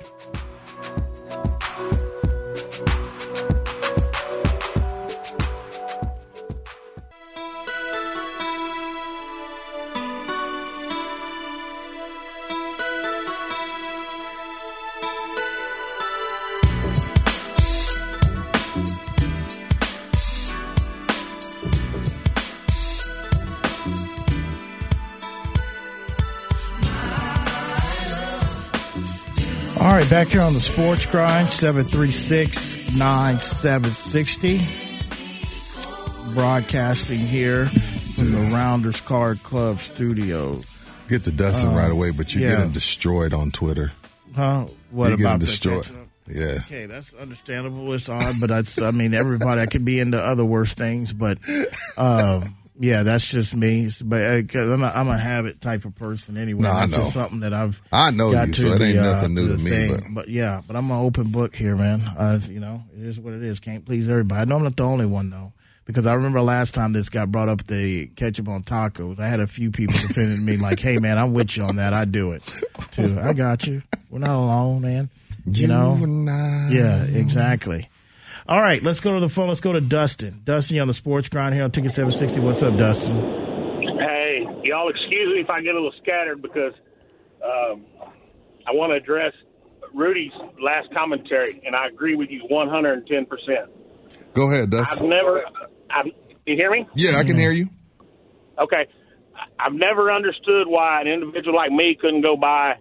Back 30.11 30.29
here 30.29 30.41
on 30.43 30.53
the 30.55 30.61
Sports 30.61 31.07
Grind, 31.07 31.49
736 31.51 32.97
9760. 32.97 34.67
Broadcasting 36.35 37.21
here 37.21 37.67
from 37.67 38.33
the 38.33 38.39
Rounders 38.55 39.01
Card 39.01 39.43
Club 39.43 39.79
studio. 39.81 40.61
Get 41.09 41.25
to 41.25 41.33
Dustin 41.33 41.71
Uh, 41.71 41.77
right 41.77 41.91
away, 41.91 42.11
but 42.11 42.35
you're 42.35 42.45
yeah. 42.45 42.57
getting 42.57 42.73
destroyed 42.73 43.33
on 43.33 43.51
Twitter. 43.51 43.93
Huh? 44.35 44.67
What 44.91 45.09
You're 45.09 45.17
getting 45.17 45.27
about 45.27 45.41
destroyed? 45.41 45.91
Yeah. 46.29 46.59
Okay, 46.67 46.87
that's 46.87 47.15
understandable. 47.15 47.93
It's 47.93 48.09
odd, 48.09 48.37
but 48.41 48.49
that's, 48.49 48.81
I 48.81 48.93
mean, 48.93 49.15
everybody, 49.15 49.61
I 49.61 49.67
could 49.67 49.85
be 49.85 49.99
into 49.99 50.21
other 50.21 50.45
worse 50.45 50.75
things, 50.75 51.13
but, 51.13 51.39
um, 51.97 52.57
yeah, 52.81 53.03
that's 53.03 53.29
just 53.31 53.55
me. 53.55 53.91
But 54.03 54.23
uh, 54.57 54.59
I'm 54.59 54.83
a, 54.83 54.87
I'm 54.89 55.09
a 55.09 55.19
habit 55.19 55.61
type 55.61 55.85
of 55.85 55.95
person 55.97 56.39
anyway. 56.39 56.63
No, 56.63 56.71
I 56.73 56.87
know. 56.87 57.05
something 57.05 57.41
that 57.41 57.53
I've. 57.53 57.81
I 57.93 58.11
know 58.11 58.31
you, 58.33 58.53
so 58.55 58.69
it 58.69 58.81
ain't 58.81 58.97
the, 58.97 58.99
uh, 59.01 59.15
nothing 59.15 59.35
new 59.35 59.49
the 59.49 59.57
to 59.59 59.63
me, 59.63 59.71
thing. 59.71 60.15
but- 60.15 60.29
yeah, 60.29 60.63
but 60.67 60.77
I'm 60.77 60.91
an 60.91 60.97
open 60.99 61.29
book 61.31 61.55
here, 61.55 61.77
man. 61.77 62.01
Uh, 62.01 62.41
you 62.49 62.59
know, 62.59 62.83
it 62.99 63.05
is 63.07 63.21
what 63.21 63.35
it 63.35 63.43
is. 63.43 63.61
Can't 63.61 63.85
please 63.85 64.09
everybody. 64.09 64.41
I 64.41 64.45
know 64.45 64.57
I'm 64.57 64.63
not 64.65 64.77
the 64.77 64.85
only 64.85 65.07
one 65.07 65.29
though. 65.31 65.53
Because 65.87 66.07
I 66.07 66.13
remember 66.15 66.41
last 66.41 66.73
time 66.75 66.93
this 66.93 67.09
got 67.09 67.33
brought 67.33 67.49
up, 67.49 67.67
the 67.67 68.07
ketchup 68.09 68.49
on 68.49 68.63
tacos. 68.63 69.19
I 69.19 69.27
had 69.27 69.41
a 69.41 69.49
few 69.49 69.73
people 69.73 69.95
defending 69.95 70.45
me, 70.45 70.57
like, 70.57 70.79
"Hey, 70.79 70.99
man, 70.99 71.19
I'm 71.19 71.33
with 71.33 71.57
you 71.57 71.65
on 71.65 71.77
that. 71.77 71.93
I 71.93 72.05
do 72.05 72.31
it 72.33 72.43
too. 72.93 73.19
I 73.21 73.33
got 73.33 73.67
you. 73.67 73.83
We're 74.09 74.21
not 74.21 74.37
alone, 74.37 74.83
man. 74.83 75.11
You, 75.47 75.67
know, 75.67 75.97
yeah, 76.71 77.03
exactly. 77.05 77.89
All 78.51 78.61
right, 78.61 78.83
let's 78.83 78.99
go 78.99 79.15
to 79.15 79.21
the 79.21 79.29
phone. 79.29 79.47
Let's 79.47 79.61
go 79.61 79.73
to 79.73 79.81
Dustin. 79.81 80.41
Dustin, 80.43 80.75
you 80.75 80.83
on 80.83 80.89
the 80.89 80.95
sports 80.95 81.29
grind 81.29 81.55
here 81.55 81.63
on 81.63 81.71
Ticket 81.71 81.93
760. 81.93 82.41
What's 82.41 82.65
up, 82.65 82.77
Dustin? 82.77 83.15
Hey, 84.01 84.45
y'all 84.65 84.89
excuse 84.89 85.33
me 85.33 85.41
if 85.41 85.49
I 85.49 85.61
get 85.63 85.71
a 85.77 85.79
little 85.79 85.93
scattered 86.03 86.43
because 86.43 86.73
um, 87.45 87.85
I 88.67 88.73
want 88.73 88.91
to 88.91 88.97
address 88.97 89.35
Rudy's 89.95 90.33
last 90.61 90.93
commentary, 90.93 91.63
and 91.65 91.77
I 91.77 91.87
agree 91.87 92.17
with 92.17 92.29
you 92.29 92.43
110%. 92.51 93.29
Go 94.35 94.51
ahead, 94.51 94.63
I've 94.65 94.71
Dustin. 94.71 95.11
never, 95.11 95.45
I've, 95.89 96.07
you 96.45 96.57
hear 96.57 96.73
me? 96.73 96.89
Yeah, 96.97 97.19
I 97.19 97.23
can 97.23 97.39
hear 97.39 97.53
you. 97.53 97.69
Okay. 98.59 98.87
I- 99.37 99.65
I've 99.65 99.75
never 99.75 100.11
understood 100.11 100.67
why 100.67 101.01
an 101.03 101.07
individual 101.07 101.55
like 101.55 101.71
me 101.71 101.97
couldn't 102.01 102.23
go 102.23 102.37
buy 102.37 102.75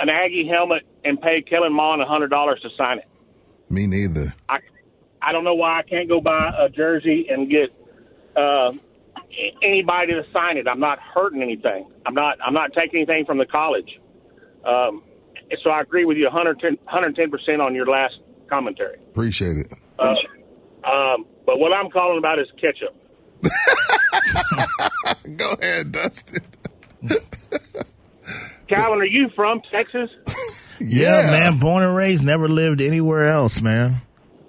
an 0.00 0.08
Aggie 0.08 0.48
helmet 0.50 0.82
and 1.04 1.20
pay 1.20 1.42
Kellen 1.48 1.72
Mond 1.72 2.02
$100 2.02 2.28
to 2.62 2.68
sign 2.76 2.98
it. 2.98 3.04
Me 3.74 3.88
neither. 3.88 4.32
I, 4.48 4.58
I 5.20 5.32
don't 5.32 5.42
know 5.42 5.56
why 5.56 5.80
I 5.80 5.82
can't 5.82 6.08
go 6.08 6.20
buy 6.20 6.52
a 6.56 6.68
jersey 6.68 7.26
and 7.28 7.50
get 7.50 7.70
uh, 8.36 8.70
anybody 9.64 10.12
to 10.12 10.24
sign 10.32 10.58
it. 10.58 10.68
I'm 10.68 10.78
not 10.78 11.00
hurting 11.00 11.42
anything. 11.42 11.90
I'm 12.06 12.14
not. 12.14 12.38
I'm 12.40 12.54
not 12.54 12.72
taking 12.72 13.00
anything 13.00 13.24
from 13.26 13.38
the 13.38 13.46
college. 13.46 13.98
Um, 14.64 15.02
so 15.64 15.70
I 15.70 15.80
agree 15.80 16.04
with 16.04 16.16
you 16.16 16.24
110 16.24 17.30
percent 17.30 17.60
on 17.60 17.74
your 17.74 17.86
last 17.86 18.14
commentary. 18.48 18.98
Appreciate 19.10 19.56
it. 19.56 19.72
Uh, 19.98 20.14
um, 20.88 21.26
but 21.44 21.58
what 21.58 21.72
I'm 21.72 21.90
calling 21.90 22.18
about 22.18 22.38
is 22.38 22.46
ketchup. 22.60 22.94
Go 25.36 25.52
ahead, 25.60 25.90
Dustin. 25.90 26.44
Calvin, 28.68 29.00
are 29.00 29.04
you 29.04 29.30
from 29.34 29.62
Texas? 29.72 30.10
Yeah, 30.80 31.30
man. 31.30 31.58
Born 31.58 31.82
and 31.82 31.94
raised, 31.96 32.24
never 32.24 32.48
lived 32.48 32.80
anywhere 32.80 33.28
else, 33.28 33.60
man. 33.60 34.02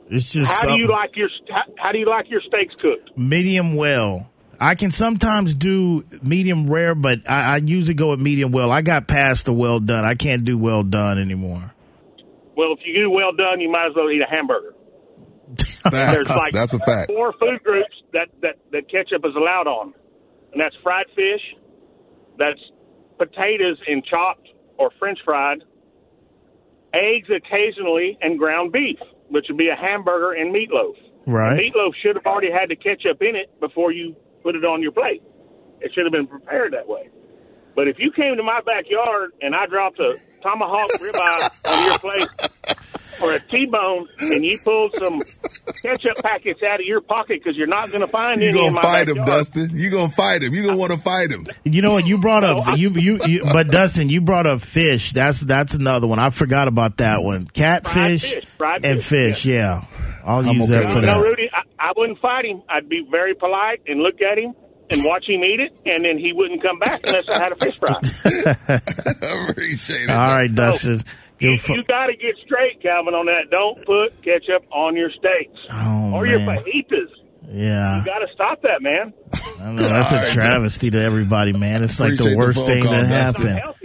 It's 0.09 0.31
just 0.31 0.51
How 0.51 0.67
do 0.67 0.81
you 0.81 0.87
like 0.87 1.15
your 1.15 1.29
how, 1.49 1.61
how 1.77 1.91
do 1.91 1.97
you 1.97 2.07
like 2.07 2.29
your 2.29 2.41
steaks 2.41 2.75
cooked? 2.81 3.17
medium 3.17 3.75
well. 3.75 4.29
I 4.59 4.75
can 4.75 4.91
sometimes 4.91 5.53
do 5.53 6.05
medium 6.23 6.69
rare, 6.69 6.95
but 6.95 7.29
I, 7.29 7.55
I 7.55 7.57
usually 7.57 7.95
go 7.95 8.11
with 8.11 8.19
medium 8.21 8.51
well. 8.51 8.71
I 8.71 8.81
got 8.81 9.07
past 9.07 9.45
the 9.45 9.53
well 9.53 9.79
done. 9.79 10.05
I 10.05 10.15
can't 10.15 10.45
do 10.45 10.57
well 10.57 10.83
done 10.83 11.17
anymore. 11.19 11.73
Well, 12.55 12.71
if 12.73 12.79
you 12.85 12.93
do 13.03 13.09
well 13.09 13.33
done, 13.35 13.59
you 13.59 13.69
might 13.69 13.87
as 13.87 13.93
well 13.95 14.09
eat 14.09 14.21
a 14.21 14.29
hamburger. 14.29 14.73
There's 15.91 16.29
like 16.29 16.53
That's 16.53 16.73
a 16.73 16.79
fact. 16.79 17.07
four 17.11 17.33
food 17.33 17.61
groups 17.63 17.93
that, 18.13 18.27
that, 18.41 18.55
that 18.71 18.89
ketchup 18.89 19.25
is 19.25 19.35
allowed 19.35 19.67
on, 19.67 19.93
and 20.53 20.61
that's 20.61 20.75
fried 20.81 21.05
fish, 21.15 21.41
that's 22.37 22.59
potatoes 23.17 23.77
in 23.87 24.01
chopped 24.09 24.47
or 24.77 24.89
French 24.99 25.19
fried, 25.25 25.63
eggs 26.95 27.29
occasionally, 27.29 28.17
and 28.21 28.39
ground 28.39 28.71
beef, 28.71 28.99
which 29.29 29.45
would 29.49 29.57
be 29.57 29.69
a 29.69 29.75
hamburger 29.75 30.31
and 30.31 30.55
meatloaf. 30.55 30.95
Right. 31.27 31.57
The 31.57 31.71
meatloaf 31.71 31.91
should 32.01 32.15
have 32.15 32.25
already 32.25 32.51
had 32.51 32.69
the 32.69 32.75
ketchup 32.75 33.21
in 33.21 33.35
it 33.35 33.59
before 33.59 33.91
you 33.91 34.15
put 34.43 34.55
it 34.55 34.63
on 34.63 34.81
your 34.81 34.91
plate. 34.91 35.21
It 35.81 35.91
should 35.93 36.05
have 36.05 36.13
been 36.13 36.27
prepared 36.27 36.73
that 36.73 36.87
way. 36.87 37.09
But 37.75 37.87
if 37.87 37.97
you 37.99 38.11
came 38.11 38.37
to 38.37 38.43
my 38.43 38.61
backyard 38.65 39.31
and 39.41 39.53
I 39.53 39.65
dropped 39.65 39.99
a 39.99 40.15
tomahawk 40.41 40.91
ribeye 40.93 41.71
on 41.71 41.85
your 41.85 41.99
plate 41.99 42.27
or 43.25 43.33
a 43.33 43.39
T-bone, 43.39 44.07
and 44.19 44.45
you 44.45 44.57
pulled 44.59 44.95
some 44.95 45.21
ketchup 45.81 46.17
packets 46.23 46.61
out 46.63 46.79
of 46.79 46.85
your 46.85 47.01
pocket 47.01 47.41
because 47.43 47.57
you're 47.57 47.67
not 47.67 47.89
going 47.89 48.01
to 48.01 48.07
find 48.07 48.41
You 48.41 48.49
any 48.49 48.59
in 48.59 48.65
gonna 48.65 48.75
my 48.75 48.81
fight 48.81 49.09
him. 49.09 49.25
Dustin? 49.25 49.69
You're 49.73 49.91
gonna 49.91 50.11
fight 50.11 50.43
him? 50.43 50.53
You're 50.53 50.65
gonna 50.65 50.77
want 50.77 50.91
to 50.93 50.97
fight 50.99 51.31
him? 51.31 51.47
You 51.63 51.81
know 51.81 51.93
what 51.93 52.05
you 52.05 52.17
brought 52.17 52.43
up? 52.43 52.77
You, 52.77 52.89
you 52.91 53.19
you 53.25 53.43
but 53.51 53.67
Dustin, 53.69 54.09
you 54.09 54.21
brought 54.21 54.45
up 54.47 54.61
fish. 54.61 55.13
That's 55.13 55.39
that's 55.41 55.73
another 55.73 56.07
one. 56.07 56.19
I 56.19 56.29
forgot 56.29 56.67
about 56.67 56.97
that 56.97 57.23
one. 57.23 57.47
Catfish 57.47 58.33
fish, 58.33 58.45
fried 58.57 58.85
and 58.85 59.01
fish, 59.03 59.35
fish. 59.37 59.45
Yeah, 59.45 59.85
I'll 60.23 60.47
I'm 60.47 60.57
use 60.57 60.69
okay 60.71 60.83
that 60.83 60.89
for 60.89 60.95
with 60.97 61.05
No. 61.05 61.21
Rudy, 61.21 61.49
I, 61.51 61.89
I 61.89 61.91
wouldn't 61.95 62.19
fight 62.19 62.45
him. 62.45 62.61
I'd 62.69 62.87
be 62.89 63.05
very 63.09 63.33
polite 63.35 63.81
and 63.87 64.01
look 64.01 64.21
at 64.21 64.37
him 64.37 64.53
and 64.89 65.03
watch 65.03 65.25
him 65.27 65.43
eat 65.43 65.59
it, 65.59 65.71
and 65.91 66.05
then 66.05 66.17
he 66.19 66.31
wouldn't 66.33 66.61
come 66.61 66.77
back 66.79 67.01
unless 67.07 67.27
I 67.29 67.41
had 67.41 67.51
a 67.51 67.55
fish 67.55 67.73
fry. 67.79 67.99
I 68.75 69.47
appreciate 69.49 70.03
it. 70.03 70.09
All 70.11 70.37
right, 70.37 70.53
Dustin. 70.53 71.03
You 71.39 71.49
You're 71.67 71.77
you 71.77 71.83
got 71.85 72.07
to 72.07 72.13
get 72.15 72.35
straight, 72.45 72.81
Calvin, 72.81 73.13
on 73.13 73.25
that. 73.27 73.49
Don't 73.51 73.85
put 73.85 74.21
ketchup 74.23 74.63
on 74.71 74.95
your 74.95 75.09
steaks 75.11 75.59
Oh, 75.71 76.13
or 76.13 76.25
your 76.27 76.39
man. 76.39 76.59
fajitas. 76.59 77.09
yeah, 77.51 77.99
You 77.99 78.05
got 78.05 78.19
to 78.19 78.27
stop 78.33 78.61
that, 78.63 78.81
man. 78.81 79.13
I 79.61 79.71
know 79.71 79.81
that's 79.87 80.11
a 80.11 80.33
travesty 80.33 80.91
to 80.91 81.01
everybody, 81.01 81.53
man. 81.53 81.83
It's 81.83 81.99
like 81.99 82.13
Appreciate 82.13 82.29
the 82.29 82.29
the 82.31 82.37
worst 82.37 82.57
phone 82.59 82.65
thing 82.67 82.83
call, 82.83 82.93
that 82.93 83.07
Dustin. 83.09 83.47
happened. 83.47 83.75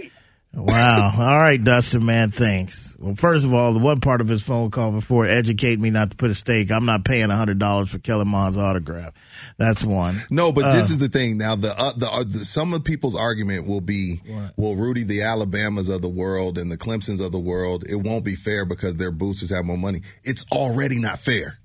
Wow. 0.53 1.13
All 1.17 1.39
right, 1.39 1.63
Dustin, 1.63 2.05
man, 2.05 2.29
thanks. 2.29 2.93
Well, 2.99 3.15
first 3.15 3.45
of 3.45 3.53
all, 3.53 3.71
the 3.73 3.79
one 3.79 4.01
part 4.01 4.19
of 4.19 4.27
his 4.27 4.41
phone 4.43 4.69
call 4.69 4.91
before 4.91 5.25
educate 5.25 5.79
me 5.79 5.91
not 5.91 6.11
to 6.11 6.17
put 6.17 6.29
a 6.29 6.35
stake. 6.35 6.71
I'm 6.71 6.85
not 6.85 7.05
paying 7.05 7.29
hundred 7.29 7.57
dollars 7.57 7.89
for 7.89 7.99
Kellen 7.99 8.27
Mond's 8.27 8.57
autograph. 8.57 9.13
That's 9.57 9.81
one. 9.81 10.21
No, 10.29 10.51
but 10.51 10.71
this 10.71 10.89
Uh, 10.89 10.93
is 10.93 10.97
the 10.97 11.07
thing. 11.07 11.37
Now, 11.37 11.55
the, 11.55 11.77
uh, 11.79 11.93
the, 11.95 12.11
uh, 12.11 12.23
the 12.27 12.43
some 12.43 12.73
of 12.73 12.83
people's 12.83 13.15
argument 13.15 13.65
will 13.65 13.79
be, 13.79 14.21
well, 14.57 14.75
Rudy, 14.75 15.03
the 15.03 15.21
Alabamas 15.21 15.87
of 15.87 16.01
the 16.01 16.09
world 16.09 16.57
and 16.57 16.69
the 16.69 16.77
Clemsons 16.77 17.21
of 17.21 17.31
the 17.31 17.39
world, 17.39 17.85
it 17.87 17.95
won't 17.95 18.25
be 18.25 18.35
fair 18.35 18.65
because 18.65 18.97
their 18.97 19.11
boosters 19.11 19.51
have 19.51 19.63
more 19.63 19.77
money. 19.77 20.01
It's 20.23 20.45
already 20.51 20.99
not 20.99 21.19
fair. 21.19 21.59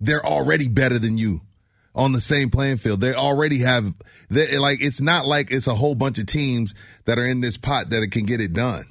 They're 0.00 0.24
already 0.24 0.68
better 0.68 0.98
than 0.98 1.16
you 1.16 1.40
on 1.98 2.12
the 2.12 2.20
same 2.20 2.50
playing 2.50 2.78
field. 2.78 3.00
They 3.00 3.12
already 3.12 3.58
have, 3.58 3.92
they, 4.30 4.56
like, 4.56 4.80
it's 4.80 5.00
not 5.00 5.26
like 5.26 5.50
it's 5.50 5.66
a 5.66 5.74
whole 5.74 5.94
bunch 5.94 6.18
of 6.18 6.26
teams 6.26 6.74
that 7.04 7.18
are 7.18 7.26
in 7.26 7.40
this 7.40 7.56
pot 7.56 7.90
that 7.90 8.02
it 8.02 8.12
can 8.12 8.24
get 8.24 8.40
it 8.40 8.52
done. 8.54 8.86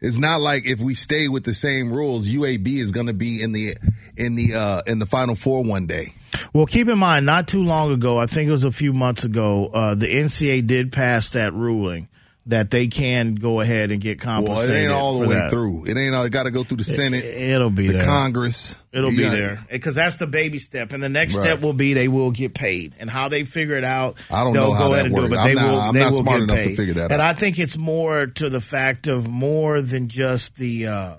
It's 0.00 0.18
not 0.18 0.40
like 0.40 0.66
if 0.66 0.80
we 0.80 0.94
stay 0.94 1.28
with 1.28 1.44
the 1.44 1.54
same 1.54 1.92
rules, 1.92 2.28
UAB 2.28 2.68
is 2.68 2.92
going 2.92 3.06
to 3.06 3.14
be 3.14 3.42
in 3.42 3.52
the 3.52 3.76
in 4.16 4.34
the 4.34 4.54
uh 4.54 4.82
in 4.86 4.98
the 4.98 5.06
final 5.06 5.34
four 5.34 5.64
one 5.64 5.86
day. 5.86 6.14
Well, 6.52 6.66
keep 6.66 6.88
in 6.88 6.98
mind, 6.98 7.24
not 7.24 7.48
too 7.48 7.62
long 7.62 7.90
ago, 7.90 8.18
I 8.18 8.26
think 8.26 8.48
it 8.48 8.52
was 8.52 8.64
a 8.64 8.72
few 8.72 8.92
months 8.92 9.24
ago, 9.24 9.66
uh, 9.68 9.94
the 9.94 10.06
NCAA 10.06 10.66
did 10.66 10.92
pass 10.92 11.30
that 11.30 11.54
ruling 11.54 12.08
that 12.46 12.70
they 12.70 12.86
can 12.86 13.34
go 13.34 13.60
ahead 13.60 13.90
and 13.90 14.00
get 14.00 14.24
Well, 14.24 14.60
it 14.60 14.72
ain't 14.72 14.92
all 14.92 15.18
the 15.18 15.26
way 15.26 15.34
that. 15.34 15.50
through. 15.50 15.86
It 15.86 15.96
ain't 15.96 16.14
all. 16.14 16.24
It 16.24 16.30
got 16.30 16.44
to 16.44 16.50
go 16.52 16.62
through 16.62 16.76
the 16.78 16.84
Senate, 16.84 17.24
It, 17.24 17.58
will 17.58 17.70
be 17.70 17.88
the 17.88 17.94
there. 17.94 18.06
Congress. 18.06 18.76
It'll 18.92 19.10
You 19.12 19.24
be 19.24 19.28
there 19.28 19.66
because 19.70 19.94
that's 19.96 20.16
the 20.16 20.26
baby 20.26 20.58
step, 20.58 20.92
and 20.92 21.02
the 21.02 21.08
next 21.08 21.36
Right. 21.36 21.44
step 21.48 21.60
will 21.60 21.72
be 21.72 21.92
they 21.92 22.08
will 22.08 22.30
get 22.30 22.54
paid, 22.54 22.94
and 22.98 23.10
how 23.10 23.28
they 23.28 23.44
figure 23.44 23.76
it 23.76 23.84
out. 23.84 24.16
I 24.30 24.44
don't 24.44 24.52
they'll 24.54 24.68
know 24.68 24.72
how 24.74 24.84
go 24.84 24.88
that 24.90 24.92
ahead 24.94 25.06
and 25.06 25.14
do 25.14 25.20
it, 25.20 25.22
works. 25.24 25.34
but 25.34 25.38
I'm 25.40 25.48
they 25.48 25.54
not- 25.54 25.70
will. 25.70 25.80
I'm 25.80 25.94
they 25.94 26.00
not 26.00 26.10
will 26.12 26.18
smart 26.18 26.38
get 26.38 26.42
enough 26.44 26.58
to 26.62 26.68
paid. 26.70 26.76
figure 26.76 26.94
that 26.94 27.12
And 27.12 27.20
out. 27.20 27.36
I 27.36 27.38
think 27.38 27.58
it's 27.58 27.76
more 27.76 28.26
to 28.26 28.48
the 28.48 28.60
fact 28.60 29.06
of 29.06 29.28
more 29.28 29.82
than 29.82 30.08
just 30.08 30.56
the. 30.56 30.86
Uh, 30.86 31.14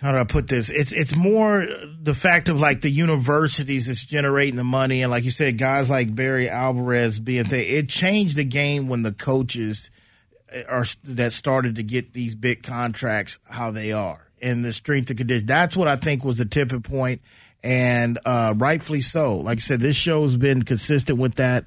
how 0.00 0.12
do 0.12 0.18
I 0.18 0.24
put 0.24 0.48
this? 0.48 0.70
It's 0.70 0.92
it's 0.92 1.14
more 1.14 1.66
the 2.02 2.14
fact 2.14 2.48
of 2.48 2.58
like 2.58 2.80
the 2.80 2.90
universities 2.90 3.86
that's 3.86 4.04
generating 4.04 4.56
the 4.56 4.64
money, 4.64 5.02
and 5.02 5.10
like 5.10 5.24
you 5.24 5.30
said, 5.30 5.58
guys 5.58 5.90
like 5.90 6.14
Barry 6.14 6.48
Alvarez 6.48 7.18
being 7.18 7.44
there. 7.44 7.60
It 7.60 7.90
changed 7.90 8.36
the 8.36 8.44
game 8.44 8.88
when 8.88 9.02
the 9.02 9.12
coaches 9.12 9.90
are 10.68 10.86
that 11.04 11.34
started 11.34 11.76
to 11.76 11.82
get 11.82 12.14
these 12.14 12.34
big 12.34 12.62
contracts 12.62 13.38
how 13.44 13.70
they 13.70 13.92
are 13.92 14.26
and 14.40 14.64
the 14.64 14.72
strength 14.72 15.10
of 15.10 15.18
condition. 15.18 15.46
That's 15.46 15.76
what 15.76 15.86
I 15.86 15.96
think 15.96 16.24
was 16.24 16.38
the 16.38 16.46
tipping 16.46 16.80
point, 16.80 17.20
and 17.62 18.18
uh, 18.24 18.54
rightfully 18.56 19.02
so. 19.02 19.36
Like 19.36 19.58
I 19.58 19.60
said, 19.60 19.80
this 19.80 19.96
show's 19.96 20.34
been 20.34 20.62
consistent 20.62 21.18
with 21.18 21.34
that 21.34 21.66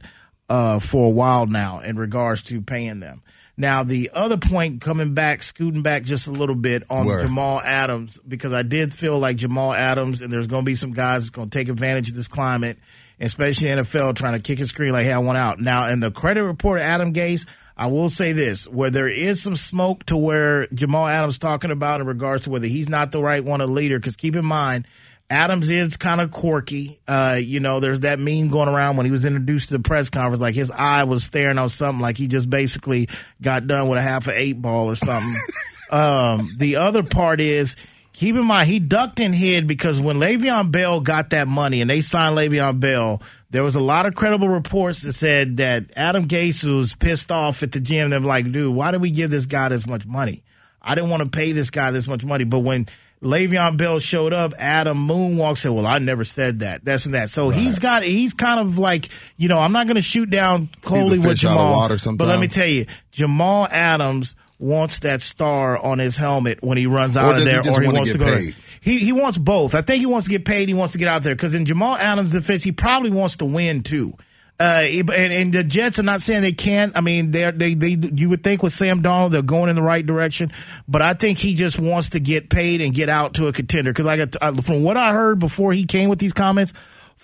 uh, 0.50 0.80
for 0.80 1.06
a 1.06 1.12
while 1.12 1.46
now 1.46 1.82
in 1.82 1.98
regards 1.98 2.42
to 2.44 2.62
paying 2.62 3.00
them. 3.00 3.22
Now, 3.56 3.84
the 3.84 4.10
other 4.14 4.38
point 4.38 4.82
coming 4.82 5.14
back, 5.14 5.44
scooting 5.44 5.84
back 5.84 6.04
just 6.04 6.28
a 6.28 6.32
little 6.32 6.56
bit 6.56 6.84
on 6.90 7.06
Where? 7.06 7.22
Jamal 7.22 7.62
Adams, 7.62 8.20
because 8.28 8.52
I 8.52 8.64
did 8.64 8.94
feel 8.94 9.20
like 9.20 9.38
Jamal 9.38 9.74
Adams, 9.74 10.22
and 10.22 10.34
there's 10.34 10.48
going 10.48 10.64
to 10.64 10.66
be 10.66 10.76
some 10.76 10.92
guys 10.92 11.24
that's 11.24 11.30
going 11.30 11.50
to 11.52 11.58
take 11.58 11.70
advantage 11.70 12.10
of 12.10 12.16
this 12.16 12.28
climate, 12.28 12.80
especially 13.20 13.70
the 13.70 13.84
NFL 13.84 14.16
trying 14.16 14.34
to 14.34 14.40
kick 14.40 14.60
a 14.60 14.66
screen 14.66 14.92
like, 14.92 15.06
hey, 15.06 15.12
I 15.12 15.20
want 15.20 15.38
out. 15.38 15.60
Now, 15.60 15.88
in 15.90 16.00
the 16.00 16.10
credit 16.10 16.44
report 16.44 16.80
of 16.80 16.86
Adam 16.86 17.14
Gase, 17.14 17.46
I 17.78 17.88
will 17.88 18.10
say 18.10 18.34
this, 18.34 18.68
where 18.68 18.90
there 18.90 19.08
is 19.08 19.42
some 19.42 19.56
smoke 19.56 20.06
to 20.08 20.18
where 20.18 20.68
Jamal 20.68 21.08
Adams 21.08 21.38
talking 21.38 21.72
about 21.72 22.02
in 22.02 22.08
regards 22.08 22.44
to 22.44 22.50
whether 22.50 22.68
he's 22.68 22.90
not 22.90 23.12
the 23.12 23.22
right 23.22 23.44
one, 23.44 23.62
a 23.62 23.68
leader, 23.68 24.00
because 24.00 24.16
keep 24.16 24.36
in 24.36 24.46
mind, 24.46 24.88
Adams 25.34 25.72
is 25.72 25.98
kind 25.98 26.22
of 26.22 26.30
quirky. 26.30 27.00
Uh, 27.08 27.40
you 27.42 27.60
know, 27.60 27.80
there's 27.80 28.02
that 28.02 28.20
meme 28.20 28.50
going 28.50 28.70
around 28.70 28.98
when 28.98 29.08
he 29.08 29.12
was 29.12 29.26
introduced 29.26 29.70
to 29.70 29.78
the 29.78 29.84
press 29.84 30.12
conference, 30.12 30.42
like 30.42 30.54
his 30.54 30.70
eye 30.70 31.06
was 31.06 31.24
staring 31.24 31.58
on 31.58 31.70
something, 31.70 32.02
like 32.02 32.18
he 32.18 32.28
just 32.28 32.50
basically 32.50 33.10
got 33.42 33.66
done 33.66 33.88
with 33.88 33.98
a 33.98 34.02
half 34.02 34.28
an 34.28 34.36
eight 34.38 34.62
ball 34.62 34.86
or 34.86 34.96
something. 34.96 35.36
um, 35.90 36.52
the 36.58 36.76
other 36.76 37.02
part 37.02 37.42
is, 37.42 37.76
keep 38.14 38.36
in 38.36 38.46
mind, 38.46 38.70
he 38.70 38.78
ducked 38.78 39.20
and 39.20 39.34
hid 39.34 39.66
because 39.66 40.00
when 40.00 40.18
Le'Veon 40.18 40.72
Bell 40.72 41.00
got 41.00 41.32
that 41.32 41.48
money 41.48 41.82
and 41.82 41.90
they 41.90 42.02
signed 42.02 42.38
Le'Veon 42.38 42.80
Bell, 42.80 43.20
there 43.50 43.64
was 43.64 43.76
a 43.76 43.82
lot 43.82 44.06
of 44.06 44.14
credible 44.14 44.50
reports 44.50 45.02
that 45.02 45.14
said 45.14 45.58
that 45.58 45.86
Adam 45.96 46.28
Gase 46.28 46.64
was 46.64 46.94
pissed 46.94 47.32
off 47.32 47.64
at 47.64 47.72
the 47.72 47.80
gym. 47.80 48.12
They're 48.12 48.20
like, 48.20 48.52
dude, 48.52 48.74
why 48.74 48.92
did 48.92 49.02
we 49.02 49.10
give 49.10 49.32
this 49.32 49.48
guy 49.48 49.70
this 49.70 49.88
much 49.88 50.06
money? 50.06 50.44
I 50.80 50.94
didn't 50.94 51.10
want 51.10 51.24
to 51.24 51.30
pay 51.30 51.54
this 51.54 51.72
guy 51.72 51.90
this 51.90 52.08
much 52.08 52.24
money. 52.24 52.44
But 52.44 52.60
when 52.60 52.88
Le'Veon 53.24 53.78
Bell 53.78 54.00
showed 54.00 54.34
up, 54.34 54.54
Adam 54.58 55.08
Moonwalk 55.08 55.58
said, 55.58 55.72
well, 55.72 55.88
I 55.88 56.00
never 56.00 56.24
said 56.24 56.60
that. 56.60 56.84
That's 56.84 57.06
and 57.06 57.16
that. 57.16 57.30
So 57.30 57.50
he's 57.50 57.80
got, 57.80 58.04
he's 58.04 58.34
kind 58.34 58.60
of 58.60 58.78
like, 58.78 59.10
you 59.38 59.48
know, 59.48 59.60
I'm 59.60 59.72
not 59.72 59.88
going 59.88 59.96
to 59.96 60.02
shoot 60.02 60.30
down 60.30 60.70
Coley 60.82 61.18
with 61.18 61.24
fish 61.24 61.46
out 61.46 61.92
of 61.92 62.00
Jamal. 62.00 62.18
but 62.18 62.28
let 62.28 62.40
me 62.40 62.48
tell 62.48 62.68
you, 62.68 62.86
Jamal 63.12 63.68
Adams 63.72 64.36
wants 64.60 65.00
that 65.00 65.22
star 65.22 65.78
on 65.78 66.00
his 66.00 66.18
helmet 66.18 66.62
when 66.62 66.78
he 66.78 66.86
runs 66.86 67.18
out 67.18 67.32
of 67.32 67.36
does 67.38 67.46
he 67.46 67.52
there, 67.52 67.74
or 67.74 67.82
he 67.82 67.88
wants 67.88 68.12
to 68.12 68.18
go. 68.18 68.26
paid? 68.26 68.56
He 68.82 69.00
he 69.00 69.12
wants 69.14 69.38
both. 69.38 69.76
I 69.76 69.82
think 69.82 70.00
he 70.00 70.06
wants 70.06 70.26
to 70.26 70.30
get 70.30 70.46
paid. 70.46 70.68
He 70.68 70.74
wants 70.74 70.94
to 70.94 71.00
get 71.00 71.08
out 71.08 71.24
there 71.24 71.36
because 71.36 71.56
in 71.56 71.66
Jamal 71.66 71.96
Adams' 71.96 72.34
defense, 72.34 72.64
he 72.64 72.72
probably 72.72 73.12
wants 73.12 73.38
to 73.38 73.46
win 73.46 73.84
too. 73.84 74.18
Uh, 74.60 74.86
and, 74.86 75.10
and 75.10 75.54
the 75.54 75.64
Jets 75.64 76.00
are 76.00 76.04
not 76.04 76.22
saying 76.22 76.42
they 76.42 76.52
can't. 76.52 76.96
I 76.96 77.02
mean, 77.02 77.32
they're, 77.32 77.52
they 77.52 77.74
they 77.74 77.98
you 78.14 78.30
would 78.30 78.44
think 78.44 78.62
with 78.62 78.74
Sam 78.74 79.02
Darnold 79.02 79.32
they're 79.32 79.42
going 79.42 79.70
in 79.70 79.76
the 79.76 79.82
right 79.82 80.06
direction, 80.06 80.52
but 80.88 81.02
I 81.02 81.16
think 81.16 81.40
he 81.40 81.56
just 81.56 81.80
wants 81.80 82.10
to 82.10 82.20
get 82.20 82.50
paid 82.50 82.80
and 82.80 82.94
get 82.94 83.10
out 83.10 83.34
to 83.36 83.48
a 83.48 83.52
contender. 83.52 83.92
Because 83.92 84.06
like 84.06 84.38
I, 84.42 84.52
from 84.62 84.84
what 84.84 84.96
I 84.96 85.12
heard 85.12 85.40
before 85.40 85.74
he 85.74 85.86
came 85.86 86.08
with 86.08 86.20
these 86.20 86.34
comments, 86.34 86.72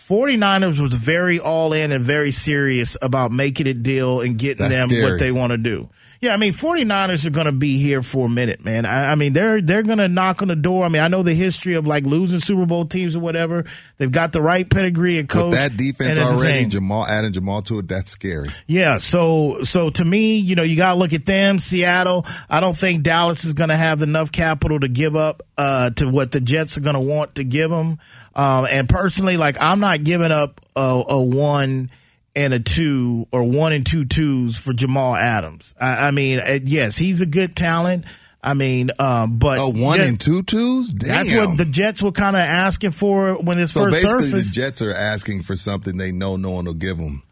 49ers 0.09 0.79
was 0.79 0.93
very 0.93 1.39
all 1.39 1.71
in 1.71 1.91
and 1.91 2.03
very 2.03 2.31
serious 2.31 2.97
about 3.01 3.31
making 3.31 3.67
a 3.67 3.75
deal 3.75 4.21
and 4.21 4.39
getting 4.39 4.63
That's 4.67 4.73
them 4.73 4.89
scary. 4.89 5.03
what 5.03 5.19
they 5.19 5.31
want 5.31 5.51
to 5.51 5.57
do. 5.57 5.89
Yeah, 6.21 6.33
I 6.33 6.37
mean, 6.37 6.51
49ers 6.51 7.25
are 7.25 7.29
going 7.29 7.45
to 7.45 7.53
be 7.53 7.81
here 7.81 8.01
for 8.01 8.25
a 8.25 8.29
minute, 8.29 8.65
man. 8.65 8.85
I, 8.85 9.13
I 9.13 9.15
mean, 9.15 9.31
they're 9.31 9.61
they're 9.61 9.83
going 9.83 9.99
to 9.99 10.09
knock 10.09 10.41
on 10.41 10.49
the 10.49 10.55
door. 10.55 10.83
I 10.83 10.89
mean, 10.89 11.01
I 11.01 11.07
know 11.07 11.23
the 11.23 11.33
history 11.33 11.75
of 11.75 11.87
like 11.87 12.03
losing 12.03 12.39
Super 12.39 12.65
Bowl 12.65 12.85
teams 12.87 13.15
or 13.15 13.21
whatever. 13.21 13.63
They've 13.95 14.11
got 14.11 14.33
the 14.33 14.41
right 14.41 14.69
pedigree 14.69 15.17
and 15.17 15.29
coach. 15.29 15.51
With 15.51 15.53
that 15.53 15.77
defense 15.77 16.17
already. 16.17 16.65
Jamal 16.65 17.05
adding 17.05 17.31
Jamal 17.31 17.61
to 17.63 17.79
it, 17.79 17.87
that's 17.87 18.11
scary. 18.11 18.49
Yeah, 18.67 18.97
so 18.97 19.63
so 19.63 19.91
to 19.91 20.03
me, 20.03 20.39
you 20.39 20.55
know, 20.55 20.63
you 20.63 20.75
got 20.75 20.95
to 20.95 20.99
look 20.99 21.13
at 21.13 21.25
them. 21.25 21.57
Seattle, 21.57 22.25
I 22.49 22.59
don't 22.59 22.75
think 22.75 23.03
Dallas 23.03 23.45
is 23.45 23.53
going 23.53 23.69
to 23.69 23.77
have 23.77 24.01
enough 24.01 24.29
capital 24.29 24.77
to 24.81 24.89
give 24.89 25.15
up 25.15 25.43
uh, 25.57 25.91
to 25.91 26.09
what 26.09 26.33
the 26.33 26.41
Jets 26.41 26.77
are 26.77 26.81
going 26.81 26.95
to 26.95 26.99
want 26.99 27.35
to 27.35 27.45
give 27.45 27.69
them. 27.71 27.97
Um, 28.39 28.67
and 28.71 28.87
personally, 28.87 29.35
like 29.35 29.57
I'm 29.59 29.81
not 29.81 30.03
giving 30.05 30.31
up 30.31 30.61
a, 30.75 31.03
a 31.09 31.21
one 31.21 31.91
and 32.35 32.53
a 32.53 32.59
two 32.59 33.27
or 33.31 33.43
one 33.43 33.73
and 33.73 33.85
two 33.85 34.05
twos 34.05 34.55
for 34.55 34.71
Jamal 34.71 35.13
Adams. 35.15 35.75
I, 35.79 36.07
I 36.07 36.11
mean, 36.11 36.39
uh, 36.39 36.59
yes, 36.63 36.95
he's 36.95 37.19
a 37.19 37.25
good 37.25 37.53
talent. 37.53 38.05
I 38.41 38.53
mean, 38.53 38.91
um, 38.97 39.37
but 39.39 39.59
A 39.59 39.67
one 39.67 39.97
Jet- 39.97 40.07
and 40.07 40.19
two 40.21 40.43
twos? 40.43 40.91
Damn. 40.93 41.09
That's 41.09 41.35
what 41.35 41.57
the 41.57 41.65
Jets 41.65 42.01
were 42.01 42.13
kind 42.13 42.37
of 42.37 42.41
asking 42.41 42.91
for 42.91 43.33
when 43.33 43.57
this 43.57 43.73
so 43.73 43.83
first 43.83 44.03
basically, 44.03 44.29
surfaced. 44.29 44.53
the 44.55 44.61
Jets 44.61 44.81
are 44.81 44.93
asking 44.93 45.43
for 45.43 45.57
something 45.57 45.97
they 45.97 46.13
know 46.13 46.37
no 46.37 46.51
one 46.51 46.63
will 46.63 46.73
give 46.73 46.97
them. 46.97 47.23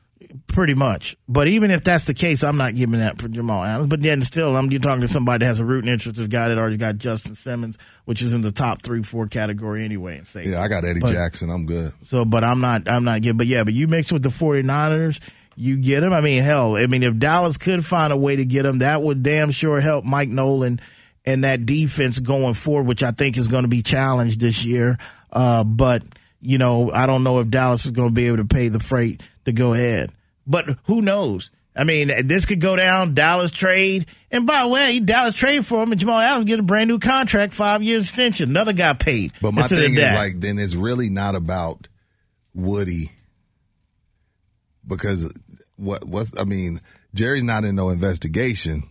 Pretty 0.47 0.73
much. 0.73 1.15
But 1.27 1.47
even 1.47 1.71
if 1.71 1.83
that's 1.83 2.05
the 2.05 2.13
case, 2.13 2.43
I'm 2.43 2.57
not 2.57 2.75
giving 2.75 2.99
that 2.99 3.19
for 3.19 3.27
Jamal 3.27 3.63
Adams. 3.63 3.87
But 3.87 4.01
then 4.01 4.21
still, 4.21 4.55
I'm 4.55 4.69
you're 4.71 4.79
talking 4.79 5.01
to 5.01 5.07
somebody 5.07 5.43
that 5.43 5.47
has 5.47 5.59
a 5.59 5.65
rooting 5.65 5.89
interest, 5.89 6.19
a 6.19 6.27
guy 6.27 6.49
that 6.49 6.57
already 6.57 6.77
got 6.77 6.97
Justin 6.97 7.35
Simmons, 7.35 7.77
which 8.05 8.21
is 8.21 8.33
in 8.33 8.41
the 8.41 8.51
top 8.51 8.81
three, 8.81 9.03
four 9.03 9.27
category 9.27 9.83
anyway. 9.85 10.17
And 10.17 10.27
say, 10.27 10.45
Yeah, 10.47 10.61
I 10.61 10.67
got 10.67 10.85
Eddie 10.85 10.99
But- 10.99 11.11
Jackson. 11.13 11.49
I'm 11.49 11.65
good. 11.65 11.93
So, 12.07 12.25
but 12.25 12.43
I'm 12.43 12.61
not, 12.61 12.87
I'm 12.89 13.03
not 13.03 13.21
giving, 13.21 13.37
but 13.37 13.47
yeah, 13.47 13.63
but 13.63 13.73
you 13.73 13.87
mix 13.87 14.11
with 14.11 14.23
the 14.23 14.29
49ers, 14.29 15.19
you 15.55 15.77
get 15.77 16.03
him. 16.03 16.13
I 16.13 16.21
mean, 16.21 16.43
hell, 16.43 16.75
I 16.75 16.85
mean, 16.87 17.03
if 17.03 17.17
Dallas 17.17 17.57
could 17.57 17.85
find 17.85 18.13
a 18.13 18.17
way 18.17 18.35
to 18.35 18.45
get 18.45 18.65
him, 18.65 18.79
that 18.79 19.01
would 19.01 19.23
damn 19.23 19.51
sure 19.51 19.81
help 19.81 20.05
Mike 20.05 20.29
Nolan 20.29 20.79
and 21.25 21.43
that 21.43 21.65
defense 21.65 22.19
going 22.19 22.53
forward, 22.53 22.87
which 22.87 23.03
I 23.03 23.11
think 23.11 23.37
is 23.37 23.47
going 23.47 23.63
to 23.63 23.67
be 23.67 23.81
challenged 23.81 24.39
this 24.39 24.63
year. 24.63 24.97
Uh, 25.31 25.63
but, 25.63 26.03
you 26.39 26.57
know, 26.57 26.91
I 26.91 27.05
don't 27.05 27.23
know 27.23 27.39
if 27.39 27.49
Dallas 27.49 27.85
is 27.85 27.91
going 27.91 28.09
to 28.09 28.13
be 28.13 28.27
able 28.27 28.37
to 28.37 28.45
pay 28.45 28.69
the 28.69 28.79
freight 28.79 29.21
to 29.45 29.51
go 29.51 29.73
ahead. 29.73 30.11
But 30.47 30.77
who 30.85 31.01
knows? 31.01 31.51
I 31.75 31.83
mean, 31.83 32.11
this 32.25 32.45
could 32.45 32.59
go 32.59 32.75
down. 32.75 33.13
Dallas 33.13 33.51
trade, 33.51 34.07
and 34.31 34.47
by 34.47 34.63
the 34.63 34.67
way, 34.67 34.99
Dallas 34.99 35.35
trade 35.35 35.65
for 35.65 35.83
him, 35.83 35.91
and 35.91 36.01
Jamal 36.01 36.17
Adams 36.17 36.45
get 36.45 36.59
a 36.59 36.63
brand 36.63 36.87
new 36.87 36.97
contract, 36.97 37.53
five 37.53 37.83
years 37.83 38.03
extension. 38.03 38.49
Another 38.49 38.73
guy 38.73 38.93
paid. 38.93 39.33
But 39.41 39.53
my 39.53 39.63
thing 39.63 39.93
is 39.93 40.13
like, 40.13 40.39
then 40.39 40.57
it's 40.57 40.73
really 40.73 41.11
not 41.11 41.35
about 41.35 41.87
Woody 42.55 43.11
because 44.87 45.31
what 45.75 46.05
what's 46.05 46.31
I 46.37 46.45
mean, 46.45 46.81
Jerry's 47.13 47.43
not 47.43 47.65
in 47.65 47.75
no 47.75 47.89
investigation, 47.89 48.83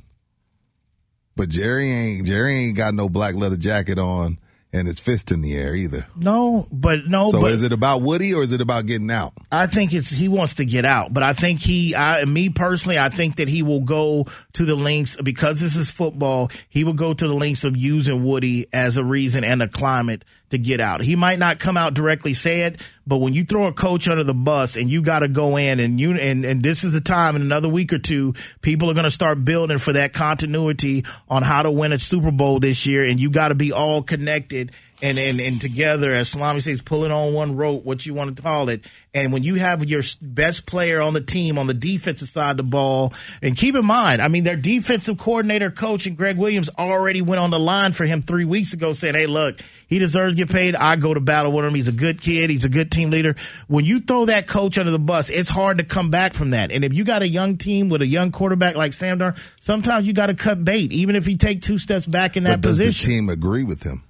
but 1.34 1.48
Jerry 1.48 1.90
ain't 1.90 2.26
Jerry 2.26 2.54
ain't 2.54 2.76
got 2.76 2.94
no 2.94 3.08
black 3.08 3.34
leather 3.34 3.56
jacket 3.56 3.98
on 3.98 4.38
and 4.76 4.86
his 4.86 5.00
fist 5.00 5.32
in 5.32 5.40
the 5.40 5.56
air 5.56 5.74
either. 5.74 6.06
no, 6.16 6.66
but 6.70 7.06
no. 7.06 7.30
so 7.30 7.40
but 7.40 7.52
is 7.52 7.62
it 7.62 7.72
about 7.72 8.02
Woody 8.02 8.34
or 8.34 8.42
is 8.42 8.52
it 8.52 8.60
about 8.60 8.86
getting 8.86 9.10
out? 9.10 9.32
I 9.50 9.66
think 9.66 9.92
it's 9.92 10.10
he 10.10 10.28
wants 10.28 10.54
to 10.54 10.64
get 10.64 10.84
out, 10.84 11.12
but 11.12 11.22
I 11.22 11.32
think 11.32 11.60
he, 11.60 11.94
I, 11.94 12.24
me 12.24 12.50
personally, 12.50 12.98
I 12.98 13.08
think 13.08 13.36
that 13.36 13.48
he 13.48 13.62
will 13.62 13.80
go 13.80 14.26
to 14.54 14.64
the 14.64 14.76
links 14.76 15.16
because 15.16 15.60
this 15.60 15.76
is 15.76 15.90
football. 15.90 16.50
He 16.68 16.84
will 16.84 16.94
go 16.94 17.14
to 17.14 17.26
the 17.26 17.34
links 17.34 17.64
of 17.64 17.76
using 17.76 18.24
Woody 18.24 18.66
as 18.72 18.96
a 18.96 19.04
reason 19.04 19.44
and 19.44 19.62
a 19.62 19.68
climate 19.68 20.24
to 20.50 20.58
get 20.58 20.80
out. 20.80 21.00
He 21.00 21.16
might 21.16 21.38
not 21.38 21.58
come 21.58 21.76
out 21.76 21.94
directly 21.94 22.32
say 22.32 22.62
it, 22.62 22.80
but 23.06 23.18
when 23.18 23.34
you 23.34 23.44
throw 23.44 23.66
a 23.66 23.72
coach 23.72 24.08
under 24.08 24.24
the 24.24 24.34
bus 24.34 24.76
and 24.76 24.90
you 24.90 25.02
got 25.02 25.20
to 25.20 25.28
go 25.28 25.56
in 25.56 25.80
and 25.80 26.00
you 26.00 26.12
and 26.12 26.44
and 26.44 26.62
this 26.62 26.84
is 26.84 26.92
the 26.92 27.00
time 27.00 27.36
in 27.36 27.42
another 27.42 27.68
week 27.68 27.92
or 27.92 27.98
two, 27.98 28.34
people 28.62 28.90
are 28.90 28.94
going 28.94 29.04
to 29.04 29.10
start 29.10 29.44
building 29.44 29.78
for 29.78 29.92
that 29.94 30.12
continuity 30.12 31.04
on 31.28 31.42
how 31.42 31.62
to 31.62 31.70
win 31.70 31.92
a 31.92 31.98
Super 31.98 32.30
Bowl 32.30 32.60
this 32.60 32.86
year, 32.86 33.04
and 33.04 33.20
you 33.20 33.30
got 33.30 33.48
to 33.48 33.54
be 33.54 33.72
all 33.72 34.02
connected 34.02 34.72
and, 35.02 35.18
and, 35.18 35.40
and 35.40 35.60
together, 35.60 36.12
as 36.12 36.30
Salami 36.30 36.60
says, 36.60 36.80
pulling 36.80 37.12
on 37.12 37.34
one 37.34 37.56
rope, 37.56 37.84
what 37.84 38.06
you 38.06 38.14
want 38.14 38.36
to 38.36 38.42
call 38.42 38.68
it. 38.70 38.82
And 39.12 39.32
when 39.32 39.42
you 39.42 39.56
have 39.56 39.84
your 39.84 40.02
best 40.20 40.66
player 40.66 41.00
on 41.00 41.12
the 41.14 41.20
team 41.20 41.58
on 41.58 41.66
the 41.66 41.74
defensive 41.74 42.28
side 42.28 42.52
of 42.52 42.56
the 42.58 42.62
ball, 42.62 43.14
and 43.42 43.56
keep 43.56 43.74
in 43.74 43.84
mind, 43.84 44.20
I 44.20 44.28
mean, 44.28 44.44
their 44.44 44.56
defensive 44.56 45.18
coordinator, 45.18 45.70
coach, 45.70 46.06
and 46.06 46.16
Gregg 46.16 46.36
Williams 46.36 46.70
already 46.78 47.22
went 47.22 47.40
on 47.40 47.50
the 47.50 47.58
line 47.58 47.92
for 47.92 48.04
him 48.04 48.22
three 48.22 48.44
weeks 48.44 48.72
ago 48.72 48.92
saying, 48.92 49.14
hey, 49.14 49.26
look, 49.26 49.60
he 49.86 49.98
deserves 49.98 50.34
to 50.34 50.44
get 50.44 50.50
paid. 50.50 50.74
I 50.74 50.96
go 50.96 51.14
to 51.14 51.20
battle 51.20 51.52
with 51.52 51.64
him. 51.64 51.74
He's 51.74 51.88
a 51.88 51.92
good 51.92 52.20
kid. 52.20 52.50
He's 52.50 52.64
a 52.64 52.68
good 52.68 52.90
team 52.90 53.10
leader. 53.10 53.36
When 53.68 53.84
you 53.84 54.00
throw 54.00 54.26
that 54.26 54.46
coach 54.46 54.78
under 54.78 54.90
the 54.90 54.98
bus, 54.98 55.30
it's 55.30 55.50
hard 55.50 55.78
to 55.78 55.84
come 55.84 56.10
back 56.10 56.34
from 56.34 56.50
that. 56.50 56.70
And 56.70 56.84
if 56.84 56.92
you 56.92 57.04
got 57.04 57.22
a 57.22 57.28
young 57.28 57.56
team 57.56 57.88
with 57.88 58.02
a 58.02 58.06
young 58.06 58.32
quarterback 58.32 58.76
like 58.76 58.92
Sam 58.92 59.18
Darnold, 59.18 59.38
sometimes 59.60 60.06
you 60.06 60.12
got 60.12 60.26
to 60.26 60.34
cut 60.34 60.64
bait, 60.64 60.92
even 60.92 61.16
if 61.16 61.26
he 61.26 61.36
take 61.36 61.62
two 61.62 61.78
steps 61.78 62.06
back 62.06 62.36
in 62.36 62.44
that 62.44 62.60
but 62.60 62.68
does 62.68 62.78
position. 62.78 63.08
the 63.08 63.16
team 63.16 63.28
agree 63.28 63.64
with 63.64 63.82
him? 63.82 64.02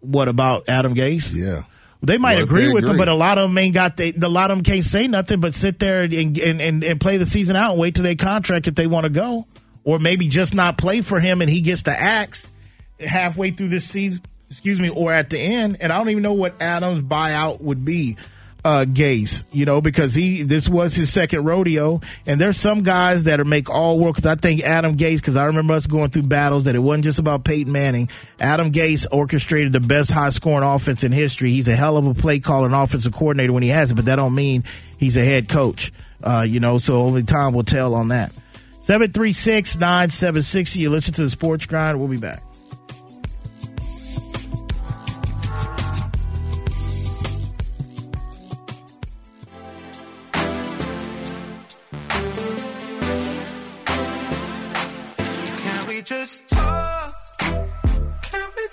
What 0.00 0.28
about 0.28 0.68
Adam 0.68 0.94
Gase? 0.94 1.34
Yeah. 1.34 1.64
They 2.02 2.18
might 2.18 2.38
if 2.38 2.44
agree 2.44 2.66
they 2.66 2.72
with 2.72 2.84
him, 2.84 2.90
agree? 2.90 2.98
but 2.98 3.08
a 3.08 3.14
lot 3.14 3.38
of 3.38 3.48
them 3.50 3.58
ain't 3.58 3.74
got 3.74 3.96
they, 3.96 4.12
a 4.12 4.28
lot 4.28 4.50
of 4.50 4.58
them 4.58 4.64
can't 4.64 4.84
say 4.84 5.08
nothing 5.08 5.40
but 5.40 5.54
sit 5.54 5.80
there 5.80 6.02
and 6.02 6.14
and, 6.14 6.60
and, 6.60 6.84
and 6.84 7.00
play 7.00 7.16
the 7.16 7.26
season 7.26 7.56
out 7.56 7.72
and 7.72 7.80
wait 7.80 7.96
till 7.96 8.04
they 8.04 8.14
contract 8.14 8.68
if 8.68 8.76
they 8.76 8.86
want 8.86 9.04
to 9.04 9.10
go, 9.10 9.46
or 9.82 9.98
maybe 9.98 10.28
just 10.28 10.54
not 10.54 10.78
play 10.78 11.00
for 11.02 11.18
him 11.18 11.40
and 11.40 11.50
he 11.50 11.60
gets 11.60 11.82
the 11.82 11.98
axe 11.98 12.52
halfway 13.00 13.50
through 13.50 13.68
this 13.68 13.84
season. 13.88 14.22
Excuse 14.48 14.80
me, 14.80 14.88
or 14.88 15.12
at 15.12 15.28
the 15.28 15.38
end, 15.38 15.78
and 15.80 15.92
I 15.92 15.98
don't 15.98 16.08
even 16.08 16.22
know 16.22 16.32
what 16.32 16.62
Adams' 16.62 17.02
buyout 17.02 17.60
would 17.60 17.84
be. 17.84 18.16
Uh, 18.64 18.84
Gase, 18.84 19.44
you 19.52 19.64
know, 19.64 19.80
because 19.80 20.16
he 20.16 20.42
this 20.42 20.68
was 20.68 20.94
his 20.94 21.12
second 21.12 21.44
rodeo, 21.44 22.00
and 22.26 22.40
there's 22.40 22.58
some 22.58 22.82
guys 22.82 23.24
that 23.24 23.38
are 23.38 23.44
make 23.44 23.70
all 23.70 24.00
work. 24.00 24.16
Because 24.16 24.26
I 24.26 24.34
think 24.34 24.62
Adam 24.62 24.96
Gase, 24.96 25.18
because 25.18 25.36
I 25.36 25.44
remember 25.44 25.74
us 25.74 25.86
going 25.86 26.10
through 26.10 26.24
battles 26.24 26.64
that 26.64 26.74
it 26.74 26.80
wasn't 26.80 27.04
just 27.04 27.20
about 27.20 27.44
Peyton 27.44 27.72
Manning. 27.72 28.10
Adam 28.40 28.72
Gase 28.72 29.06
orchestrated 29.12 29.72
the 29.72 29.80
best 29.80 30.10
high 30.10 30.30
scoring 30.30 30.68
offense 30.68 31.04
in 31.04 31.12
history. 31.12 31.50
He's 31.50 31.68
a 31.68 31.76
hell 31.76 31.96
of 31.96 32.06
a 32.06 32.14
play 32.14 32.40
caller 32.40 32.66
and 32.66 32.74
offensive 32.74 33.12
coordinator 33.12 33.52
when 33.52 33.62
he 33.62 33.68
has 33.68 33.92
it, 33.92 33.94
but 33.94 34.06
that 34.06 34.16
don't 34.16 34.34
mean 34.34 34.64
he's 34.98 35.16
a 35.16 35.24
head 35.24 35.48
coach. 35.48 35.92
Uh, 36.22 36.44
you 36.46 36.58
know, 36.58 36.78
so 36.78 37.00
only 37.00 37.22
time 37.22 37.54
will 37.54 37.64
tell 37.64 37.94
on 37.94 38.08
that. 38.08 38.32
736 38.80 39.76
9760. 39.76 40.80
You 40.80 40.90
listen 40.90 41.14
to 41.14 41.22
the 41.22 41.30
sports 41.30 41.66
grind. 41.66 41.98
We'll 41.98 42.08
be 42.08 42.16
back. 42.16 42.42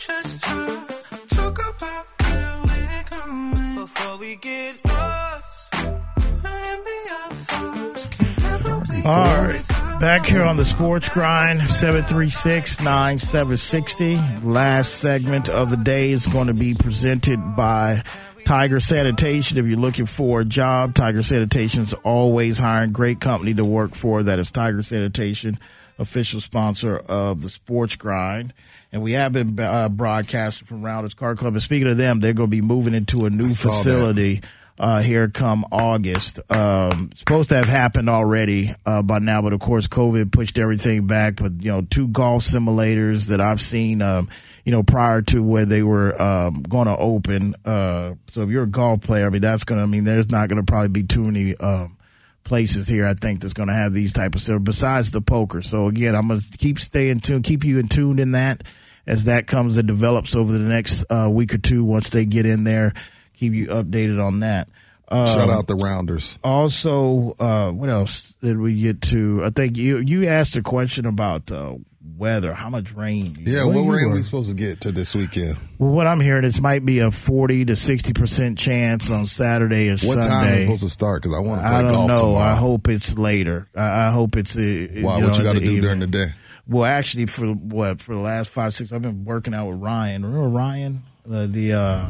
Just 0.06 0.44
talk? 0.44 0.94
Talk 1.30 1.58
about 1.58 2.06
where 2.22 2.62
we're 2.68 3.04
going 3.10 3.76
before 3.76 4.18
we 4.18 4.36
get 4.36 4.86
lost. 4.86 5.74
Maybe 5.74 6.98
our 7.12 7.34
thoughts 7.34 8.06
can 8.06 8.36
never 8.44 9.08
All 9.08 9.44
right. 9.48 9.68
Back 10.00 10.28
here 10.28 10.44
on 10.44 10.58
the 10.58 10.66
sports 10.66 11.10
grind, 11.10 11.72
736 11.72 12.82
9760. 12.82 14.18
Last 14.48 14.96
segment 15.00 15.50
of 15.50 15.72
the 15.72 15.78
day 15.78 16.12
is 16.12 16.28
going 16.28 16.48
to 16.48 16.54
be 16.54 16.76
presented 16.76 17.40
by 17.56 18.04
Tiger 18.46 18.80
Sanitation. 18.80 19.58
If 19.58 19.66
you're 19.66 19.80
looking 19.80 20.06
for 20.06 20.42
a 20.42 20.46
job, 20.46 20.94
Tiger 20.94 21.24
Sanitation 21.24 21.82
is 21.82 21.96
always 22.04 22.60
hiring. 22.60 22.92
Great 22.92 23.20
company 23.20 23.56
to 23.56 23.66
work 23.66 23.96
for. 23.96 24.22
That 24.22 24.38
is 24.38 24.52
Tiger 24.52 24.84
Sanitation, 24.84 25.58
official 25.98 26.42
sponsor 26.42 26.96
of 26.96 27.42
the 27.42 27.50
sports 27.50 27.96
grind. 27.96 28.54
And 28.96 29.04
we 29.04 29.12
have 29.12 29.34
been 29.34 29.60
uh, 29.60 29.90
broadcasting 29.90 30.68
from 30.68 30.82
Rounders 30.82 31.14
Card 31.14 31.38
Club. 31.38 31.52
And 31.52 31.62
speaking 31.62 31.90
of 31.90 31.98
them, 31.98 32.22
they're 32.22 32.32
going 32.32 32.48
to 32.48 32.56
be 32.56 32.62
moving 32.62 32.94
into 32.94 33.26
a 33.26 33.30
new 33.30 33.50
that. 33.50 33.54
facility 33.54 34.42
uh, 34.80 35.02
here 35.02 35.28
come 35.28 35.66
August. 35.70 36.40
Um, 36.50 37.10
supposed 37.18 37.50
to 37.50 37.58
have 37.58 37.68
happened 37.68 38.10
already 38.10 38.74
uh, 38.86 39.02
by 39.02 39.20
now, 39.20 39.42
but 39.42 39.52
of 39.52 39.60
course, 39.60 39.90
COVID 39.90 40.32
pushed 40.32 40.58
everything 40.58 41.08
back. 41.08 41.36
But 41.36 41.62
you 41.62 41.74
know, 41.74 41.82
two 41.82 42.08
golf 42.08 42.44
simulators 42.44 43.26
that 43.26 43.42
I've 43.42 43.60
seen, 43.60 44.02
um, 44.02 44.30
you 44.64 44.72
know, 44.72 44.82
prior 44.82 45.22
to 45.24 45.44
where 45.44 45.66
they 45.66 45.84
were 45.84 46.22
um, 46.22 46.62
going 46.62 46.88
to 46.88 46.96
open. 46.96 47.54
Uh, 47.66 48.14
so 48.30 48.44
if 48.44 48.50
you're 48.50 48.64
a 48.64 48.66
golf 48.66 49.02
player, 49.02 49.26
I 49.26 49.30
mean, 49.30 49.42
that's 49.42 49.66
going 49.66 49.80
to 49.80 49.84
I 49.84 49.88
mean, 49.88 50.06
there's 50.06 50.30
not 50.30 50.48
going 50.48 50.66
to 50.66 50.72
probably 50.72 50.88
be 50.88 51.04
too 51.04 51.26
many. 51.26 51.54
Um, 51.58 51.98
places 52.46 52.88
here 52.88 53.08
I 53.08 53.16
think 53.16 53.42
that's 53.42 53.56
going 53.56 53.70
to 53.70 53.74
have 53.74 53.92
these 53.92 54.14
type 54.14 54.36
of 54.36 54.42
stuff 54.42 54.64
besides 54.64 55.10
the 55.10 55.20
poker. 55.20 55.64
So 55.64 55.88
again, 55.88 56.16
I'm 56.16 56.28
going 56.28 56.42
to 56.42 56.58
keep 56.60 56.80
staying 56.80 57.22
tuned, 57.22 57.44
keep 57.44 57.64
you 57.64 57.80
in 57.80 57.88
tune 57.88 58.20
in 58.20 58.34
that 58.34 58.62
as 59.08 59.26
that 59.26 59.48
comes 59.48 59.78
and 59.78 59.88
develops 59.88 60.36
over 60.36 60.52
the 60.52 60.60
next 60.60 61.06
uh, 61.10 61.30
week 61.32 61.54
or 61.54 61.58
two. 61.60 61.84
Once 61.84 62.10
they 62.10 62.26
get 62.26 62.46
in 62.46 62.64
there, 62.64 62.94
keep 63.36 63.54
you 63.54 63.68
updated 63.68 64.24
on 64.24 64.40
that. 64.42 64.68
Um, 65.08 65.28
Shout 65.28 65.50
out 65.52 65.68
the 65.68 65.76
Rounders. 65.76 66.36
Also, 66.44 67.36
uh, 67.40 67.70
what 67.72 67.90
else 67.90 68.34
did 68.42 68.58
we 68.60 68.80
get 68.82 69.02
to? 69.04 69.44
I 69.46 69.52
think 69.52 69.78
you 69.78 69.98
you 70.00 70.28
asked 70.28 70.56
a 70.56 70.64
question 70.64 71.06
about 71.06 71.52
uh, 71.52 71.76
weather. 72.18 72.56
How 72.56 72.72
much 72.72 72.92
rain? 72.92 73.38
Yeah, 73.40 73.66
What 73.66 73.76
what 73.76 73.82
rain 73.96 74.10
were- 74.10 74.16
we 74.16 74.24
supposed 74.24 74.50
to 74.50 74.56
get 74.56 74.82
to 74.82 74.92
this 74.92 75.14
weekend? 75.14 75.58
Well, 75.78 75.92
what 75.92 76.08
I'm 76.08 76.20
hearing 76.22 76.44
is 76.44 76.60
might 76.60 76.84
be 76.86 77.00
a 77.00 77.12
40 77.12 77.66
to 77.66 77.76
60 77.76 78.14
percent 78.14 78.58
chance 78.58 79.12
on 79.12 79.28
Saturday 79.28 79.90
or 79.90 79.92
What 79.92 80.00
Sunday. 80.24 80.28
time 80.28 80.54
is 80.54 80.62
supposed 80.62 80.84
to 80.84 80.90
start? 80.90 81.22
Because 81.22 81.36
I 81.38 81.40
want 81.40 81.62
to 81.62 81.68
play 81.68 81.78
I 81.78 81.82
don't 81.84 81.92
golf 81.92 82.08
know. 82.10 82.16
tomorrow. 82.16 82.38
I 82.52 82.56
hope 82.56 82.88
it's 82.88 83.16
later. 83.16 83.68
I, 83.76 84.08
I 84.08 84.10
hope 84.10 84.36
it's. 84.38 84.58
Uh, 84.58 84.62
Why? 84.62 84.64
You 84.96 85.04
what 85.04 85.20
know, 85.20 85.38
you 85.38 85.44
got 85.44 85.54
to 85.54 85.60
do 85.60 85.66
evening. 85.66 85.82
during 85.82 86.00
the 86.00 86.08
day? 86.08 86.34
Well, 86.68 86.86
actually, 86.86 87.28
for 87.28 87.48
what 87.48 88.02
for 88.02 88.16
the 88.16 88.22
last 88.22 88.50
five 88.50 88.74
six, 88.74 88.92
I've 88.92 89.02
been 89.02 89.24
working 89.26 89.54
out 89.54 89.68
with 89.70 89.80
Ryan. 89.82 90.26
Remember 90.26 90.48
Ryan, 90.50 91.04
the 91.26 91.48
the 91.48 91.74
uh, 91.74 92.08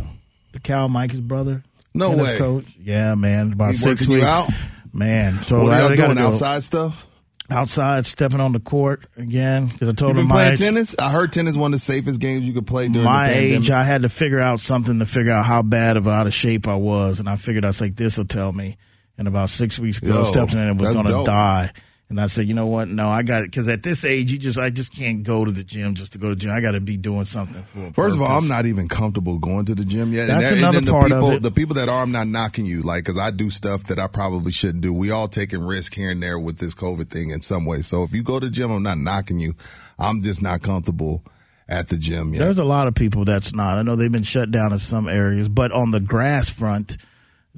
the 0.53 0.59
Cal 0.59 0.87
Mike's 0.87 1.15
brother. 1.15 1.63
No 1.93 2.11
tennis 2.11 2.31
way. 2.31 2.37
coach. 2.37 2.65
Yeah, 2.81 3.15
man. 3.15 3.53
About 3.53 3.71
He 3.71 3.77
six 3.77 4.07
weeks. 4.07 4.25
out? 4.25 4.49
man. 4.93 5.41
So 5.43 5.61
what 5.63 5.73
I, 5.73 5.77
are 5.81 5.93
y'all 5.95 5.95
doing? 5.95 6.15
go 6.15 6.27
Outside 6.27 6.63
stuff? 6.63 7.05
outside, 7.49 8.05
stepping 8.07 8.39
on 8.39 8.53
the 8.53 8.59
court 8.59 9.05
again 9.17 9.67
because 9.67 9.87
I 9.87 9.91
told 9.91 10.15
You 10.15 10.21
him 10.21 10.27
my 10.29 10.35
playing 10.35 10.51
age, 10.53 10.59
tennis? 10.59 10.95
I 10.97 11.11
heard 11.11 11.31
tennis 11.31 11.55
one 11.55 11.73
of 11.73 11.79
the 11.79 11.83
safest 11.83 12.19
games 12.19 12.45
you 12.47 12.53
could 12.53 12.65
play 12.65 12.87
during 12.87 13.03
my 13.05 13.27
the 13.27 13.33
pandemic. 13.33 13.59
age, 13.59 13.71
I 13.71 13.83
had 13.83 14.01
to 14.01 14.09
figure 14.09 14.39
out 14.39 14.61
something 14.61 14.97
to 14.99 15.05
figure 15.05 15.31
out 15.31 15.45
how 15.45 15.61
bad 15.61 15.95
of 15.97 16.07
out 16.07 16.25
of 16.27 16.33
shape 16.33 16.67
I 16.67 16.73
was, 16.75 17.19
and 17.19 17.29
I 17.29 17.35
figured 17.35 17.63
I 17.63 17.67
was 17.67 17.81
like, 17.81 17.95
this 17.95 18.17
will 18.17 18.25
tell 18.25 18.51
me. 18.51 18.77
And 19.17 19.27
about 19.27 19.49
six 19.51 19.77
weeks 19.77 19.99
ago, 19.99 20.07
Yo, 20.15 20.21
I 20.21 20.23
stepped 20.23 20.53
in 20.53 20.57
and 20.59 20.79
was 20.79 20.91
going 20.91 21.05
to 21.05 21.23
die. 21.23 21.71
And 22.07 22.21
I 22.21 22.27
said, 22.27 22.47
you 22.47 22.53
know 22.53 22.67
what? 22.67 22.87
No, 22.87 23.09
I 23.09 23.23
got 23.23 23.41
it 23.41 23.51
because 23.51 23.67
at 23.67 23.81
this 23.81 24.05
age, 24.05 24.31
you 24.31 24.37
just 24.37 24.59
I 24.59 24.69
just 24.69 24.95
can't 24.95 25.23
go 25.23 25.43
to 25.43 25.51
the 25.51 25.63
gym 25.63 25.95
just 25.95 26.13
to 26.13 26.19
go 26.19 26.29
to 26.29 26.35
the 26.35 26.41
gym. 26.41 26.51
I 26.51 26.61
got 26.61 26.71
to 26.71 26.79
be 26.79 26.97
doing 26.97 27.25
something 27.25 27.63
for. 27.63 27.87
A 27.87 27.93
First 27.93 28.15
of 28.15 28.21
all. 28.21 28.37
I'm 28.37 28.47
not 28.47 28.67
even 28.67 28.87
comfortable 28.87 29.39
going 29.39 29.65
to 29.65 29.75
the 29.75 29.85
gym 29.85 30.13
yet. 30.13 30.27
That's 30.27 30.51
and, 30.51 30.59
another 30.59 30.77
and 30.77 30.87
then 30.87 30.93
part 30.93 31.09
the 31.09 31.15
of 31.15 31.21
people, 31.23 31.37
it. 31.37 31.41
the 31.41 31.51
people 31.51 31.75
that 31.75 31.89
are, 31.89 32.03
I'm 32.03 32.11
not 32.11 32.27
knocking 32.27 32.67
you, 32.67 32.83
like, 32.83 33.05
because 33.05 33.19
I 33.19 33.31
do 33.31 33.49
stuff 33.49 33.85
that 33.85 33.97
I 33.97 34.05
probably 34.05 34.51
shouldn't 34.51 34.81
do. 34.81 34.93
We 34.93 35.09
all 35.09 35.27
taking 35.27 35.65
risk 35.65 35.95
here 35.95 36.11
and 36.11 36.21
there 36.21 36.37
with 36.37 36.59
this 36.59 36.75
COVID 36.75 37.09
thing 37.09 37.31
in 37.31 37.41
some 37.41 37.65
way. 37.65 37.81
So 37.81 38.03
if 38.03 38.13
you 38.13 38.21
go 38.21 38.39
to 38.39 38.45
the 38.45 38.51
gym, 38.51 38.71
I'm 38.71 38.83
not 38.83 38.99
knocking 38.99 39.39
you. 39.39 39.55
I'm 39.97 40.21
just 40.21 40.43
not 40.43 40.61
comfortable 40.61 41.23
at 41.67 41.87
the 41.87 41.97
gym 41.97 42.35
yet. 42.35 42.41
There's 42.41 42.59
a 42.59 42.63
lot 42.63 42.85
of 42.85 42.93
people 42.93 43.25
that's 43.25 43.51
not. 43.51 43.79
I 43.79 43.81
know 43.81 43.95
they've 43.95 44.11
been 44.11 44.21
shut 44.21 44.51
down 44.51 44.73
in 44.73 44.77
some 44.77 45.09
areas, 45.09 45.49
but 45.49 45.71
on 45.71 45.89
the 45.89 45.99
grass 45.99 46.49
front, 46.49 46.97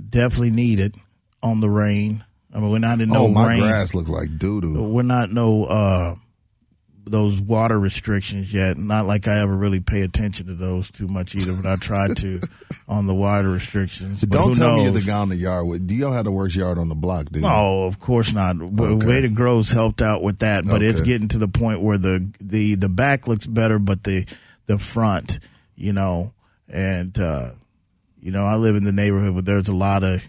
definitely 0.09 0.51
needed 0.51 0.95
on 1.43 1.59
the 1.59 1.69
rain. 1.69 2.23
I 2.53 2.59
mean, 2.59 2.71
we're 2.71 2.79
not 2.79 3.01
in 3.01 3.09
no 3.09 3.25
oh, 3.25 3.27
my 3.27 3.49
rain. 3.49 3.61
grass 3.61 3.93
looks 3.93 4.09
like 4.09 4.37
doo 4.37 4.61
doo. 4.61 4.81
We're 4.83 5.01
not 5.01 5.31
no 5.31 5.65
uh 5.65 6.15
those 7.09 7.39
water 7.39 7.79
restrictions 7.79 8.53
yet. 8.53 8.77
Not 8.77 9.05
like 9.05 9.27
I 9.27 9.39
ever 9.39 9.55
really 9.55 9.79
pay 9.79 10.01
attention 10.01 10.47
to 10.47 10.53
those 10.53 10.91
too 10.91 11.07
much 11.07 11.35
either, 11.35 11.53
but 11.53 11.65
I 11.65 11.75
try 11.75 12.07
to 12.15 12.41
on 12.87 13.07
the 13.07 13.13
water 13.13 13.49
restrictions. 13.49 14.21
But 14.21 14.29
Don't 14.29 14.53
tell 14.53 14.77
me 14.77 14.83
you're 14.83 14.91
the 14.91 15.01
guy 15.01 15.19
on 15.19 15.29
the 15.29 15.35
yard 15.35 15.67
with. 15.67 15.87
Do 15.87 15.95
you 15.95 16.07
all 16.07 16.13
have 16.13 16.25
the 16.25 16.31
worst 16.31 16.55
yard 16.55 16.77
on 16.77 16.89
the 16.89 16.95
block, 16.95 17.29
dude? 17.29 17.43
No, 17.43 17.83
of 17.85 17.99
course 17.99 18.33
not. 18.33 18.61
Okay. 18.61 19.05
Way 19.05 19.21
to 19.21 19.29
Grow's 19.29 19.71
helped 19.71 20.01
out 20.01 20.21
with 20.21 20.39
that, 20.39 20.65
but 20.65 20.81
it's 20.81 21.01
getting 21.01 21.27
to 21.29 21.37
the 21.37 21.47
point 21.47 21.81
where 21.81 21.97
the 21.97 22.29
the 22.39 22.75
the 22.75 22.89
back 22.89 23.27
looks 23.27 23.45
better, 23.45 23.79
but 23.79 24.03
the 24.03 24.25
the 24.65 24.77
front, 24.77 25.39
you 25.75 25.93
know, 25.93 26.33
and 26.69 27.17
uh, 27.19 27.51
you 28.21 28.31
know, 28.31 28.45
I 28.45 28.55
live 28.55 28.75
in 28.75 28.83
the 28.83 28.91
neighborhood, 28.91 29.35
but 29.35 29.45
there's 29.45 29.69
a 29.69 29.75
lot 29.75 30.03
of 30.03 30.21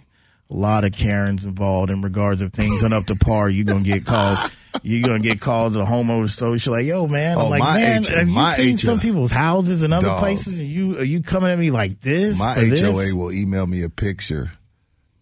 a 0.51 0.55
lot 0.55 0.85
of 0.85 0.93
Karens 0.93 1.45
involved 1.45 1.91
in 1.91 2.01
regards 2.01 2.41
of 2.43 2.53
things 2.53 2.83
not 2.83 2.93
up 2.93 3.07
to 3.07 3.17
par. 3.17 3.51
You're 3.51 3.65
gonna 3.67 3.81
get 3.85 4.05
called. 4.07 4.39
You're 4.83 5.07
gonna 5.07 5.19
get 5.21 5.41
called 5.41 5.73
to 5.73 5.81
the 5.81 5.85
homeowner 5.85 6.29
social 6.31 6.75
like, 6.75 6.87
yo, 6.87 7.07
man. 7.07 7.37
I'm 7.39 7.45
Oh, 7.47 7.49
like, 7.49 7.63
man, 7.63 8.03
H- 8.05 8.09
have 8.09 8.29
you 8.29 8.51
seen 8.53 8.75
H- 8.75 8.81
some 8.81 9.01
people's 9.01 9.33
houses 9.33 9.83
and 9.83 9.93
other 9.93 10.07
Dog. 10.09 10.21
places? 10.21 10.61
And 10.61 10.69
you 10.69 10.99
are 10.99 11.05
you 11.05 11.23
coming 11.23 11.51
at 11.51 11.59
me 11.59 11.71
like 11.71 12.01
this? 12.01 12.39
My 12.39 12.55
for 12.55 12.61
this? 12.65 12.81
HOA 12.81 13.15
will 13.15 13.33
email 13.33 13.67
me 13.67 13.83
a 13.83 13.91
picture. 13.91 14.53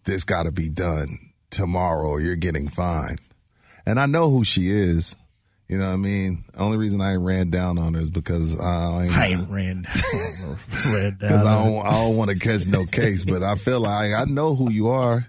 This 0.05 0.23
got 0.23 0.43
to 0.43 0.51
be 0.51 0.69
done 0.69 1.17
tomorrow, 1.49 2.07
or 2.07 2.21
you're 2.21 2.35
getting 2.37 2.67
fined. 2.69 3.19
And 3.85 3.99
I 3.99 4.05
know 4.05 4.29
who 4.29 4.43
she 4.43 4.69
is. 4.69 5.15
You 5.67 5.77
know 5.77 5.87
what 5.87 5.93
I 5.93 5.97
mean? 5.97 6.45
Only 6.57 6.77
reason 6.77 7.01
I 7.01 7.15
ran 7.15 7.49
down 7.49 7.77
on 7.77 7.93
her 7.93 7.99
is 7.99 8.09
because 8.09 8.57
I 8.57 9.03
ain't, 9.05 9.17
I 9.17 9.25
ain't 9.27 9.49
ran 9.49 9.81
down. 9.81 10.57
ran 10.93 11.17
Because 11.19 11.41
down. 11.43 11.47
I 11.47 11.65
don't, 11.65 11.85
I 11.85 11.91
don't 11.91 12.15
want 12.15 12.29
to 12.31 12.39
catch 12.39 12.65
no 12.67 12.85
case, 12.85 13.25
but 13.25 13.43
I 13.43 13.55
feel 13.55 13.81
like 13.81 14.13
I 14.13 14.23
know 14.23 14.55
who 14.55 14.71
you 14.71 14.87
are. 14.89 15.27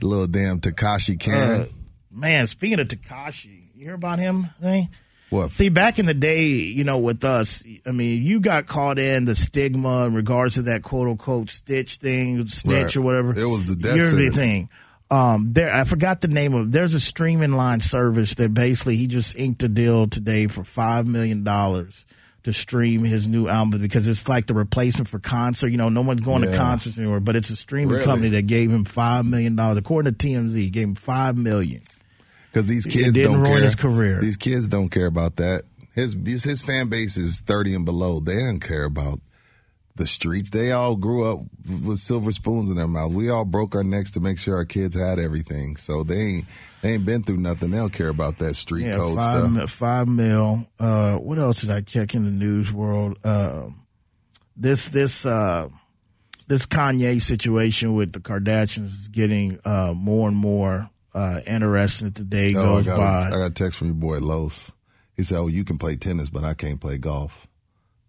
You 0.00 0.08
little 0.08 0.26
damn 0.26 0.60
Tekashi 0.60 1.20
Karen. 1.20 1.60
Uh, 1.62 1.66
man, 2.10 2.46
speaking 2.46 2.80
of 2.80 2.88
Tekashi, 2.88 3.64
you 3.74 3.84
hear 3.84 3.94
about 3.94 4.18
him? 4.18 4.48
Thing? 4.62 4.88
What? 5.28 5.52
See, 5.52 5.68
back 5.68 5.98
in 5.98 6.06
the 6.06 6.14
day, 6.14 6.46
you 6.46 6.82
know, 6.82 6.98
with 6.98 7.22
us, 7.22 7.62
I 7.86 7.92
mean, 7.92 8.22
you 8.22 8.40
got 8.40 8.66
caught 8.66 8.98
in 8.98 9.26
the 9.26 9.34
stigma 9.34 10.06
in 10.06 10.14
regards 10.14 10.54
to 10.54 10.62
that 10.62 10.82
quote 10.82 11.06
unquote 11.06 11.50
stitch 11.50 11.96
thing, 11.96 12.48
snitch 12.48 12.82
Right. 12.84 12.96
or 12.96 13.02
whatever. 13.02 13.38
It 13.38 13.44
was 13.44 13.66
the 13.66 13.76
death 13.76 14.34
thing. 14.34 14.70
Um, 15.10 15.52
there, 15.52 15.74
I 15.74 15.84
forgot 15.84 16.20
the 16.20 16.28
name 16.28 16.54
of. 16.54 16.70
There's 16.72 16.94
a 16.94 17.00
streaming 17.00 17.52
line 17.52 17.80
service 17.80 18.34
that 18.36 18.54
basically 18.54 18.96
he 18.96 19.06
just 19.08 19.34
inked 19.36 19.62
a 19.64 19.68
deal 19.68 20.06
today 20.06 20.46
for 20.46 20.62
five 20.62 21.06
million 21.06 21.42
dollars 21.42 22.06
to 22.44 22.52
stream 22.52 23.02
his 23.04 23.28
new 23.28 23.48
album 23.48 23.80
because 23.82 24.06
it's 24.06 24.28
like 24.28 24.46
the 24.46 24.54
replacement 24.54 25.08
for 25.08 25.18
concert. 25.18 25.68
You 25.68 25.76
know, 25.78 25.88
no 25.88 26.00
one's 26.02 26.20
going 26.22 26.42
to 26.42 26.56
concerts 26.56 26.96
anymore, 26.96 27.20
but 27.20 27.34
it's 27.36 27.50
a 27.50 27.56
streaming 27.56 27.90
Really? 27.94 28.04
company 28.04 28.28
that 28.30 28.42
gave 28.46 28.70
him 28.70 28.84
five 28.84 29.26
million 29.26 29.56
dollars. 29.56 29.78
According 29.78 30.14
to 30.14 30.26
TMZ, 30.28 30.70
gave 30.70 30.84
him 30.88 30.94
five 30.94 31.36
million. 31.36 31.82
Because 32.52 32.66
these 32.68 32.86
It 32.86 32.90
kids 32.90 33.12
didn't 33.12 33.32
don't 33.32 33.40
ruin 33.42 33.54
care. 33.56 33.64
his 33.64 33.74
career. 33.74 34.20
These 34.20 34.36
kids 34.36 34.68
don't 34.68 34.88
care 34.90 35.06
about 35.06 35.36
that. 35.36 35.62
His 35.92 36.14
his 36.44 36.62
fan 36.62 36.88
base 36.88 37.16
is 37.16 37.40
thirty 37.40 37.74
and 37.74 37.84
below. 37.84 38.20
They 38.20 38.36
don't 38.40 38.60
care 38.60 38.84
about 38.84 39.20
the 40.00 40.06
streets. 40.08 40.50
They 40.50 40.72
all 40.72 40.96
grew 40.96 41.24
up 41.30 41.40
with 41.84 41.98
silver 41.98 42.32
spoons 42.32 42.68
in 42.70 42.76
their 42.76 42.88
mouth. 42.88 43.12
We 43.12 43.28
all 43.30 43.44
broke 43.44 43.74
our 43.76 43.84
necks 43.84 44.10
to 44.12 44.20
make 44.20 44.38
sure 44.38 44.56
our 44.56 44.64
kids 44.64 44.96
had 44.98 45.20
everything. 45.20 45.76
So 45.76 46.02
they 46.02 46.20
ain't 46.20 46.44
they 46.82 46.94
ain't 46.94 47.04
been 47.06 47.22
through 47.22 47.36
nothing. 47.36 47.70
They 47.70 47.76
don't 47.76 47.92
care 47.92 48.08
about 48.08 48.38
that 48.38 48.56
street 48.56 48.86
Yeah, 48.86 48.96
code 48.96 49.18
five, 49.18 49.52
stuff. 49.52 49.70
five 49.70 50.08
mil. 50.08 50.66
Uh, 50.80 51.14
what 51.16 51.38
else 51.38 51.60
did 51.60 51.70
I 51.70 51.82
check 51.82 52.14
in 52.14 52.24
the 52.24 52.30
news 52.32 52.72
world? 52.72 53.18
Um 53.24 53.82
this 54.56 54.88
this 54.88 55.24
uh, 55.24 55.68
this 56.48 56.66
Kanye 56.66 57.20
situation 57.22 57.94
with 57.94 58.12
the 58.12 58.18
Kardashians 58.20 58.86
is 58.86 59.08
getting 59.08 59.60
uh, 59.64 59.92
more 59.94 60.26
and 60.28 60.36
more 60.36 60.90
uh, 61.14 61.40
interesting 61.46 62.08
as 62.08 62.14
the 62.14 62.24
day 62.24 62.54
Oh, 62.56 62.60
I 62.60 62.64
goes 62.82 62.86
got, 62.86 62.96
by. 62.98 63.22
a, 63.22 63.26
I 63.26 63.30
got 63.30 63.46
a 63.46 63.50
text 63.50 63.78
from 63.78 63.86
your 63.88 63.94
boy 63.96 64.18
Los. 64.18 64.72
He 65.16 65.22
said, 65.22 65.38
"Oh, 65.38 65.46
you 65.46 65.64
can 65.64 65.78
play 65.78 65.96
tennis, 65.96 66.28
but 66.28 66.44
I 66.44 66.54
can't 66.54 66.80
play 66.80 66.98
golf. 66.98 67.46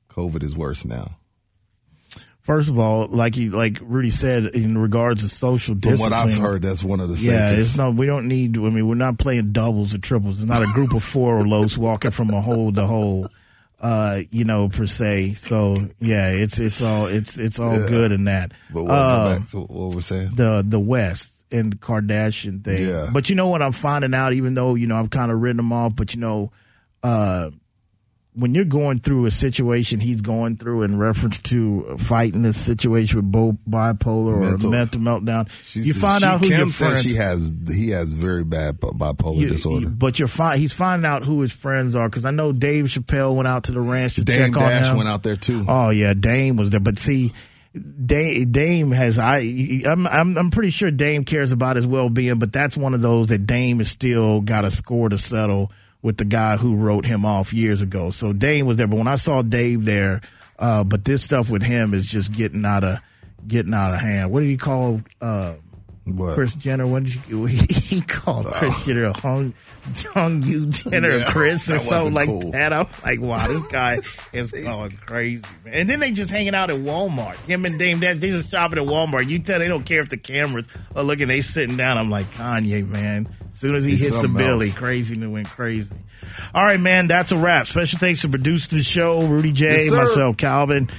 COVID 0.10 0.44
is 0.44 0.56
worse 0.56 0.84
now." 0.86 1.18
First 2.44 2.70
of 2.70 2.80
all, 2.80 3.08
like 3.08 3.36
he 3.36 3.50
like 3.50 3.78
Rudy 3.82 4.10
said, 4.10 4.46
in 4.48 4.78
regards 4.78 5.22
to 5.22 5.30
social 5.30 5.74
From 5.76 5.80
distancing, 5.82 6.10
what 6.12 6.14
I've 6.14 6.38
heard, 6.38 6.62
that's 6.64 6.84
one 6.84 7.00
of 7.00 7.10
the 7.10 7.16
Yeah, 7.16 7.52
it's 7.52 7.76
no. 7.76 7.92
We 7.92 8.08
don't 8.08 8.28
need. 8.28 8.58
I 8.58 8.62
mean, 8.62 8.88
we're 8.88 8.96
not 8.96 9.20
playing 9.20 9.52
doubles 9.52 9.94
or 9.94 10.00
triples. 10.00 10.42
It's 10.42 10.50
not 10.50 10.64
a 10.64 10.68
group 10.74 10.94
of 10.94 11.04
four 11.04 11.38
or 11.38 11.48
lows 11.48 11.78
walking 11.78 12.12
from 12.12 12.32
a 12.32 12.42
hole 12.42 12.74
to 12.74 12.88
hole. 12.88 13.28
Uh, 13.80 14.22
you 14.32 14.44
know, 14.44 14.70
per 14.70 14.86
se. 14.86 15.34
So 15.36 15.76
yeah, 16.00 16.30
it's 16.30 16.60
it's 16.60 16.82
all 16.82 17.08
it's 17.08 17.38
it's 17.40 17.60
all 17.60 17.80
Yeah. 17.80 17.88
good 17.90 18.12
in 18.12 18.26
that. 18.26 18.52
But 18.74 18.84
what, 18.84 18.90
go 18.92 19.26
Um, 19.34 19.40
back 19.40 19.50
to 19.52 19.60
what 19.62 19.96
we're 19.96 20.02
saying. 20.02 20.30
the 20.36 20.64
the 20.68 20.80
West 20.80 21.34
and 21.52 21.74
the 21.74 21.78
Kardashian 21.78 22.64
thing. 22.64 22.88
Yeah. 22.88 23.10
But 23.12 23.30
you 23.30 23.36
know 23.36 23.48
what 23.48 23.62
I'm 23.64 23.72
finding 23.72 24.14
out, 24.14 24.34
even 24.34 24.54
though 24.56 24.76
you 24.76 24.86
know 24.88 25.00
I've 25.00 25.10
kind 25.10 25.32
of 25.32 25.42
written 25.42 25.58
them 25.58 25.74
off, 25.74 25.96
but 25.96 26.14
you 26.14 26.22
know, 26.22 26.52
uh, 27.04 27.50
when 28.34 28.56
you're 28.56 28.64
going 28.64 28.99
through 28.99 29.26
a 29.26 29.32
situation 29.32 29.99
he's 29.99 30.22
going 30.22 30.56
through 30.56 30.84
in 30.84 30.98
reference 30.98 31.38
to 31.40 31.98
fighting 31.99 32.44
this 32.44 32.56
situation 32.56 33.18
with 33.18 33.30
both 33.32 33.56
bipolar 33.70 34.40
Mental. 34.40 34.70
or 34.70 34.72
mental 34.72 35.02
meltdown, 35.02 35.49
She 35.66 35.80
you 35.82 35.91
says- 35.94 36.02
find 36.02 36.24
out 36.24 36.40
who 36.40 36.48
Kim 36.48 36.58
your 36.60 36.70
friends. 36.70 37.02
she 37.03 37.16
has 37.16 37.53
he 37.68 37.90
has 37.90 38.12
very 38.14 38.44
bad 38.45 38.80
bipolar 38.80 39.38
you- 39.38 39.49
disorder. 39.49 39.82
you- 39.82 39.90
but 39.90 40.18
you're 40.18 40.30
fi- 40.30 40.58
he's 40.58 40.72
finding 40.72 41.06
out 41.06 41.26
who 41.26 41.41
his 41.41 41.52
friends 41.52 41.94
are 41.95 42.08
because 42.08 42.24
I 42.24 42.32
know 42.32 42.53
Dave 42.53 42.86
Chappelle 42.86 43.36
went 43.36 43.48
out 43.49 43.66
to 43.66 43.74
the 43.74 43.82
ranch 43.82 44.16
to 44.16 44.24
Dame 44.24 44.53
check 44.53 44.62
on 44.62 44.70
Dash 44.70 44.88
him. 44.90 44.98
went 44.98 45.10
out 45.10 45.24
there 45.24 45.36
too. 45.36 45.66
Oh 45.68 45.90
yeah, 45.90 46.14
Dame 46.14 46.56
was 46.56 46.70
there, 46.70 46.80
but 46.80 46.98
see, 46.98 47.34
Dame, 48.06 48.52
Dame 48.52 48.91
has 48.91 49.18
I 49.20 49.40
I'm, 49.86 50.06
I'm 50.08 50.38
I'm 50.38 50.52
pretty 50.52 50.70
sure 50.72 50.91
Dame 50.91 51.24
cares 51.26 51.52
about 51.52 51.76
his 51.76 51.88
well 51.88 52.10
being, 52.10 52.38
but 52.40 52.52
that's 52.53 52.78
one 52.78 52.94
of 52.94 53.02
those 53.02 53.28
that 53.28 53.45
Dame 53.45 53.78
has 53.80 53.90
still 53.90 54.41
got 54.41 54.66
a 54.66 54.72
score 54.72 55.10
to 55.10 55.18
settle 55.18 55.72
with 56.02 56.18
the 56.18 56.26
guy 56.26 56.57
who 56.57 56.76
wrote 56.76 57.06
him 57.06 57.26
off 57.26 57.53
years 57.53 57.82
ago. 57.82 58.10
So 58.10 58.34
Dame 58.34 58.65
was 58.65 58.78
there, 58.78 58.88
but 58.88 58.98
when 58.98 59.07
I 59.07 59.15
saw 59.15 59.41
Dave 59.41 59.86
there, 59.86 60.22
uh, 60.60 60.84
but 60.84 61.06
this 61.06 61.23
stuff 61.23 61.49
with 61.49 61.64
him 61.64 61.94
is 61.94 62.10
just 62.10 62.32
getting 62.32 62.65
out 62.65 62.84
of 62.84 62.99
getting 63.48 63.73
out 63.73 63.94
of 63.94 63.99
hand. 63.99 64.32
What 64.32 64.41
did 64.41 64.49
he 64.49 64.57
call? 64.57 65.02
Uh, 65.19 65.53
What? 66.06 66.34
Kris 66.36 66.53
Jenner, 66.56 66.86
what 66.88 67.03
did 67.03 67.15
you 67.28 67.45
he 67.45 68.02
called 68.02 68.48
Kris 68.48 68.86
Jenner 68.86 69.11
Hung 69.14 69.53
Hung 70.14 70.44
You 70.44 70.68
Jenner 70.68 71.18
Yeah, 71.19 71.32
Chris 71.32 71.69
or 71.69 71.78
something 71.80 72.14
like 72.14 72.28
cool. 72.28 72.52
that. 72.52 72.73
I'm 72.73 72.88
like, 73.03 73.19
wow, 73.22 73.48
this 73.48 73.64
guy 73.72 73.99
is 74.34 74.52
going 74.52 74.91
crazy, 75.06 75.44
man. 75.65 75.73
And 75.73 75.90
then 75.90 75.99
they 75.99 76.11
just 76.11 76.30
hanging 76.32 76.53
out 76.56 76.69
at 76.72 76.78
Walmart. 76.78 77.36
Him 77.48 77.65
and 77.65 77.78
Dame 77.80 77.99
Dash, 77.99 78.18
they 78.18 78.30
just 78.30 78.49
shopping 78.52 78.78
at 78.80 78.86
Walmart. 78.86 79.28
You 79.30 79.40
tell 79.40 79.57
they 79.60 79.68
don't 79.68 79.86
care 79.86 80.02
if 80.02 80.10
the 80.10 80.18
cameras 80.18 80.68
are 80.95 81.03
looking, 81.03 81.28
they 81.28 81.41
sitting 81.41 81.78
down. 81.78 81.98
I'm 81.98 82.10
like, 82.11 82.30
Kanye, 82.34 82.88
man. 82.88 83.28
As 83.53 83.60
soon 83.60 83.76
as 83.76 83.84
he 83.84 83.91
He's 83.91 84.07
hits 84.07 84.22
the 84.22 84.28
else. 84.28 84.73
crazy 84.73 85.15
and 85.15 85.32
went 85.34 85.49
crazy. 85.49 85.95
All 86.53 86.64
right, 86.64 86.80
man, 86.80 87.07
that's 87.07 87.32
a 87.32 87.38
wrap. 87.38 87.68
Special 87.68 87.99
thanks 87.99 88.22
to 88.22 88.30
produce 88.30 88.68
the 88.68 88.82
show, 88.82 89.22
Rudy 89.22 89.52
J, 89.52 89.84
Yes, 89.86 89.91
myself, 89.91 90.38
Calvin. 90.38 90.90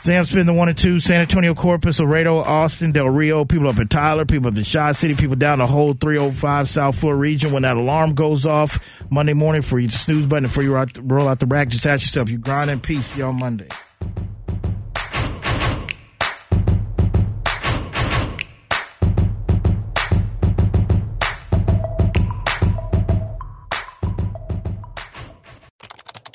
Sam 0.00 0.24
Spin, 0.26 0.44
the 0.44 0.52
one 0.52 0.68
and 0.68 0.76
two, 0.76 1.00
San 1.00 1.22
Antonio, 1.22 1.54
Corpus, 1.54 1.98
Laredo, 1.98 2.36
Austin, 2.36 2.92
Del 2.92 3.08
Rio, 3.08 3.46
people 3.46 3.68
up 3.68 3.78
in 3.78 3.88
Tyler, 3.88 4.26
people 4.26 4.48
up 4.50 4.56
in 4.56 4.62
Shaw 4.62 4.92
City, 4.92 5.14
people 5.14 5.34
down 5.34 5.60
the 5.60 5.66
whole 5.66 5.94
305 5.94 6.68
South 6.68 6.98
Florida 6.98 7.18
region. 7.18 7.52
When 7.52 7.62
that 7.62 7.78
alarm 7.78 8.14
goes 8.14 8.44
off 8.44 8.78
Monday 9.10 9.32
morning 9.32 9.62
for 9.62 9.78
you 9.78 9.88
snooze 9.88 10.26
button 10.26 10.44
before 10.44 10.62
you 10.62 10.74
roll 10.74 10.82
out, 10.82 10.90
roll 11.00 11.26
out 11.26 11.38
the 11.40 11.46
rack, 11.46 11.68
just 11.68 11.86
ask 11.86 12.02
yourself, 12.02 12.28
you 12.28 12.36
grind 12.36 12.70
in 12.70 12.80
peace, 12.80 13.06
see 13.06 13.20
you 13.20 13.24
on 13.24 13.38
Monday. 13.38 13.68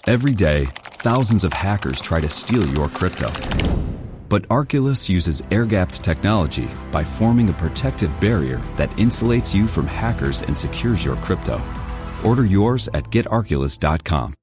Every 0.09 0.33
day, 0.33 0.65
thousands 1.03 1.43
of 1.43 1.53
hackers 1.53 2.01
try 2.01 2.19
to 2.19 2.27
steal 2.27 2.67
your 2.67 2.89
crypto. 2.89 3.29
But 4.27 4.41
Arculus 4.49 5.07
uses 5.07 5.43
air 5.51 5.65
gapped 5.65 6.03
technology 6.03 6.67
by 6.91 7.03
forming 7.03 7.49
a 7.49 7.53
protective 7.53 8.19
barrier 8.19 8.57
that 8.73 8.89
insulates 8.97 9.53
you 9.53 9.67
from 9.67 9.85
hackers 9.85 10.41
and 10.41 10.57
secures 10.57 11.05
your 11.05 11.15
crypto. 11.17 11.61
Order 12.23 12.43
yours 12.43 12.89
at 12.95 13.11
getarculus.com. 13.11 14.33